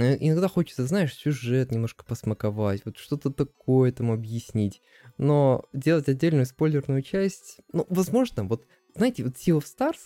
иногда 0.01 0.47
хочется, 0.47 0.85
знаешь, 0.85 1.13
сюжет 1.13 1.71
немножко 1.71 2.05
посмаковать, 2.05 2.81
вот 2.85 2.97
что-то 2.97 3.29
такое 3.31 3.91
там 3.91 4.11
объяснить, 4.11 4.81
но 5.17 5.65
делать 5.73 6.07
отдельную 6.07 6.45
спойлерную 6.45 7.01
часть, 7.01 7.61
ну, 7.73 7.85
возможно, 7.89 8.43
вот, 8.45 8.65
знаете, 8.95 9.23
вот 9.23 9.35
Sea 9.35 9.57
of 9.59 9.63
Stars, 9.63 9.99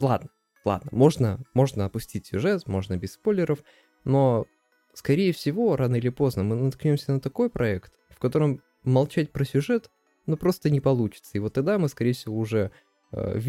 ладно, 0.00 0.30
ладно, 0.64 0.90
можно, 0.92 1.40
можно 1.54 1.84
опустить 1.84 2.26
сюжет, 2.26 2.66
можно 2.66 2.96
без 2.96 3.14
спойлеров, 3.14 3.60
но, 4.04 4.46
скорее 4.94 5.32
всего, 5.32 5.76
рано 5.76 5.96
или 5.96 6.08
поздно 6.08 6.44
мы 6.44 6.56
наткнемся 6.56 7.12
на 7.12 7.20
такой 7.20 7.50
проект, 7.50 7.92
в 8.10 8.18
котором 8.18 8.62
молчать 8.84 9.32
про 9.32 9.44
сюжет, 9.44 9.90
ну, 10.26 10.36
просто 10.36 10.70
не 10.70 10.80
получится, 10.80 11.30
и 11.34 11.38
вот 11.38 11.54
тогда 11.54 11.78
мы, 11.78 11.88
скорее 11.88 12.12
всего, 12.12 12.38
уже 12.38 12.70
Э, 13.12 13.40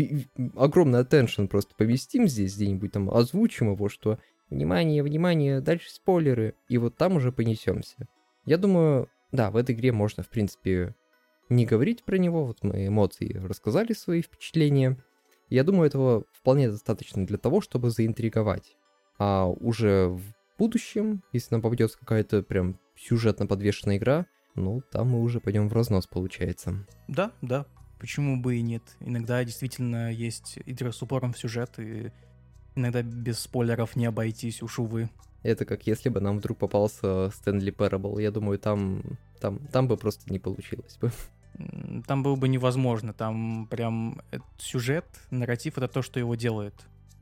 огромный 0.55 1.01
attention 1.01 1.47
просто 1.47 1.75
повестим 1.75 2.27
здесь 2.27 2.55
где-нибудь, 2.55 2.91
там 2.91 3.09
озвучим 3.11 3.71
его, 3.71 3.89
что 3.89 4.17
внимание, 4.51 5.01
внимание, 5.01 5.61
дальше 5.61 5.89
спойлеры, 5.89 6.55
и 6.69 6.77
вот 6.77 6.97
там 6.97 7.15
уже 7.15 7.31
понесемся. 7.31 8.07
Я 8.45 8.57
думаю, 8.57 9.09
да, 9.31 9.49
в 9.49 9.55
этой 9.55 9.73
игре 9.73 9.91
можно, 9.91 10.23
в 10.23 10.29
принципе, 10.29 10.95
не 11.49 11.65
говорить 11.65 12.03
про 12.03 12.17
него, 12.17 12.45
вот 12.45 12.63
мы 12.63 12.87
эмоции 12.87 13.33
рассказали 13.33 13.93
свои 13.93 14.21
впечатления. 14.21 15.03
Я 15.49 15.63
думаю, 15.63 15.87
этого 15.87 16.25
вполне 16.31 16.69
достаточно 16.69 17.25
для 17.25 17.37
того, 17.37 17.61
чтобы 17.61 17.89
заинтриговать. 17.89 18.75
А 19.17 19.47
уже 19.47 20.07
в 20.07 20.21
будущем, 20.57 21.23
если 21.33 21.55
нам 21.55 21.61
попадется 21.61 21.97
какая-то 21.97 22.43
прям 22.43 22.79
сюжетно 22.95 23.47
подвешенная 23.47 23.97
игра, 23.97 24.25
ну, 24.55 24.81
там 24.91 25.09
мы 25.09 25.21
уже 25.21 25.39
пойдем 25.39 25.69
в 25.69 25.73
разнос, 25.73 26.07
получается. 26.07 26.85
Да, 27.07 27.31
да, 27.41 27.65
почему 27.99 28.41
бы 28.41 28.57
и 28.57 28.61
нет. 28.61 28.83
Иногда 28.99 29.43
действительно 29.43 30.11
есть 30.11 30.57
игры 30.65 30.91
с 30.91 31.01
упором 31.01 31.33
в 31.33 31.37
сюжет, 31.37 31.79
и 31.79 32.11
иногда 32.75 33.01
без 33.01 33.39
спойлеров 33.39 33.95
не 33.95 34.05
обойтись, 34.05 34.61
уж 34.61 34.79
увы. 34.79 35.09
Это 35.43 35.65
как 35.65 35.87
если 35.87 36.09
бы 36.09 36.19
нам 36.19 36.37
вдруг 36.37 36.57
попался 36.57 37.31
Стэнли 37.31 37.71
Парабл. 37.71 38.19
Я 38.19 38.31
думаю, 38.31 38.59
там, 38.59 39.01
там, 39.39 39.59
там 39.71 39.87
бы 39.87 39.97
просто 39.97 40.31
не 40.31 40.39
получилось 40.39 40.97
бы. 40.99 41.11
Там 42.07 42.23
было 42.23 42.35
бы 42.37 42.47
невозможно. 42.47 43.13
Там 43.13 43.67
прям 43.69 44.21
сюжет, 44.57 45.05
нарратив— 45.31 45.77
это 45.77 45.87
то, 45.89 46.01
что 46.01 46.17
его 46.17 46.35
делает. 46.35 46.73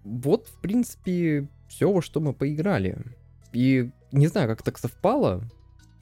Вот, 0.04 0.48
в 0.48 0.62
принципе, 0.62 1.50
все, 1.68 1.92
во 1.92 2.02
что 2.02 2.20
мы 2.20 2.34
поиграли. 2.34 2.98
И 3.54 3.90
не 4.12 4.28
знаю, 4.28 4.48
как 4.48 4.62
так 4.62 4.78
совпало, 4.78 5.44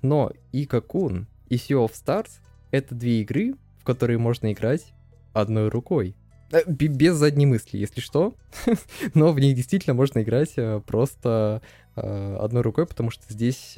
но 0.01 0.31
и 0.51 0.65
Какун, 0.65 1.27
и 1.47 1.55
Sea 1.55 1.85
of 1.85 1.93
Stars— 1.93 2.39
это 2.71 2.93
две 2.93 3.21
игры, 3.21 3.55
которые 3.83 4.17
можно 4.17 4.51
играть 4.51 4.93
одной 5.33 5.69
рукой. 5.69 6.15
Э, 6.51 6.63
без 6.67 7.15
задней 7.15 7.45
мысли, 7.45 7.77
если 7.77 8.01
что. 8.01 8.35
Но 9.13 9.31
в 9.31 9.39
них 9.39 9.55
действительно 9.55 9.93
можно 9.93 10.21
играть 10.21 10.53
э, 10.55 10.81
просто 10.85 11.61
э, 11.95 12.37
одной 12.39 12.61
рукой, 12.61 12.85
потому 12.85 13.11
что 13.11 13.23
здесь 13.29 13.75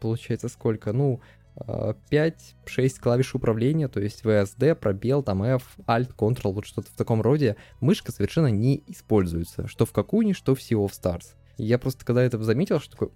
получается 0.00 0.48
сколько? 0.48 0.92
Ну, 0.92 1.20
5-6 1.56 2.32
клавиш 3.00 3.34
управления, 3.34 3.88
то 3.88 4.00
есть 4.00 4.22
VSD, 4.22 4.76
пробел, 4.76 5.22
там 5.22 5.42
F, 5.42 5.76
Alt, 5.86 6.14
Ctrl, 6.16 6.52
вот 6.52 6.64
что-то 6.64 6.88
в 6.90 6.96
таком 6.96 7.20
роде. 7.20 7.56
Мышка 7.80 8.12
совершенно 8.12 8.46
не 8.46 8.82
используется, 8.86 9.66
что 9.66 9.84
в 9.84 9.92
Какуне, 9.92 10.32
что 10.32 10.54
в 10.54 10.58
Sea 10.58 10.78
of 10.78 10.92
Stars. 10.92 11.34
Я 11.58 11.78
просто 11.78 12.06
когда 12.06 12.22
это 12.22 12.42
заметил, 12.42 12.80
что 12.80 12.92
такой, 12.92 13.10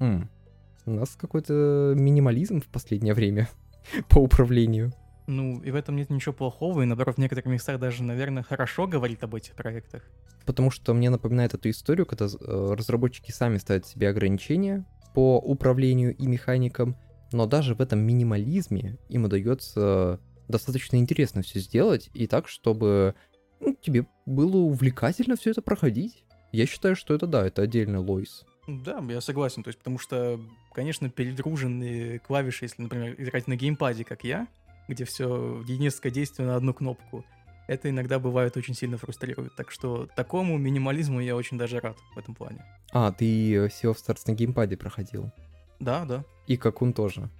у 0.84 0.90
нас 0.90 1.16
какой-то 1.16 1.94
минимализм 1.96 2.60
в 2.60 2.66
последнее 2.66 3.14
время 3.14 3.48
по 4.10 4.18
управлению. 4.18 4.92
Ну, 5.26 5.62
и 5.62 5.70
в 5.70 5.74
этом 5.74 5.96
нет 5.96 6.10
ничего 6.10 6.34
плохого, 6.34 6.82
и 6.82 6.84
наоборот, 6.84 7.16
в 7.16 7.18
некоторых 7.18 7.46
местах 7.46 7.80
даже, 7.80 8.02
наверное, 8.02 8.42
хорошо 8.42 8.86
говорит 8.86 9.22
об 9.24 9.34
этих 9.34 9.54
проектах. 9.54 10.02
Потому 10.44 10.70
что 10.70 10.92
мне 10.92 11.08
напоминает 11.08 11.54
эту 11.54 11.70
историю, 11.70 12.04
когда 12.04 12.26
э, 12.26 12.74
разработчики 12.76 13.30
сами 13.30 13.56
ставят 13.56 13.86
себе 13.86 14.10
ограничения 14.10 14.84
по 15.14 15.38
управлению 15.38 16.14
и 16.14 16.26
механикам, 16.26 16.96
но 17.32 17.46
даже 17.46 17.74
в 17.74 17.80
этом 17.80 18.00
минимализме 18.00 18.98
им 19.08 19.24
удается 19.24 20.20
достаточно 20.48 20.96
интересно 20.96 21.42
все 21.42 21.58
сделать, 21.60 22.10
и 22.12 22.26
так, 22.26 22.48
чтобы 22.48 23.14
ну, 23.60 23.74
тебе 23.80 24.06
было 24.26 24.56
увлекательно 24.56 25.36
все 25.36 25.50
это 25.50 25.62
проходить. 25.62 26.24
Я 26.52 26.66
считаю, 26.66 26.96
что 26.96 27.14
это 27.14 27.26
да, 27.26 27.46
это 27.46 27.62
отдельный 27.62 27.98
Лойс. 27.98 28.44
Да, 28.66 29.02
я 29.08 29.20
согласен, 29.20 29.62
то 29.62 29.68
есть 29.68 29.78
потому 29.78 29.98
что, 29.98 30.40
конечно, 30.72 31.10
перегруженные 31.10 32.18
клавиши, 32.18 32.66
если, 32.66 32.82
например, 32.82 33.14
играть 33.18 33.46
на 33.46 33.56
геймпаде, 33.56 34.04
как 34.04 34.24
я, 34.24 34.46
где 34.88 35.04
все 35.04 35.62
единственное 35.66 36.12
действие 36.12 36.48
на 36.48 36.56
одну 36.56 36.74
кнопку, 36.74 37.24
это 37.66 37.88
иногда 37.88 38.18
бывает 38.18 38.56
очень 38.56 38.74
сильно 38.74 38.98
фрустрирует. 38.98 39.54
Так 39.56 39.70
что 39.70 40.06
такому 40.14 40.58
минимализму 40.58 41.20
я 41.20 41.34
очень 41.34 41.58
даже 41.58 41.80
рад 41.80 41.96
в 42.14 42.18
этом 42.18 42.34
плане. 42.34 42.64
А, 42.92 43.10
ты 43.12 43.54
Sea 43.66 43.92
of 43.92 43.96
Stars 43.96 44.22
на 44.26 44.32
геймпаде 44.32 44.76
проходил? 44.76 45.32
Да, 45.80 46.04
да. 46.04 46.24
И 46.46 46.56
Какун 46.56 46.92
тоже? 46.92 47.30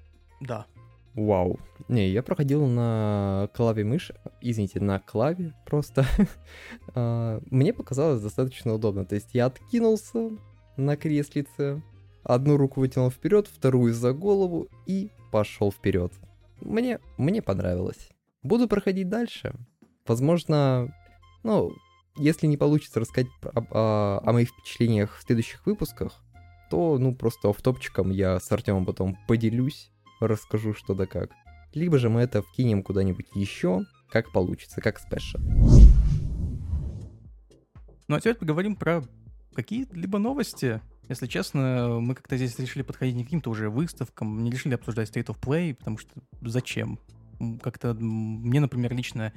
Да. 0.41 0.66
Вау. 1.15 1.61
Не, 1.89 2.09
я 2.09 2.23
проходил 2.23 2.66
на 2.66 3.49
клаве 3.55 3.85
мыши, 3.85 4.16
извините, 4.41 4.81
на 4.81 4.99
клаве 4.99 5.55
просто. 5.65 6.05
А, 6.97 7.41
мне 7.51 7.73
показалось 7.73 8.21
достаточно 8.21 8.75
удобно. 8.75 9.05
То 9.05 9.15
есть 9.15 9.31
я 9.33 9.47
откинулся 9.47 10.31
на 10.77 10.97
креслице, 10.97 11.83
одну 12.23 12.57
руку 12.57 12.81
вытянул 12.81 13.11
вперед, 13.11 13.49
вторую 13.49 13.93
за 13.93 14.12
голову 14.12 14.69
и 14.87 15.11
пошел 15.33 15.73
вперед. 15.73 16.12
Мне, 16.60 17.01
мне 17.16 17.43
понравилось. 17.43 18.09
Буду 18.43 18.68
проходить 18.68 19.09
дальше. 19.09 19.55
Возможно, 20.06 20.94
ну, 21.43 21.72
если 22.16 22.47
не 22.47 22.56
получится 22.56 23.01
рассказать 23.01 23.31
о, 23.43 23.60
о, 23.70 24.20
о 24.24 24.32
моих 24.32 24.51
впечатлениях 24.51 25.16
в 25.16 25.22
следующих 25.22 25.64
выпусках, 25.66 26.22
то, 26.70 26.98
ну, 26.98 27.14
просто 27.14 27.48
офтопчиком 27.48 28.10
я 28.10 28.39
с 28.39 28.51
Артемом 28.52 28.86
потом 28.86 29.16
поделюсь, 29.26 29.90
расскажу 30.20 30.74
что 30.74 30.94
да 30.94 31.06
как. 31.06 31.31
Либо 31.72 31.98
же 31.98 32.09
мы 32.09 32.20
это 32.20 32.43
вкинем 32.43 32.82
куда-нибудь 32.82 33.26
еще, 33.35 33.85
как 34.10 34.32
получится, 34.32 34.81
как 34.81 34.98
спешл. 34.98 35.39
Ну 38.06 38.16
а 38.16 38.20
теперь 38.20 38.35
поговорим 38.35 38.76
про 38.76 39.02
какие-либо 39.55 40.18
новости. 40.18 40.81
Если 41.09 41.26
честно, 41.26 41.98
мы 42.01 42.14
как-то 42.14 42.36
здесь 42.36 42.59
решили 42.59 42.82
подходить 42.82 43.14
не 43.14 43.24
к 43.24 43.26
каким-то 43.26 43.51
уже 43.51 43.68
выставкам, 43.68 44.43
не 44.43 44.51
решили 44.51 44.74
обсуждать 44.74 45.10
State 45.10 45.26
of 45.26 45.39
Play, 45.39 45.74
потому 45.74 45.98
что 45.98 46.10
зачем? 46.40 46.98
Как-то 47.62 47.94
мне, 47.94 48.60
например, 48.60 48.94
лично 48.94 49.32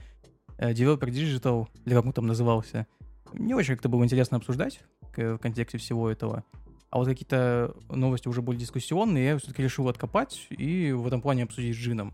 э, 0.57 0.71
Developer 0.71 1.09
Digital, 1.09 1.67
или 1.85 1.93
как 1.93 2.05
он 2.05 2.13
там 2.13 2.27
назывался, 2.27 2.87
не 3.33 3.53
очень 3.53 3.73
как-то 3.73 3.89
было 3.89 4.03
интересно 4.03 4.37
обсуждать 4.37 4.81
в 5.15 5.37
контексте 5.39 5.77
всего 5.77 6.09
этого. 6.09 6.43
А 6.89 6.99
вот 6.99 7.07
какие-то 7.07 7.75
новости 7.89 8.27
уже 8.27 8.41
более 8.41 8.61
дискуссионные, 8.61 9.25
я 9.25 9.37
все-таки 9.37 9.63
решил 9.63 9.89
откопать 9.89 10.47
и 10.49 10.91
в 10.91 11.05
этом 11.05 11.21
плане 11.21 11.43
обсудить 11.43 11.75
с 11.75 11.79
Джином. 11.79 12.13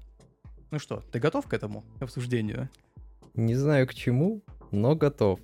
Ну 0.72 0.80
что, 0.80 1.04
ты 1.12 1.20
готов 1.20 1.46
к 1.46 1.54
этому 1.54 1.84
обсуждению? 2.00 2.70
Не 3.36 3.56
знаю 3.56 3.88
к 3.88 3.94
чему, 3.94 4.42
но 4.72 4.96
готов. 4.96 5.40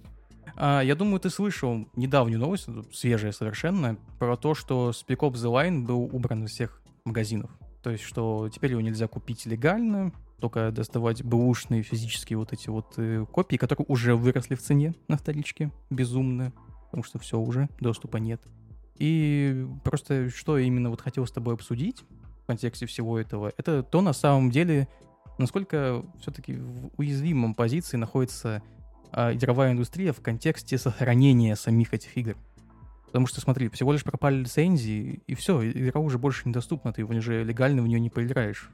А, 0.62 0.82
я 0.82 0.94
думаю, 0.94 1.22
ты 1.22 1.30
слышал 1.30 1.88
недавнюю 1.96 2.38
новость, 2.38 2.68
свежая 2.92 3.32
совершенно, 3.32 3.98
про 4.20 4.36
то, 4.36 4.54
что 4.54 4.90
Spec 4.90 5.20
Ops 5.20 5.36
The 5.36 5.52
Line 5.52 5.86
был 5.86 6.04
убран 6.04 6.44
из 6.44 6.52
всех 6.52 6.82
магазинов. 7.06 7.50
То 7.82 7.92
есть, 7.92 8.04
что 8.04 8.50
теперь 8.54 8.72
его 8.72 8.82
нельзя 8.82 9.08
купить 9.08 9.46
легально, 9.46 10.12
только 10.42 10.72
доставать 10.72 11.24
бэушные 11.24 11.82
физические 11.82 12.38
вот 12.38 12.52
эти 12.52 12.68
вот 12.68 12.94
э, 12.98 13.26
копии, 13.32 13.56
которые 13.56 13.86
уже 13.88 14.16
выросли 14.16 14.56
в 14.56 14.62
цене 14.62 14.96
на 15.08 15.16
вторичке, 15.16 15.72
безумно, 15.90 16.52
потому 16.86 17.04
что 17.04 17.20
все 17.20 17.40
уже, 17.40 17.70
доступа 17.80 18.18
нет. 18.18 18.42
И 18.96 19.66
просто 19.86 20.30
что 20.30 20.58
именно 20.58 20.90
вот 20.90 21.00
хотел 21.00 21.26
с 21.26 21.32
тобой 21.32 21.54
обсудить 21.54 22.04
в 22.44 22.48
контексте 22.48 22.86
всего 22.86 23.18
этого, 23.18 23.54
это 23.56 23.82
то 23.82 24.02
на 24.02 24.12
самом 24.12 24.52
деле, 24.52 24.90
насколько 25.38 26.04
все-таки 26.20 26.56
в 26.56 26.90
уязвимом 26.98 27.54
позиции 27.56 27.96
находится 27.96 28.62
а, 29.12 29.34
игровая 29.34 29.72
индустрия 29.72 30.14
в 30.14 30.22
контексте 30.22 30.78
сохранения 30.78 31.56
самих 31.56 31.94
этих 31.94 32.16
игр. 32.18 32.36
Потому 33.06 33.26
что, 33.26 33.42
смотри, 33.42 33.70
всего 33.70 33.92
лишь 33.92 34.04
пропали 34.04 34.36
лицензии, 34.36 35.22
и 35.26 35.34
все, 35.34 35.68
игра 35.72 36.00
уже 36.00 36.20
больше 36.20 36.48
недоступна, 36.48 36.94
ты 36.94 37.04
уже 37.04 37.44
легально 37.44 37.82
в 37.82 37.88
нее 37.88 38.00
не 38.00 38.12
поиграешь. 38.12 38.70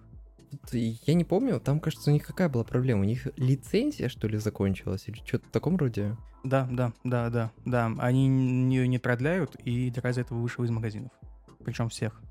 Я 0.72 1.14
не 1.14 1.24
помню, 1.24 1.60
там, 1.60 1.80
кажется, 1.80 2.10
у 2.10 2.14
них 2.14 2.26
какая 2.26 2.49
была 2.49 2.64
проблема? 2.64 3.02
У 3.02 3.06
них 3.06 3.28
лицензия, 3.38 4.10
что 4.10 4.28
ли, 4.28 4.38
закончилась? 4.38 5.07
Или 5.07 5.18
что-то 5.26 5.48
в 5.48 5.52
таком 5.52 5.78
роде? 5.78 6.18
Да, 6.44 6.68
да, 6.70 6.94
да, 7.03 7.30
да, 7.30 7.52
да. 7.66 7.94
Они 7.98 8.28
ее 8.74 8.88
не 8.88 8.99
продляют, 8.99 9.56
и 9.64 9.90
игра 9.90 10.12
из 10.12 10.18
этого 10.18 10.40
вышел 10.40 10.64
из 10.64 10.70
магазинов. 10.70 11.12
Причем 11.64 11.90
всех. 11.90 12.22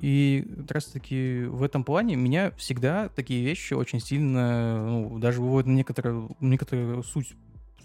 И 0.00 0.46
как 0.60 0.72
раз 0.72 0.86
таки 0.86 1.44
в 1.44 1.62
этом 1.62 1.84
плане 1.84 2.16
меня 2.16 2.52
всегда 2.52 3.10
такие 3.10 3.44
вещи 3.44 3.74
очень 3.74 4.00
сильно, 4.00 4.86
ну, 4.86 5.18
даже 5.18 5.42
выводят 5.42 5.66
на 5.66 5.72
некоторую, 5.72 6.36
некоторую 6.40 7.02
суть 7.02 7.34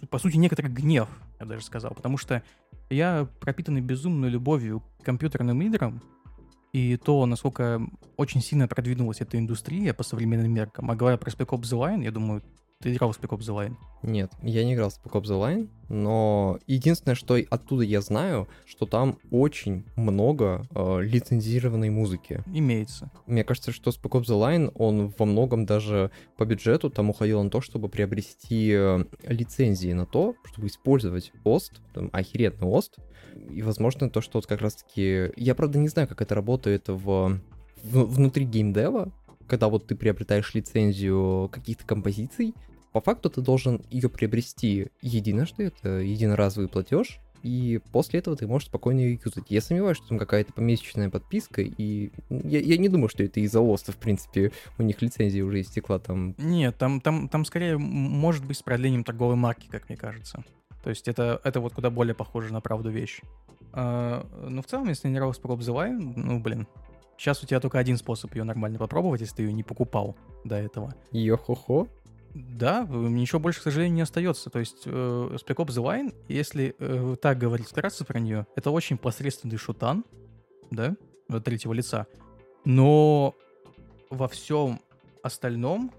по 0.09 0.19
сути, 0.19 0.37
некоторый 0.37 0.67
гнев, 0.67 1.09
я 1.39 1.45
даже 1.45 1.63
сказал, 1.63 1.93
потому 1.93 2.17
что 2.17 2.43
я 2.89 3.27
пропитанный 3.39 3.81
безумной 3.81 4.29
любовью 4.29 4.83
к 5.01 5.05
компьютерным 5.05 5.61
играм, 5.61 6.01
и 6.73 6.97
то, 6.97 7.25
насколько 7.25 7.81
очень 8.17 8.41
сильно 8.41 8.67
продвинулась 8.67 9.21
эта 9.21 9.37
индустрия 9.37 9.93
по 9.93 10.03
современным 10.03 10.51
меркам. 10.51 10.91
А 10.91 10.95
говоря 10.95 11.17
про 11.17 11.31
Spec 11.31 11.47
Ops 11.47 11.61
The 11.61 11.79
Line, 11.79 12.03
я 12.03 12.11
думаю, 12.11 12.43
ты 12.81 12.93
играл 12.93 13.11
в 13.11 13.19
Spec 13.19 13.29
Ops 13.29 13.39
The 13.39 13.55
Line? 13.55 13.75
Нет, 14.03 14.31
я 14.43 14.63
не 14.63 14.73
играл 14.73 14.89
в 14.89 14.93
Spec 14.93 15.11
Ops 15.13 15.23
The 15.23 15.41
Line, 15.41 15.69
но 15.89 16.59
единственное, 16.67 17.15
что 17.15 17.37
оттуда 17.49 17.83
я 17.83 18.01
знаю, 18.01 18.47
что 18.65 18.85
там 18.85 19.17
очень 19.31 19.85
много 19.95 20.67
э, 20.71 21.01
лицензированной 21.01 21.89
музыки. 21.89 22.43
Имеется. 22.53 23.11
Мне 23.25 23.43
кажется, 23.43 23.71
что 23.71 23.91
Spec 23.91 24.11
Ops 24.11 24.25
The 24.25 24.39
Line, 24.39 24.71
он 24.75 25.13
во 25.17 25.25
многом 25.25 25.65
даже 25.65 26.11
по 26.37 26.45
бюджету 26.45 26.89
там 26.89 27.09
уходил 27.09 27.41
на 27.41 27.49
то, 27.49 27.61
чтобы 27.61 27.89
приобрести 27.89 28.71
э, 28.73 29.05
лицензии 29.23 29.93
на 29.93 30.05
то, 30.05 30.35
чтобы 30.43 30.67
использовать 30.67 31.31
ОСТ, 31.43 31.81
там, 31.93 32.09
охеренный 32.13 32.67
ОСТ, 32.67 32.99
и, 33.49 33.61
возможно, 33.61 34.09
то, 34.09 34.21
что 34.21 34.37
вот 34.37 34.47
как 34.47 34.61
раз-таки... 34.61 35.31
Я, 35.35 35.55
правда, 35.55 35.79
не 35.79 35.87
знаю, 35.87 36.07
как 36.07 36.21
это 36.21 36.35
работает 36.35 36.87
в... 36.87 37.39
в... 37.83 38.03
внутри 38.05 38.45
геймдева, 38.45 39.11
когда 39.47 39.67
вот 39.67 39.87
ты 39.87 39.95
приобретаешь 39.95 40.53
лицензию 40.53 41.49
каких-то 41.51 41.85
композиций, 41.85 42.53
по 42.91 43.01
факту 43.01 43.29
ты 43.29 43.41
должен 43.41 43.81
ее 43.89 44.09
приобрести 44.09 44.87
единожды, 45.01 45.65
это 45.65 45.89
единоразовый 45.99 46.69
платеж, 46.69 47.19
и 47.43 47.79
после 47.91 48.19
этого 48.19 48.35
ты 48.35 48.47
можешь 48.47 48.69
спокойно 48.69 49.01
ее 49.01 49.19
юзать. 49.23 49.45
Я 49.49 49.61
сомневаюсь, 49.61 49.97
что 49.97 50.07
там 50.07 50.17
какая-то 50.17 50.51
помесячная 50.53 51.11
подписка, 51.11 51.61
и 51.61 52.11
я, 52.29 52.59
я 52.59 52.77
не 52.77 52.89
думаю, 52.89 53.07
что 53.09 53.23
это 53.23 53.39
из-за 53.41 53.59
ОСТа, 53.59 53.91
в 53.91 53.97
принципе, 53.97 54.51
у 54.79 54.81
них 54.81 55.01
лицензия 55.01 55.43
уже 55.43 55.61
истекла 55.61 55.99
там. 55.99 56.33
Нет, 56.39 56.75
там, 56.77 57.01
там, 57.01 57.29
там 57.29 57.45
скорее 57.45 57.77
может 57.77 58.43
быть 58.45 58.57
с 58.57 58.63
продлением 58.63 59.03
торговой 59.03 59.35
марки, 59.35 59.67
как 59.69 59.89
мне 59.89 59.97
кажется. 59.97 60.43
То 60.83 60.89
есть 60.89 61.07
это, 61.07 61.39
это 61.43 61.59
вот 61.59 61.73
куда 61.73 61.91
более 61.91 62.15
похоже 62.15 62.51
на 62.51 62.61
правду 62.61 62.89
вещь. 62.89 63.21
А, 63.73 64.25
ну, 64.49 64.61
в 64.61 64.65
целом, 64.65 64.89
если 64.89 65.09
не 65.09 65.19
Spec 65.19 65.41
Ops 65.43 65.89
ну, 66.15 66.39
блин, 66.39 66.65
сейчас 67.17 67.43
у 67.43 67.45
тебя 67.45 67.59
только 67.59 67.79
один 67.79 67.97
способ 67.97 68.33
ее 68.35 68.43
нормально 68.43 68.79
попробовать, 68.79 69.21
если 69.21 69.35
ты 69.35 69.43
ее 69.43 69.53
не 69.53 69.63
покупал 69.63 70.15
до 70.43 70.55
этого. 70.55 70.93
Йо-хо-хо? 71.11 71.87
Да, 72.33 72.85
ничего 72.89 73.39
больше, 73.39 73.61
к 73.61 73.63
сожалению, 73.63 73.95
не 73.95 74.01
остается. 74.01 74.49
То 74.49 74.59
есть 74.59 74.83
э, 74.85 74.89
Spec 74.89 75.55
Ops 75.55 75.67
The 75.67 75.83
Line, 75.83 76.15
если 76.27 76.75
э, 76.77 77.15
так 77.21 77.37
говорить 77.37 77.67
вкратце 77.67 78.03
про 78.03 78.19
нее, 78.19 78.45
это 78.55 78.71
очень 78.71 78.97
посредственный 78.97 79.57
шутан, 79.57 80.03
да, 80.69 80.95
третьего 81.45 81.71
лица. 81.71 82.07
Но 82.65 83.35
во 84.09 84.27
всем 84.27 84.81
остальном 85.23 85.93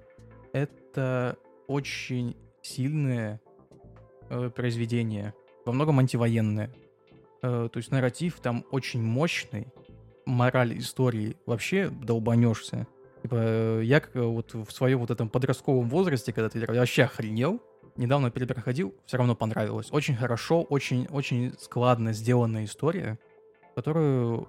это 0.53 1.39
очень 1.69 2.37
сильное 2.61 3.41
э, 4.29 4.51
произведение, 4.51 5.33
во 5.65 5.73
многом 5.73 6.01
антивоенное. 6.01 6.71
Э, 7.43 7.69
то 7.73 7.77
есть 7.79 7.91
нарратив 7.91 8.41
там 8.41 8.65
очень 8.71 9.03
мощный, 9.03 9.69
мораль 10.27 10.79
истории 10.79 11.37
вообще 11.47 11.89
долбанешься. 11.89 12.87
Типа, 13.23 13.81
я 13.81 14.03
вот 14.15 14.55
в 14.55 14.71
своем 14.71 14.99
вот 14.99 15.11
этом 15.11 15.29
подростковом 15.29 15.89
возрасте, 15.89 16.33
когда 16.33 16.49
ты 16.49 16.61
вообще 16.67 17.05
охренел. 17.05 17.63
Недавно 17.97 18.31
перепроходил, 18.31 18.95
все 19.07 19.17
равно 19.17 19.35
понравилось. 19.35 19.89
Очень 19.91 20.17
хорошо, 20.17 20.63
очень, 20.63 21.07
очень 21.07 21.55
складно 21.59 22.13
сделанная 22.13 22.67
история, 22.67 23.19
которую 23.75 24.49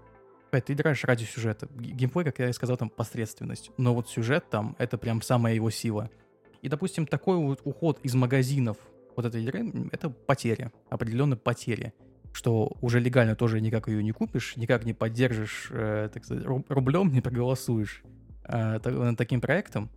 опять 0.50 0.66
ты 0.66 0.74
играешь 0.74 1.04
ради 1.06 1.24
сюжета. 1.24 1.70
Геймплей, 1.74 2.26
как 2.26 2.40
я 2.40 2.50
и 2.50 2.54
сказал, 2.54 2.76
там 2.76 2.90
посредственность. 2.90 3.72
Но 3.78 3.96
вот 3.96 4.10
сюжет 4.10 4.50
там, 4.50 4.76
это 4.80 4.98
прям 4.98 5.22
самая 5.22 5.54
его 5.54 5.70
сила. 5.70 6.10
И, 6.62 6.68
допустим, 6.68 7.08
такой 7.08 7.38
вот 7.38 7.62
уход 7.64 8.00
из 8.04 8.16
магазинов 8.16 8.78
вот 9.16 9.26
этой 9.26 9.42
игры, 9.42 9.90
это 9.92 10.10
потеря, 10.10 10.74
определенно 10.90 11.38
потеря. 11.38 11.94
Что 12.38 12.78
уже 12.82 13.00
легально 13.00 13.36
тоже 13.36 13.60
никак 13.62 13.88
ее 13.88 14.04
не 14.04 14.12
купишь, 14.12 14.58
никак 14.58 14.86
не 14.86 14.94
поддержишь, 14.94 15.70
э, 15.72 16.08
так 16.14 16.24
сказать, 16.24 16.46
рублем 16.46 17.12
не 17.12 17.20
проголосуешь 17.20 18.04
э, 18.44 18.78
над 18.78 19.18
таким 19.18 19.42
проектом. 19.42 19.90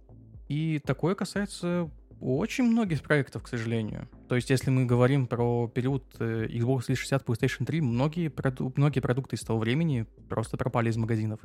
И 0.48 0.78
такое 0.78 1.14
касается 1.14 1.90
очень 2.18 2.64
многих 2.64 3.02
проектов, 3.02 3.42
к 3.42 3.48
сожалению. 3.48 4.08
То 4.26 4.36
есть, 4.36 4.48
если 4.48 4.70
мы 4.70 4.86
говорим 4.86 5.26
про 5.26 5.68
период 5.68 6.02
э, 6.18 6.46
Xbox 6.46 6.86
360, 6.86 7.26
PlayStation 7.26 7.66
3, 7.66 7.82
многие, 7.82 8.28
проду- 8.28 8.72
многие 8.74 9.00
продукты 9.00 9.36
из 9.36 9.42
того 9.42 9.58
времени 9.58 10.06
просто 10.30 10.56
пропали 10.56 10.88
из 10.88 10.96
магазинов. 10.96 11.40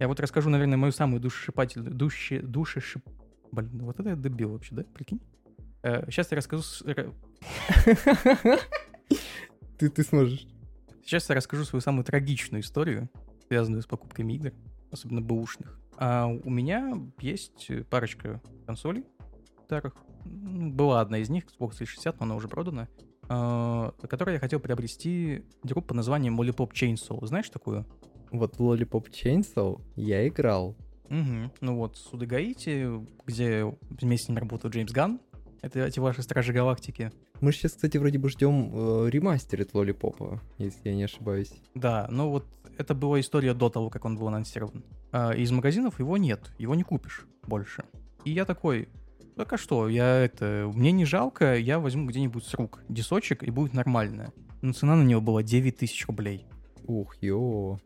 Я 0.00 0.08
вот 0.08 0.18
расскажу, 0.18 0.50
наверное, 0.50 0.78
мою 0.78 0.90
самую 0.90 1.20
душесшипательную... 1.20 1.94
Душе, 1.94 2.40
душешип... 2.40 3.04
Блин, 3.52 3.70
ну 3.74 3.84
вот 3.84 4.00
это 4.00 4.08
я 4.08 4.16
дебил 4.16 4.50
вообще, 4.50 4.74
да? 4.74 4.82
Прикинь? 4.94 5.20
Э, 5.84 6.10
сейчас 6.10 6.32
я 6.32 6.38
расскажу... 6.38 6.64
Ты, 9.80 9.88
ты 9.88 10.02
сможешь. 10.02 10.46
Сейчас 11.02 11.26
я 11.30 11.34
расскажу 11.34 11.64
свою 11.64 11.80
самую 11.80 12.04
трагичную 12.04 12.60
историю, 12.60 13.08
связанную 13.48 13.80
с 13.80 13.86
покупками 13.86 14.34
игр, 14.34 14.52
особенно 14.90 15.22
бэушных. 15.22 15.80
А 15.96 16.26
у 16.26 16.50
меня 16.50 17.00
есть 17.18 17.70
парочка 17.88 18.42
консолей 18.66 19.06
старых. 19.64 19.96
Ну, 20.26 20.70
была 20.70 21.00
одна 21.00 21.16
из 21.16 21.30
них, 21.30 21.44
Xbox 21.46 21.78
360, 21.78 22.20
но 22.20 22.26
она 22.26 22.34
уже 22.34 22.46
продана. 22.46 22.88
Uh, 23.22 24.06
которой 24.06 24.34
я 24.34 24.38
хотел 24.38 24.60
приобрести 24.60 25.44
игру 25.62 25.80
под 25.80 25.96
названием 25.96 26.38
Lollipop 26.38 26.72
Chainsaw. 26.72 27.24
Знаешь 27.24 27.48
такую? 27.48 27.86
Вот 28.32 28.56
Lollipop 28.58 29.06
Chainsaw 29.10 29.80
я 29.96 30.28
играл. 30.28 30.76
Угу. 31.04 31.52
Ну 31.62 31.76
вот, 31.76 31.96
Судагаити, 31.96 32.86
где 33.24 33.64
вместе 33.88 34.26
с 34.26 34.28
ним 34.28 34.36
работал 34.36 34.68
Джеймс 34.68 34.92
Ган, 34.92 35.20
это 35.62 35.80
эти 35.80 36.00
ваши 36.00 36.22
Стражи 36.22 36.52
Галактики. 36.52 37.12
Мы 37.40 37.52
сейчас, 37.52 37.72
кстати, 37.72 37.96
вроде 37.96 38.18
бы 38.18 38.28
ждем 38.28 38.70
э, 38.72 39.10
ремастерит 39.10 39.72
Лолипопа, 39.72 40.42
если 40.58 40.90
я 40.90 40.94
не 40.94 41.04
ошибаюсь. 41.04 41.52
Да, 41.74 42.06
ну 42.10 42.28
вот 42.28 42.46
это 42.76 42.94
была 42.94 43.18
история 43.20 43.54
до 43.54 43.70
того, 43.70 43.88
как 43.88 44.04
он 44.04 44.16
был 44.16 44.28
анонсирован. 44.28 44.84
А 45.10 45.32
из 45.32 45.50
магазинов 45.50 45.98
его 45.98 46.16
нет, 46.18 46.52
его 46.58 46.74
не 46.74 46.82
купишь 46.82 47.26
больше. 47.46 47.84
И 48.24 48.30
я 48.30 48.44
такой, 48.44 48.88
так 49.36 49.54
а 49.54 49.58
что, 49.58 49.88
я 49.88 50.18
это, 50.18 50.70
мне 50.74 50.92
не 50.92 51.06
жалко, 51.06 51.56
я 51.56 51.78
возьму 51.78 52.06
где-нибудь 52.06 52.44
с 52.44 52.52
рук 52.54 52.82
дисочек 52.90 53.42
и 53.42 53.50
будет 53.50 53.72
нормально. 53.72 54.32
Но 54.60 54.74
цена 54.74 54.94
на 54.94 55.02
него 55.02 55.22
была 55.22 55.42
9 55.42 55.78
тысяч 55.78 56.06
рублей. 56.06 56.46
Ух, 56.84 57.16
ё. 57.22 57.78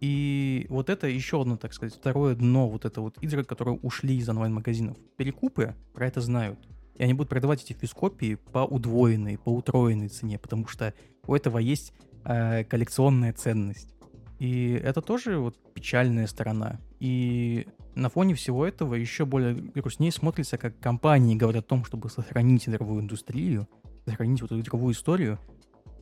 И 0.00 0.66
вот 0.68 0.90
это 0.90 1.08
еще 1.08 1.40
одно, 1.40 1.56
так 1.56 1.72
сказать, 1.72 1.94
второе 1.94 2.34
дно 2.34 2.68
вот 2.68 2.84
это 2.84 3.00
вот 3.00 3.16
игры, 3.20 3.44
которые 3.44 3.78
ушли 3.82 4.16
из 4.16 4.28
онлайн-магазинов. 4.28 4.96
Перекупы 5.16 5.74
про 5.92 6.06
это 6.06 6.20
знают. 6.20 6.58
И 7.02 7.04
они 7.04 7.14
будут 7.14 7.30
продавать 7.30 7.64
эти 7.64 7.72
физкопии 7.72 8.36
по 8.52 8.60
удвоенной, 8.60 9.36
по 9.36 9.52
утроенной 9.52 10.06
цене, 10.06 10.38
потому 10.38 10.68
что 10.68 10.94
у 11.26 11.34
этого 11.34 11.58
есть 11.58 11.92
э, 12.22 12.62
коллекционная 12.62 13.32
ценность. 13.32 13.92
И 14.38 14.80
это 14.80 15.02
тоже 15.02 15.38
вот 15.38 15.56
печальная 15.74 16.28
сторона. 16.28 16.78
И 17.00 17.66
на 17.96 18.08
фоне 18.08 18.36
всего 18.36 18.64
этого 18.64 18.94
еще 18.94 19.24
более 19.26 19.52
грустнее 19.52 20.12
смотрится, 20.12 20.58
как 20.58 20.78
компании 20.78 21.34
говорят 21.34 21.64
о 21.64 21.66
том, 21.70 21.84
чтобы 21.84 22.08
сохранить 22.08 22.68
игровую 22.68 23.02
индустрию, 23.02 23.66
сохранить 24.06 24.40
вот 24.40 24.52
эту 24.52 24.60
игровую 24.60 24.94
историю, 24.94 25.40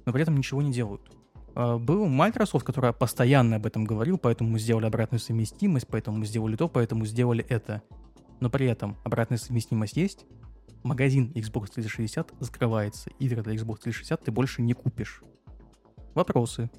но 0.04 0.12
при 0.12 0.20
этом 0.20 0.36
ничего 0.36 0.60
не 0.60 0.70
делают. 0.70 1.10
А, 1.54 1.78
был 1.78 2.04
Microsoft, 2.08 2.66
который 2.66 2.92
постоянно 2.92 3.56
об 3.56 3.64
этом 3.64 3.86
говорил, 3.86 4.18
поэтому 4.18 4.50
мы 4.50 4.58
сделали 4.58 4.84
обратную 4.84 5.20
совместимость, 5.20 5.86
поэтому 5.88 6.18
мы 6.18 6.26
сделали 6.26 6.56
то, 6.56 6.68
поэтому 6.68 7.06
сделали 7.06 7.42
это. 7.48 7.80
Но 8.40 8.50
при 8.50 8.66
этом 8.66 8.98
обратная 9.02 9.38
совместимость 9.38 9.96
есть, 9.96 10.26
магазин 10.82 11.32
Xbox 11.34 11.72
360 11.74 12.34
закрывается, 12.40 13.10
игры 13.18 13.42
для 13.42 13.54
Xbox 13.54 13.80
360 13.82 14.24
ты 14.24 14.30
больше 14.30 14.62
не 14.62 14.72
купишь. 14.72 15.22
Вопросы. 16.14 16.70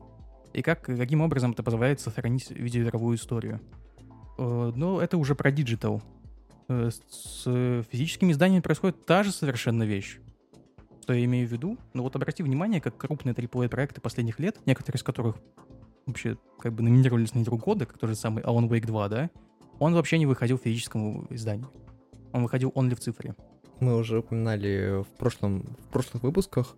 И 0.53 0.61
как, 0.61 0.83
каким 0.83 1.21
образом 1.21 1.51
это 1.51 1.63
позволяет 1.63 2.01
сохранить 2.01 2.51
видеоигровую 2.51 3.15
историю? 3.15 3.61
Э, 4.37 4.71
ну, 4.75 4.99
это 4.99 5.17
уже 5.17 5.35
про 5.35 5.51
digital. 5.51 6.01
Э, 6.67 6.89
с 6.89 7.43
физическими 7.89 8.31
изданиями 8.31 8.61
происходит 8.61 9.05
та 9.05 9.23
же 9.23 9.31
совершенно 9.31 9.83
вещь. 9.83 10.19
Что 11.01 11.13
я 11.13 11.23
имею 11.25 11.47
в 11.47 11.51
виду? 11.51 11.77
Ну 11.93 12.03
вот 12.03 12.15
обрати 12.15 12.43
внимание, 12.43 12.81
как 12.81 12.97
крупные 12.97 13.33
AAA 13.33 13.69
проекты 13.69 14.01
последних 14.01 14.39
лет, 14.39 14.59
некоторые 14.65 14.99
из 14.99 15.03
которых 15.03 15.37
вообще 16.05 16.37
как 16.59 16.73
бы 16.73 16.83
номинировались 16.83 17.33
на 17.33 17.41
игру 17.41 17.57
года, 17.57 17.85
как 17.85 17.97
тот 17.97 18.09
же 18.09 18.15
самый 18.15 18.43
Alan 18.43 18.67
Wake 18.67 18.85
2, 18.85 19.09
да, 19.09 19.29
он 19.79 19.93
вообще 19.93 20.19
не 20.19 20.25
выходил 20.25 20.57
в 20.57 20.61
физическом 20.61 21.25
издании. 21.29 21.67
Он 22.33 22.43
выходил 22.43 22.69
only 22.69 22.95
в 22.95 22.99
цифре 22.99 23.35
мы 23.81 23.97
уже 23.97 24.19
упоминали 24.19 25.03
в, 25.03 25.07
прошлом, 25.17 25.63
в 25.79 25.91
прошлых 25.91 26.23
выпусках, 26.23 26.77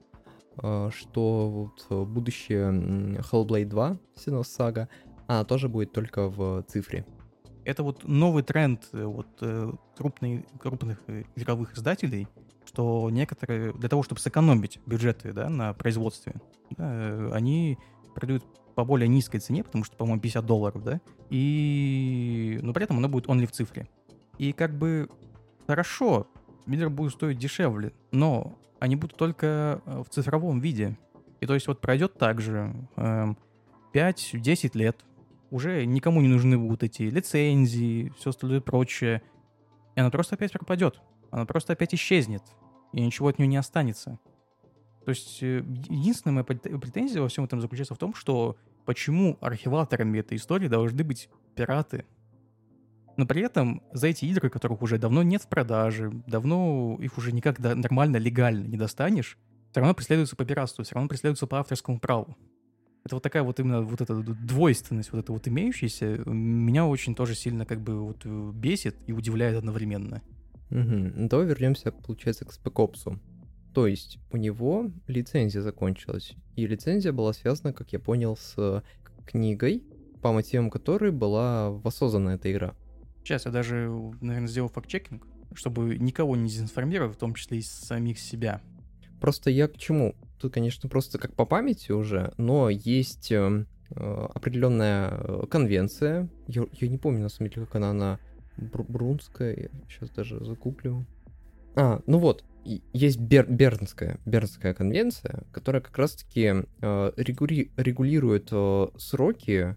э, 0.61 0.89
что 0.95 1.49
вот 1.89 2.07
будущее 2.07 2.71
Hellblade 3.19 3.65
2, 3.65 3.97
Sinus 4.15 4.45
Saga, 4.57 4.87
она 5.27 5.43
тоже 5.43 5.69
будет 5.69 5.91
только 5.91 6.29
в 6.29 6.63
цифре. 6.63 7.05
Это 7.65 7.83
вот 7.83 8.03
новый 8.05 8.43
тренд 8.43 8.87
э, 8.93 9.03
вот, 9.03 9.27
э, 9.41 9.71
крупных, 9.97 10.45
крупных 10.59 10.99
игровых 11.35 11.77
издателей, 11.77 12.27
что 12.65 13.09
некоторые, 13.09 13.73
для 13.73 13.89
того, 13.89 14.03
чтобы 14.03 14.21
сэкономить 14.21 14.79
бюджеты 14.85 15.33
да, 15.33 15.49
на 15.49 15.73
производстве, 15.73 16.35
да, 16.71 17.31
они 17.33 17.77
продают 18.15 18.43
по 18.75 18.85
более 18.85 19.07
низкой 19.07 19.39
цене, 19.39 19.63
потому 19.63 19.83
что, 19.83 19.95
по-моему, 19.95 20.21
50 20.21 20.45
долларов, 20.45 20.83
да, 20.83 21.01
и... 21.29 22.59
но 22.61 22.73
при 22.73 22.83
этом 22.83 22.97
оно 22.97 23.09
будет 23.09 23.27
only 23.27 23.45
в 23.45 23.51
цифре. 23.51 23.87
И 24.37 24.51
как 24.51 24.75
бы 24.75 25.09
хорошо, 25.67 26.27
Миллер 26.65 26.89
будет 26.89 27.13
стоить 27.13 27.37
дешевле, 27.37 27.93
но 28.11 28.57
они 28.79 28.95
будут 28.95 29.17
только 29.17 29.81
э, 29.85 30.03
в 30.05 30.09
цифровом 30.09 30.59
виде. 30.59 30.97
И 31.39 31.45
то 31.45 31.53
есть 31.53 31.67
вот 31.67 31.81
пройдет 31.81 32.17
также 32.17 32.73
э, 32.95 33.01
эм, 33.01 33.37
5-10 33.93 34.77
лет, 34.77 35.03
уже 35.51 35.85
никому 35.85 36.21
не 36.21 36.27
нужны 36.27 36.57
будут 36.57 36.83
эти 36.83 37.03
лицензии, 37.03 38.11
все 38.17 38.31
остальное 38.31 38.61
прочее. 38.61 39.21
И 39.95 39.99
она 39.99 40.09
просто 40.09 40.35
опять 40.35 40.51
пропадет. 40.51 40.99
Она 41.31 41.45
просто 41.45 41.73
опять 41.73 41.93
исчезнет. 41.93 42.43
И 42.91 43.01
ничего 43.01 43.27
от 43.27 43.39
нее 43.39 43.47
не 43.47 43.57
останется. 43.57 44.19
То 45.05 45.09
есть 45.09 45.43
э, 45.43 45.63
единственная 45.89 46.33
моя 46.33 46.43
претензия 46.43 47.21
во 47.21 47.27
всем 47.27 47.43
этом 47.43 47.61
заключается 47.61 47.95
в 47.95 47.99
том, 47.99 48.15
что 48.15 48.55
почему 48.85 49.37
архиваторами 49.41 50.19
этой 50.19 50.37
истории 50.37 50.67
должны 50.67 51.03
быть 51.03 51.29
пираты, 51.55 52.05
но 53.17 53.25
при 53.25 53.41
этом 53.41 53.83
за 53.91 54.07
эти 54.07 54.25
игры, 54.25 54.49
которых 54.49 54.81
уже 54.81 54.97
давно 54.97 55.23
нет 55.23 55.43
в 55.43 55.47
продаже, 55.47 56.11
давно 56.27 56.97
их 57.01 57.17
уже 57.17 57.31
никак 57.31 57.59
нормально, 57.59 58.17
легально 58.17 58.65
не 58.65 58.77
достанешь, 58.77 59.37
все 59.71 59.79
равно 59.79 59.93
преследуются 59.93 60.35
по 60.35 60.45
пиратству, 60.45 60.83
все 60.83 60.95
равно 60.95 61.09
преследуются 61.09 61.47
по 61.47 61.59
авторскому 61.59 61.99
праву. 61.99 62.37
Это 63.05 63.15
вот 63.15 63.23
такая 63.23 63.43
вот 63.43 63.59
именно 63.59 63.81
вот 63.81 63.99
эта 64.01 64.15
двойственность, 64.15 65.11
вот 65.11 65.19
эта 65.19 65.33
вот 65.33 65.47
имеющаяся, 65.47 66.21
меня 66.25 66.85
очень 66.85 67.15
тоже 67.15 67.35
сильно 67.35 67.65
как 67.65 67.81
бы 67.81 67.99
вот 67.99 68.21
э, 68.23 68.51
бесит 68.53 68.95
и 69.07 69.11
удивляет 69.11 69.57
одновременно. 69.57 70.21
Угу. 70.71 71.27
Давай 71.27 71.45
вернемся, 71.45 71.91
получается, 71.91 72.45
к 72.45 72.53
Спекопсу. 72.53 73.19
То 73.73 73.87
есть 73.87 74.19
у 74.31 74.37
него 74.37 74.91
лицензия 75.07 75.61
закончилась, 75.61 76.33
и 76.55 76.65
лицензия 76.65 77.11
была 77.11 77.33
связана, 77.33 77.73
как 77.73 77.91
я 77.91 77.99
понял, 77.99 78.37
с 78.37 78.83
книгой, 79.25 79.83
по 80.21 80.31
мотивам 80.31 80.69
которой 80.69 81.11
была 81.11 81.71
воссоздана 81.71 82.35
эта 82.35 82.51
игра. 82.51 82.75
Сейчас 83.23 83.45
я 83.45 83.51
даже, 83.51 83.89
наверное, 84.21 84.47
сделал 84.47 84.69
факт-чекинг, 84.69 85.25
чтобы 85.53 85.97
никого 85.97 86.35
не 86.35 86.49
дезинформировать, 86.49 87.15
в 87.15 87.19
том 87.19 87.33
числе 87.35 87.59
и 87.59 87.61
самих 87.61 88.19
себя. 88.19 88.61
Просто 89.21 89.49
я 89.49 89.67
к 89.67 89.77
чему? 89.77 90.15
Тут, 90.39 90.53
конечно, 90.53 90.89
просто 90.89 91.17
как 91.17 91.33
по 91.33 91.45
памяти 91.45 91.93
уже, 91.93 92.33
но 92.37 92.69
есть 92.69 93.31
э, 93.31 93.65
э 93.91 94.27
определенная 94.33 95.11
э, 95.11 95.45
конвенция. 95.49 96.29
Я, 96.47 96.65
я 96.73 96.87
не 96.89 96.97
помню, 96.97 97.21
на 97.21 97.29
самом 97.29 97.49
деле, 97.49 97.65
как 97.65 97.75
она, 97.75 97.91
она 97.91 98.19
брунская. 98.57 99.69
Сейчас 99.87 100.09
даже 100.09 100.43
закуплю. 100.43 101.05
А, 101.75 102.01
ну 102.05 102.17
вот, 102.17 102.43
есть 102.65 103.19
Бер, 103.19 103.47
Бернская, 103.49 104.19
Бернская 104.25 104.73
конвенция, 104.73 105.43
которая 105.51 105.81
как 105.81 105.97
раз-таки 105.97 106.53
э, 106.81 107.11
регули, 107.17 107.71
регулирует 107.77 108.49
э, 108.51 108.87
сроки, 108.97 109.75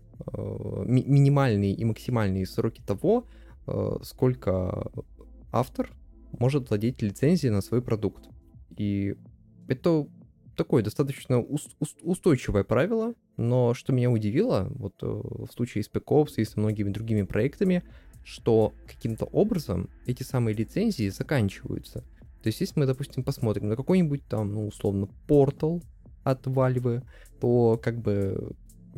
ми, 0.84 1.05
минимальные 1.05 1.72
и 1.72 1.84
максимальные 1.84 2.47
сроки 2.47 2.82
того, 2.86 3.26
э, 3.66 3.97
сколько 4.02 4.90
автор 5.52 5.90
может 6.38 6.68
владеть 6.68 7.02
лицензией 7.02 7.52
на 7.52 7.60
свой 7.60 7.82
продукт. 7.82 8.28
И 8.76 9.14
это 9.68 10.06
такое 10.56 10.82
достаточно 10.82 11.38
уст, 11.40 11.76
уст, 11.80 11.98
устойчивое 12.02 12.64
правило, 12.64 13.14
но 13.36 13.74
что 13.74 13.93
меня 13.93 14.10
удивило, 14.10 14.68
вот 14.70 14.94
э, 15.02 15.06
в 15.06 15.48
случае 15.52 15.84
с 15.84 15.90
Spec 15.90 16.26
и 16.36 16.44
со 16.44 16.59
многими 16.59 16.90
другими 16.90 17.22
проектами, 17.22 17.82
что 18.24 18.72
каким-то 18.86 19.26
образом 19.26 19.88
эти 20.06 20.22
самые 20.22 20.55
лицензии 20.55 21.09
заканчиваются. 21.10 22.01
То 22.43 22.48
есть, 22.48 22.60
если 22.60 22.80
мы, 22.80 22.86
допустим, 22.86 23.22
посмотрим 23.22 23.68
на 23.68 23.76
какой-нибудь 23.76 24.24
там, 24.26 24.52
ну, 24.52 24.68
условно, 24.68 25.09
портал 25.26 25.82
от 26.24 26.47
Valve, 26.47 27.05
то 27.40 27.78
как 27.82 28.01
бы 28.01 28.52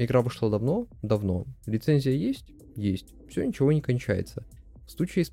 игра 0.05 0.23
вышла 0.23 0.51
давно, 0.51 0.89
давно. 1.03 1.45
Лицензия 1.66 2.12
есть? 2.12 2.47
Есть. 2.77 3.15
Все, 3.29 3.45
ничего 3.45 3.73
не 3.73 3.81
кончается. 3.81 4.45
В 4.87 4.91
случае 4.91 5.25
с 5.25 5.33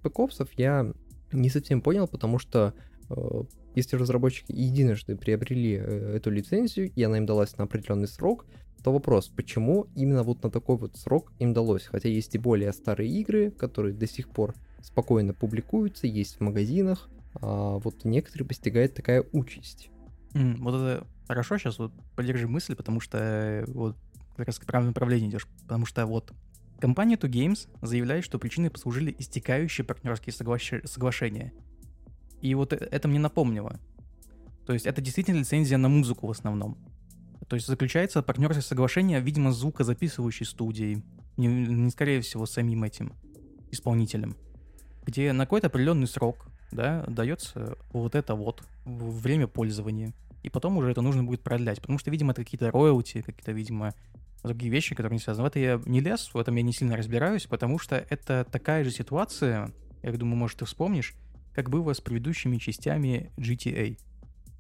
я 0.58 0.92
не 1.32 1.50
совсем 1.50 1.82
понял, 1.82 2.08
потому 2.08 2.40
что 2.40 2.74
э, 3.10 3.44
если 3.76 3.96
разработчики 3.96 4.52
единожды 4.52 5.16
приобрели 5.16 5.76
э, 5.76 6.16
эту 6.16 6.32
лицензию, 6.32 6.92
и 6.94 7.04
она 7.04 7.18
им 7.18 7.26
далась 7.26 7.58
на 7.58 7.66
определенный 7.66 8.08
срок, 8.08 8.46
то 8.84 8.92
вопрос, 8.92 9.30
почему 9.30 9.88
именно 9.96 10.24
вот 10.24 10.44
на 10.44 10.52
такой 10.52 10.78
вот 10.78 10.96
срок 10.96 11.32
им 11.40 11.54
далось? 11.54 11.86
Хотя 11.86 12.10
есть 12.10 12.36
и 12.36 12.38
более 12.38 12.72
старые 12.72 13.10
игры, 13.10 13.52
которые 13.52 13.96
до 13.96 14.08
сих 14.08 14.30
пор 14.30 14.54
спокойно 14.82 15.34
публикуются, 15.34 16.06
есть 16.06 16.38
в 16.38 16.42
магазинах, 16.42 17.10
а 17.42 17.80
вот 17.80 18.06
некоторые 18.06 18.48
постигает 18.48 18.94
такая 18.94 19.26
участь. 19.32 19.90
Mm, 20.34 20.58
вот 20.60 20.76
это 20.76 21.08
хорошо, 21.28 21.58
сейчас 21.58 21.80
вот 21.80 21.92
поддержи 22.16 22.48
мысль, 22.48 22.76
потому 22.76 23.00
что 23.00 23.18
э, 23.18 23.66
вот 23.68 23.98
как 24.36 24.48
раз 24.48 24.60
к 24.60 24.66
правильному 24.66 24.92
направлению 24.92 25.30
идешь. 25.30 25.48
Потому 25.64 25.86
что 25.86 26.06
вот 26.06 26.34
компания 26.80 27.18
2 27.18 27.30
Games 27.30 27.68
заявляет, 27.82 28.26
что 28.26 28.40
причиной 28.40 28.70
послужили 28.70 29.16
истекающие 29.18 29.86
партнерские 29.86 30.34
соглаш... 30.34 30.74
соглашения. 30.84 31.54
И 32.42 32.54
вот 32.56 32.74
э, 32.74 32.76
это 32.76 33.08
мне 33.08 33.20
напомнило. 33.20 33.80
То 34.66 34.74
есть 34.74 34.86
это 34.86 35.02
действительно 35.02 35.40
лицензия 35.40 35.78
на 35.78 35.90
музыку 35.90 36.28
в 36.28 36.32
основном. 36.32 36.78
То 37.48 37.56
есть 37.56 37.68
заключается 37.68 38.24
партнерское 38.24 38.62
соглашение, 38.62 39.22
видимо, 39.22 39.52
звукозаписывающей 39.52 40.46
студией, 40.46 41.04
не, 41.38 41.48
не 41.48 41.90
скорее 41.92 42.22
всего 42.22 42.46
самим 42.46 42.84
этим 42.84 43.14
исполнителем, 43.72 44.36
где 45.06 45.32
на 45.34 45.46
какой-то 45.46 45.68
определенный 45.68 46.08
срок 46.08 46.48
да, 46.72 47.06
дается 47.08 47.78
вот 47.92 48.16
это 48.16 48.36
вот 48.36 48.64
время 48.86 49.48
пользования. 49.48 50.14
И 50.44 50.50
потом 50.50 50.78
уже 50.78 50.92
это 50.92 51.02
нужно 51.02 51.24
будет 51.24 51.42
продлять, 51.42 51.82
потому 51.82 51.98
что, 51.98 52.12
видимо, 52.12 52.32
это 52.32 52.44
какие-то 52.44 52.70
роялти, 52.70 53.22
какие-то, 53.22 53.52
видимо, 53.52 53.96
другие 54.46 54.72
вещи, 54.72 54.96
которые 54.96 55.18
не 55.18 55.24
связаны. 55.24 55.44
В 55.44 55.48
это 55.48 55.60
я 55.60 55.82
не 55.86 56.00
лез, 56.00 56.32
в 56.34 56.38
этом 56.38 56.56
я 56.56 56.62
не 56.62 56.74
сильно 56.74 56.96
разбираюсь, 56.96 57.46
потому 57.46 57.80
что 57.80 57.96
это 58.10 58.46
такая 58.50 58.84
же 58.84 58.92
ситуация, 58.92 59.72
я 60.04 60.12
думаю, 60.14 60.38
может, 60.38 60.60
ты 60.60 60.66
вспомнишь, 60.66 61.16
как 61.54 61.70
было 61.70 61.94
с 61.94 62.02
предыдущими 62.02 62.58
частями 62.58 63.32
GTA. 63.38 63.98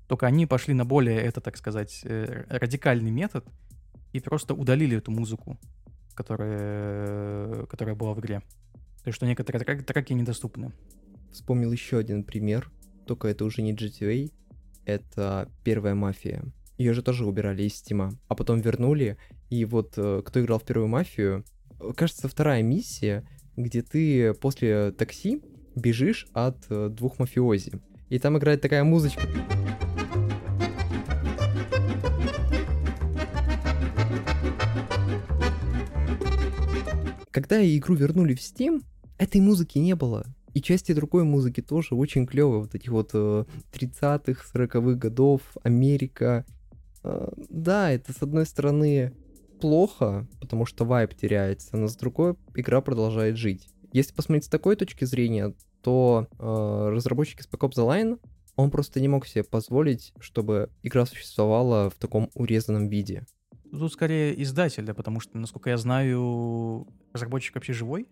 Только 0.07 0.27
они 0.27 0.45
пошли 0.45 0.73
на 0.73 0.85
более, 0.85 1.17
это, 1.17 1.41
так 1.41 1.57
сказать, 1.57 2.01
э, 2.03 2.45
радикальный 2.47 3.11
метод 3.11 3.45
и 4.13 4.19
просто 4.19 4.53
удалили 4.53 4.97
эту 4.97 5.11
музыку, 5.11 5.59
которая, 6.13 7.65
которая 7.65 7.95
была 7.95 8.13
в 8.13 8.19
игре. 8.19 8.41
То 9.03 9.09
есть, 9.09 9.17
что 9.17 9.25
некоторые 9.25 9.63
треки, 9.63 9.83
треки 9.83 10.13
недоступны. 10.13 10.71
Вспомнил 11.31 11.71
еще 11.71 11.97
один 11.97 12.23
пример, 12.23 12.71
только 13.05 13.27
это 13.27 13.45
уже 13.45 13.61
не 13.61 13.73
GTA, 13.73 14.31
это 14.85 15.49
первая 15.63 15.95
мафия. 15.95 16.43
Ее 16.77 16.93
же 16.93 17.01
тоже 17.01 17.25
убирали 17.25 17.63
из 17.63 17.75
стима, 17.75 18.13
а 18.27 18.35
потом 18.35 18.61
вернули, 18.61 19.17
и 19.49 19.65
вот 19.65 19.93
э, 19.97 20.21
кто 20.25 20.41
играл 20.41 20.59
в 20.59 20.63
первую 20.63 20.87
мафию, 20.87 21.45
кажется, 21.95 22.27
вторая 22.27 22.63
миссия, 22.63 23.27
где 23.55 23.81
ты 23.81 24.33
после 24.33 24.91
такси 24.91 25.41
бежишь 25.75 26.27
от 26.33 26.65
э, 26.69 26.89
двух 26.89 27.19
мафиози. 27.19 27.73
И 28.09 28.19
там 28.19 28.37
играет 28.37 28.61
такая 28.61 28.83
музычка. 28.83 29.21
Когда 37.31 37.61
игру 37.65 37.95
вернули 37.95 38.33
в 38.33 38.39
Steam, 38.39 38.81
этой 39.17 39.41
музыки 39.41 39.77
не 39.77 39.95
было. 39.95 40.25
И 40.53 40.61
части 40.61 40.93
другой 40.93 41.25
музыки 41.25 41.61
тоже 41.61 41.95
очень 41.95 42.25
клевые. 42.25 42.61
Вот 42.61 42.75
этих 42.75 42.91
вот 42.91 43.13
30-х, 43.13 44.31
э, 44.53 44.57
40-х 44.57 44.93
годов, 44.93 45.41
Америка. 45.63 46.45
Э, 47.03 47.27
да, 47.49 47.91
это 47.91 48.13
с 48.13 48.21
одной 48.21 48.45
стороны 48.45 49.11
плохо, 49.65 50.27
потому 50.39 50.67
что 50.67 50.85
вайп 50.85 51.15
теряется, 51.15 51.75
но 51.75 51.87
с 51.87 51.95
другой 51.95 52.35
игра 52.53 52.81
продолжает 52.81 53.35
жить. 53.35 53.67
Если 53.93 54.13
посмотреть 54.13 54.43
с 54.43 54.47
такой 54.47 54.75
точки 54.75 55.05
зрения, 55.05 55.55
то 55.81 56.27
э, 56.37 56.89
разработчики 56.91 57.41
Spec 57.41 57.67
Ops 57.67 57.73
The 57.75 57.87
Line, 57.87 58.19
он 58.55 58.69
просто 58.69 59.01
не 59.01 59.07
мог 59.07 59.25
себе 59.25 59.43
позволить, 59.43 60.13
чтобы 60.19 60.69
игра 60.83 61.07
существовала 61.07 61.89
в 61.89 61.95
таком 61.95 62.29
урезанном 62.35 62.89
виде. 62.89 63.25
Тут 63.71 63.91
скорее 63.91 64.39
издатель, 64.43 64.85
да, 64.85 64.93
потому 64.93 65.19
что, 65.19 65.35
насколько 65.39 65.71
я 65.71 65.77
знаю, 65.77 66.87
разработчик 67.11 67.55
вообще 67.55 67.73
живой, 67.73 68.07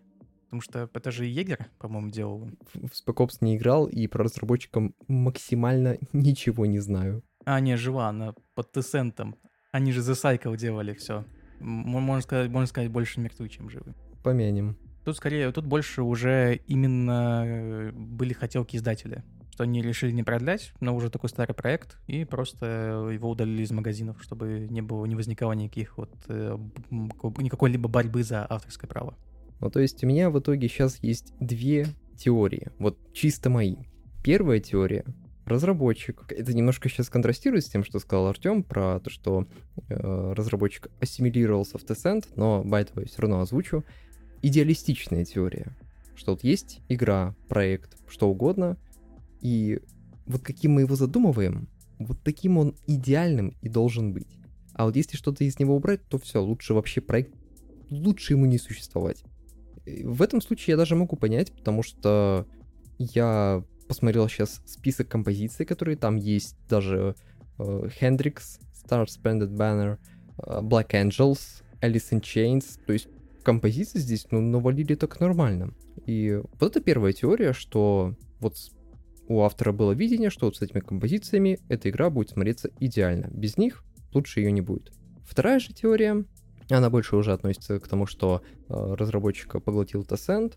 потому 0.46 0.60
что 0.60 0.90
это 0.92 1.12
же 1.12 1.24
Егер, 1.24 1.68
по-моему, 1.78 2.10
делал. 2.10 2.50
В 2.72 2.90
Spec 2.90 3.14
Ops 3.14 3.36
не 3.42 3.56
играл, 3.56 3.86
и 3.86 4.08
про 4.08 4.24
разработчика 4.24 4.90
максимально 5.06 5.98
ничего 6.12 6.66
не 6.66 6.80
знаю. 6.80 7.22
А, 7.44 7.60
не, 7.60 7.76
жива, 7.76 8.08
она 8.08 8.34
под 8.56 8.72
Тесентом. 8.72 9.36
Они 9.70 9.92
же 9.92 10.00
The 10.00 10.14
Cycle 10.14 10.56
делали 10.56 10.94
все. 10.94 11.24
Можно 11.64 12.20
сказать, 12.22 12.50
можно 12.50 12.66
сказать, 12.66 12.90
больше 12.90 13.20
мертвы, 13.20 13.48
чем 13.48 13.70
живы. 13.70 13.94
Помянем. 14.22 14.76
Тут 15.04 15.16
скорее, 15.16 15.50
тут 15.52 15.66
больше 15.66 16.02
уже 16.02 16.60
именно 16.66 17.42
э, 17.46 17.92
были 17.92 18.32
хотелки 18.32 18.76
издателя 18.76 19.24
что 19.54 19.62
они 19.62 19.82
решили 19.82 20.10
не 20.10 20.24
продлять, 20.24 20.72
но 20.80 20.96
уже 20.96 21.10
такой 21.10 21.30
старый 21.30 21.54
проект, 21.54 21.96
и 22.08 22.24
просто 22.24 23.08
его 23.12 23.30
удалили 23.30 23.62
из 23.62 23.70
магазинов, 23.70 24.20
чтобы 24.20 24.66
не 24.68 24.82
было, 24.82 25.06
не 25.06 25.14
возникало 25.14 25.52
никаких 25.52 25.96
вот 25.96 26.10
э, 26.26 26.58
никакой 26.90 27.70
либо 27.70 27.88
борьбы 27.88 28.24
за 28.24 28.44
авторское 28.50 28.88
право. 28.88 29.14
Ну, 29.60 29.70
то 29.70 29.78
есть 29.78 30.02
у 30.02 30.08
меня 30.08 30.30
в 30.30 30.40
итоге 30.40 30.66
сейчас 30.66 30.98
есть 31.04 31.32
две 31.38 31.86
теории, 32.16 32.72
вот 32.80 32.98
чисто 33.12 33.48
мои. 33.48 33.76
Первая 34.24 34.58
теория 34.58 35.04
разработчик. 35.46 36.24
Это 36.30 36.54
немножко 36.54 36.88
сейчас 36.88 37.08
контрастирует 37.08 37.64
с 37.64 37.68
тем, 37.68 37.84
что 37.84 37.98
сказал 37.98 38.28
Артем 38.28 38.62
про 38.62 39.00
то, 39.00 39.10
что 39.10 39.46
э, 39.88 40.32
разработчик 40.36 40.88
ассимилировался 41.00 41.78
в 41.78 41.84
Tencent, 41.84 42.26
но 42.36 42.62
байтовый 42.64 43.06
все 43.06 43.22
равно 43.22 43.40
озвучу. 43.40 43.84
Идеалистичная 44.42 45.24
теория, 45.24 45.76
что 46.14 46.32
вот 46.32 46.44
есть 46.44 46.80
игра, 46.88 47.34
проект, 47.48 47.96
что 48.08 48.28
угодно, 48.28 48.76
и 49.40 49.80
вот 50.26 50.42
каким 50.42 50.72
мы 50.72 50.82
его 50.82 50.96
задумываем, 50.96 51.68
вот 51.98 52.22
таким 52.22 52.58
он 52.58 52.74
идеальным 52.86 53.54
и 53.62 53.68
должен 53.68 54.12
быть. 54.12 54.38
А 54.74 54.86
вот 54.86 54.96
если 54.96 55.16
что-то 55.16 55.44
из 55.44 55.58
него 55.58 55.76
убрать, 55.76 56.06
то 56.08 56.18
все, 56.18 56.42
лучше 56.42 56.74
вообще 56.74 57.00
проект, 57.00 57.34
лучше 57.90 58.32
ему 58.32 58.46
не 58.46 58.58
существовать. 58.58 59.22
В 59.86 60.22
этом 60.22 60.40
случае 60.40 60.72
я 60.72 60.76
даже 60.76 60.96
могу 60.96 61.16
понять, 61.16 61.52
потому 61.52 61.82
что 61.82 62.46
я 62.98 63.62
посмотрел 63.88 64.28
сейчас 64.28 64.60
список 64.66 65.08
композиций, 65.08 65.66
которые 65.66 65.96
там 65.96 66.16
есть, 66.16 66.56
даже 66.68 67.14
э, 67.58 67.88
Hendrix, 68.00 68.60
Star 68.72 69.06
Splendid 69.06 69.50
Banner, 69.50 69.98
э, 70.38 70.60
Black 70.62 70.90
Angels, 70.90 71.62
Alice 71.80 72.12
in 72.12 72.20
Chains, 72.20 72.78
то 72.86 72.92
есть 72.92 73.08
композиции 73.42 73.98
здесь, 73.98 74.26
ну, 74.30 74.40
навалили 74.40 74.94
так 74.94 75.20
нормально. 75.20 75.74
И 76.06 76.40
вот 76.58 76.70
это 76.70 76.80
первая 76.80 77.12
теория, 77.12 77.52
что 77.52 78.14
вот 78.40 78.56
у 79.28 79.42
автора 79.42 79.72
было 79.72 79.92
видение, 79.92 80.30
что 80.30 80.46
вот 80.46 80.56
с 80.56 80.62
этими 80.62 80.80
композициями 80.80 81.60
эта 81.68 81.88
игра 81.90 82.10
будет 82.10 82.30
смотреться 82.30 82.70
идеально. 82.80 83.28
Без 83.32 83.56
них 83.56 83.84
лучше 84.12 84.40
ее 84.40 84.52
не 84.52 84.60
будет. 84.60 84.92
Вторая 85.24 85.58
же 85.58 85.72
теория, 85.72 86.24
она 86.70 86.90
больше 86.90 87.16
уже 87.16 87.32
относится 87.32 87.78
к 87.80 87.88
тому, 87.88 88.06
что 88.06 88.42
э, 88.68 88.94
разработчика 88.94 89.60
поглотил 89.60 90.02
Tencent. 90.02 90.54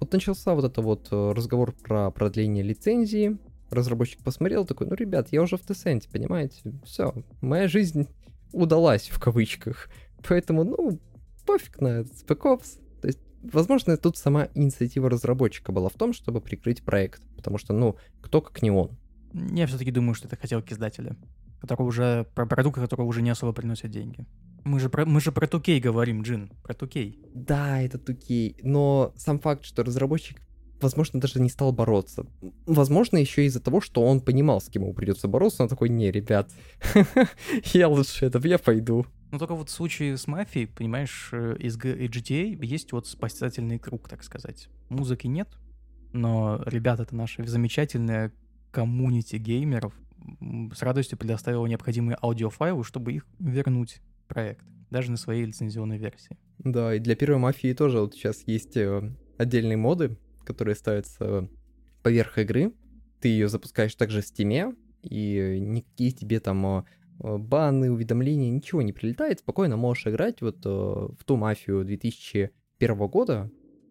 Вот 0.00 0.12
начался 0.12 0.54
вот 0.54 0.64
это 0.64 0.80
вот 0.82 1.08
э, 1.10 1.32
разговор 1.32 1.72
про 1.72 2.10
продление 2.10 2.62
лицензии. 2.62 3.38
Разработчик 3.70 4.22
посмотрел 4.22 4.64
такой, 4.64 4.86
ну, 4.86 4.94
ребят, 4.94 5.28
я 5.32 5.42
уже 5.42 5.56
в 5.56 5.62
Tencent, 5.62 6.08
понимаете? 6.12 6.74
Все, 6.84 7.14
моя 7.40 7.68
жизнь 7.68 8.08
удалась 8.52 9.08
в 9.08 9.18
кавычках. 9.20 9.88
Поэтому, 10.28 10.64
ну, 10.64 10.98
пофиг 11.46 11.80
на 11.80 12.00
Spec 12.00 12.40
Ops. 12.42 12.80
То 13.00 13.08
есть, 13.08 13.20
возможно, 13.42 13.96
тут 13.96 14.16
сама 14.16 14.48
инициатива 14.54 15.10
разработчика 15.10 15.72
была 15.72 15.88
в 15.88 15.94
том, 15.94 16.12
чтобы 16.12 16.40
прикрыть 16.40 16.82
проект 16.82 17.22
потому 17.44 17.58
что, 17.58 17.74
ну, 17.74 17.96
кто 18.22 18.40
как 18.40 18.62
не 18.62 18.70
он. 18.70 18.96
Я 19.34 19.66
все-таки 19.66 19.90
думаю, 19.90 20.14
что 20.14 20.28
это 20.28 20.36
хотелки 20.36 20.72
издателя, 20.72 21.14
который 21.60 21.82
уже, 21.82 22.26
про 22.34 22.46
продукт, 22.46 22.78
который 22.78 23.02
уже 23.02 23.20
не 23.20 23.28
особо 23.28 23.52
приносит 23.52 23.90
деньги. 23.90 24.24
Мы 24.64 24.80
же 24.80 24.88
про, 24.88 25.04
мы 25.04 25.20
же 25.20 25.30
про 25.30 25.46
Тукей 25.46 25.78
говорим, 25.78 26.22
Джин, 26.22 26.50
про 26.62 26.74
Тукей. 26.74 27.18
Да, 27.34 27.80
это 27.82 27.98
Тукей, 27.98 28.56
но 28.62 29.12
сам 29.16 29.38
факт, 29.38 29.64
что 29.64 29.82
разработчик, 29.82 30.40
возможно, 30.80 31.20
даже 31.20 31.40
не 31.40 31.50
стал 31.50 31.72
бороться. 31.72 32.26
Возможно, 32.66 33.18
еще 33.18 33.44
из-за 33.44 33.60
того, 33.60 33.80
что 33.82 34.02
он 34.02 34.20
понимал, 34.20 34.60
с 34.60 34.68
кем 34.68 34.82
ему 34.82 34.94
придется 34.94 35.28
бороться, 35.28 35.62
он 35.62 35.68
такой, 35.68 35.90
не, 35.90 36.10
ребят, 36.10 36.50
я 37.74 37.88
лучше 37.88 38.26
это, 38.26 38.46
я 38.48 38.58
пойду. 38.58 39.06
Ну, 39.30 39.38
только 39.38 39.54
вот 39.54 39.68
в 39.68 39.72
случае 39.72 40.16
с 40.16 40.26
мафией, 40.26 40.66
понимаешь, 40.66 41.28
э, 41.32 41.56
из 41.58 41.76
GTA 41.76 42.64
есть 42.64 42.92
вот 42.92 43.06
спасательный 43.06 43.78
круг, 43.78 44.08
так 44.08 44.22
сказать. 44.22 44.68
Музыки 44.88 45.26
нет, 45.26 45.48
но 46.12 46.62
ребята, 46.64 47.02
это 47.02 47.14
наши 47.14 47.46
замечательные 47.46 48.32
коммунити 48.70 49.36
геймеров, 49.36 49.92
с 50.74 50.82
радостью 50.82 51.18
предоставил 51.18 51.66
необходимые 51.66 52.16
аудиофайлы, 52.22 52.82
чтобы 52.84 53.12
их 53.12 53.26
вернуть 53.38 54.00
проект, 54.26 54.64
даже 54.90 55.10
на 55.10 55.16
своей 55.16 55.44
лицензионной 55.44 55.98
версии. 55.98 56.36
Да, 56.58 56.94
и 56.94 56.98
для 56.98 57.16
первой 57.16 57.38
мафии 57.38 57.72
тоже 57.72 58.00
вот 58.00 58.14
сейчас 58.14 58.42
есть 58.46 58.76
э, 58.76 59.12
отдельные 59.38 59.76
моды, 59.76 60.16
которые 60.44 60.74
ставятся 60.74 61.48
поверх 62.02 62.38
игры. 62.38 62.72
Ты 63.20 63.28
ее 63.28 63.48
запускаешь 63.48 63.94
также 63.94 64.20
в 64.20 64.24
Steam, 64.24 64.76
и 65.02 65.58
никакие 65.60 66.12
тебе 66.12 66.40
там 66.40 66.66
э, 66.66 66.84
баны, 67.20 67.90
уведомления, 67.90 68.50
ничего 68.50 68.82
не 68.82 68.92
прилетает. 68.92 69.40
Спокойно 69.40 69.76
можешь 69.76 70.06
играть 70.06 70.40
вот 70.40 70.64
э, 70.64 70.68
в 70.68 71.24
ту 71.24 71.36
мафию 71.36 71.84
2001 71.84 72.96
года, 73.08 73.50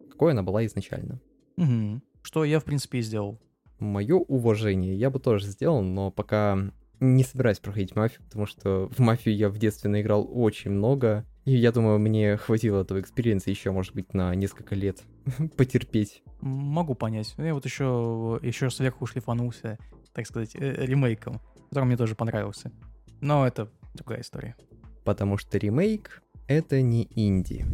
какой 0.09 0.31
она 0.31 0.43
была 0.43 0.65
изначально. 0.65 1.19
Угу. 1.57 2.01
Что 2.21 2.45
я, 2.45 2.59
в 2.59 2.63
принципе, 2.63 2.99
и 2.99 3.01
сделал. 3.01 3.39
Мое 3.79 4.15
уважение 4.15 4.95
я 4.95 5.09
бы 5.09 5.19
тоже 5.19 5.47
сделал, 5.47 5.81
но 5.81 6.09
пока 6.09 6.71
не 7.03 7.23
собираюсь 7.23 7.59
проходить 7.59 7.95
мафию, 7.95 8.23
потому 8.23 8.45
что 8.45 8.89
в 8.89 8.99
мафию 8.99 9.35
я 9.35 9.49
в 9.49 9.57
детстве 9.57 9.89
наиграл 9.89 10.27
очень 10.31 10.71
много. 10.71 11.25
И 11.45 11.55
я 11.55 11.71
думаю, 11.71 11.99
мне 11.99 12.37
хватило 12.37 12.81
этого 12.81 13.01
experience 13.01 13.41
-а 13.41 13.49
еще, 13.49 13.71
может 13.71 13.93
быть, 13.93 14.13
на 14.13 14.33
несколько 14.33 14.75
лет 14.75 15.03
потерпеть. 15.57 16.23
Могу 16.41 16.95
понять. 16.95 17.33
Я 17.37 17.53
вот 17.53 17.65
еще, 17.65 18.39
еще 18.41 18.69
сверху 18.69 19.05
шлифанулся, 19.05 19.77
так 20.13 20.25
сказать, 20.25 20.55
э, 20.55 20.85
ремейком, 20.85 21.41
который 21.69 21.85
мне 21.85 21.97
тоже 21.97 22.15
понравился. 22.15 22.71
Но 23.19 23.45
это 23.45 23.69
другая 23.93 24.21
история. 24.21 24.55
Потому 25.03 25.37
что 25.37 25.57
ремейк— 25.57 26.21
это 26.47 26.81
не 26.81 27.09
инди. 27.15 27.65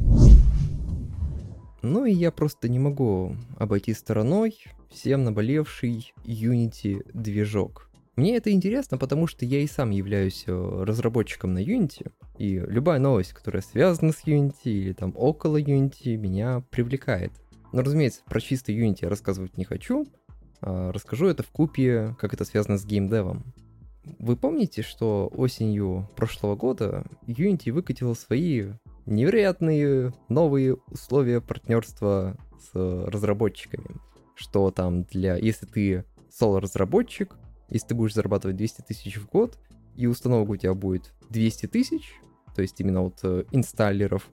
Ну 1.81 2.05
и 2.05 2.11
я 2.11 2.31
просто 2.31 2.67
не 2.67 2.79
могу 2.79 3.35
обойти 3.57 3.93
стороной 3.93 4.57
всем 4.89 5.23
наболевший 5.23 6.13
Unity 6.25 7.09
движок. 7.13 7.88
Мне 8.19 8.35
это 8.35 8.51
интересно, 8.51 8.97
потому 8.97 9.27
что 9.27 9.45
я 9.45 9.61
и 9.61 9.67
сам 9.67 9.91
являюсь 9.91 10.43
э, 10.45 10.83
разработчиком 10.83 11.53
на 11.53 11.63
Unity, 11.63 12.11
и 12.37 12.59
любая 12.59 12.99
новость, 12.99 13.31
которая 13.31 13.61
связана 13.61 14.11
с 14.11 14.25
Unity 14.25 14.65
или 14.65 14.91
там 14.91 15.13
около 15.15 15.55
Unity, 15.55 16.17
меня 16.17 16.61
привлекает. 16.69 17.31
Но, 17.71 17.81
разумеется, 17.81 18.19
про 18.25 18.41
чистый 18.41 18.77
Unity 18.77 18.97
я 19.03 19.09
рассказывать 19.09 19.55
не 19.55 19.63
хочу, 19.63 20.05
а 20.59 20.91
расскажу 20.91 21.27
это 21.27 21.43
в 21.43 21.49
купе, 21.49 22.13
как 22.19 22.33
это 22.33 22.43
связано 22.43 22.77
с 22.77 22.85
геймдевом. 22.85 23.45
Вы 24.17 24.35
помните, 24.35 24.81
что 24.81 25.31
осенью 25.33 26.09
прошлого 26.17 26.57
года 26.57 27.05
Unity 27.25 27.71
выкатила 27.71 28.15
свои 28.15 28.73
невероятные 29.05 30.11
новые 30.27 30.75
условия 30.91 31.39
партнерства 31.39 32.35
с 32.59 32.75
разработчиками? 32.75 33.95
Что 34.35 34.71
там 34.71 35.03
для... 35.03 35.37
Если 35.37 35.65
ты 35.65 36.03
соло-разработчик, 36.29 37.38
если 37.69 37.89
ты 37.89 37.95
будешь 37.95 38.13
зарабатывать 38.13 38.57
200 38.57 38.81
тысяч 38.81 39.17
в 39.17 39.27
год, 39.27 39.57
и 39.95 40.07
установок 40.07 40.49
у 40.49 40.55
тебя 40.55 40.73
будет 40.73 41.13
200 41.29 41.67
тысяч, 41.67 42.13
то 42.55 42.61
есть 42.61 42.79
именно 42.79 43.01
вот 43.01 43.19
э, 43.23 43.45
инсталлеров, 43.51 44.29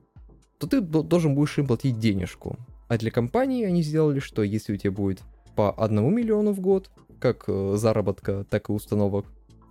то 0.59 0.67
ты 0.67 0.81
должен 0.81 1.35
будешь 1.35 1.59
им 1.59 1.67
платить 1.67 1.99
денежку. 1.99 2.57
А 2.89 2.99
для 2.99 3.11
компании 3.11 3.65
они 3.65 3.83
сделали, 3.83 4.21
что 4.21 4.43
если 4.43 4.73
у 4.73 4.77
тебя 4.77 4.93
будет 4.93 5.23
по 5.55 5.73
1 5.73 6.15
миллиону 6.15 6.53
в 6.53 6.61
год, 6.61 6.91
как 7.19 7.45
э, 7.49 7.75
заработка, 7.77 8.45
так 8.45 8.69
и 8.69 8.73
установок, 8.73 9.27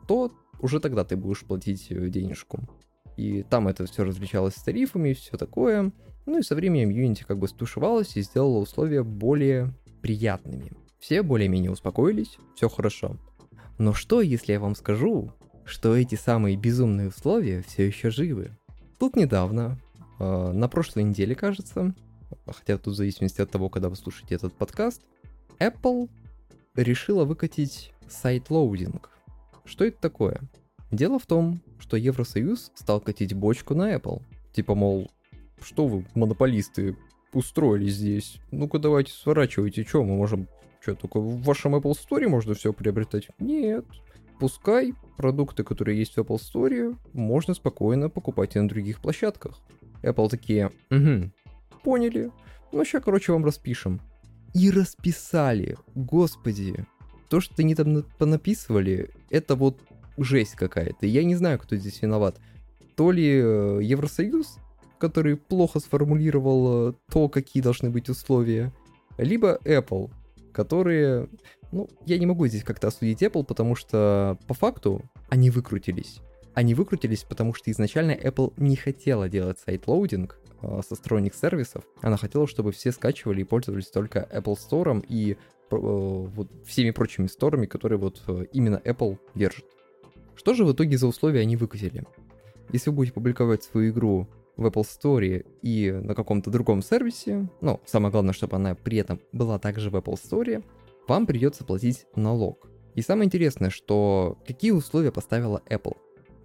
то 0.08 0.32
уже 0.60 0.80
тогда 0.80 1.04
ты 1.04 1.16
будешь 1.16 1.44
платить 1.44 1.88
э, 1.90 2.10
денежку. 2.10 2.60
И 3.18 3.44
там 3.44 3.68
это 3.68 3.86
все 3.86 4.04
различалось 4.04 4.56
с 4.56 4.64
тарифами 4.64 5.10
и 5.10 5.14
все 5.14 5.38
такое. 5.38 5.92
Ну 6.26 6.40
и 6.40 6.44
со 6.44 6.56
временем 6.56 6.90
Unity 6.90 7.24
как 7.26 7.40
бы 7.40 7.48
стушевалась 7.48 8.18
и 8.18 8.22
сделала 8.22 8.58
условия 8.58 9.04
более 9.04 9.74
приятными. 10.02 10.72
Все 11.00 11.22
более-менее 11.22 11.72
успокоились, 11.72 12.38
все 12.56 12.68
хорошо. 12.68 13.18
Но 13.78 13.94
что, 13.94 14.22
если 14.22 14.54
я 14.54 14.60
вам 14.60 14.76
скажу, 14.76 15.34
что 15.66 15.96
эти 15.96 16.16
самые 16.16 16.56
безумные 16.56 17.10
условия 17.10 17.64
все 17.68 17.88
еще 17.88 18.10
живы? 18.10 18.52
Тут 19.00 19.16
недавно, 19.16 19.80
э, 20.20 20.52
на 20.52 20.68
прошлой 20.70 21.04
неделе, 21.04 21.36
кажется, 21.36 21.94
хотя 22.46 22.78
тут 22.78 22.94
в 22.94 22.98
зависимости 22.98 23.42
от 23.42 23.52
того, 23.52 23.70
когда 23.70 23.90
вы 23.90 23.96
слушаете 23.96 24.36
этот 24.36 24.54
подкаст, 24.54 25.02
Apple 25.60 26.10
решила 26.76 27.26
выкатить 27.26 27.94
sideloading. 28.08 29.10
Что 29.66 29.86
это 29.86 30.00
такое? 30.00 30.40
Дело 30.92 31.20
в 31.20 31.26
том, 31.26 31.62
что 31.80 31.98
Евросоюз 31.98 32.72
стал 32.76 33.02
катить 33.02 33.34
бочку 33.34 33.74
на 33.74 33.96
Apple. 33.96 34.22
Типа, 34.54 34.76
мол, 34.76 35.12
что 35.62 35.88
вы, 35.88 36.06
монополисты, 36.14 36.96
устроили 37.34 37.90
здесь? 37.90 38.38
Ну-ка 38.52 38.80
давайте 38.80 39.12
сворачивайте, 39.12 39.84
что 39.84 40.04
мы 40.04 40.16
можем 40.16 40.48
что, 40.86 40.96
только 40.96 41.20
в 41.20 41.42
вашем 41.42 41.76
Apple 41.76 41.94
Store 41.94 42.28
можно 42.28 42.54
все 42.54 42.72
приобретать? 42.72 43.30
Нет. 43.40 43.86
Пускай 44.40 44.94
продукты, 45.18 45.64
которые 45.64 45.98
есть 45.98 46.16
в 46.16 46.20
Apple 46.20 46.40
Store, 46.40 46.96
можно 47.14 47.54
спокойно 47.54 48.10
покупать 48.10 48.56
и 48.56 48.60
на 48.60 48.68
других 48.68 49.00
площадках. 49.00 49.60
Apple 50.04 50.30
такие, 50.30 50.72
угу, 50.92 51.32
поняли. 51.84 52.32
Ну, 52.72 52.84
сейчас, 52.84 53.04
короче, 53.04 53.32
вам 53.32 53.46
распишем. 53.46 54.02
И 54.54 54.70
расписали. 54.70 55.78
Господи. 55.96 56.86
То, 57.30 57.40
что 57.40 57.56
они 57.60 57.74
там 57.74 58.04
понаписывали, 58.20 59.10
это 59.30 59.56
вот 59.56 59.80
жесть 60.18 60.56
какая-то. 60.56 61.06
Я 61.06 61.24
не 61.24 61.36
знаю, 61.36 61.58
кто 61.58 61.76
здесь 61.76 62.02
виноват. 62.02 62.38
То 62.96 63.12
ли 63.12 63.28
э, 63.28 63.80
Евросоюз, 63.82 64.58
который 65.00 65.38
плохо 65.38 65.80
сформулировал 65.80 66.90
э, 66.90 66.94
то, 67.12 67.30
какие 67.30 67.64
должны 67.64 67.90
быть 67.90 68.10
условия, 68.10 68.72
либо 69.18 69.60
Apple, 69.64 70.12
которые... 70.56 71.28
Ну, 71.72 71.90
я 72.06 72.18
не 72.18 72.26
могу 72.26 72.48
здесь 72.48 72.64
как-то 72.64 72.88
осудить 72.88 73.22
Apple, 73.22 73.44
потому 73.44 73.76
что 73.76 74.38
по 74.48 74.54
факту 74.54 75.02
они 75.30 75.50
выкрутились. 75.50 76.22
Они 76.54 76.74
выкрутились, 76.74 77.24
потому 77.24 77.54
что 77.54 77.70
изначально 77.70 78.12
Apple 78.12 78.54
не 78.58 78.78
хотела 78.78 79.28
делать 79.28 79.60
sideloading 79.60 80.40
э, 80.62 80.82
со 80.88 80.96
сторонних 80.96 81.36
сервисов. 81.36 81.84
Она 82.02 82.16
хотела, 82.16 82.48
чтобы 82.48 82.72
все 82.72 82.94
скачивали 82.94 83.42
и 83.42 83.44
пользовались 83.44 83.88
только 83.88 84.28
Apple 84.32 84.56
Store 84.58 85.06
и 85.10 85.34
э, 85.34 85.36
вот 85.70 86.50
всеми 86.66 86.92
прочими 86.92 87.28
сторами, 87.28 87.66
которые 87.66 88.00
вот 88.00 88.24
э, 88.28 88.46
именно 88.54 88.82
Apple 88.86 89.18
держит. 89.36 89.66
Что 90.36 90.54
же 90.54 90.64
в 90.64 90.72
итоге 90.72 90.98
за 90.98 91.08
условия 91.08 91.42
они 91.42 91.58
выкатили? 91.58 92.06
Если 92.72 92.90
вы 92.90 92.96
будете 92.96 93.14
публиковать 93.14 93.64
свою 93.64 93.92
игру 93.92 94.28
в 94.58 94.66
Apple 94.66 94.84
Store 94.84 95.46
и 95.62 95.92
на 95.92 96.16
каком-то 96.16 96.50
другом 96.50 96.82
сервисе, 96.82 97.50
ну, 97.62 97.82
самое 97.86 98.12
главное, 98.12 98.34
чтобы 98.34 98.56
она 98.56 98.76
при 98.76 98.98
этом 98.98 99.20
была 99.32 99.60
также 99.60 99.90
в 99.90 99.96
Apple 99.96 100.16
Store, 100.16 100.64
вам 101.08 101.26
придется 101.26 101.64
платить 101.64 102.06
налог. 102.16 102.70
И 102.96 103.02
самое 103.02 103.26
интересное, 103.26 103.70
что 103.70 104.38
какие 104.48 104.72
условия 104.72 105.12
поставила 105.12 105.62
Apple. 105.70 105.98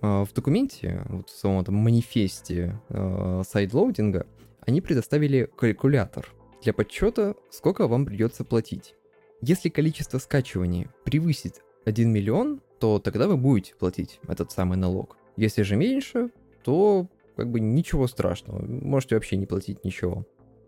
А, 0.03 0.24
в 0.24 0.32
документе, 0.32 1.03
вот 1.09 1.28
в 1.31 1.39
самом 1.39 1.61
этом 1.61 1.77
манифесте 1.77 2.81
э, 2.89 3.43
сайдлоудинга, 3.47 4.27
они 4.66 4.81
предоставили 4.81 5.49
калькулятор 5.57 6.28
для 6.62 6.73
подсчета, 6.73 7.35
сколько 7.51 7.87
вам 7.87 8.05
придется 8.05 8.45
платить. 8.45 8.95
Если 9.41 9.69
количество 9.69 10.19
скачиваний 10.19 10.89
превысит 11.05 11.62
1 11.87 12.11
миллион, 12.12 12.61
то 12.78 12.99
тогда 12.99 13.27
вы 13.28 13.37
будете 13.37 13.74
платить 13.74 14.20
этот 14.27 14.53
самый 14.53 14.77
налог. 14.77 15.16
Если 15.37 15.62
же 15.62 15.77
меньше, 15.77 16.31
то 16.62 17.09
как 17.40 17.50
бы 17.50 17.58
ничего 17.58 18.06
страшного, 18.06 18.62
можете 18.62 19.14
вообще 19.14 19.38
не 19.38 19.46
платить 19.46 19.82
ничего. 19.82 20.26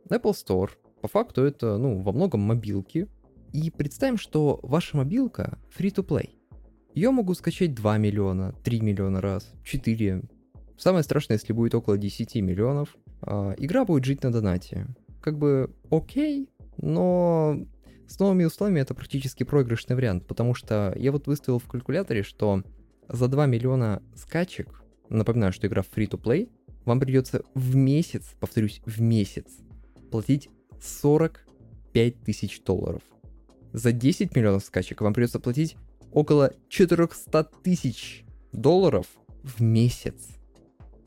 Apple 0.08 0.32
Store, 0.32 0.70
по 1.02 1.08
факту 1.08 1.42
это, 1.42 1.76
ну, 1.76 2.00
во 2.00 2.12
многом 2.12 2.40
мобилки. 2.40 3.08
И 3.52 3.70
представим, 3.70 4.16
что 4.16 4.58
ваша 4.62 4.96
мобилка 4.96 5.58
free-to-play. 5.76 6.30
Ее 6.94 7.10
могут 7.10 7.36
скачать 7.36 7.74
2 7.74 7.98
миллиона, 7.98 8.54
3 8.64 8.80
миллиона 8.80 9.20
раз, 9.20 9.52
4. 9.64 10.22
Самое 10.78 11.04
страшное, 11.04 11.36
если 11.36 11.52
будет 11.52 11.74
около 11.74 11.98
10 11.98 12.36
миллионов. 12.36 12.96
А, 13.20 13.54
игра 13.58 13.84
будет 13.84 14.04
жить 14.04 14.22
на 14.22 14.32
донате. 14.32 14.86
Как 15.20 15.36
бы 15.36 15.74
окей, 15.90 16.48
но 16.78 17.58
с 18.08 18.18
новыми 18.18 18.44
условиями 18.44 18.80
это 18.80 18.94
практически 18.94 19.44
проигрышный 19.44 19.94
вариант, 19.94 20.26
потому 20.26 20.54
что 20.54 20.94
я 20.96 21.12
вот 21.12 21.26
выставил 21.26 21.58
в 21.58 21.68
калькуляторе, 21.68 22.22
что 22.22 22.62
за 23.08 23.28
2 23.28 23.44
миллиона 23.44 24.02
скачек, 24.14 24.82
напоминаю, 25.10 25.52
что 25.52 25.66
игра 25.66 25.82
free-to-play, 25.82 26.48
вам 26.84 27.00
придется 27.00 27.42
в 27.54 27.74
месяц, 27.74 28.34
повторюсь, 28.40 28.80
в 28.84 29.00
месяц 29.00 29.46
платить 30.10 30.48
45 30.80 32.20
тысяч 32.22 32.62
долларов. 32.62 33.02
За 33.72 33.92
10 33.92 34.34
миллионов 34.36 34.64
скачек 34.64 35.00
вам 35.00 35.14
придется 35.14 35.40
платить 35.40 35.76
около 36.12 36.52
400 36.68 37.44
тысяч 37.62 38.24
долларов 38.52 39.06
в 39.42 39.62
месяц. 39.62 40.28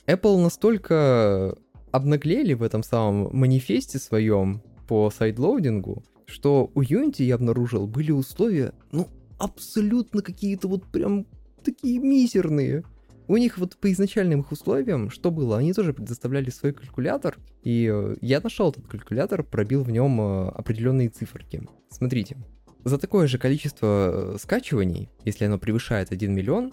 Apple 0.07 0.41
настолько 0.41 1.55
обнаглели 1.91 2.53
в 2.53 2.63
этом 2.63 2.83
самом 2.83 3.29
манифесте 3.35 3.99
своем 3.99 4.61
по 4.87 5.09
сайдлоудингу, 5.09 6.03
что 6.25 6.71
у 6.75 6.81
Unity 6.81 7.23
я 7.23 7.35
обнаружил 7.35 7.87
были 7.87 8.11
условия, 8.11 8.73
ну, 8.91 9.07
абсолютно 9.37 10.21
какие-то 10.21 10.67
вот 10.67 10.85
прям 10.91 11.25
такие 11.63 11.99
мизерные. 11.99 12.83
У 13.27 13.37
них 13.37 13.57
вот 13.57 13.77
по 13.77 13.91
изначальным 13.91 14.41
их 14.41 14.51
условиям, 14.51 15.09
что 15.09 15.31
было, 15.31 15.57
они 15.57 15.73
тоже 15.73 15.93
предоставляли 15.93 16.49
свой 16.51 16.73
калькулятор, 16.73 17.37
и 17.63 17.89
э, 17.91 18.15
я 18.21 18.39
нашел 18.39 18.69
этот 18.69 18.87
калькулятор, 18.87 19.43
пробил 19.43 19.83
в 19.83 19.89
нем 19.89 20.21
э, 20.21 20.49
определенные 20.49 21.09
циферки. 21.09 21.63
Смотрите, 21.89 22.37
за 22.83 22.99
такое 22.99 23.25
же 23.25 23.39
количество 23.39 24.35
э, 24.35 24.37
скачиваний, 24.39 25.09
если 25.23 25.45
оно 25.45 25.57
превышает 25.57 26.11
1 26.11 26.33
миллион, 26.33 26.71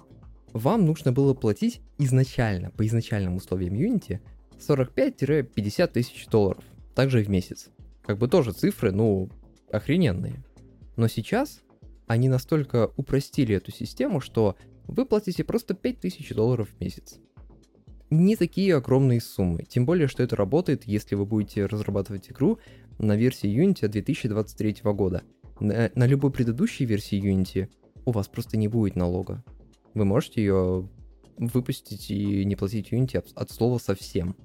вам 0.53 0.85
нужно 0.85 1.11
было 1.11 1.33
платить 1.33 1.81
изначально, 1.97 2.71
по 2.71 2.87
изначальным 2.87 3.37
условиям 3.37 3.75
Unity, 3.75 4.21
45-50 4.59 5.87
тысяч 5.89 6.27
долларов, 6.27 6.63
также 6.95 7.25
в 7.25 7.31
месяц. 7.31 7.71
Как 8.05 8.19
бы 8.19 8.29
тоже 8.29 8.53
цифры, 8.53 8.93
ну, 8.93 9.31
охрененные. 9.71 10.45
Но 10.97 11.09
сейчас 11.09 11.63
они 12.07 12.29
настолько 12.29 12.91
упростили 12.97 13.57
эту 13.57 13.73
систему, 13.73 14.21
что 14.21 14.57
вы 14.87 15.07
платите 15.07 15.45
просто 15.45 15.75
5000 15.75 16.35
долларов 16.35 16.69
в 16.69 16.81
месяц. 16.81 17.19
Не 18.11 18.37
такие 18.37 18.77
огромные 18.77 19.21
суммы, 19.21 19.65
тем 19.67 19.87
более, 19.87 20.07
что 20.07 20.23
это 20.23 20.37
работает, 20.37 20.85
если 20.85 21.15
вы 21.15 21.25
будете 21.25 21.65
разрабатывать 21.65 22.31
игру 22.31 22.59
на 22.99 23.17
версии 23.17 23.51
Unity 23.51 23.89
2023 23.89 24.79
года. 24.93 25.23
На, 25.61 25.91
на 25.95 26.07
любой 26.07 26.31
предыдущей 26.31 26.85
версии 26.85 27.23
Unity 27.23 27.69
у 28.05 28.13
вас 28.13 28.29
просто 28.29 28.57
не 28.57 28.69
будет 28.69 28.97
налога. 28.97 29.43
Вы 29.95 30.05
можете 30.05 30.43
ее 30.43 30.89
выпустить 31.39 32.11
и 32.11 32.45
не 32.45 32.57
платить 32.57 32.93
Unity 32.93 33.25
от, 33.35 33.51
слова 33.51 33.79
совсем. 33.79 34.37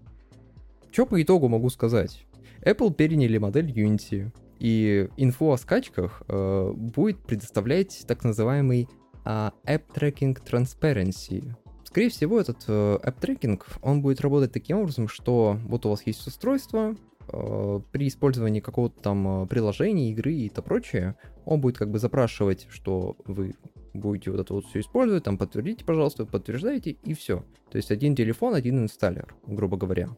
Что 0.91 1.05
по 1.05 1.21
итогу 1.21 1.49
могу 1.49 1.69
сказать? 1.69 2.25
Apple 2.61 2.93
переняли 2.93 3.37
модель 3.37 3.71
Unity, 3.71 4.31
и 4.59 5.09
инфу 5.17 5.51
о 5.51 5.57
скачках 5.57 6.23
э, 6.27 6.71
будет 6.73 7.19
предоставлять 7.19 8.03
так 8.07 8.23
называемый 8.23 8.87
App 9.27 9.83
Tracking 9.93 10.37
Transparency. 10.45 11.53
Скорее 11.83 12.09
всего, 12.09 12.39
этот 12.39 12.63
э, 12.67 12.97
App 13.03 13.19
Tracking, 13.19 13.61
он 13.81 14.01
будет 14.01 14.21
работать 14.21 14.51
таким 14.51 14.79
образом, 14.79 15.07
что 15.07 15.57
вот 15.65 15.85
у 15.85 15.89
вас 15.89 16.05
есть 16.05 16.25
устройство, 16.27 16.95
э, 17.27 17.79
при 17.91 18.07
использовании 18.07 18.59
какого-то 18.59 19.01
там 19.01 19.43
э, 19.43 19.47
приложения, 19.47 20.11
игры 20.11 20.33
и 20.33 20.49
то 20.49 20.61
прочее, 20.61 21.15
он 21.45 21.59
будет 21.59 21.77
как 21.77 21.89
бы 21.91 21.99
запрашивать, 21.99 22.67
что 22.69 23.17
вы 23.25 23.55
будете 23.93 24.31
вот 24.31 24.39
это 24.39 24.53
вот 24.53 24.65
все 24.65 24.79
использовать, 24.79 25.23
там 25.23 25.37
подтвердите, 25.37 25.83
пожалуйста, 25.83 26.25
подтверждаете, 26.25 26.91
и 26.91 27.13
все. 27.13 27.43
То 27.71 27.77
есть 27.77 27.91
один 27.91 28.15
телефон, 28.15 28.53
один 28.53 28.79
инсталлер, 28.79 29.35
грубо 29.45 29.77
говоря. 29.77 30.09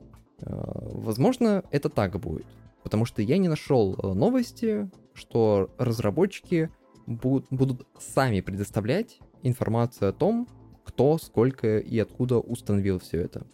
А, 0.42 0.90
возможно, 0.92 1.64
это 1.72 1.90
так 1.90 2.20
будет. 2.20 2.48
Потому 2.84 3.06
что 3.06 3.22
я 3.22 3.38
не 3.38 3.48
нашел 3.48 3.96
новости, 4.14 4.90
что 5.14 5.70
разработчики 5.78 6.70
будут, 7.10 7.88
сами 8.00 8.42
предоставлять 8.42 9.20
информацию 9.44 10.10
о 10.10 10.14
том, 10.14 10.48
кто, 10.86 11.18
сколько 11.18 11.80
и 11.80 11.98
откуда 12.00 12.40
установил 12.40 13.00
все 13.00 13.22
это. 13.22 13.46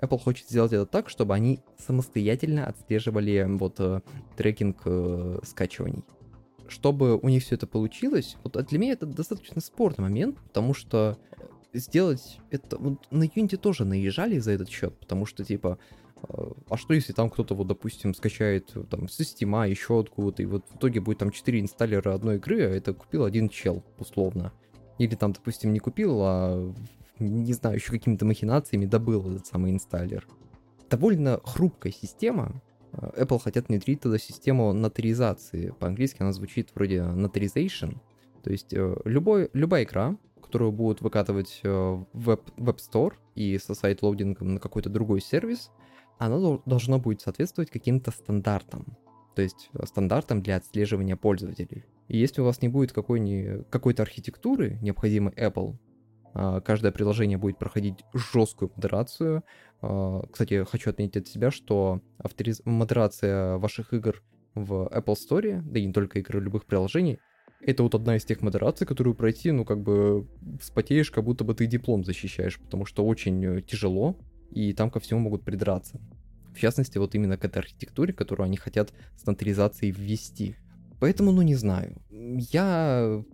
Apple 0.00 0.18
хочет 0.18 0.48
сделать 0.48 0.72
это 0.72 0.84
так, 0.84 1.08
чтобы 1.08 1.34
они 1.34 1.60
самостоятельно 1.78 2.66
отслеживали 2.66 3.46
вот 3.48 3.76
э, 3.78 4.00
трекинг 4.36 4.78
э, 4.84 5.38
скачиваний. 5.44 6.04
Чтобы 6.66 7.16
у 7.18 7.28
них 7.28 7.44
все 7.44 7.54
это 7.54 7.66
получилось, 7.66 8.36
вот 8.42 8.56
для 8.66 8.78
меня 8.78 8.92
это 8.92 9.06
достаточно 9.06 9.60
спорный 9.60 10.02
момент, 10.02 10.38
потому 10.38 10.74
что 10.74 11.18
сделать 11.72 12.38
это... 12.50 12.78
Вот 12.78 13.06
на 13.10 13.24
Unity 13.24 13.56
тоже 13.56 13.84
наезжали 13.84 14.38
за 14.38 14.52
этот 14.52 14.68
счет, 14.70 14.98
потому 14.98 15.24
что, 15.26 15.44
типа, 15.44 15.78
а 16.28 16.76
что 16.76 16.94
если 16.94 17.12
там 17.12 17.30
кто-то, 17.30 17.54
вот, 17.54 17.66
допустим, 17.66 18.14
скачает 18.14 18.72
там 18.90 19.08
с 19.08 19.20
Steam, 19.20 19.68
еще 19.68 20.00
откуда-то, 20.00 20.42
и 20.42 20.46
вот 20.46 20.64
в 20.70 20.76
итоге 20.76 21.00
будет 21.00 21.18
там 21.18 21.30
4 21.30 21.60
инсталлера 21.60 22.14
одной 22.14 22.36
игры, 22.36 22.62
а 22.62 22.70
это 22.70 22.92
купил 22.94 23.24
один 23.24 23.48
чел, 23.48 23.82
условно. 23.98 24.52
Или 24.98 25.14
там, 25.14 25.32
допустим, 25.32 25.72
не 25.72 25.80
купил, 25.80 26.20
а 26.22 26.74
не 27.18 27.52
знаю, 27.52 27.76
еще 27.76 27.90
какими-то 27.92 28.24
махинациями 28.24 28.86
добыл 28.86 29.30
этот 29.30 29.46
самый 29.46 29.70
инсталлер. 29.70 30.26
Довольно 30.90 31.40
хрупкая 31.44 31.92
система. 31.92 32.62
Apple 32.92 33.38
хотят 33.38 33.68
внедрить 33.68 34.02
туда 34.02 34.18
систему 34.18 34.72
нотаризации. 34.72 35.72
По-английски 35.78 36.18
она 36.20 36.32
звучит 36.32 36.70
вроде 36.74 36.98
notarization. 36.98 37.96
То 38.42 38.50
есть 38.50 38.74
э, 38.74 38.96
любой, 39.04 39.48
любая 39.54 39.84
игра, 39.84 40.16
которую 40.40 40.72
будут 40.72 41.00
выкатывать 41.00 41.60
э, 41.62 41.68
в 41.70 42.30
Web, 42.30 42.42
Web 42.58 42.76
Store 42.76 43.14
и 43.34 43.56
со 43.58 43.74
sideloading 43.74 44.37
-ом 44.37 44.54
на 44.54 44.60
какой-то 44.60 44.90
другой 44.90 45.22
сервис, 45.22 45.70
она 46.26 46.58
должна 46.66 46.98
будет 46.98 47.20
соответствовать 47.20 47.70
каким-то 47.70 48.10
стандартам. 48.10 48.96
То 49.34 49.42
есть 49.42 49.70
э, 49.74 49.86
стандартам 49.86 50.42
для 50.42 50.56
отслеживания 50.56 51.16
пользователей. 51.16 51.84
И 52.08 52.18
если 52.18 52.40
у 52.40 52.44
вас 52.44 52.60
не 52.62 52.68
будет 52.68 52.92
какой-то 52.92 53.64
какой 53.70 53.94
архитектуры, 53.94 54.78
необходимой 54.82 55.32
Apple, 55.32 55.76
а, 56.34 56.60
каждое 56.60 56.92
приложение 56.92 57.38
будет 57.38 57.58
проходить 57.58 58.04
жесткую 58.14 58.70
модерацию. 58.74 59.44
А, 59.80 60.22
кстати, 60.30 60.64
хочу 60.64 60.90
отметить 60.90 61.16
от 61.16 61.28
себя, 61.28 61.50
что 61.50 62.00
авториз... 62.18 62.62
модерация 62.64 63.58
ваших 63.58 63.92
игр 63.92 64.22
в 64.54 64.88
Apple 64.92 65.16
Store, 65.16 65.60
да 65.62 65.78
и 65.78 65.86
не 65.86 65.92
только 65.92 66.18
игр, 66.18 66.40
любых 66.40 66.66
приложений, 66.66 67.18
это 67.60 67.82
вот 67.82 67.94
одна 67.94 68.16
из 68.16 68.24
тех 68.24 68.42
модераций, 68.42 68.86
которую 68.86 69.14
пройти, 69.14 69.52
ну, 69.52 69.64
как 69.64 69.80
бы 69.82 70.26
спотеешь, 70.60 71.10
как 71.10 71.24
будто 71.24 71.44
бы 71.44 71.54
ты 71.54 71.66
диплом 71.66 72.04
защищаешь, 72.04 72.58
потому 72.58 72.86
что 72.86 73.04
очень 73.04 73.44
э, 73.44 73.62
тяжело, 73.62 74.18
и 74.52 74.72
там 74.72 74.90
ко 74.90 75.00
всему 75.00 75.20
могут 75.20 75.44
придраться. 75.44 76.00
В 76.54 76.58
частности, 76.58 76.98
вот 76.98 77.14
именно 77.14 77.36
к 77.36 77.44
этой 77.44 77.58
архитектуре, 77.58 78.12
которую 78.12 78.44
они 78.44 78.56
хотят 78.56 78.92
с 79.16 79.26
нотаризацией 79.26 79.92
ввести. 79.92 80.56
Поэтому, 81.00 81.32
ну, 81.32 81.42
не 81.42 81.54
знаю. 81.54 82.00
Я 82.10 83.24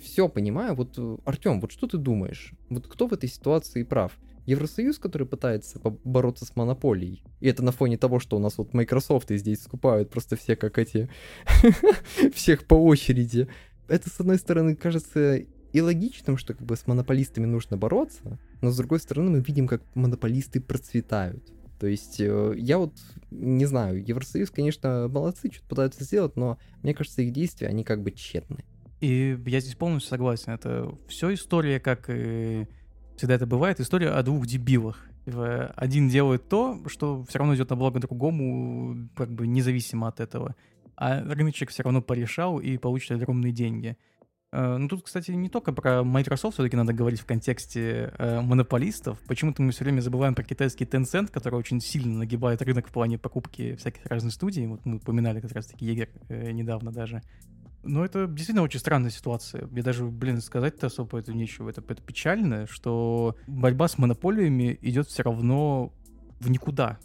все 0.00 0.28
понимаю. 0.28 0.74
Вот, 0.74 0.98
Артем, 1.24 1.60
вот 1.60 1.72
что 1.72 1.86
ты 1.86 1.98
думаешь? 1.98 2.52
Вот 2.70 2.86
кто 2.86 3.08
в 3.08 3.12
этой 3.12 3.28
ситуации 3.28 3.82
прав? 3.82 4.12
Евросоюз, 4.46 4.98
который 4.98 5.26
пытается 5.26 5.78
бороться 6.04 6.46
с 6.46 6.56
монополией. 6.56 7.22
И 7.40 7.48
это 7.48 7.62
на 7.62 7.70
фоне 7.70 7.98
того, 7.98 8.18
что 8.18 8.36
у 8.36 8.40
нас 8.40 8.56
вот 8.56 8.72
Microsoft 8.72 9.30
и 9.30 9.36
здесь 9.36 9.62
скупают 9.62 10.10
просто 10.10 10.36
все 10.36 10.56
как 10.56 10.78
эти... 10.78 11.10
всех 12.34 12.64
по 12.64 12.74
очереди. 12.74 13.48
Это, 13.88 14.08
с 14.08 14.20
одной 14.20 14.38
стороны, 14.38 14.74
кажется 14.74 15.36
и 15.36 15.80
логичным, 15.80 16.38
что 16.38 16.54
как 16.54 16.66
бы 16.66 16.76
с 16.76 16.86
монополистами 16.86 17.44
нужно 17.44 17.76
бороться, 17.76 18.38
но 18.60 18.70
с 18.70 18.76
другой 18.76 19.00
стороны 19.00 19.30
мы 19.30 19.40
видим, 19.40 19.66
как 19.66 19.82
монополисты 19.94 20.60
процветают. 20.60 21.52
То 21.78 21.86
есть 21.86 22.20
э, 22.20 22.54
я 22.56 22.78
вот 22.78 22.94
не 23.30 23.66
знаю, 23.66 24.04
Евросоюз, 24.04 24.50
конечно, 24.50 25.08
молодцы, 25.08 25.50
что-то 25.52 25.68
пытаются 25.68 26.04
сделать, 26.04 26.36
но 26.36 26.58
мне 26.82 26.94
кажется, 26.94 27.22
их 27.22 27.32
действия, 27.32 27.68
они 27.68 27.84
как 27.84 28.02
бы 28.02 28.10
тщетны. 28.10 28.64
И 29.00 29.38
я 29.46 29.60
здесь 29.60 29.76
полностью 29.76 30.10
согласен. 30.10 30.52
Это 30.52 30.92
все 31.08 31.32
история, 31.34 31.78
как 31.78 32.10
и 32.10 32.66
всегда 33.16 33.34
это 33.34 33.46
бывает, 33.46 33.80
история 33.80 34.10
о 34.10 34.22
двух 34.22 34.46
дебилах. 34.46 35.06
Один 35.26 36.08
делает 36.08 36.48
то, 36.48 36.80
что 36.86 37.22
все 37.24 37.38
равно 37.38 37.54
идет 37.54 37.70
на 37.70 37.76
благо 37.76 38.00
другому, 38.00 39.08
как 39.14 39.30
бы 39.30 39.46
независимо 39.46 40.08
от 40.08 40.20
этого. 40.20 40.56
А 40.96 41.22
рыночек 41.22 41.70
все 41.70 41.82
равно 41.82 42.02
порешал 42.02 42.58
и 42.58 42.76
получит 42.78 43.12
огромные 43.12 43.52
деньги. 43.52 43.96
Э, 44.50 44.76
ну, 44.78 44.88
тут, 44.88 45.04
кстати, 45.04 45.30
не 45.30 45.48
только 45.48 45.72
про 45.72 46.02
Microsoft 46.02 46.54
все-таки 46.54 46.76
надо 46.76 46.92
говорить 46.92 47.20
в 47.20 47.26
контексте 47.26 48.12
э, 48.18 48.40
монополистов. 48.40 49.18
Почему-то 49.26 49.62
мы 49.62 49.72
все 49.72 49.84
время 49.84 50.00
забываем 50.00 50.34
про 50.34 50.42
китайский 50.42 50.84
Tencent, 50.84 51.30
который 51.30 51.56
очень 51.56 51.80
сильно 51.80 52.18
нагибает 52.18 52.62
рынок 52.62 52.88
в 52.88 52.92
плане 52.92 53.18
покупки 53.18 53.76
всяких 53.76 54.06
разных 54.06 54.32
студий. 54.32 54.66
Вот 54.66 54.84
мы 54.84 54.96
упоминали 54.96 55.40
как 55.40 55.52
раз-таки 55.52 55.84
Егер 55.84 56.08
э, 56.28 56.52
недавно 56.52 56.92
даже. 56.92 57.22
Ну, 57.84 58.04
это 58.04 58.26
действительно 58.26 58.62
очень 58.62 58.80
странная 58.80 59.10
ситуация. 59.10 59.66
Мне 59.66 59.82
даже, 59.82 60.04
блин, 60.04 60.40
сказать-то 60.40 60.86
особо 60.88 61.18
это 61.18 61.32
нечего. 61.32 61.68
Это, 61.68 61.82
это 61.86 62.02
печально, 62.02 62.66
что 62.66 63.36
борьба 63.46 63.86
с 63.86 63.98
монополиями 63.98 64.78
идет 64.82 65.08
все 65.08 65.22
равно 65.22 65.92
в 66.40 66.50
никуда. 66.50 66.98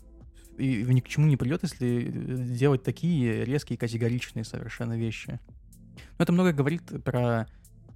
И 0.57 0.84
ни 0.84 0.99
к 0.99 1.07
чему 1.07 1.28
не 1.28 1.38
придет, 1.38 1.64
если 1.64 2.11
делать 2.56 2.84
такие 2.84 3.44
резкие, 3.44 3.78
категоричные 3.78 4.44
совершенно 4.44 4.98
вещи. 4.98 5.40
Но 6.18 6.24
это 6.24 6.32
много 6.32 6.53
говорит 6.53 6.84
про 7.03 7.48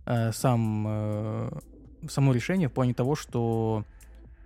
э, 0.05 0.31
сам, 0.31 0.85
э, 0.87 1.59
само 2.09 2.33
решение 2.33 2.69
в 2.69 2.73
плане 2.73 2.93
того, 2.93 3.15
что 3.15 3.85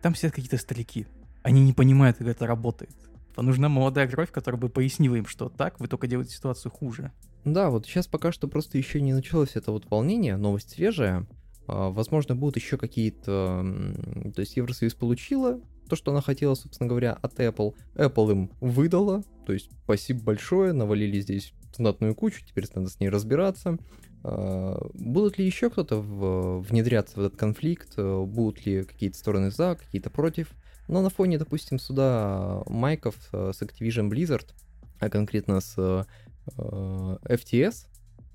там 0.01 0.15
сидят 0.15 0.33
какие-то 0.33 0.57
старики. 0.57 1.07
Они 1.43 1.63
не 1.63 1.73
понимают, 1.73 2.17
как 2.17 2.27
это 2.27 2.47
работает. 2.47 2.95
Нужна 3.37 3.69
молодая 3.69 4.07
кровь, 4.07 4.31
которая 4.31 4.59
бы 4.59 4.69
пояснила 4.69 5.15
им, 5.15 5.25
что 5.25 5.49
так 5.49 5.79
вы 5.79 5.87
только 5.87 6.07
делаете 6.07 6.35
ситуацию 6.35 6.71
хуже. 6.71 7.11
Да, 7.45 7.69
вот 7.69 7.85
сейчас 7.85 8.07
пока 8.07 8.31
что 8.31 8.47
просто 8.47 8.77
еще 8.77 9.01
не 9.01 9.13
началось 9.13 9.55
это 9.55 9.71
вот 9.71 9.89
волнение, 9.89 10.35
новость 10.37 10.71
свежая. 10.71 11.25
А, 11.67 11.89
возможно, 11.89 12.35
будут 12.35 12.57
еще 12.57 12.77
какие-то... 12.77 13.65
То 14.35 14.41
есть 14.41 14.57
Евросоюз 14.57 14.93
получила 14.93 15.59
то, 15.89 15.95
что 15.95 16.11
она 16.11 16.21
хотела, 16.21 16.55
собственно 16.55 16.87
говоря, 16.87 17.13
от 17.13 17.39
Apple. 17.39 17.75
Apple 17.95 18.31
им 18.31 18.51
выдала, 18.61 19.23
то 19.45 19.53
есть 19.53 19.69
спасибо 19.83 20.23
большое, 20.23 20.73
навалили 20.73 21.19
здесь 21.19 21.53
знатную 21.81 22.15
кучу, 22.15 22.43
теперь 22.45 22.65
надо 22.73 22.89
с 22.89 22.99
ней 22.99 23.09
разбираться. 23.09 23.77
А, 24.23 24.79
будут 24.93 25.37
ли 25.37 25.45
еще 25.45 25.69
кто-то 25.69 25.99
внедряться 25.99 27.19
в 27.19 27.25
этот 27.25 27.37
конфликт? 27.37 27.97
Будут 27.97 28.65
ли 28.65 28.83
какие-то 28.83 29.17
стороны 29.17 29.51
за, 29.51 29.75
какие-то 29.75 30.09
против? 30.09 30.51
Но 30.87 31.01
на 31.01 31.09
фоне, 31.09 31.37
допустим, 31.37 31.79
суда 31.79 32.63
Майков 32.67 33.15
с 33.31 33.61
Activision 33.61 34.09
Blizzard, 34.09 34.47
а 34.99 35.09
конкретно 35.09 35.61
с 35.61 36.05
Э, 36.57 37.17
FTS, 37.23 37.85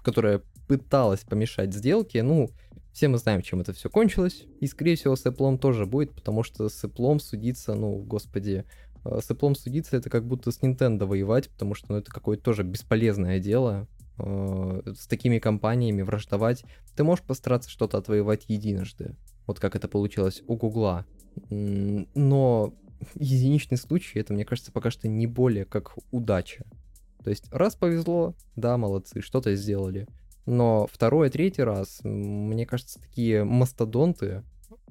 которая 0.03 0.43
пыталась 0.69 1.21
помешать 1.21 1.75
сделке. 1.75 2.23
Ну, 2.23 2.51
все 2.93 3.09
мы 3.09 3.19
знаем, 3.19 3.43
чем 3.43 3.61
это 3.61 3.73
все 3.73 3.91
кончилось. 3.91 4.45
И, 4.61 4.67
скорее 4.67 4.97
всего, 4.97 5.17
с 5.17 5.27
Apple 5.27 5.59
тоже 5.59 5.87
будет, 5.87 6.13
потому 6.13 6.43
что 6.43 6.69
с 6.69 6.85
Apple 6.85 7.19
судиться, 7.19 7.75
ну, 7.75 7.99
господи, 7.99 8.65
э, 8.65 8.86
с 9.21 9.31
Apple 9.31 9.55
судиться 9.55 9.97
это 9.97 10.11
как 10.11 10.27
будто 10.27 10.51
с 10.51 10.61
Nintendo 10.61 11.05
воевать, 11.05 11.51
потому 11.51 11.75
что 11.75 11.93
ну, 11.93 11.99
это 11.99 12.11
какое-то 12.11 12.43
тоже 12.43 12.63
бесполезное 12.63 13.39
дело. 13.39 13.89
Э, 14.19 14.81
с 14.95 15.07
такими 15.07 15.39
компаниями 15.39 16.03
враждовать. 16.03 16.65
Ты 16.95 17.05
можешь 17.05 17.25
постараться 17.25 17.71
что-то 17.71 17.99
отвоевать 17.99 18.45
единожды. 18.49 19.17
Вот 19.47 19.61
как 19.61 19.77
это 19.77 19.89
получилось 19.89 20.43
у 20.47 20.57
Гугла. 20.57 21.07
Но 21.51 22.75
единичный 23.15 23.77
случай, 23.77 24.19
это, 24.19 24.33
мне 24.33 24.45
кажется, 24.45 24.73
пока 24.73 24.91
что 24.91 25.09
не 25.09 25.27
более 25.27 25.65
как 25.65 25.97
удача. 26.11 26.65
То 27.23 27.31
есть 27.31 27.47
раз 27.51 27.75
повезло, 27.75 28.35
да, 28.55 28.77
молодцы, 28.77 29.21
что-то 29.21 29.55
сделали. 29.55 30.07
Но 30.47 30.87
второй, 30.91 31.29
третий 31.29 31.63
раз, 31.63 32.01
мне 32.05 32.67
кажется, 32.67 33.01
такие 33.01 33.43
мастодонты, 33.43 34.45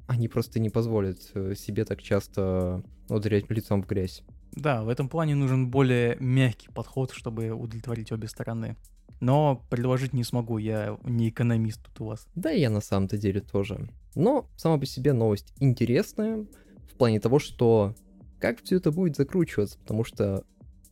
они 0.08 0.28
просто 0.28 0.60
не 0.60 0.70
позволят 0.70 1.20
э, 1.34 1.56
себе 1.56 1.86
так 1.86 2.02
часто 2.02 2.84
ударять 3.10 3.50
лицом 3.50 3.84
в 3.84 3.88
грязь. 3.88 4.24
Да, 4.52 4.84
в 4.84 4.90
этом 4.90 5.10
плане 5.10 5.36
нужен 5.36 5.70
более 5.70 6.18
мягкий 6.20 6.70
подход, 6.70 7.12
чтобы 7.12 7.50
удовлетворить 7.52 8.12
обе 8.12 8.28
стороны. 8.28 8.78
Но 9.20 9.66
предложить 9.70 10.14
не 10.14 10.24
смогу, 10.24 10.58
я 10.58 10.98
не 11.04 11.30
экономист 11.30 11.84
тут 11.84 12.02
у 12.02 12.06
вас. 12.06 12.28
Да, 12.36 12.52
я 12.52 12.70
на 12.70 12.82
самом-то 12.82 13.18
деле 13.18 13.42
тоже. 13.42 13.90
Но 14.14 14.50
сама 14.56 14.78
по 14.78 14.86
себе 14.86 15.14
новость 15.14 15.54
интересная 15.60 16.46
в 16.92 16.98
плане 16.98 17.20
того, 17.20 17.40
что 17.40 17.96
как 18.40 18.62
все 18.62 18.78
это 18.78 18.92
будет 18.92 19.16
закручиваться, 19.16 19.80
потому 19.80 20.04
что 20.04 20.44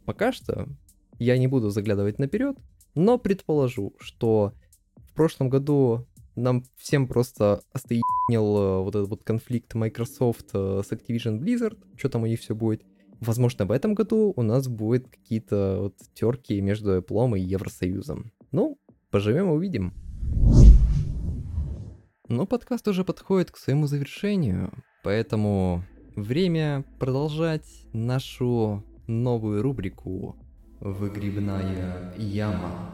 пока 0.05 0.31
что 0.31 0.67
я 1.19 1.37
не 1.37 1.47
буду 1.47 1.69
заглядывать 1.69 2.19
наперед, 2.19 2.57
но 2.95 3.17
предположу, 3.17 3.93
что 3.99 4.53
в 4.95 5.13
прошлом 5.13 5.49
году 5.49 6.07
нам 6.35 6.63
всем 6.77 7.07
просто 7.07 7.61
остоянил 7.71 8.57
э, 8.57 8.83
вот 8.83 8.95
этот 8.95 9.09
вот 9.09 9.23
конфликт 9.23 9.73
Microsoft 9.73 10.49
э, 10.53 10.81
с 10.85 10.91
Activision 10.91 11.39
Blizzard, 11.39 11.77
что 11.97 12.09
там 12.09 12.23
у 12.23 12.25
них 12.25 12.39
все 12.39 12.55
будет. 12.55 12.83
Возможно, 13.19 13.65
в 13.65 13.71
этом 13.71 13.93
году 13.93 14.33
у 14.35 14.41
нас 14.41 14.67
будут 14.67 15.07
какие-то 15.07 15.77
вот 15.79 15.95
терки 16.13 16.59
между 16.61 16.97
Apple 16.97 17.39
и 17.39 17.41
Евросоюзом. 17.41 18.31
Ну, 18.51 18.79
поживем 19.11 19.49
и 19.49 19.53
увидим. 19.53 19.93
Но 22.27 22.45
подкаст 22.45 22.87
уже 22.87 23.03
подходит 23.03 23.51
к 23.51 23.57
своему 23.57 23.85
завершению, 23.85 24.73
поэтому 25.03 25.83
время 26.15 26.83
продолжать 26.99 27.67
нашу 27.93 28.83
новую 29.07 29.61
рубрику 29.61 30.35
«Выгребная 30.79 32.13
яма». 32.17 32.91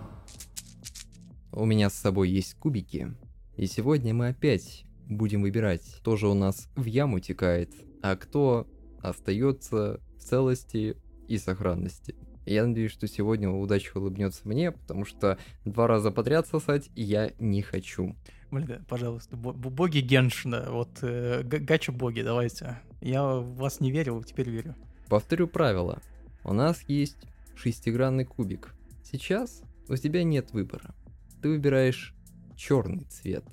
У 1.51 1.65
меня 1.65 1.89
с 1.89 1.95
собой 1.95 2.29
есть 2.29 2.55
кубики, 2.55 3.15
и 3.59 3.67
сегодня 3.67 4.13
мы 4.13 4.29
опять 4.29 4.85
будем 5.09 5.41
выбирать, 5.41 5.83
кто 5.97 6.15
же 6.15 6.29
у 6.29 6.33
нас 6.33 6.69
в 6.77 6.85
яму 6.85 7.19
текает, 7.19 7.73
а 8.01 8.15
кто 8.15 8.65
остается 9.01 9.99
в 10.17 10.21
целости 10.21 10.95
и 11.27 11.37
сохранности. 11.37 12.15
Я 12.45 12.65
надеюсь, 12.65 12.93
что 12.93 13.05
сегодня 13.05 13.49
удача 13.49 13.97
улыбнется 13.97 14.47
мне, 14.47 14.71
потому 14.71 15.03
что 15.03 15.37
два 15.65 15.87
раза 15.87 16.09
подряд 16.09 16.47
сосать 16.47 16.89
я 16.95 17.33
не 17.37 17.61
хочу. 17.61 18.15
Блин, 18.49 18.85
пожалуйста, 18.87 19.35
боги 19.35 19.99
Геншина, 19.99 20.67
вот 20.69 20.99
э, 21.01 21.43
гача 21.43 21.91
боги, 21.91 22.21
давайте. 22.21 22.79
Я 23.01 23.25
в 23.25 23.55
вас 23.55 23.81
не 23.81 23.91
верил, 23.91 24.23
теперь 24.23 24.49
верю. 24.49 24.73
Повторю 25.09 25.49
правило. 25.49 26.01
У 26.45 26.53
нас 26.53 26.81
есть 26.87 27.17
шестигранный 27.57 28.23
кубик. 28.23 28.73
Сейчас 29.03 29.63
у 29.89 29.97
тебя 29.97 30.23
нет 30.23 30.53
выбора. 30.53 30.95
Ты 31.41 31.49
выбираешь 31.49 32.15
черный 32.59 33.05
цвет, 33.05 33.45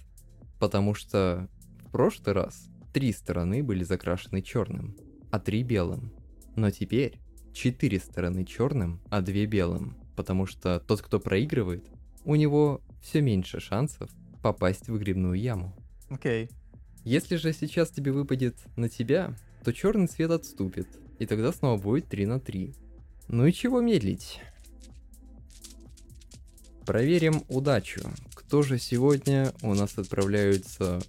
потому 0.58 0.92
что 0.94 1.48
в 1.86 1.90
прошлый 1.92 2.34
раз 2.34 2.68
три 2.92 3.12
стороны 3.12 3.62
были 3.62 3.84
закрашены 3.84 4.42
черным, 4.42 4.96
а 5.30 5.38
три 5.38 5.62
белым. 5.62 6.12
Но 6.56 6.70
теперь 6.70 7.20
четыре 7.52 8.00
стороны 8.00 8.44
черным, 8.44 9.00
а 9.08 9.20
две 9.22 9.46
белым, 9.46 9.96
потому 10.16 10.46
что 10.46 10.80
тот, 10.80 11.02
кто 11.02 11.20
проигрывает, 11.20 11.86
у 12.24 12.34
него 12.34 12.80
все 13.00 13.20
меньше 13.20 13.60
шансов 13.60 14.10
попасть 14.42 14.86
в 14.86 14.92
выгребную 14.92 15.34
яму. 15.34 15.72
Окей. 16.10 16.46
Okay. 16.46 16.52
Если 17.04 17.36
же 17.36 17.52
сейчас 17.52 17.90
тебе 17.90 18.10
выпадет 18.10 18.56
на 18.74 18.88
тебя, 18.88 19.36
то 19.62 19.72
черный 19.72 20.08
цвет 20.08 20.32
отступит, 20.32 20.88
и 21.20 21.26
тогда 21.26 21.52
снова 21.52 21.80
будет 21.80 22.08
3 22.08 22.26
на 22.26 22.40
3. 22.40 22.74
Ну 23.28 23.46
и 23.46 23.52
чего 23.52 23.80
медлить? 23.80 24.40
Проверим 26.84 27.44
удачу. 27.48 28.00
Кто 28.46 28.62
же 28.62 28.78
сегодня 28.78 29.52
у 29.60 29.74
нас 29.74 29.98
отправляются... 29.98 31.00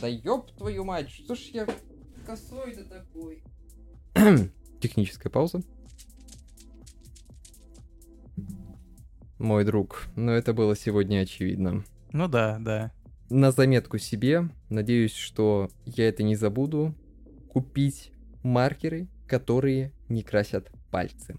Да 0.00 0.06
ёб 0.06 0.52
твою 0.52 0.84
мать, 0.84 1.10
что 1.10 1.34
ж 1.34 1.40
я 1.52 1.66
косой-то 2.24 2.84
такой? 2.84 3.42
Техническая 4.80 5.28
пауза. 5.28 5.60
Мой 9.38 9.64
друг, 9.64 10.06
но 10.14 10.30
это 10.30 10.54
было 10.54 10.76
сегодня 10.76 11.22
очевидно. 11.22 11.84
Ну 12.12 12.28
да, 12.28 12.58
да. 12.60 12.92
На 13.28 13.50
заметку 13.50 13.98
себе, 13.98 14.48
надеюсь, 14.68 15.14
что 15.14 15.68
я 15.84 16.08
это 16.08 16.22
не 16.22 16.36
забуду, 16.36 16.94
купить 17.48 18.12
маркеры, 18.44 19.08
которые 19.26 19.92
не 20.08 20.22
красят 20.22 20.70
пальцы. 20.92 21.34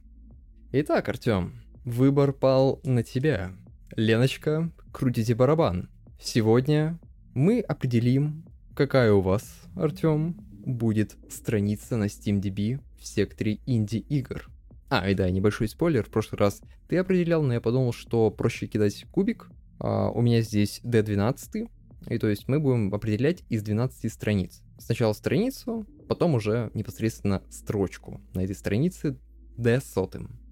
Итак, 0.73 1.07
Артем, 1.07 1.61
выбор 1.87 2.33
пал 2.33 2.81
на 2.83 3.01
тебя. 3.01 3.53
Леночка, 3.95 4.69
крутите 4.91 5.35
барабан. 5.35 5.89
Сегодня 6.19 6.99
мы 7.33 7.61
определим, 7.61 8.43
какая 8.75 9.13
у 9.13 9.21
вас, 9.21 9.61
Артем, 9.73 10.35
будет 10.65 11.15
страница 11.29 11.95
на 11.95 12.07
SteamDB 12.07 12.81
в 12.99 13.07
секторе 13.07 13.59
инди-игр. 13.65 14.49
А, 14.89 15.09
и 15.09 15.15
да, 15.15 15.29
небольшой 15.29 15.69
спойлер, 15.69 16.03
в 16.03 16.09
прошлый 16.09 16.39
раз 16.39 16.61
ты 16.89 16.97
определял, 16.97 17.41
но 17.41 17.53
я 17.53 17.61
подумал, 17.61 17.93
что 17.93 18.31
проще 18.31 18.67
кидать 18.67 19.05
кубик. 19.11 19.49
А, 19.79 20.09
у 20.09 20.21
меня 20.21 20.41
здесь 20.41 20.81
D12, 20.83 21.69
и 22.09 22.17
то 22.17 22.27
есть 22.27 22.49
мы 22.49 22.59
будем 22.59 22.93
определять 22.93 23.45
из 23.47 23.63
12 23.63 24.11
страниц. 24.11 24.61
Сначала 24.77 25.13
страницу, 25.13 25.85
потом 26.09 26.35
уже 26.35 26.69
непосредственно 26.73 27.43
строчку 27.49 28.19
на 28.33 28.41
этой 28.41 28.55
странице 28.55 29.17
D 29.55 29.79
сотым. 29.79 30.46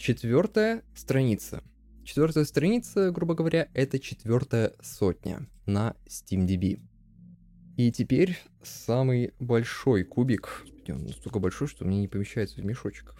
Четвертая 0.00 0.82
страница. 0.94 1.62
Четвертая 2.04 2.46
страница, 2.46 3.10
грубо 3.10 3.34
говоря, 3.34 3.68
это 3.74 3.98
четвертая 3.98 4.72
сотня 4.80 5.46
на 5.66 5.94
SteamDB. 6.06 6.80
И 7.76 7.92
теперь 7.92 8.38
самый 8.62 9.34
большой 9.38 10.04
кубик. 10.04 10.64
Он 10.88 11.04
настолько 11.04 11.38
большой, 11.38 11.68
что 11.68 11.84
мне 11.84 12.00
не 12.00 12.08
помещается 12.08 12.62
в 12.62 12.64
мешочек. 12.64 13.14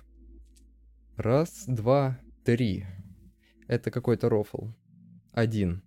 Раз, 1.19 1.65
два, 1.66 2.19
три. 2.47 2.86
Это 3.69 3.90
какой-то 3.90 4.31
рофл. 4.31 4.69
Один. 5.32 5.82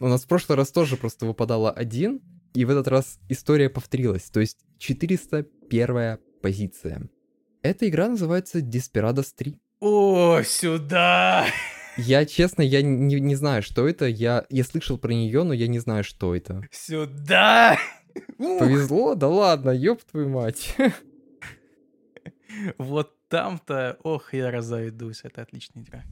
У 0.00 0.06
нас 0.06 0.24
в 0.24 0.28
прошлый 0.28 0.56
раз 0.56 0.72
тоже 0.72 0.96
просто 0.96 1.26
выпадало 1.26 1.70
один, 1.70 2.22
и 2.54 2.64
в 2.64 2.70
этот 2.70 2.88
раз 2.88 3.20
история 3.28 3.68
повторилась. 3.68 4.30
То 4.30 4.40
есть 4.40 4.64
401 4.78 6.18
позиция. 6.40 7.10
Эта 7.62 7.88
игра 7.88 8.08
называется 8.08 8.60
Desperados 8.60 9.32
3. 9.36 9.58
О, 9.80 10.42
сюда! 10.44 11.46
Я, 11.96 12.24
честно, 12.24 12.62
я 12.62 12.82
не, 12.82 13.18
не 13.18 13.34
знаю, 13.34 13.64
что 13.64 13.88
это. 13.88 14.06
Я, 14.06 14.46
я 14.48 14.62
слышал 14.62 14.96
про 14.96 15.12
нее, 15.12 15.42
но 15.42 15.52
я 15.52 15.66
не 15.66 15.80
знаю, 15.80 16.04
что 16.04 16.36
это. 16.36 16.62
Сюда! 16.70 17.76
Повезло? 18.38 19.16
Да 19.16 19.26
ладно, 19.26 19.70
ёб 19.70 20.02
твою 20.04 20.28
мать. 20.28 20.76
Вот 22.78 23.14
там-то, 23.28 23.98
ох, 24.02 24.32
я 24.32 24.50
разойдусь, 24.50 25.20
это 25.22 25.42
отличная 25.42 25.82
игра. 25.82 26.04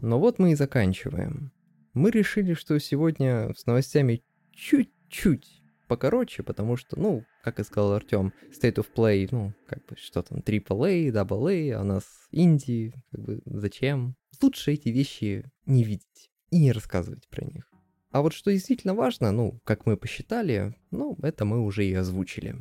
Ну 0.00 0.18
вот 0.18 0.38
мы 0.38 0.52
и 0.52 0.54
заканчиваем. 0.54 1.52
Мы 1.92 2.10
решили, 2.10 2.54
что 2.54 2.78
сегодня 2.78 3.52
с 3.54 3.66
новостями 3.66 4.22
чуть-чуть 4.52 5.55
покороче, 5.86 6.42
потому 6.42 6.76
что, 6.76 6.98
ну, 6.98 7.24
как 7.42 7.60
и 7.60 7.64
сказал 7.64 7.92
Артем, 7.92 8.32
State 8.50 8.76
of 8.76 8.86
Play, 8.94 9.28
ну, 9.30 9.54
как 9.66 9.84
бы, 9.86 9.96
что 9.96 10.22
там, 10.22 10.38
AAA, 10.38 11.10
AA, 11.10 11.72
а 11.72 11.80
у 11.80 11.84
нас 11.84 12.04
инди, 12.30 12.92
как 13.10 13.20
бы, 13.22 13.40
зачем? 13.44 14.16
Лучше 14.42 14.72
эти 14.72 14.88
вещи 14.88 15.44
не 15.64 15.84
видеть 15.84 16.30
и 16.50 16.58
не 16.58 16.72
рассказывать 16.72 17.28
про 17.28 17.44
них. 17.44 17.70
А 18.10 18.22
вот 18.22 18.32
что 18.32 18.50
действительно 18.50 18.94
важно, 18.94 19.32
ну, 19.32 19.60
как 19.64 19.86
мы 19.86 19.96
посчитали, 19.96 20.74
ну, 20.90 21.18
это 21.22 21.44
мы 21.44 21.60
уже 21.60 21.84
и 21.84 21.94
озвучили. 21.94 22.56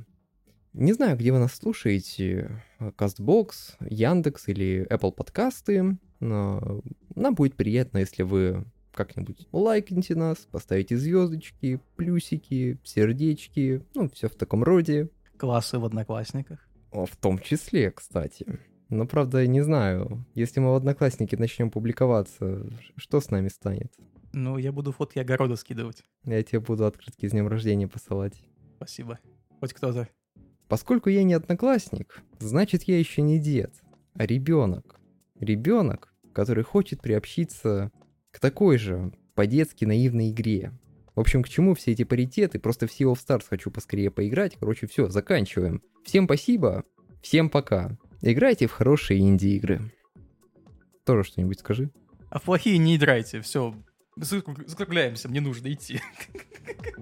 Не 0.73 0.91
знаю, 0.91 1.15
где 1.17 1.31
вы 1.31 1.39
нас 1.39 1.55
слушаете, 1.55 2.61
CastBox, 2.79 3.77
Яндекс 3.79 4.49
или 4.49 4.85
Apple 4.89 5.13
подкасты, 5.13 5.97
но 6.19 6.81
нам 7.15 7.35
будет 7.35 7.55
приятно, 7.55 7.99
если 7.99 8.23
вы 8.23 8.65
как-нибудь 8.95 9.47
лайкните 9.51 10.15
нас, 10.15 10.47
поставите 10.51 10.97
звездочки, 10.97 11.79
плюсики, 11.95 12.79
сердечки, 12.83 13.83
ну, 13.93 14.09
все 14.09 14.27
в 14.29 14.35
таком 14.35 14.63
роде. 14.63 15.09
Классы 15.37 15.77
в 15.77 15.85
Одноклассниках. 15.85 16.67
В 16.91 17.15
том 17.17 17.39
числе, 17.39 17.91
кстати. 17.91 18.59
Но, 18.89 19.05
правда, 19.05 19.41
я 19.41 19.47
не 19.47 19.61
знаю, 19.61 20.25
если 20.33 20.59
мы 20.59 20.71
в 20.71 20.75
Одноклассники 20.75 21.35
начнем 21.35 21.71
публиковаться, 21.71 22.65
что 22.95 23.19
с 23.19 23.29
нами 23.31 23.49
станет? 23.49 23.93
Ну, 24.31 24.57
я 24.57 24.71
буду 24.71 24.91
фотки 24.91 25.19
огорода 25.19 25.55
скидывать. 25.55 26.03
Я 26.23 26.41
тебе 26.43 26.59
буду 26.59 26.85
открытки 26.85 27.27
с 27.27 27.31
днем 27.31 27.47
рождения 27.47 27.87
посылать. 27.87 28.41
Спасибо. 28.77 29.19
Хоть 29.59 29.73
кто-то. 29.73 30.07
Поскольку 30.67 31.09
я 31.09 31.23
не 31.23 31.33
одноклассник, 31.33 32.21
значит, 32.39 32.83
я 32.83 32.97
еще 32.97 33.21
не 33.21 33.39
дед, 33.39 33.73
а 34.13 34.25
ребенок. 34.25 34.99
Ребенок, 35.39 36.13
который 36.33 36.63
хочет 36.63 37.01
приобщиться 37.01 37.91
к 38.35 38.39
такой 38.39 38.77
же 38.77 39.13
по-детски 39.33 39.85
наивной 39.85 40.29
игре. 40.29 40.73
В 41.15 41.21
общем, 41.21 41.41
к 41.41 41.47
чему 41.47 41.73
все 41.73 41.93
эти 41.93 42.03
паритеты? 42.03 42.59
Просто 42.59 42.85
в 42.85 42.89
Sea 42.89 43.09
of 43.09 43.15
Stars 43.15 43.45
хочу 43.49 43.71
поскорее 43.71 44.11
поиграть. 44.11 44.57
Короче, 44.59 44.87
все, 44.87 45.07
заканчиваем. 45.07 45.81
Всем 46.03 46.25
спасибо, 46.25 46.83
всем 47.21 47.49
пока. 47.49 47.97
Играйте 48.21 48.67
в 48.67 48.73
хорошие 48.73 49.21
инди-игры. 49.21 49.89
Тоже 51.05 51.23
что-нибудь 51.23 51.61
скажи. 51.61 51.91
А 52.29 52.39
в 52.39 52.43
плохие 52.43 52.77
не 52.77 52.97
играйте, 52.97 53.39
все. 53.39 53.73
Закругляемся, 54.17 55.29
мне 55.29 55.39
нужно 55.39 55.71
идти. 55.71 56.01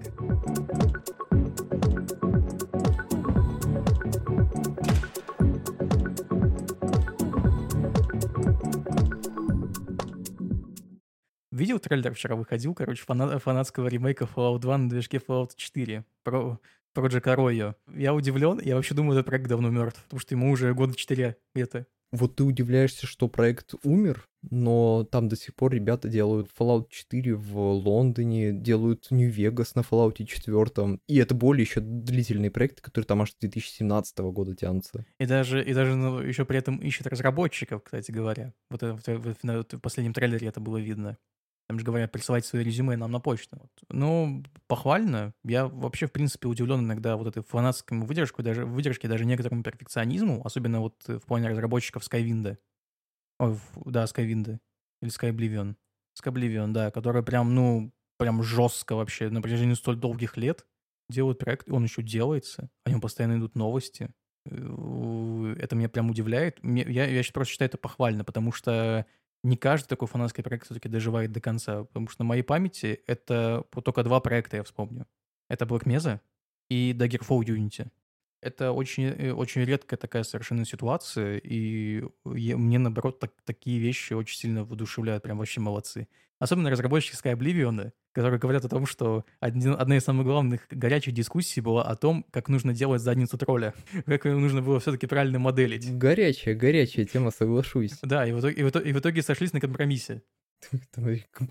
Видел 11.64 11.78
трейлер 11.78 12.12
вчера 12.12 12.36
выходил, 12.36 12.74
короче, 12.74 13.02
фана- 13.08 13.38
фанатского 13.38 13.88
ремейка 13.88 14.26
Fallout 14.26 14.58
2 14.58 14.76
на 14.76 14.90
движке 14.90 15.16
Fallout 15.16 15.52
4 15.56 16.04
про 16.22 16.60
Project 16.94 17.24
Arroyo. 17.24 17.74
Я 17.96 18.12
удивлен, 18.12 18.60
я 18.62 18.74
вообще 18.74 18.92
думаю, 18.92 19.14
этот 19.14 19.24
проект 19.24 19.48
давно 19.48 19.70
мертв, 19.70 20.04
потому 20.04 20.20
что 20.20 20.34
ему 20.34 20.50
уже 20.50 20.74
года 20.74 20.94
4 20.94 21.38
где-то. 21.54 21.86
Вот 22.12 22.36
ты 22.36 22.44
удивляешься, 22.44 23.06
что 23.06 23.28
проект 23.28 23.72
умер? 23.82 24.28
но 24.50 25.04
там 25.04 25.28
до 25.28 25.36
сих 25.36 25.54
пор 25.54 25.72
ребята 25.72 26.08
делают 26.08 26.50
Fallout 26.58 26.88
4 26.90 27.34
в 27.34 27.56
Лондоне, 27.58 28.52
делают 28.52 29.10
Нью-Вегас 29.10 29.74
на 29.74 29.80
Fallout 29.80 30.22
4, 30.22 30.98
и 31.08 31.16
это 31.16 31.34
более 31.34 31.64
еще 31.64 31.80
длительные 31.80 32.50
проекты, 32.50 32.82
которые 32.82 33.06
там 33.06 33.22
аж 33.22 33.32
с 33.32 33.36
2017 33.36 34.18
года 34.18 34.54
тянутся. 34.54 35.06
И 35.18 35.26
даже, 35.26 35.64
и 35.64 35.72
даже 35.72 35.96
ну, 35.96 36.20
еще 36.20 36.44
при 36.44 36.58
этом 36.58 36.78
ищут 36.78 37.06
разработчиков, 37.06 37.82
кстати 37.82 38.10
говоря. 38.10 38.52
Вот 38.70 38.82
это, 38.82 38.94
в, 38.96 39.02
в, 39.02 39.36
в, 39.42 39.64
в 39.72 39.80
последнем 39.80 40.12
трейлере 40.12 40.48
это 40.48 40.60
было 40.60 40.76
видно. 40.76 41.16
Там 41.68 41.78
же 41.78 41.84
говорят, 41.84 42.12
присылайте 42.12 42.46
свои 42.46 42.62
резюме 42.62 42.96
нам 42.96 43.10
на 43.10 43.20
почту. 43.20 43.56
Вот. 43.58 43.70
Ну, 43.88 44.44
похвально. 44.66 45.32
Я 45.44 45.66
вообще, 45.66 46.06
в 46.06 46.12
принципе, 46.12 46.46
удивлен 46.46 46.80
иногда 46.80 47.16
вот 47.16 47.26
этой 47.26 47.42
фанатскому 47.42 48.04
выдержку, 48.04 48.42
даже, 48.42 48.66
выдержке, 48.66 49.08
даже 49.08 49.24
некоторому 49.24 49.62
перфекционизму, 49.62 50.42
особенно 50.44 50.80
вот 50.80 51.02
в 51.06 51.20
плане 51.20 51.48
разработчиков 51.48 52.02
Skywind. 52.02 52.58
Ой, 53.38 53.58
да, 53.86 54.04
Skywind. 54.04 54.58
Или 55.00 55.10
Skyblivion. 55.10 55.76
Skyblivion, 56.22 56.72
да, 56.72 56.90
который 56.90 57.22
прям, 57.22 57.54
ну, 57.54 57.92
прям 58.18 58.42
жестко 58.42 58.94
вообще 58.94 59.30
на 59.30 59.40
протяжении 59.40 59.74
столь 59.74 59.96
долгих 59.96 60.36
лет 60.36 60.66
делают 61.08 61.38
проект, 61.38 61.70
он 61.70 61.84
еще 61.84 62.02
делается, 62.02 62.70
о 62.84 62.90
нем 62.90 63.00
постоянно 63.00 63.38
идут 63.38 63.54
новости. 63.54 64.10
Э, 64.46 65.54
это 65.58 65.76
меня 65.76 65.88
прям 65.88 66.10
удивляет. 66.10 66.58
Я, 66.62 67.06
я 67.06 67.22
просто 67.32 67.52
считаю 67.52 67.68
это 67.68 67.78
похвально, 67.78 68.24
потому 68.24 68.52
что 68.52 69.06
не 69.44 69.56
каждый 69.56 69.88
такой 69.88 70.08
фанатский 70.08 70.42
проект 70.42 70.64
все-таки 70.64 70.88
доживает 70.88 71.30
до 71.30 71.40
конца, 71.40 71.84
потому 71.84 72.08
что 72.08 72.22
на 72.22 72.28
моей 72.28 72.42
памяти 72.42 73.02
это 73.06 73.64
только 73.84 74.02
два 74.02 74.20
проекта, 74.20 74.56
я 74.56 74.64
вспомню. 74.64 75.06
Это 75.48 75.66
Black 75.66 75.84
Mesa 75.84 76.20
и 76.70 76.92
Daggerfall 76.92 77.40
Unity. 77.44 77.88
Это 78.40 78.72
очень, 78.72 79.04
э, 79.04 79.32
очень 79.32 79.62
редкая 79.62 79.98
такая 79.98 80.22
совершенно 80.22 80.64
ситуация, 80.64 81.38
и 81.38 82.04
я, 82.24 82.56
мне, 82.56 82.78
наоборот, 82.78 83.20
так, 83.20 83.32
такие 83.44 83.78
вещи 83.78 84.14
очень 84.14 84.38
сильно 84.38 84.64
воодушевляют, 84.64 85.22
прям 85.22 85.38
вообще 85.38 85.60
молодцы. 85.60 86.08
Особенно 86.38 86.70
разработчики 86.70 87.14
Sky 87.14 87.36
Oblivion, 87.36 87.92
которые 88.14 88.38
говорят 88.38 88.64
о 88.64 88.68
том, 88.68 88.86
что 88.86 89.24
один, 89.40 89.74
одна 89.78 89.96
из 89.96 90.04
самых 90.04 90.24
главных 90.24 90.66
горячих 90.70 91.12
дискуссий 91.12 91.60
была 91.60 91.82
о 91.82 91.96
том, 91.96 92.24
как 92.30 92.48
нужно 92.48 92.72
делать 92.72 93.02
задницу 93.02 93.36
тролля, 93.36 93.74
как 94.06 94.24
ее 94.24 94.36
нужно 94.36 94.62
было 94.62 94.78
все-таки 94.80 95.06
правильно 95.06 95.38
моделить. 95.38 95.92
Горячая, 95.98 96.54
горячая 96.54 97.04
тема, 97.04 97.30
соглашусь. 97.32 97.98
Да, 98.02 98.26
и 98.26 98.32
в 98.32 98.40
итоге, 98.40 98.54
и 98.54 98.62
в 98.62 98.68
итоге, 98.70 98.90
и 98.90 98.92
в 98.92 98.98
итоге 98.98 99.22
сошлись 99.22 99.52
на 99.52 99.60
компромиссе. 99.60 100.22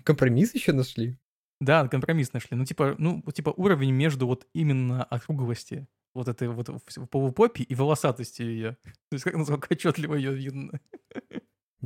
Компромисс 0.02 0.54
еще 0.54 0.72
нашли? 0.72 1.18
Да, 1.60 1.86
компромисс 1.86 2.32
нашли. 2.32 2.56
Ну, 2.56 2.64
типа, 2.64 2.96
ну, 2.98 3.22
типа 3.32 3.50
уровень 3.56 3.92
между 3.92 4.26
вот 4.26 4.46
именно 4.54 5.04
округлости 5.04 5.86
вот 6.14 6.28
этой 6.28 6.48
вот 6.48 6.68
полупопи 7.10 7.62
и 7.62 7.74
волосатости 7.74 8.42
ее. 8.42 8.76
То 9.10 9.14
есть 9.14 9.24
как 9.24 9.34
насколько 9.34 9.68
отчетливо 9.70 10.14
ее 10.14 10.34
видно. 10.34 10.80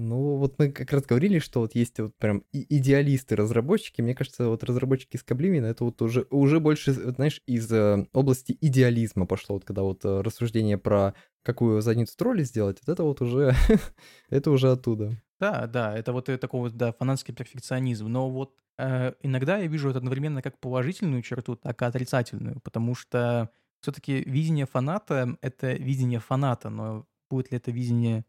Ну, 0.01 0.37
вот 0.37 0.59
мы 0.59 0.70
как 0.70 0.93
раз 0.93 1.05
говорили, 1.05 1.41
что 1.41 1.61
вот 1.61 1.75
есть 1.75 1.99
вот 1.99 2.16
прям 2.19 2.45
идеалисты-разработчики. 2.53 4.01
Мне 4.01 4.15
кажется, 4.15 4.49
вот 4.49 4.62
разработчики 4.62 5.16
из 5.16 5.25
Каблимина 5.25 5.66
это 5.66 5.85
вот 5.85 6.01
уже, 6.03 6.25
уже 6.31 6.61
больше, 6.61 6.93
знаешь, 6.93 7.43
из 7.47 7.70
э, 7.73 8.07
области 8.12 8.57
идеализма 8.61 9.27
пошло, 9.27 9.57
вот 9.57 9.65
когда 9.65 9.83
вот 9.83 10.05
э, 10.05 10.20
рассуждение 10.20 10.79
про 10.79 11.15
какую 11.43 11.81
задницу 11.81 12.16
тролли 12.16 12.45
сделать, 12.45 12.79
вот 12.81 12.93
это 12.93 13.03
вот 13.03 13.20
уже, 13.20 13.57
это 14.31 14.53
уже 14.53 14.70
оттуда. 14.70 15.20
Да, 15.41 15.66
да, 15.66 15.99
это 15.99 16.12
вот 16.12 16.29
э, 16.29 16.39
такой 16.39 16.61
вот, 16.61 16.77
да, 16.77 16.93
фанатский 16.93 17.35
перфекционизм. 17.35 18.07
Но 18.07 18.31
вот 18.31 18.55
э, 18.79 19.15
иногда 19.23 19.59
я 19.59 19.66
вижу 19.66 19.91
это 19.91 19.99
одновременно 19.99 20.43
как 20.43 20.61
положительную 20.61 21.23
черту, 21.23 21.57
так 21.57 21.83
и 21.83 21.85
отрицательную, 21.85 22.61
потому 22.61 22.95
что 22.95 23.51
все-таки 23.81 24.23
видение 24.23 24.66
фаната— 24.66 25.37
это 25.41 25.73
видение 25.73 26.20
фаната, 26.20 26.70
но 26.70 27.05
будет 27.29 27.51
ли 27.51 27.57
это 27.57 27.73
видение 27.73 28.25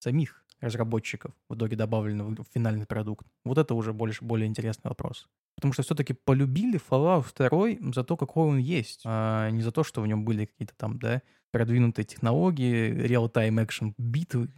самих 0.00 0.41
разработчиков 0.62 1.32
в 1.48 1.54
итоге 1.54 1.76
добавлено 1.76 2.28
в 2.30 2.46
финальный 2.54 2.86
продукт? 2.86 3.26
Вот 3.44 3.58
это 3.58 3.74
уже 3.74 3.92
больше, 3.92 4.24
более 4.24 4.46
интересный 4.46 4.88
вопрос. 4.88 5.28
Потому 5.56 5.74
что 5.74 5.82
все-таки 5.82 6.14
полюбили 6.14 6.80
Fallout 6.90 7.26
2 7.36 7.92
за 7.92 8.04
то, 8.04 8.16
какой 8.16 8.48
он 8.48 8.58
есть, 8.58 9.02
а 9.04 9.50
не 9.50 9.62
за 9.62 9.72
то, 9.72 9.84
что 9.84 10.00
в 10.00 10.06
нем 10.06 10.24
были 10.24 10.46
какие-то 10.46 10.74
там, 10.76 10.98
да, 10.98 11.22
продвинутые 11.50 12.04
технологии, 12.04 12.90
real-time 12.90 13.66
action 13.66 13.94
битвы, 13.98 14.48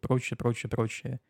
прочее, 0.00 0.36
прочее, 0.36 0.70
прочее. 0.70 1.20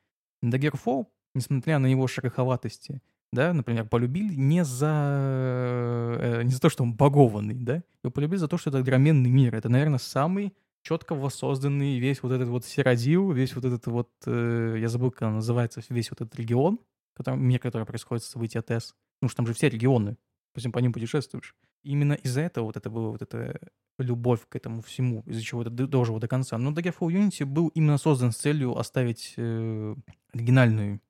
Daggerfall, 0.44 1.06
несмотря 1.34 1.78
на 1.78 1.86
его 1.86 2.06
шероховатости, 2.06 3.02
да, 3.32 3.52
например, 3.52 3.86
полюбили 3.86 4.34
не 4.34 4.64
за, 4.64 6.16
э, 6.18 6.42
не 6.44 6.50
за 6.50 6.60
то, 6.60 6.70
что 6.70 6.82
он 6.82 6.94
богованный, 6.94 7.62
да, 7.62 7.82
его 8.02 8.10
полюбили 8.10 8.38
за 8.38 8.48
то, 8.48 8.56
что 8.56 8.70
это 8.70 8.78
огроменный 8.78 9.30
мир. 9.30 9.54
Это, 9.54 9.68
наверное, 9.68 9.98
самый 9.98 10.54
четко 10.82 11.14
воссозданный 11.14 11.98
весь 11.98 12.22
вот 12.22 12.32
этот 12.32 12.48
вот 12.48 12.64
Сиродил, 12.64 13.32
весь 13.32 13.54
вот 13.54 13.64
этот 13.64 13.86
вот, 13.86 14.10
э, 14.26 14.76
я 14.78 14.88
забыл, 14.88 15.10
как 15.10 15.28
он 15.28 15.34
называется, 15.36 15.82
весь 15.88 16.10
вот 16.10 16.20
этот 16.20 16.34
регион, 16.36 16.80
который, 17.14 17.38
мир, 17.38 17.60
который 17.60 17.86
происходит 17.86 18.24
события 18.24 18.62
ТЭС. 18.62 18.94
Ну, 19.20 19.28
что 19.28 19.38
там 19.38 19.46
же 19.46 19.54
все 19.54 19.68
регионы, 19.68 20.16
по 20.54 20.70
по 20.70 20.78
ним 20.78 20.92
путешествуешь. 20.92 21.54
Именно 21.82 22.14
из-за 22.14 22.42
этого 22.42 22.66
вот 22.66 22.76
это 22.76 22.90
было 22.90 23.10
вот 23.10 23.22
эта 23.22 23.58
любовь 23.98 24.46
к 24.48 24.56
этому 24.56 24.82
всему, 24.82 25.22
из-за 25.26 25.42
чего 25.42 25.62
это 25.62 25.70
дожил 25.70 26.18
до 26.18 26.28
конца. 26.28 26.56
Но 26.58 26.72
Daggerfall 26.72 27.08
Unity 27.08 27.44
был 27.44 27.68
именно 27.68 27.98
создан 27.98 28.32
с 28.32 28.36
целью 28.36 28.76
оставить 28.78 29.34
э, 29.36 29.94
оригинальный 30.32 31.00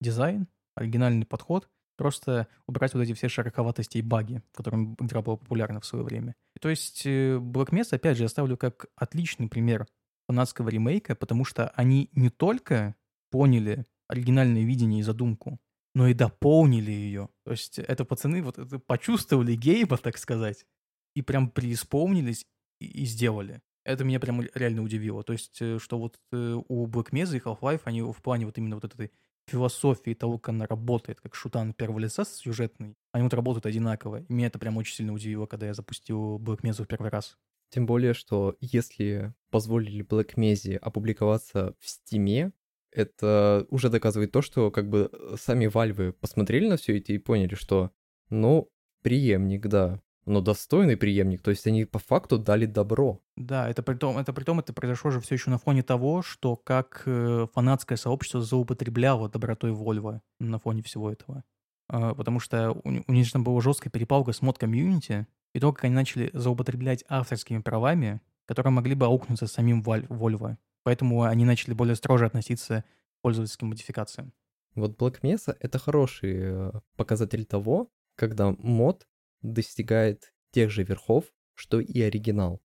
дизайн, 0.00 0.46
оригинальный 0.74 1.26
подход, 1.26 1.68
просто 1.96 2.48
убрать 2.66 2.94
вот 2.94 3.02
эти 3.02 3.12
все 3.14 3.28
широковатости 3.28 3.98
и 3.98 4.02
баги, 4.02 4.42
которыми 4.52 4.94
игра 5.00 5.22
была 5.22 5.36
популярна 5.36 5.80
в 5.80 5.86
свое 5.86 6.04
время. 6.04 6.34
То 6.60 6.68
есть 6.68 7.06
э, 7.06 7.36
Black 7.36 7.70
Mesa, 7.70 7.96
опять 7.96 8.16
же, 8.16 8.24
я 8.24 8.28
ставлю 8.28 8.56
как 8.56 8.86
отличный 8.96 9.48
пример 9.48 9.86
фанатского 10.28 10.68
ремейка, 10.68 11.14
потому 11.14 11.44
что 11.44 11.68
они 11.70 12.10
не 12.12 12.30
только 12.30 12.94
поняли 13.30 13.84
оригинальное 14.08 14.64
видение 14.64 15.00
и 15.00 15.02
задумку, 15.02 15.58
но 15.94 16.08
и 16.08 16.14
дополнили 16.14 16.90
ее. 16.90 17.28
То 17.44 17.52
есть 17.52 17.78
это 17.78 18.04
пацаны 18.04 18.42
вот 18.42 18.58
это 18.58 18.78
почувствовали 18.78 19.54
гейба, 19.54 19.96
так 19.96 20.18
сказать, 20.18 20.66
и 21.14 21.22
прям 21.22 21.50
преисполнились 21.50 22.46
и, 22.80 22.86
и 22.86 23.04
сделали. 23.06 23.62
Это 23.84 24.04
меня 24.04 24.18
прям 24.18 24.42
реально 24.54 24.82
удивило. 24.82 25.22
То 25.22 25.32
есть, 25.32 25.62
э, 25.62 25.78
что 25.78 25.98
вот 25.98 26.18
э, 26.32 26.60
у 26.68 26.86
Black 26.86 27.10
Mesa 27.12 27.36
и 27.36 27.40
Half-Life, 27.40 27.82
они 27.84 28.02
в 28.02 28.20
плане 28.20 28.46
вот 28.46 28.58
именно 28.58 28.76
вот 28.76 28.84
этой 28.84 29.12
философии 29.48 30.14
того, 30.14 30.38
как 30.38 30.50
она 30.50 30.66
работает, 30.66 31.20
как 31.20 31.34
шутан 31.34 31.72
первого 31.72 31.98
лица 31.98 32.24
сюжетный, 32.24 32.96
они 33.12 33.24
вот 33.24 33.34
работают 33.34 33.66
одинаково. 33.66 34.22
И 34.22 34.32
меня 34.32 34.48
это 34.48 34.58
прям 34.58 34.76
очень 34.76 34.94
сильно 34.94 35.12
удивило, 35.12 35.46
когда 35.46 35.66
я 35.66 35.74
запустил 35.74 36.38
Black 36.38 36.62
Mesa 36.62 36.84
в 36.84 36.88
первый 36.88 37.10
раз. 37.10 37.36
Тем 37.70 37.86
более, 37.86 38.14
что 38.14 38.56
если 38.60 39.34
позволили 39.50 40.04
Black 40.04 40.34
Mesa 40.36 40.76
опубликоваться 40.76 41.74
в 41.80 41.88
Стиме, 41.88 42.52
это 42.92 43.66
уже 43.70 43.90
доказывает 43.90 44.32
то, 44.32 44.42
что 44.42 44.70
как 44.70 44.88
бы 44.88 45.10
сами 45.38 45.66
Вальвы 45.66 46.12
посмотрели 46.12 46.68
на 46.68 46.76
все 46.76 46.98
это 46.98 47.12
и 47.12 47.18
поняли, 47.18 47.54
что, 47.54 47.90
ну, 48.30 48.70
преемник, 49.02 49.66
да, 49.66 50.00
но 50.26 50.40
достойный 50.40 50.96
преемник, 50.96 51.40
то 51.40 51.50
есть 51.50 51.66
они 51.66 51.84
по 51.84 51.98
факту 51.98 52.38
дали 52.38 52.66
добро. 52.66 53.20
Да, 53.36 53.68
это 53.68 53.82
при 53.82 53.94
том, 53.94 54.18
это 54.18 54.32
при 54.32 54.44
том, 54.44 54.58
это 54.58 54.72
произошло 54.72 55.10
же 55.12 55.20
все 55.20 55.36
еще 55.36 55.50
на 55.50 55.58
фоне 55.58 55.82
того, 55.82 56.22
что 56.22 56.56
как 56.56 57.02
э, 57.06 57.46
фанатское 57.54 57.96
сообщество 57.96 58.42
злоупотребляло 58.42 59.28
добротой 59.28 59.70
Вольва 59.70 60.20
на 60.40 60.58
фоне 60.58 60.82
всего 60.82 61.10
этого. 61.10 61.44
Э, 61.88 62.12
потому 62.16 62.40
что 62.40 62.72
у, 62.72 62.82
у 63.06 63.12
них 63.12 63.30
там 63.30 63.44
была 63.44 63.60
жесткая 63.60 63.90
перепалка 63.92 64.32
с 64.32 64.42
мод 64.42 64.58
комьюнити, 64.58 65.28
и 65.54 65.60
то, 65.60 65.72
как 65.72 65.84
они 65.84 65.94
начали 65.94 66.30
злоупотреблять 66.34 67.04
авторскими 67.08 67.60
правами, 67.60 68.20
которые 68.46 68.72
могли 68.72 68.94
бы 68.94 69.06
аукнуться 69.06 69.46
самим 69.46 69.82
Вольво. 69.82 70.58
Поэтому 70.82 71.22
они 71.22 71.44
начали 71.44 71.72
более 71.72 71.94
строже 71.94 72.26
относиться 72.26 72.82
к 72.82 73.22
пользовательским 73.22 73.68
модификациям. 73.68 74.32
Вот 74.74 75.00
Black 75.00 75.20
Mesa— 75.22 75.56
это 75.60 75.78
хороший 75.78 76.34
э, 76.36 76.72
показатель 76.96 77.44
того, 77.44 77.88
когда 78.16 78.50
мод 78.58 79.06
достигает 79.42 80.32
тех 80.50 80.70
же 80.70 80.82
верхов, 80.84 81.24
что 81.54 81.80
и 81.80 82.00
оригинал. 82.00 82.62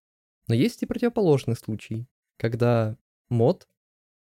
Но 0.48 0.56
есть 0.56 0.84
и 0.84 0.85
противоположный 0.85 1.56
случай, 1.56 2.07
когда 2.38 2.98
мод, 3.30 3.68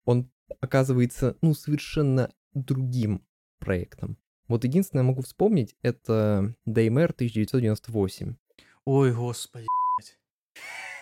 он 0.04 0.30
оказывается, 0.60 1.36
ну, 1.42 1.54
совершенно 1.54 2.32
другим 2.54 3.26
проектом. 3.58 4.18
Вот 4.48 4.64
единственное, 4.64 5.02
я 5.02 5.08
могу 5.08 5.22
вспомнить, 5.22 5.74
это 5.82 6.54
Daymare 6.66 7.12
1998. 7.12 8.36
Ой, 8.84 9.12
господи, 9.12 9.66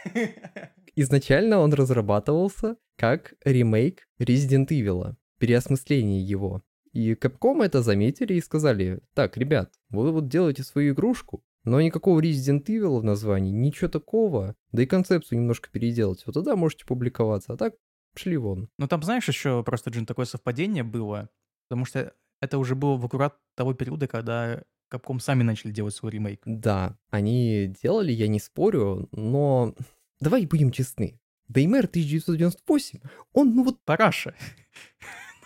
Изначально 0.97 1.59
он 1.59 1.73
разрабатывался 1.73 2.77
как 2.97 3.35
ремейк 3.45 4.07
Resident 4.19 4.69
Evil, 4.69 5.15
переосмысление 5.39 6.23
его. 6.23 6.63
И 6.95 7.15
Capcom 7.15 7.63
это 7.65 7.83
заметили 7.83 8.35
и 8.35 8.41
сказали, 8.41 9.01
так, 9.15 9.37
ребят, 9.37 9.73
вы 9.91 10.13
вот 10.13 10.29
делаете 10.29 10.63
свою 10.63 10.95
игрушку, 10.95 11.43
но 11.65 11.81
никакого 11.81 12.21
Resident 12.21 12.65
Evil 12.67 13.01
в 13.01 13.05
названии, 13.05 13.51
ничего 13.51 13.89
такого, 13.89 14.55
да 14.71 14.85
и 14.85 14.87
концепцию 14.87 15.41
немножко 15.41 15.69
переделать. 15.71 16.23
Вот 16.25 16.35
тогда 16.35 16.55
можете 16.55 16.87
публиковаться, 16.87 17.53
а 17.53 17.57
так 17.57 17.75
шли 18.15 18.37
вон. 18.37 18.69
Ну 18.79 18.87
там, 18.87 19.03
знаешь, 19.03 19.27
еще 19.27 19.65
просто, 19.65 19.91
Джин, 19.91 20.07
такое 20.07 20.25
совпадение 20.25 20.85
было, 20.85 21.31
потому 21.69 21.85
что 21.85 22.15
это 22.41 22.59
уже 22.59 22.77
было 22.77 22.97
в 22.97 23.05
аккурат 23.05 23.37
того 23.57 23.75
периода, 23.75 24.07
когда 24.07 24.63
Capcom 24.89 25.19
сами 25.19 25.43
начали 25.43 25.73
делать 25.73 25.95
свой 25.95 26.13
ремейк. 26.13 26.43
Да, 26.45 26.97
они 27.11 27.75
делали, 27.83 28.13
я 28.13 28.29
не 28.29 28.39
спорю, 28.39 29.09
но 29.11 29.75
давай 30.21 30.47
будем 30.47 30.71
честны. 30.71 31.19
Daymare 31.51 31.87
1998, 31.87 33.01
он, 33.33 33.55
ну 33.57 33.65
вот... 33.65 33.85
Параша. 33.85 34.35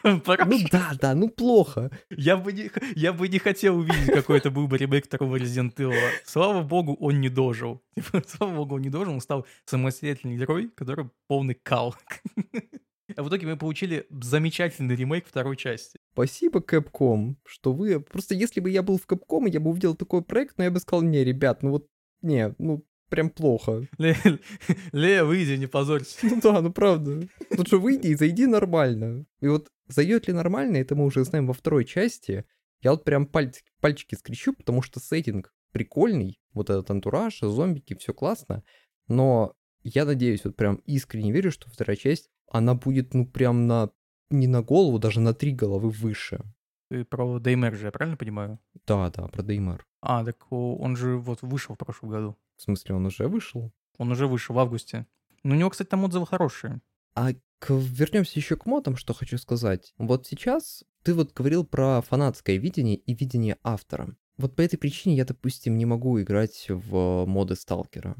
Ну 0.46 0.58
да, 0.70 0.92
да, 1.00 1.14
ну 1.14 1.28
плохо. 1.28 1.90
Я 2.10 2.36
бы, 2.36 2.52
не, 2.52 2.70
я 2.94 3.12
бы 3.12 3.28
не 3.28 3.38
хотел 3.38 3.78
увидеть 3.78 4.12
какой 4.12 4.38
это 4.38 4.50
был 4.50 4.66
бы 4.66 4.78
ремейк 4.78 5.06
второго 5.06 5.36
Resident 5.36 5.74
Evil. 5.76 5.94
Слава 6.24 6.62
богу, 6.62 6.94
он 7.00 7.20
не 7.20 7.28
дожил. 7.28 7.82
Типа, 7.94 8.22
Слава 8.26 8.54
богу, 8.54 8.76
он 8.76 8.82
не 8.82 8.90
дожил, 8.90 9.12
он 9.12 9.20
стал 9.20 9.46
самостоятельный 9.64 10.36
герой, 10.36 10.70
который 10.74 11.10
полный 11.26 11.54
кал. 11.54 11.94
А 13.16 13.22
в 13.22 13.28
итоге 13.28 13.46
мы 13.46 13.56
получили 13.56 14.06
замечательный 14.10 14.94
ремейк 14.94 15.26
второй 15.26 15.56
части. 15.56 15.98
Спасибо, 16.12 16.60
Capcom, 16.60 17.36
что 17.46 17.72
вы... 17.72 18.00
Просто 18.00 18.34
если 18.34 18.60
бы 18.60 18.68
я 18.68 18.82
был 18.82 18.98
в 18.98 19.06
Capcom, 19.06 19.48
я 19.48 19.60
бы 19.60 19.70
увидел 19.70 19.94
такой 19.94 20.22
проект, 20.22 20.58
но 20.58 20.64
я 20.64 20.70
бы 20.70 20.78
сказал, 20.78 21.02
не, 21.02 21.24
ребят, 21.24 21.62
ну 21.62 21.70
вот, 21.70 21.88
не, 22.20 22.54
ну 22.58 22.84
прям 23.08 23.30
плохо. 23.30 23.86
Ле, 23.98 24.16
Лея, 24.92 25.24
выйди, 25.24 25.52
не 25.58 25.66
позорься. 25.66 26.18
Ну 26.22 26.40
да, 26.42 26.60
ну 26.60 26.72
правда. 26.72 27.28
Лучше 27.56 27.78
выйди 27.78 28.08
и 28.08 28.14
зайди 28.14 28.46
нормально. 28.46 29.26
И 29.40 29.48
вот 29.48 29.68
зайдет 29.88 30.28
ли 30.28 30.34
нормально, 30.34 30.76
это 30.76 30.94
мы 30.94 31.04
уже 31.04 31.24
знаем 31.24 31.46
во 31.46 31.52
второй 31.52 31.84
части. 31.84 32.44
Я 32.82 32.92
вот 32.92 33.04
прям 33.04 33.24
пальц- 33.26 33.62
пальчики 33.80 34.14
скрещу, 34.14 34.52
потому 34.52 34.82
что 34.82 35.00
сеттинг 35.00 35.52
прикольный, 35.72 36.40
вот 36.52 36.70
этот 36.70 36.90
антураж, 36.90 37.40
зомбики, 37.40 37.94
все 37.94 38.14
классно, 38.14 38.62
но 39.08 39.54
я 39.82 40.04
надеюсь, 40.04 40.44
вот 40.44 40.56
прям 40.56 40.76
искренне 40.86 41.32
верю, 41.32 41.50
что 41.50 41.70
вторая 41.70 41.96
часть, 41.96 42.30
она 42.50 42.74
будет, 42.74 43.14
ну, 43.14 43.26
прям 43.26 43.66
на, 43.66 43.90
не 44.30 44.46
на 44.46 44.62
голову, 44.62 44.98
даже 44.98 45.20
на 45.20 45.34
три 45.34 45.52
головы 45.52 45.90
выше. 45.90 46.40
Ты 46.90 47.04
про 47.04 47.38
Деймер 47.38 47.74
же, 47.74 47.86
я 47.86 47.92
правильно 47.92 48.16
понимаю? 48.16 48.58
Да, 48.86 49.10
да, 49.10 49.28
про 49.28 49.42
Деймар. 49.42 49.84
А, 50.00 50.24
так 50.24 50.50
он 50.50 50.96
же 50.96 51.16
вот 51.16 51.42
вышел 51.42 51.74
в 51.74 51.78
прошлом 51.78 52.10
году. 52.10 52.36
В 52.56 52.62
смысле, 52.62 52.94
он 52.94 53.06
уже 53.06 53.28
вышел? 53.28 53.72
Он 53.98 54.10
уже 54.12 54.26
вышел 54.26 54.54
в 54.54 54.58
августе. 54.58 55.06
Ну, 55.42 55.54
у 55.54 55.58
него, 55.58 55.70
кстати, 55.70 55.88
там 55.88 56.04
отзывы 56.04 56.26
хорошие. 56.26 56.80
А 57.14 57.32
к- 57.58 57.70
вернемся 57.70 58.38
еще 58.38 58.56
к 58.56 58.66
модам, 58.66 58.96
что 58.96 59.12
хочу 59.14 59.38
сказать. 59.38 59.94
Вот 59.98 60.26
сейчас 60.26 60.84
ты 61.02 61.14
вот 61.14 61.32
говорил 61.32 61.64
про 61.64 62.00
фанатское 62.02 62.56
видение 62.56 62.96
и 62.96 63.14
видение 63.14 63.56
автора. 63.62 64.14
Вот 64.36 64.54
по 64.54 64.60
этой 64.62 64.76
причине 64.76 65.16
я, 65.16 65.24
допустим, 65.24 65.76
не 65.76 65.84
могу 65.84 66.20
играть 66.20 66.66
в 66.68 67.24
моды 67.26 67.56
Сталкера. 67.56 68.14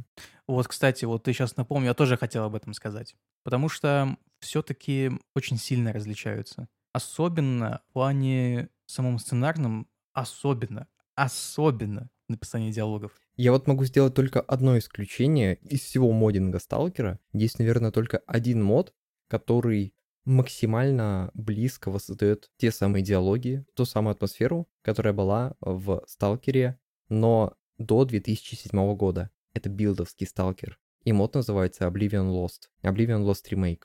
Вот, 0.48 0.66
кстати, 0.66 1.04
вот 1.04 1.22
ты 1.22 1.32
сейчас 1.32 1.56
напомнил, 1.56 1.88
я 1.88 1.94
тоже 1.94 2.16
хотел 2.16 2.42
об 2.44 2.56
этом 2.56 2.72
сказать. 2.74 3.14
Потому 3.44 3.68
что 3.68 4.16
все-таки 4.40 5.12
очень 5.36 5.58
сильно 5.58 5.92
различаются. 5.92 6.68
Особенно 6.92 7.82
в 7.88 7.92
плане 7.92 8.68
самом 8.86 9.20
сценарном, 9.20 9.86
особенно, 10.12 10.88
особенно 11.24 12.10
написание 12.28 12.70
диалогов. 12.70 13.12
Я 13.36 13.52
вот 13.52 13.66
могу 13.66 13.84
сделать 13.84 14.14
только 14.14 14.40
одно 14.40 14.78
исключение 14.78 15.56
из 15.56 15.80
всего 15.80 16.12
моддинга 16.12 16.58
Сталкера. 16.58 17.18
Есть, 17.32 17.58
наверное, 17.58 17.90
только 17.90 18.18
один 18.26 18.62
мод, 18.62 18.94
который 19.28 19.94
максимально 20.24 21.30
близко 21.34 21.90
воссоздает 21.90 22.50
те 22.58 22.70
самые 22.70 23.02
диалоги, 23.02 23.64
ту 23.74 23.84
самую 23.84 24.12
атмосферу, 24.12 24.68
которая 24.82 25.14
была 25.14 25.54
в 25.60 26.02
Сталкере, 26.06 26.78
но 27.08 27.54
до 27.78 28.04
2007 28.04 28.94
года. 28.94 29.30
Это 29.54 29.70
билдовский 29.70 30.26
Сталкер. 30.26 30.78
И 31.04 31.12
мод 31.12 31.34
называется 31.34 31.84
Oblivion 31.84 32.30
Lost. 32.30 32.68
Oblivion 32.82 33.24
Lost 33.24 33.50
Remake. 33.50 33.84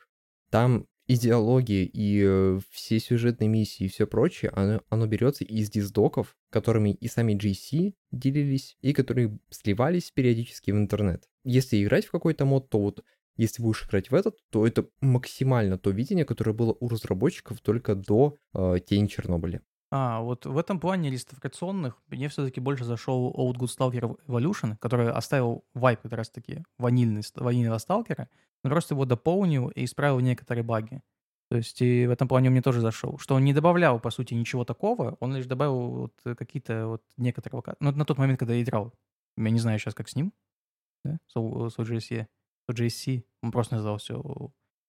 Там 0.50 0.88
и 1.08 1.16
диалоги, 1.16 1.84
и 1.84 2.24
э, 2.26 2.60
все 2.70 3.00
сюжетные 3.00 3.50
миссии, 3.50 3.86
и 3.86 3.88
все 3.90 4.08
прочее, 4.08 4.52
оно, 4.56 4.82
оно 4.90 5.06
берется 5.06 5.44
из 5.44 5.70
диздоков, 5.70 6.36
которыми 6.50 6.92
и 6.92 7.08
сами 7.08 7.36
GC 7.36 7.94
делились, 8.12 8.78
и 8.82 8.94
которые 8.94 9.38
сливались 9.50 10.12
периодически 10.12 10.72
в 10.72 10.78
интернет. 10.78 11.28
Если 11.44 11.84
играть 11.84 12.06
в 12.06 12.12
какой-то 12.12 12.46
мод, 12.46 12.70
то 12.70 12.80
вот 12.80 13.04
если 13.36 13.64
будешь 13.64 13.86
играть 13.86 14.12
в 14.12 14.16
этот, 14.16 14.38
то 14.52 14.66
это 14.66 14.88
максимально 15.02 15.78
то 15.78 15.90
видение, 15.90 16.26
которое 16.26 16.54
было 16.54 16.76
у 16.80 16.88
разработчиков 16.88 17.60
только 17.62 17.96
до 17.96 18.38
э, 18.54 18.78
Тени 18.86 19.08
Чернобыля. 19.08 19.62
А, 19.96 20.22
вот 20.22 20.48
в 20.48 20.58
этом 20.58 20.80
плане 20.80 21.12
реставрационных 21.12 22.02
мне 22.08 22.28
все-таки 22.28 22.60
больше 22.60 22.84
зашел 22.84 23.32
Old 23.38 23.58
Good 23.58 23.70
Stalker 23.78 24.20
Evolution, 24.26 24.76
который 24.78 25.12
оставил 25.12 25.66
вайп 25.76 26.02
как 26.02 26.14
раз-таки 26.14 26.64
ванильный, 26.80 27.22
ванильного 27.36 27.78
сталкера, 27.78 28.28
но 28.64 28.72
просто 28.72 28.96
его 28.96 29.06
дополнил 29.06 29.68
и 29.68 29.86
исправил 29.86 30.20
некоторые 30.20 30.64
баги. 30.64 31.04
То 31.52 31.58
есть 31.58 31.80
и 31.84 32.08
в 32.08 32.10
этом 32.10 32.28
плане 32.28 32.48
он 32.50 32.54
мне 32.54 32.64
тоже 32.64 32.82
зашел. 32.82 33.20
Что 33.20 33.36
он 33.36 33.44
не 33.44 33.54
добавлял, 33.54 34.00
по 34.00 34.10
сути, 34.10 34.34
ничего 34.34 34.66
такого, 34.66 35.16
он 35.20 35.36
лишь 35.36 35.46
добавил 35.46 35.92
вот 35.92 36.38
какие-то 36.38 36.88
вот 36.88 37.04
некоторые. 37.18 37.62
Ну, 37.80 37.92
на 37.92 38.06
тот 38.06 38.18
момент, 38.18 38.40
когда 38.40 38.56
я 38.56 38.64
играл. 38.64 38.96
Я 39.38 39.52
не 39.52 39.60
знаю 39.60 39.78
сейчас, 39.78 39.94
как 39.94 40.10
с 40.10 40.16
ним, 40.16 40.34
да, 41.06 41.20
с, 41.28 41.36
O- 41.36 41.70
с 41.70 41.78
OGSC. 41.78 42.26
С 42.68 42.74
OGSC. 42.74 43.26
Он 43.44 43.52
просто 43.52 43.76
назывался... 43.76 44.16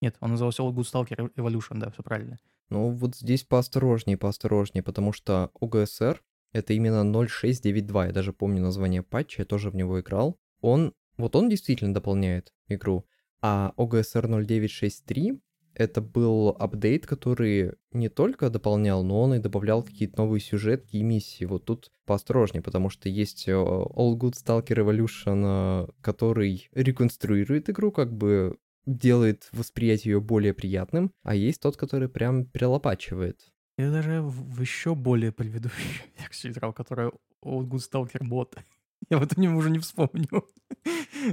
Нет, 0.00 0.16
он 0.20 0.30
назывался 0.30 0.62
Old 0.62 0.72
Good 0.72 0.90
Stalker 0.90 1.30
Evolution, 1.34 1.76
да, 1.76 1.90
все 1.90 2.02
правильно. 2.02 2.38
Ну 2.74 2.90
вот 2.90 3.14
здесь 3.14 3.44
поосторожнее, 3.44 4.16
поосторожнее, 4.16 4.82
потому 4.82 5.12
что 5.12 5.52
OGSR 5.60 6.18
это 6.52 6.72
именно 6.72 7.04
0692, 7.04 8.06
я 8.06 8.12
даже 8.12 8.32
помню 8.32 8.62
название 8.62 9.04
патча, 9.04 9.42
я 9.42 9.46
тоже 9.46 9.70
в 9.70 9.76
него 9.76 10.00
играл. 10.00 10.40
Он, 10.60 10.92
вот 11.16 11.36
он 11.36 11.48
действительно 11.48 11.94
дополняет 11.94 12.52
игру, 12.66 13.06
а 13.40 13.72
OGSR 13.76 14.26
0963 14.26 15.40
это 15.74 16.00
был 16.00 16.48
апдейт, 16.48 17.06
который 17.06 17.74
не 17.92 18.08
только 18.08 18.50
дополнял, 18.50 19.04
но 19.04 19.22
он 19.22 19.34
и 19.34 19.38
добавлял 19.38 19.84
какие-то 19.84 20.22
новые 20.22 20.40
сюжетки 20.40 20.96
и 20.96 21.02
миссии. 21.04 21.44
Вот 21.44 21.64
тут 21.66 21.92
поосторожнее, 22.06 22.62
потому 22.62 22.90
что 22.90 23.08
есть 23.08 23.46
э, 23.46 23.52
All 23.52 24.16
Good 24.16 24.34
Stalker 24.34 24.84
Evolution, 24.84 25.42
э, 25.44 25.92
который 26.00 26.68
реконструирует 26.72 27.70
игру, 27.70 27.92
как 27.92 28.12
бы 28.12 28.56
делает 28.86 29.48
восприятие 29.52 30.14
ее 30.14 30.20
более 30.20 30.54
приятным, 30.54 31.12
а 31.22 31.34
есть 31.34 31.60
тот, 31.60 31.76
который 31.76 32.08
прям 32.08 32.44
перелопачивает. 32.44 33.52
Я 33.76 33.90
даже 33.90 34.22
в 34.22 34.60
еще 34.60 34.94
более 34.94 35.32
предыдущую 35.32 35.88
версию 36.18 36.52
играл, 36.54 36.72
которая 36.72 37.12
Good 37.44 37.80
Stalker 37.90 38.20
Bot. 38.20 38.56
Я 39.10 39.18
вот 39.18 39.36
о 39.36 39.40
нем 39.40 39.56
уже 39.56 39.70
не 39.70 39.78
вспомню. 39.78 40.28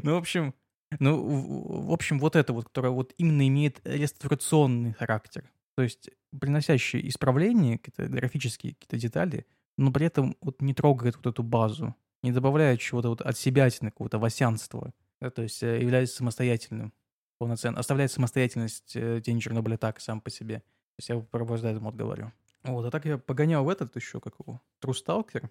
Ну, 0.03 0.13
в 0.13 0.17
общем, 0.17 0.53
ну, 0.99 1.17
в 1.17 1.87
в 1.87 1.91
общем, 1.91 2.17
вот 2.19 2.37
это 2.37 2.53
вот, 2.53 2.65
которое 2.65 2.91
вот 2.91 3.13
именно 3.17 3.45
имеет 3.47 3.81
реставрационный 3.83 4.93
характер. 4.93 5.51
То 5.75 5.83
есть 5.83 6.09
приносящие 6.39 7.07
исправления, 7.09 7.77
какие-то 7.77 8.07
графические 8.07 8.75
какие-то 8.75 8.97
детали, 8.97 9.45
но 9.77 9.91
при 9.91 10.05
этом 10.05 10.37
вот 10.41 10.61
не 10.61 10.73
трогает 10.73 11.17
вот 11.17 11.27
эту 11.27 11.43
базу, 11.43 11.95
не 12.23 12.31
добавляет 12.31 12.79
чего-то 12.79 13.09
вот 13.09 13.21
от 13.21 13.37
себя 13.37 13.69
какого-то 13.69 14.19
васянства. 14.19 14.93
Да, 15.19 15.29
то 15.29 15.41
есть 15.41 15.61
э, 15.61 15.81
является 15.81 16.15
самостоятельным 16.15 16.93
полноценно, 17.41 17.79
оставляет 17.79 18.11
самостоятельность 18.11 18.95
э, 18.95 19.19
Тени 19.25 19.39
Чернобыля 19.39 19.75
так 19.75 19.99
сам 19.99 20.21
по 20.21 20.29
себе. 20.29 20.59
То 20.59 20.99
есть 20.99 21.09
я 21.09 21.19
про 21.19 21.43
этот 21.43 21.81
мод 21.81 21.95
говорю. 21.95 22.31
Вот, 22.63 22.85
а 22.85 22.91
так 22.91 23.05
я 23.05 23.17
погонял 23.17 23.65
в 23.65 23.69
этот 23.69 23.95
еще, 23.95 24.19
как 24.19 24.35
его, 24.37 24.61
Трусталкер. 24.79 25.49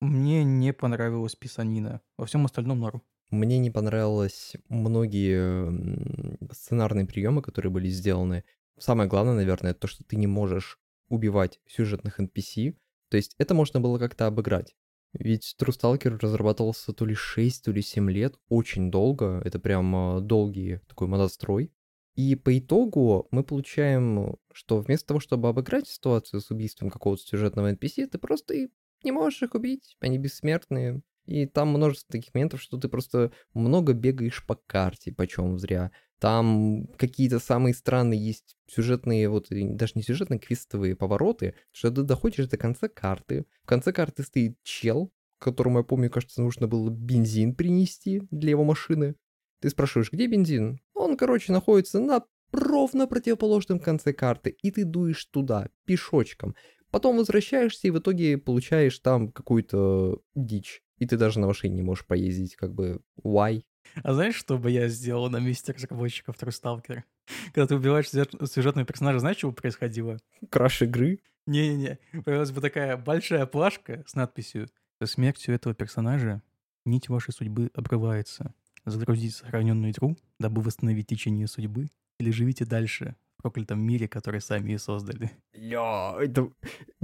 Мне 0.00 0.42
не 0.42 0.72
понравилась 0.72 1.36
писанина. 1.36 2.00
Во 2.16 2.26
всем 2.26 2.44
остальном 2.44 2.80
норм. 2.80 3.04
Мне 3.30 3.58
не 3.58 3.70
понравилось 3.70 4.56
многие 4.68 6.52
сценарные 6.52 7.06
приемы, 7.06 7.40
которые 7.40 7.70
были 7.70 7.88
сделаны. 7.88 8.42
Самое 8.76 9.08
главное, 9.08 9.34
наверное, 9.34 9.74
то, 9.74 9.86
что 9.86 10.02
ты 10.02 10.16
не 10.16 10.26
можешь 10.26 10.80
убивать 11.08 11.60
сюжетных 11.68 12.18
NPC. 12.18 12.76
То 13.10 13.16
есть 13.16 13.36
это 13.38 13.54
можно 13.54 13.78
было 13.78 13.96
как-то 14.00 14.26
обыграть. 14.26 14.74
Ведь 15.12 15.56
True 15.58 15.74
Stalker 15.74 16.18
разрабатывался 16.18 16.92
то 16.92 17.04
ли 17.06 17.14
6, 17.14 17.64
то 17.64 17.72
ли 17.72 17.82
7 17.82 18.10
лет, 18.10 18.36
очень 18.48 18.90
долго, 18.90 19.40
это 19.44 19.58
прям 19.58 19.96
а, 19.96 20.20
долгий 20.20 20.80
такой 20.86 21.08
модострой. 21.08 21.72
И 22.14 22.34
по 22.34 22.58
итогу 22.58 23.28
мы 23.30 23.44
получаем, 23.44 24.36
что 24.52 24.78
вместо 24.78 25.08
того, 25.08 25.20
чтобы 25.20 25.48
обыграть 25.48 25.88
ситуацию 25.88 26.40
с 26.40 26.50
убийством 26.50 26.90
какого-то 26.90 27.22
сюжетного 27.22 27.72
NPC, 27.72 28.08
ты 28.08 28.18
просто 28.18 28.54
и 28.54 28.68
не 29.04 29.12
можешь 29.12 29.42
их 29.42 29.54
убить, 29.54 29.96
они 30.00 30.18
бессмертные. 30.18 31.00
И 31.26 31.46
там 31.46 31.68
множество 31.68 32.10
таких 32.10 32.34
моментов, 32.34 32.60
что 32.60 32.78
ты 32.78 32.88
просто 32.88 33.32
много 33.52 33.92
бегаешь 33.92 34.44
по 34.44 34.56
карте, 34.56 35.12
почем 35.12 35.58
зря. 35.58 35.92
Там 36.20 36.88
какие-то 36.96 37.38
самые 37.38 37.74
странные 37.74 38.24
есть 38.24 38.56
сюжетные, 38.66 39.28
вот 39.28 39.46
даже 39.50 39.92
не 39.94 40.02
сюжетные, 40.02 40.40
квестовые 40.40 40.96
повороты, 40.96 41.54
что 41.70 41.90
ты 41.90 42.02
доходишь 42.02 42.48
до 42.48 42.56
конца 42.56 42.88
карты. 42.88 43.46
В 43.62 43.66
конце 43.66 43.92
карты 43.92 44.24
стоит 44.24 44.56
чел, 44.64 45.12
которому, 45.38 45.78
я 45.78 45.84
помню, 45.84 46.10
кажется, 46.10 46.42
нужно 46.42 46.66
было 46.66 46.90
бензин 46.90 47.54
принести 47.54 48.22
для 48.30 48.50
его 48.50 48.64
машины. 48.64 49.14
Ты 49.60 49.70
спрашиваешь, 49.70 50.12
где 50.12 50.26
бензин? 50.26 50.80
Он, 50.94 51.16
короче, 51.16 51.52
находится 51.52 52.00
на 52.00 52.24
ровно 52.52 53.06
противоположном 53.06 53.78
конце 53.78 54.12
карты, 54.12 54.56
и 54.62 54.70
ты 54.70 54.84
дуешь 54.84 55.24
туда, 55.26 55.68
пешочком. 55.84 56.54
Потом 56.90 57.18
возвращаешься 57.18 57.86
и 57.86 57.90
в 57.90 57.98
итоге 57.98 58.38
получаешь 58.38 58.98
там 58.98 59.30
какую-то 59.30 60.20
дичь. 60.34 60.82
И 60.96 61.06
ты 61.06 61.16
даже 61.16 61.38
на 61.38 61.46
машине 61.46 61.76
не 61.76 61.82
можешь 61.82 62.06
поездить, 62.06 62.56
как 62.56 62.74
бы, 62.74 63.00
why? 63.22 63.62
А 64.02 64.14
знаешь, 64.14 64.34
что 64.34 64.58
бы 64.58 64.70
я 64.70 64.88
сделал 64.88 65.28
на 65.30 65.38
месте 65.38 65.72
разработчиков 65.72 66.36
Трусталкера? 66.36 67.04
Когда 67.52 67.66
ты 67.66 67.76
убиваешь 67.76 68.08
сюжет- 68.08 68.34
сюжетного 68.50 68.86
персонажа, 68.86 69.18
знаешь, 69.20 69.38
что 69.38 69.50
бы 69.50 69.54
происходило? 69.54 70.18
Краш 70.50 70.82
игры? 70.82 71.20
Не-не-не, 71.46 71.98
появилась 72.22 72.50
бы 72.50 72.60
такая 72.60 72.96
большая 72.96 73.46
плашка 73.46 74.04
с 74.06 74.14
надписью 74.14 74.68
«Со 75.00 75.06
смертью 75.06 75.54
этого 75.54 75.74
персонажа 75.74 76.42
нить 76.84 77.08
вашей 77.08 77.32
судьбы 77.32 77.70
обрывается. 77.74 78.52
Загрузите 78.84 79.34
сохраненную 79.34 79.92
игру, 79.92 80.16
дабы 80.38 80.60
восстановить 80.60 81.06
течение 81.06 81.46
судьбы, 81.46 81.88
или 82.18 82.30
живите 82.30 82.64
дальше 82.64 83.16
проклятом 83.38 83.80
мире, 83.80 84.08
который 84.08 84.40
сами 84.40 84.72
и 84.72 84.78
создали. 84.78 85.30
Ля, 85.54 86.16
это... 86.20 86.50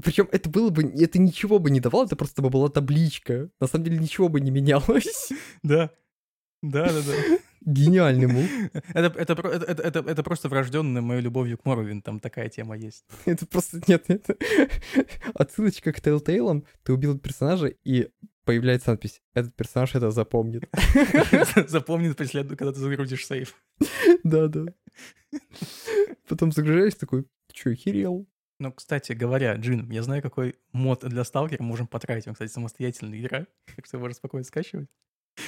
Причем 0.03 0.29
это 0.33 0.51
было 0.51 0.71
бы... 0.71 0.83
Это 0.83 1.19
ничего 1.19 1.59
бы 1.59 1.71
не 1.71 1.81
давало, 1.81 2.07
это 2.07 2.17
просто 2.17 2.43
бы 2.43 2.51
была 2.51 2.69
табличка. 2.69 3.49
На 3.61 3.67
самом 3.67 3.85
деле 3.85 3.99
ничего 3.99 4.29
бы 4.29 4.41
не 4.41 4.51
менялось. 4.51 5.31
Да. 5.63 5.91
Да, 6.65 6.87
да, 6.87 7.03
да. 7.03 7.39
Гениальный 7.61 8.27
мув. 8.27 8.51
Это, 8.95 9.19
это, 9.19 9.33
это, 9.35 9.83
это, 9.83 9.99
это, 10.01 10.23
просто 10.23 10.49
врожденная 10.49 11.03
моей 11.03 11.21
любовью 11.21 11.59
к 11.59 11.67
Моровин, 11.67 12.01
там 12.01 12.21
такая 12.21 12.49
тема 12.49 12.75
есть. 12.77 13.05
Это 13.27 13.47
просто... 13.47 13.81
Нет, 13.87 14.05
это... 14.09 14.37
Отсылочка 15.35 15.93
к 15.93 15.99
Telltale. 15.99 16.67
Ты 16.83 16.93
убил 16.93 17.19
персонажа, 17.19 17.67
и 17.67 18.09
появляется 18.45 18.91
надпись 18.91 19.21
«Этот 19.35 19.55
персонаж 19.55 19.95
это 19.95 20.11
запомнит». 20.11 20.69
Запомнит 21.69 22.17
после 22.17 22.45
когда 22.45 22.73
ты 22.73 22.79
загрузишь 22.81 23.27
сейф. 23.27 23.55
Да-да. 24.23 24.67
Потом 26.29 26.53
загружаешь 26.53 26.95
такой, 26.95 27.27
чё, 27.53 27.73
охерел? 27.73 28.27
Ну, 28.59 28.73
кстати 28.73 29.13
говоря, 29.13 29.55
Джин, 29.57 29.91
я 29.91 30.03
знаю, 30.03 30.23
какой 30.23 30.57
мод 30.73 31.01
для 31.07 31.25
сталкера 31.25 31.63
можем 31.63 31.87
потратить. 31.87 32.27
Он, 32.27 32.35
кстати, 32.35 32.53
самостоятельная 32.53 33.21
игра, 33.21 33.47
так 33.77 33.87
что 33.87 33.99
можно 33.99 34.15
спокойно 34.15 34.45
скачивать. 34.45 34.89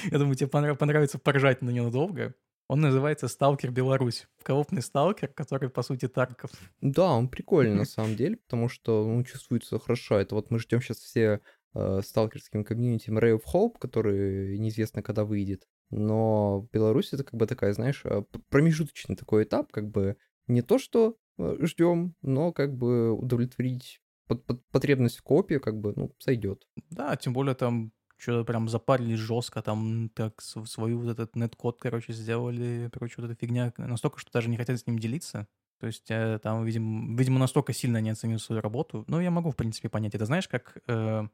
Я 0.11 0.17
думаю, 0.17 0.35
тебе 0.35 0.47
понравится 0.47 1.19
поржать 1.19 1.61
на 1.61 1.69
нее 1.69 1.89
долго. 1.89 2.35
Он 2.67 2.81
называется 2.81 3.29
«Сталкер 3.29 3.71
Беларусь». 3.71 4.27
Коопный 4.43 4.81
сталкер, 4.81 5.29
который, 5.29 5.69
по 5.69 5.83
сути, 5.83 6.07
Тарков. 6.07 6.51
Да, 6.81 7.13
он 7.13 7.29
прикольный 7.29 7.75
на 7.75 7.85
самом 7.85 8.15
деле, 8.15 8.37
потому 8.37 8.67
что 8.67 9.05
он 9.05 9.23
чувствуется 9.23 9.79
хорошо. 9.79 10.19
Это 10.19 10.35
вот 10.35 10.51
мы 10.51 10.59
ждем 10.59 10.81
сейчас 10.81 10.97
все 10.97 11.39
э, 11.73 12.01
сталкерским 12.03 12.65
комьюнити 12.65 13.09
Ray 13.09 13.37
of 13.37 13.43
Hope, 13.53 13.79
который 13.79 14.57
неизвестно 14.57 15.01
когда 15.01 15.23
выйдет. 15.23 15.65
Но 15.91 16.67
Беларусь 16.73 17.13
это 17.13 17.23
как 17.23 17.35
бы 17.35 17.47
такая, 17.47 17.71
знаешь, 17.71 18.01
э, 18.03 18.23
промежуточный 18.49 19.15
такой 19.15 19.43
этап, 19.43 19.71
как 19.71 19.89
бы 19.89 20.17
не 20.47 20.61
то, 20.61 20.77
что 20.77 21.15
э, 21.37 21.57
ждем, 21.61 22.15
но 22.21 22.51
как 22.51 22.75
бы 22.75 23.13
удовлетворить 23.13 24.01
под, 24.27 24.45
под, 24.45 24.65
потребность 24.71 25.19
в 25.19 25.23
копии, 25.23 25.55
как 25.55 25.79
бы, 25.79 25.93
ну, 25.95 26.13
сойдет. 26.19 26.67
Да, 26.89 27.15
тем 27.15 27.31
более 27.31 27.55
там 27.55 27.93
что-то 28.17 28.43
прям 28.45 28.67
запарились 28.67 29.19
жестко, 29.19 29.61
там 29.61 30.09
так 30.09 30.41
свою 30.41 30.99
вот 30.99 31.11
этот 31.11 31.35
нет-код, 31.35 31.77
короче, 31.79 32.13
сделали, 32.13 32.89
короче, 32.91 33.15
вот 33.17 33.29
эта 33.29 33.39
фигня 33.39 33.71
настолько, 33.77 34.19
что 34.19 34.31
даже 34.31 34.49
не 34.49 34.57
хотят 34.57 34.79
с 34.79 34.87
ним 34.87 34.99
делиться. 34.99 35.47
То 35.79 35.87
есть 35.87 36.09
э, 36.09 36.39
там, 36.41 36.65
видимо, 36.65 37.15
видимо, 37.17 37.39
настолько 37.39 37.71
сильно 37.73 38.01
не 38.01 38.09
оценил 38.09 38.39
свою 38.39 38.61
работу. 38.61 39.05
Но 39.07 39.21
я 39.21 39.29
могу, 39.29 39.51
в 39.51 39.55
принципе, 39.55 39.89
понять. 39.89 40.15
Это 40.15 40.25
знаешь, 40.25 40.47
как 40.47 40.77
э, 40.87 41.27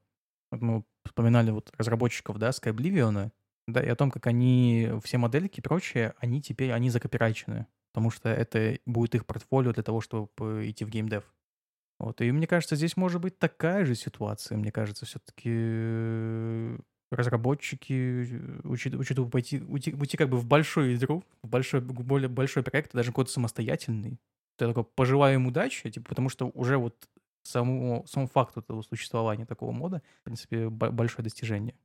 мы 0.51 0.83
вспоминали 1.05 1.51
вот 1.51 1.71
разработчиков, 1.77 2.37
да, 2.37 2.49
Skyblivion, 2.49 3.31
да, 3.67 3.81
и 3.81 3.87
о 3.87 3.95
том, 3.95 4.11
как 4.11 4.27
они, 4.27 4.91
все 5.03 5.17
модельки 5.17 5.59
и 5.59 5.63
прочее, 5.63 6.13
они 6.17 6.41
теперь, 6.41 6.71
они 6.71 6.89
закопирайчены, 6.89 7.67
потому 7.93 8.11
что 8.11 8.29
это 8.29 8.77
будет 8.85 9.15
их 9.15 9.25
портфолио 9.25 9.71
для 9.71 9.83
того, 9.83 10.01
чтобы 10.01 10.69
идти 10.69 10.83
в 10.83 10.89
геймдев. 10.89 11.23
Вот, 12.03 12.19
и 12.19 12.31
мне 12.33 12.47
кажется, 12.47 12.75
здесь 12.75 12.97
может 12.97 13.21
быть 13.21 13.39
такая 13.39 13.85
же 13.85 13.95
ситуация. 13.95 14.57
Мне 14.57 14.73
кажется, 14.73 15.05
все-таки 15.05 15.49
э, 15.49 16.77
разработчики, 17.11 18.41
учитывая, 18.65 19.01
учитывая 19.01 19.29
пойти, 19.29 19.61
уйти, 19.61 19.93
уйти 19.93 20.17
как 20.17 20.27
бы 20.27 20.37
в 20.37 20.45
большую 20.45 20.95
игру, 20.95 21.23
в 21.43 21.47
большой, 21.47 21.79
более 21.79 22.27
большой 22.27 22.61
проект, 22.61 22.93
даже 22.93 23.11
какой-то 23.11 23.31
самостоятельный, 23.31 24.19
я 24.59 24.67
такой 24.67 24.83
пожелаю 24.83 25.35
им 25.35 25.47
удачи, 25.47 25.89
типа, 25.89 26.09
потому 26.09 26.27
что 26.27 26.51
уже 26.53 26.77
вот 26.77 27.07
самому, 27.43 28.05
сам 28.05 28.27
факт 28.27 28.57
этого 28.57 28.81
существования 28.81 29.45
такого 29.45 29.71
мода, 29.71 30.01
в 30.21 30.23
принципе, 30.23 30.69
большое 30.69 31.23
достижение. 31.23 31.75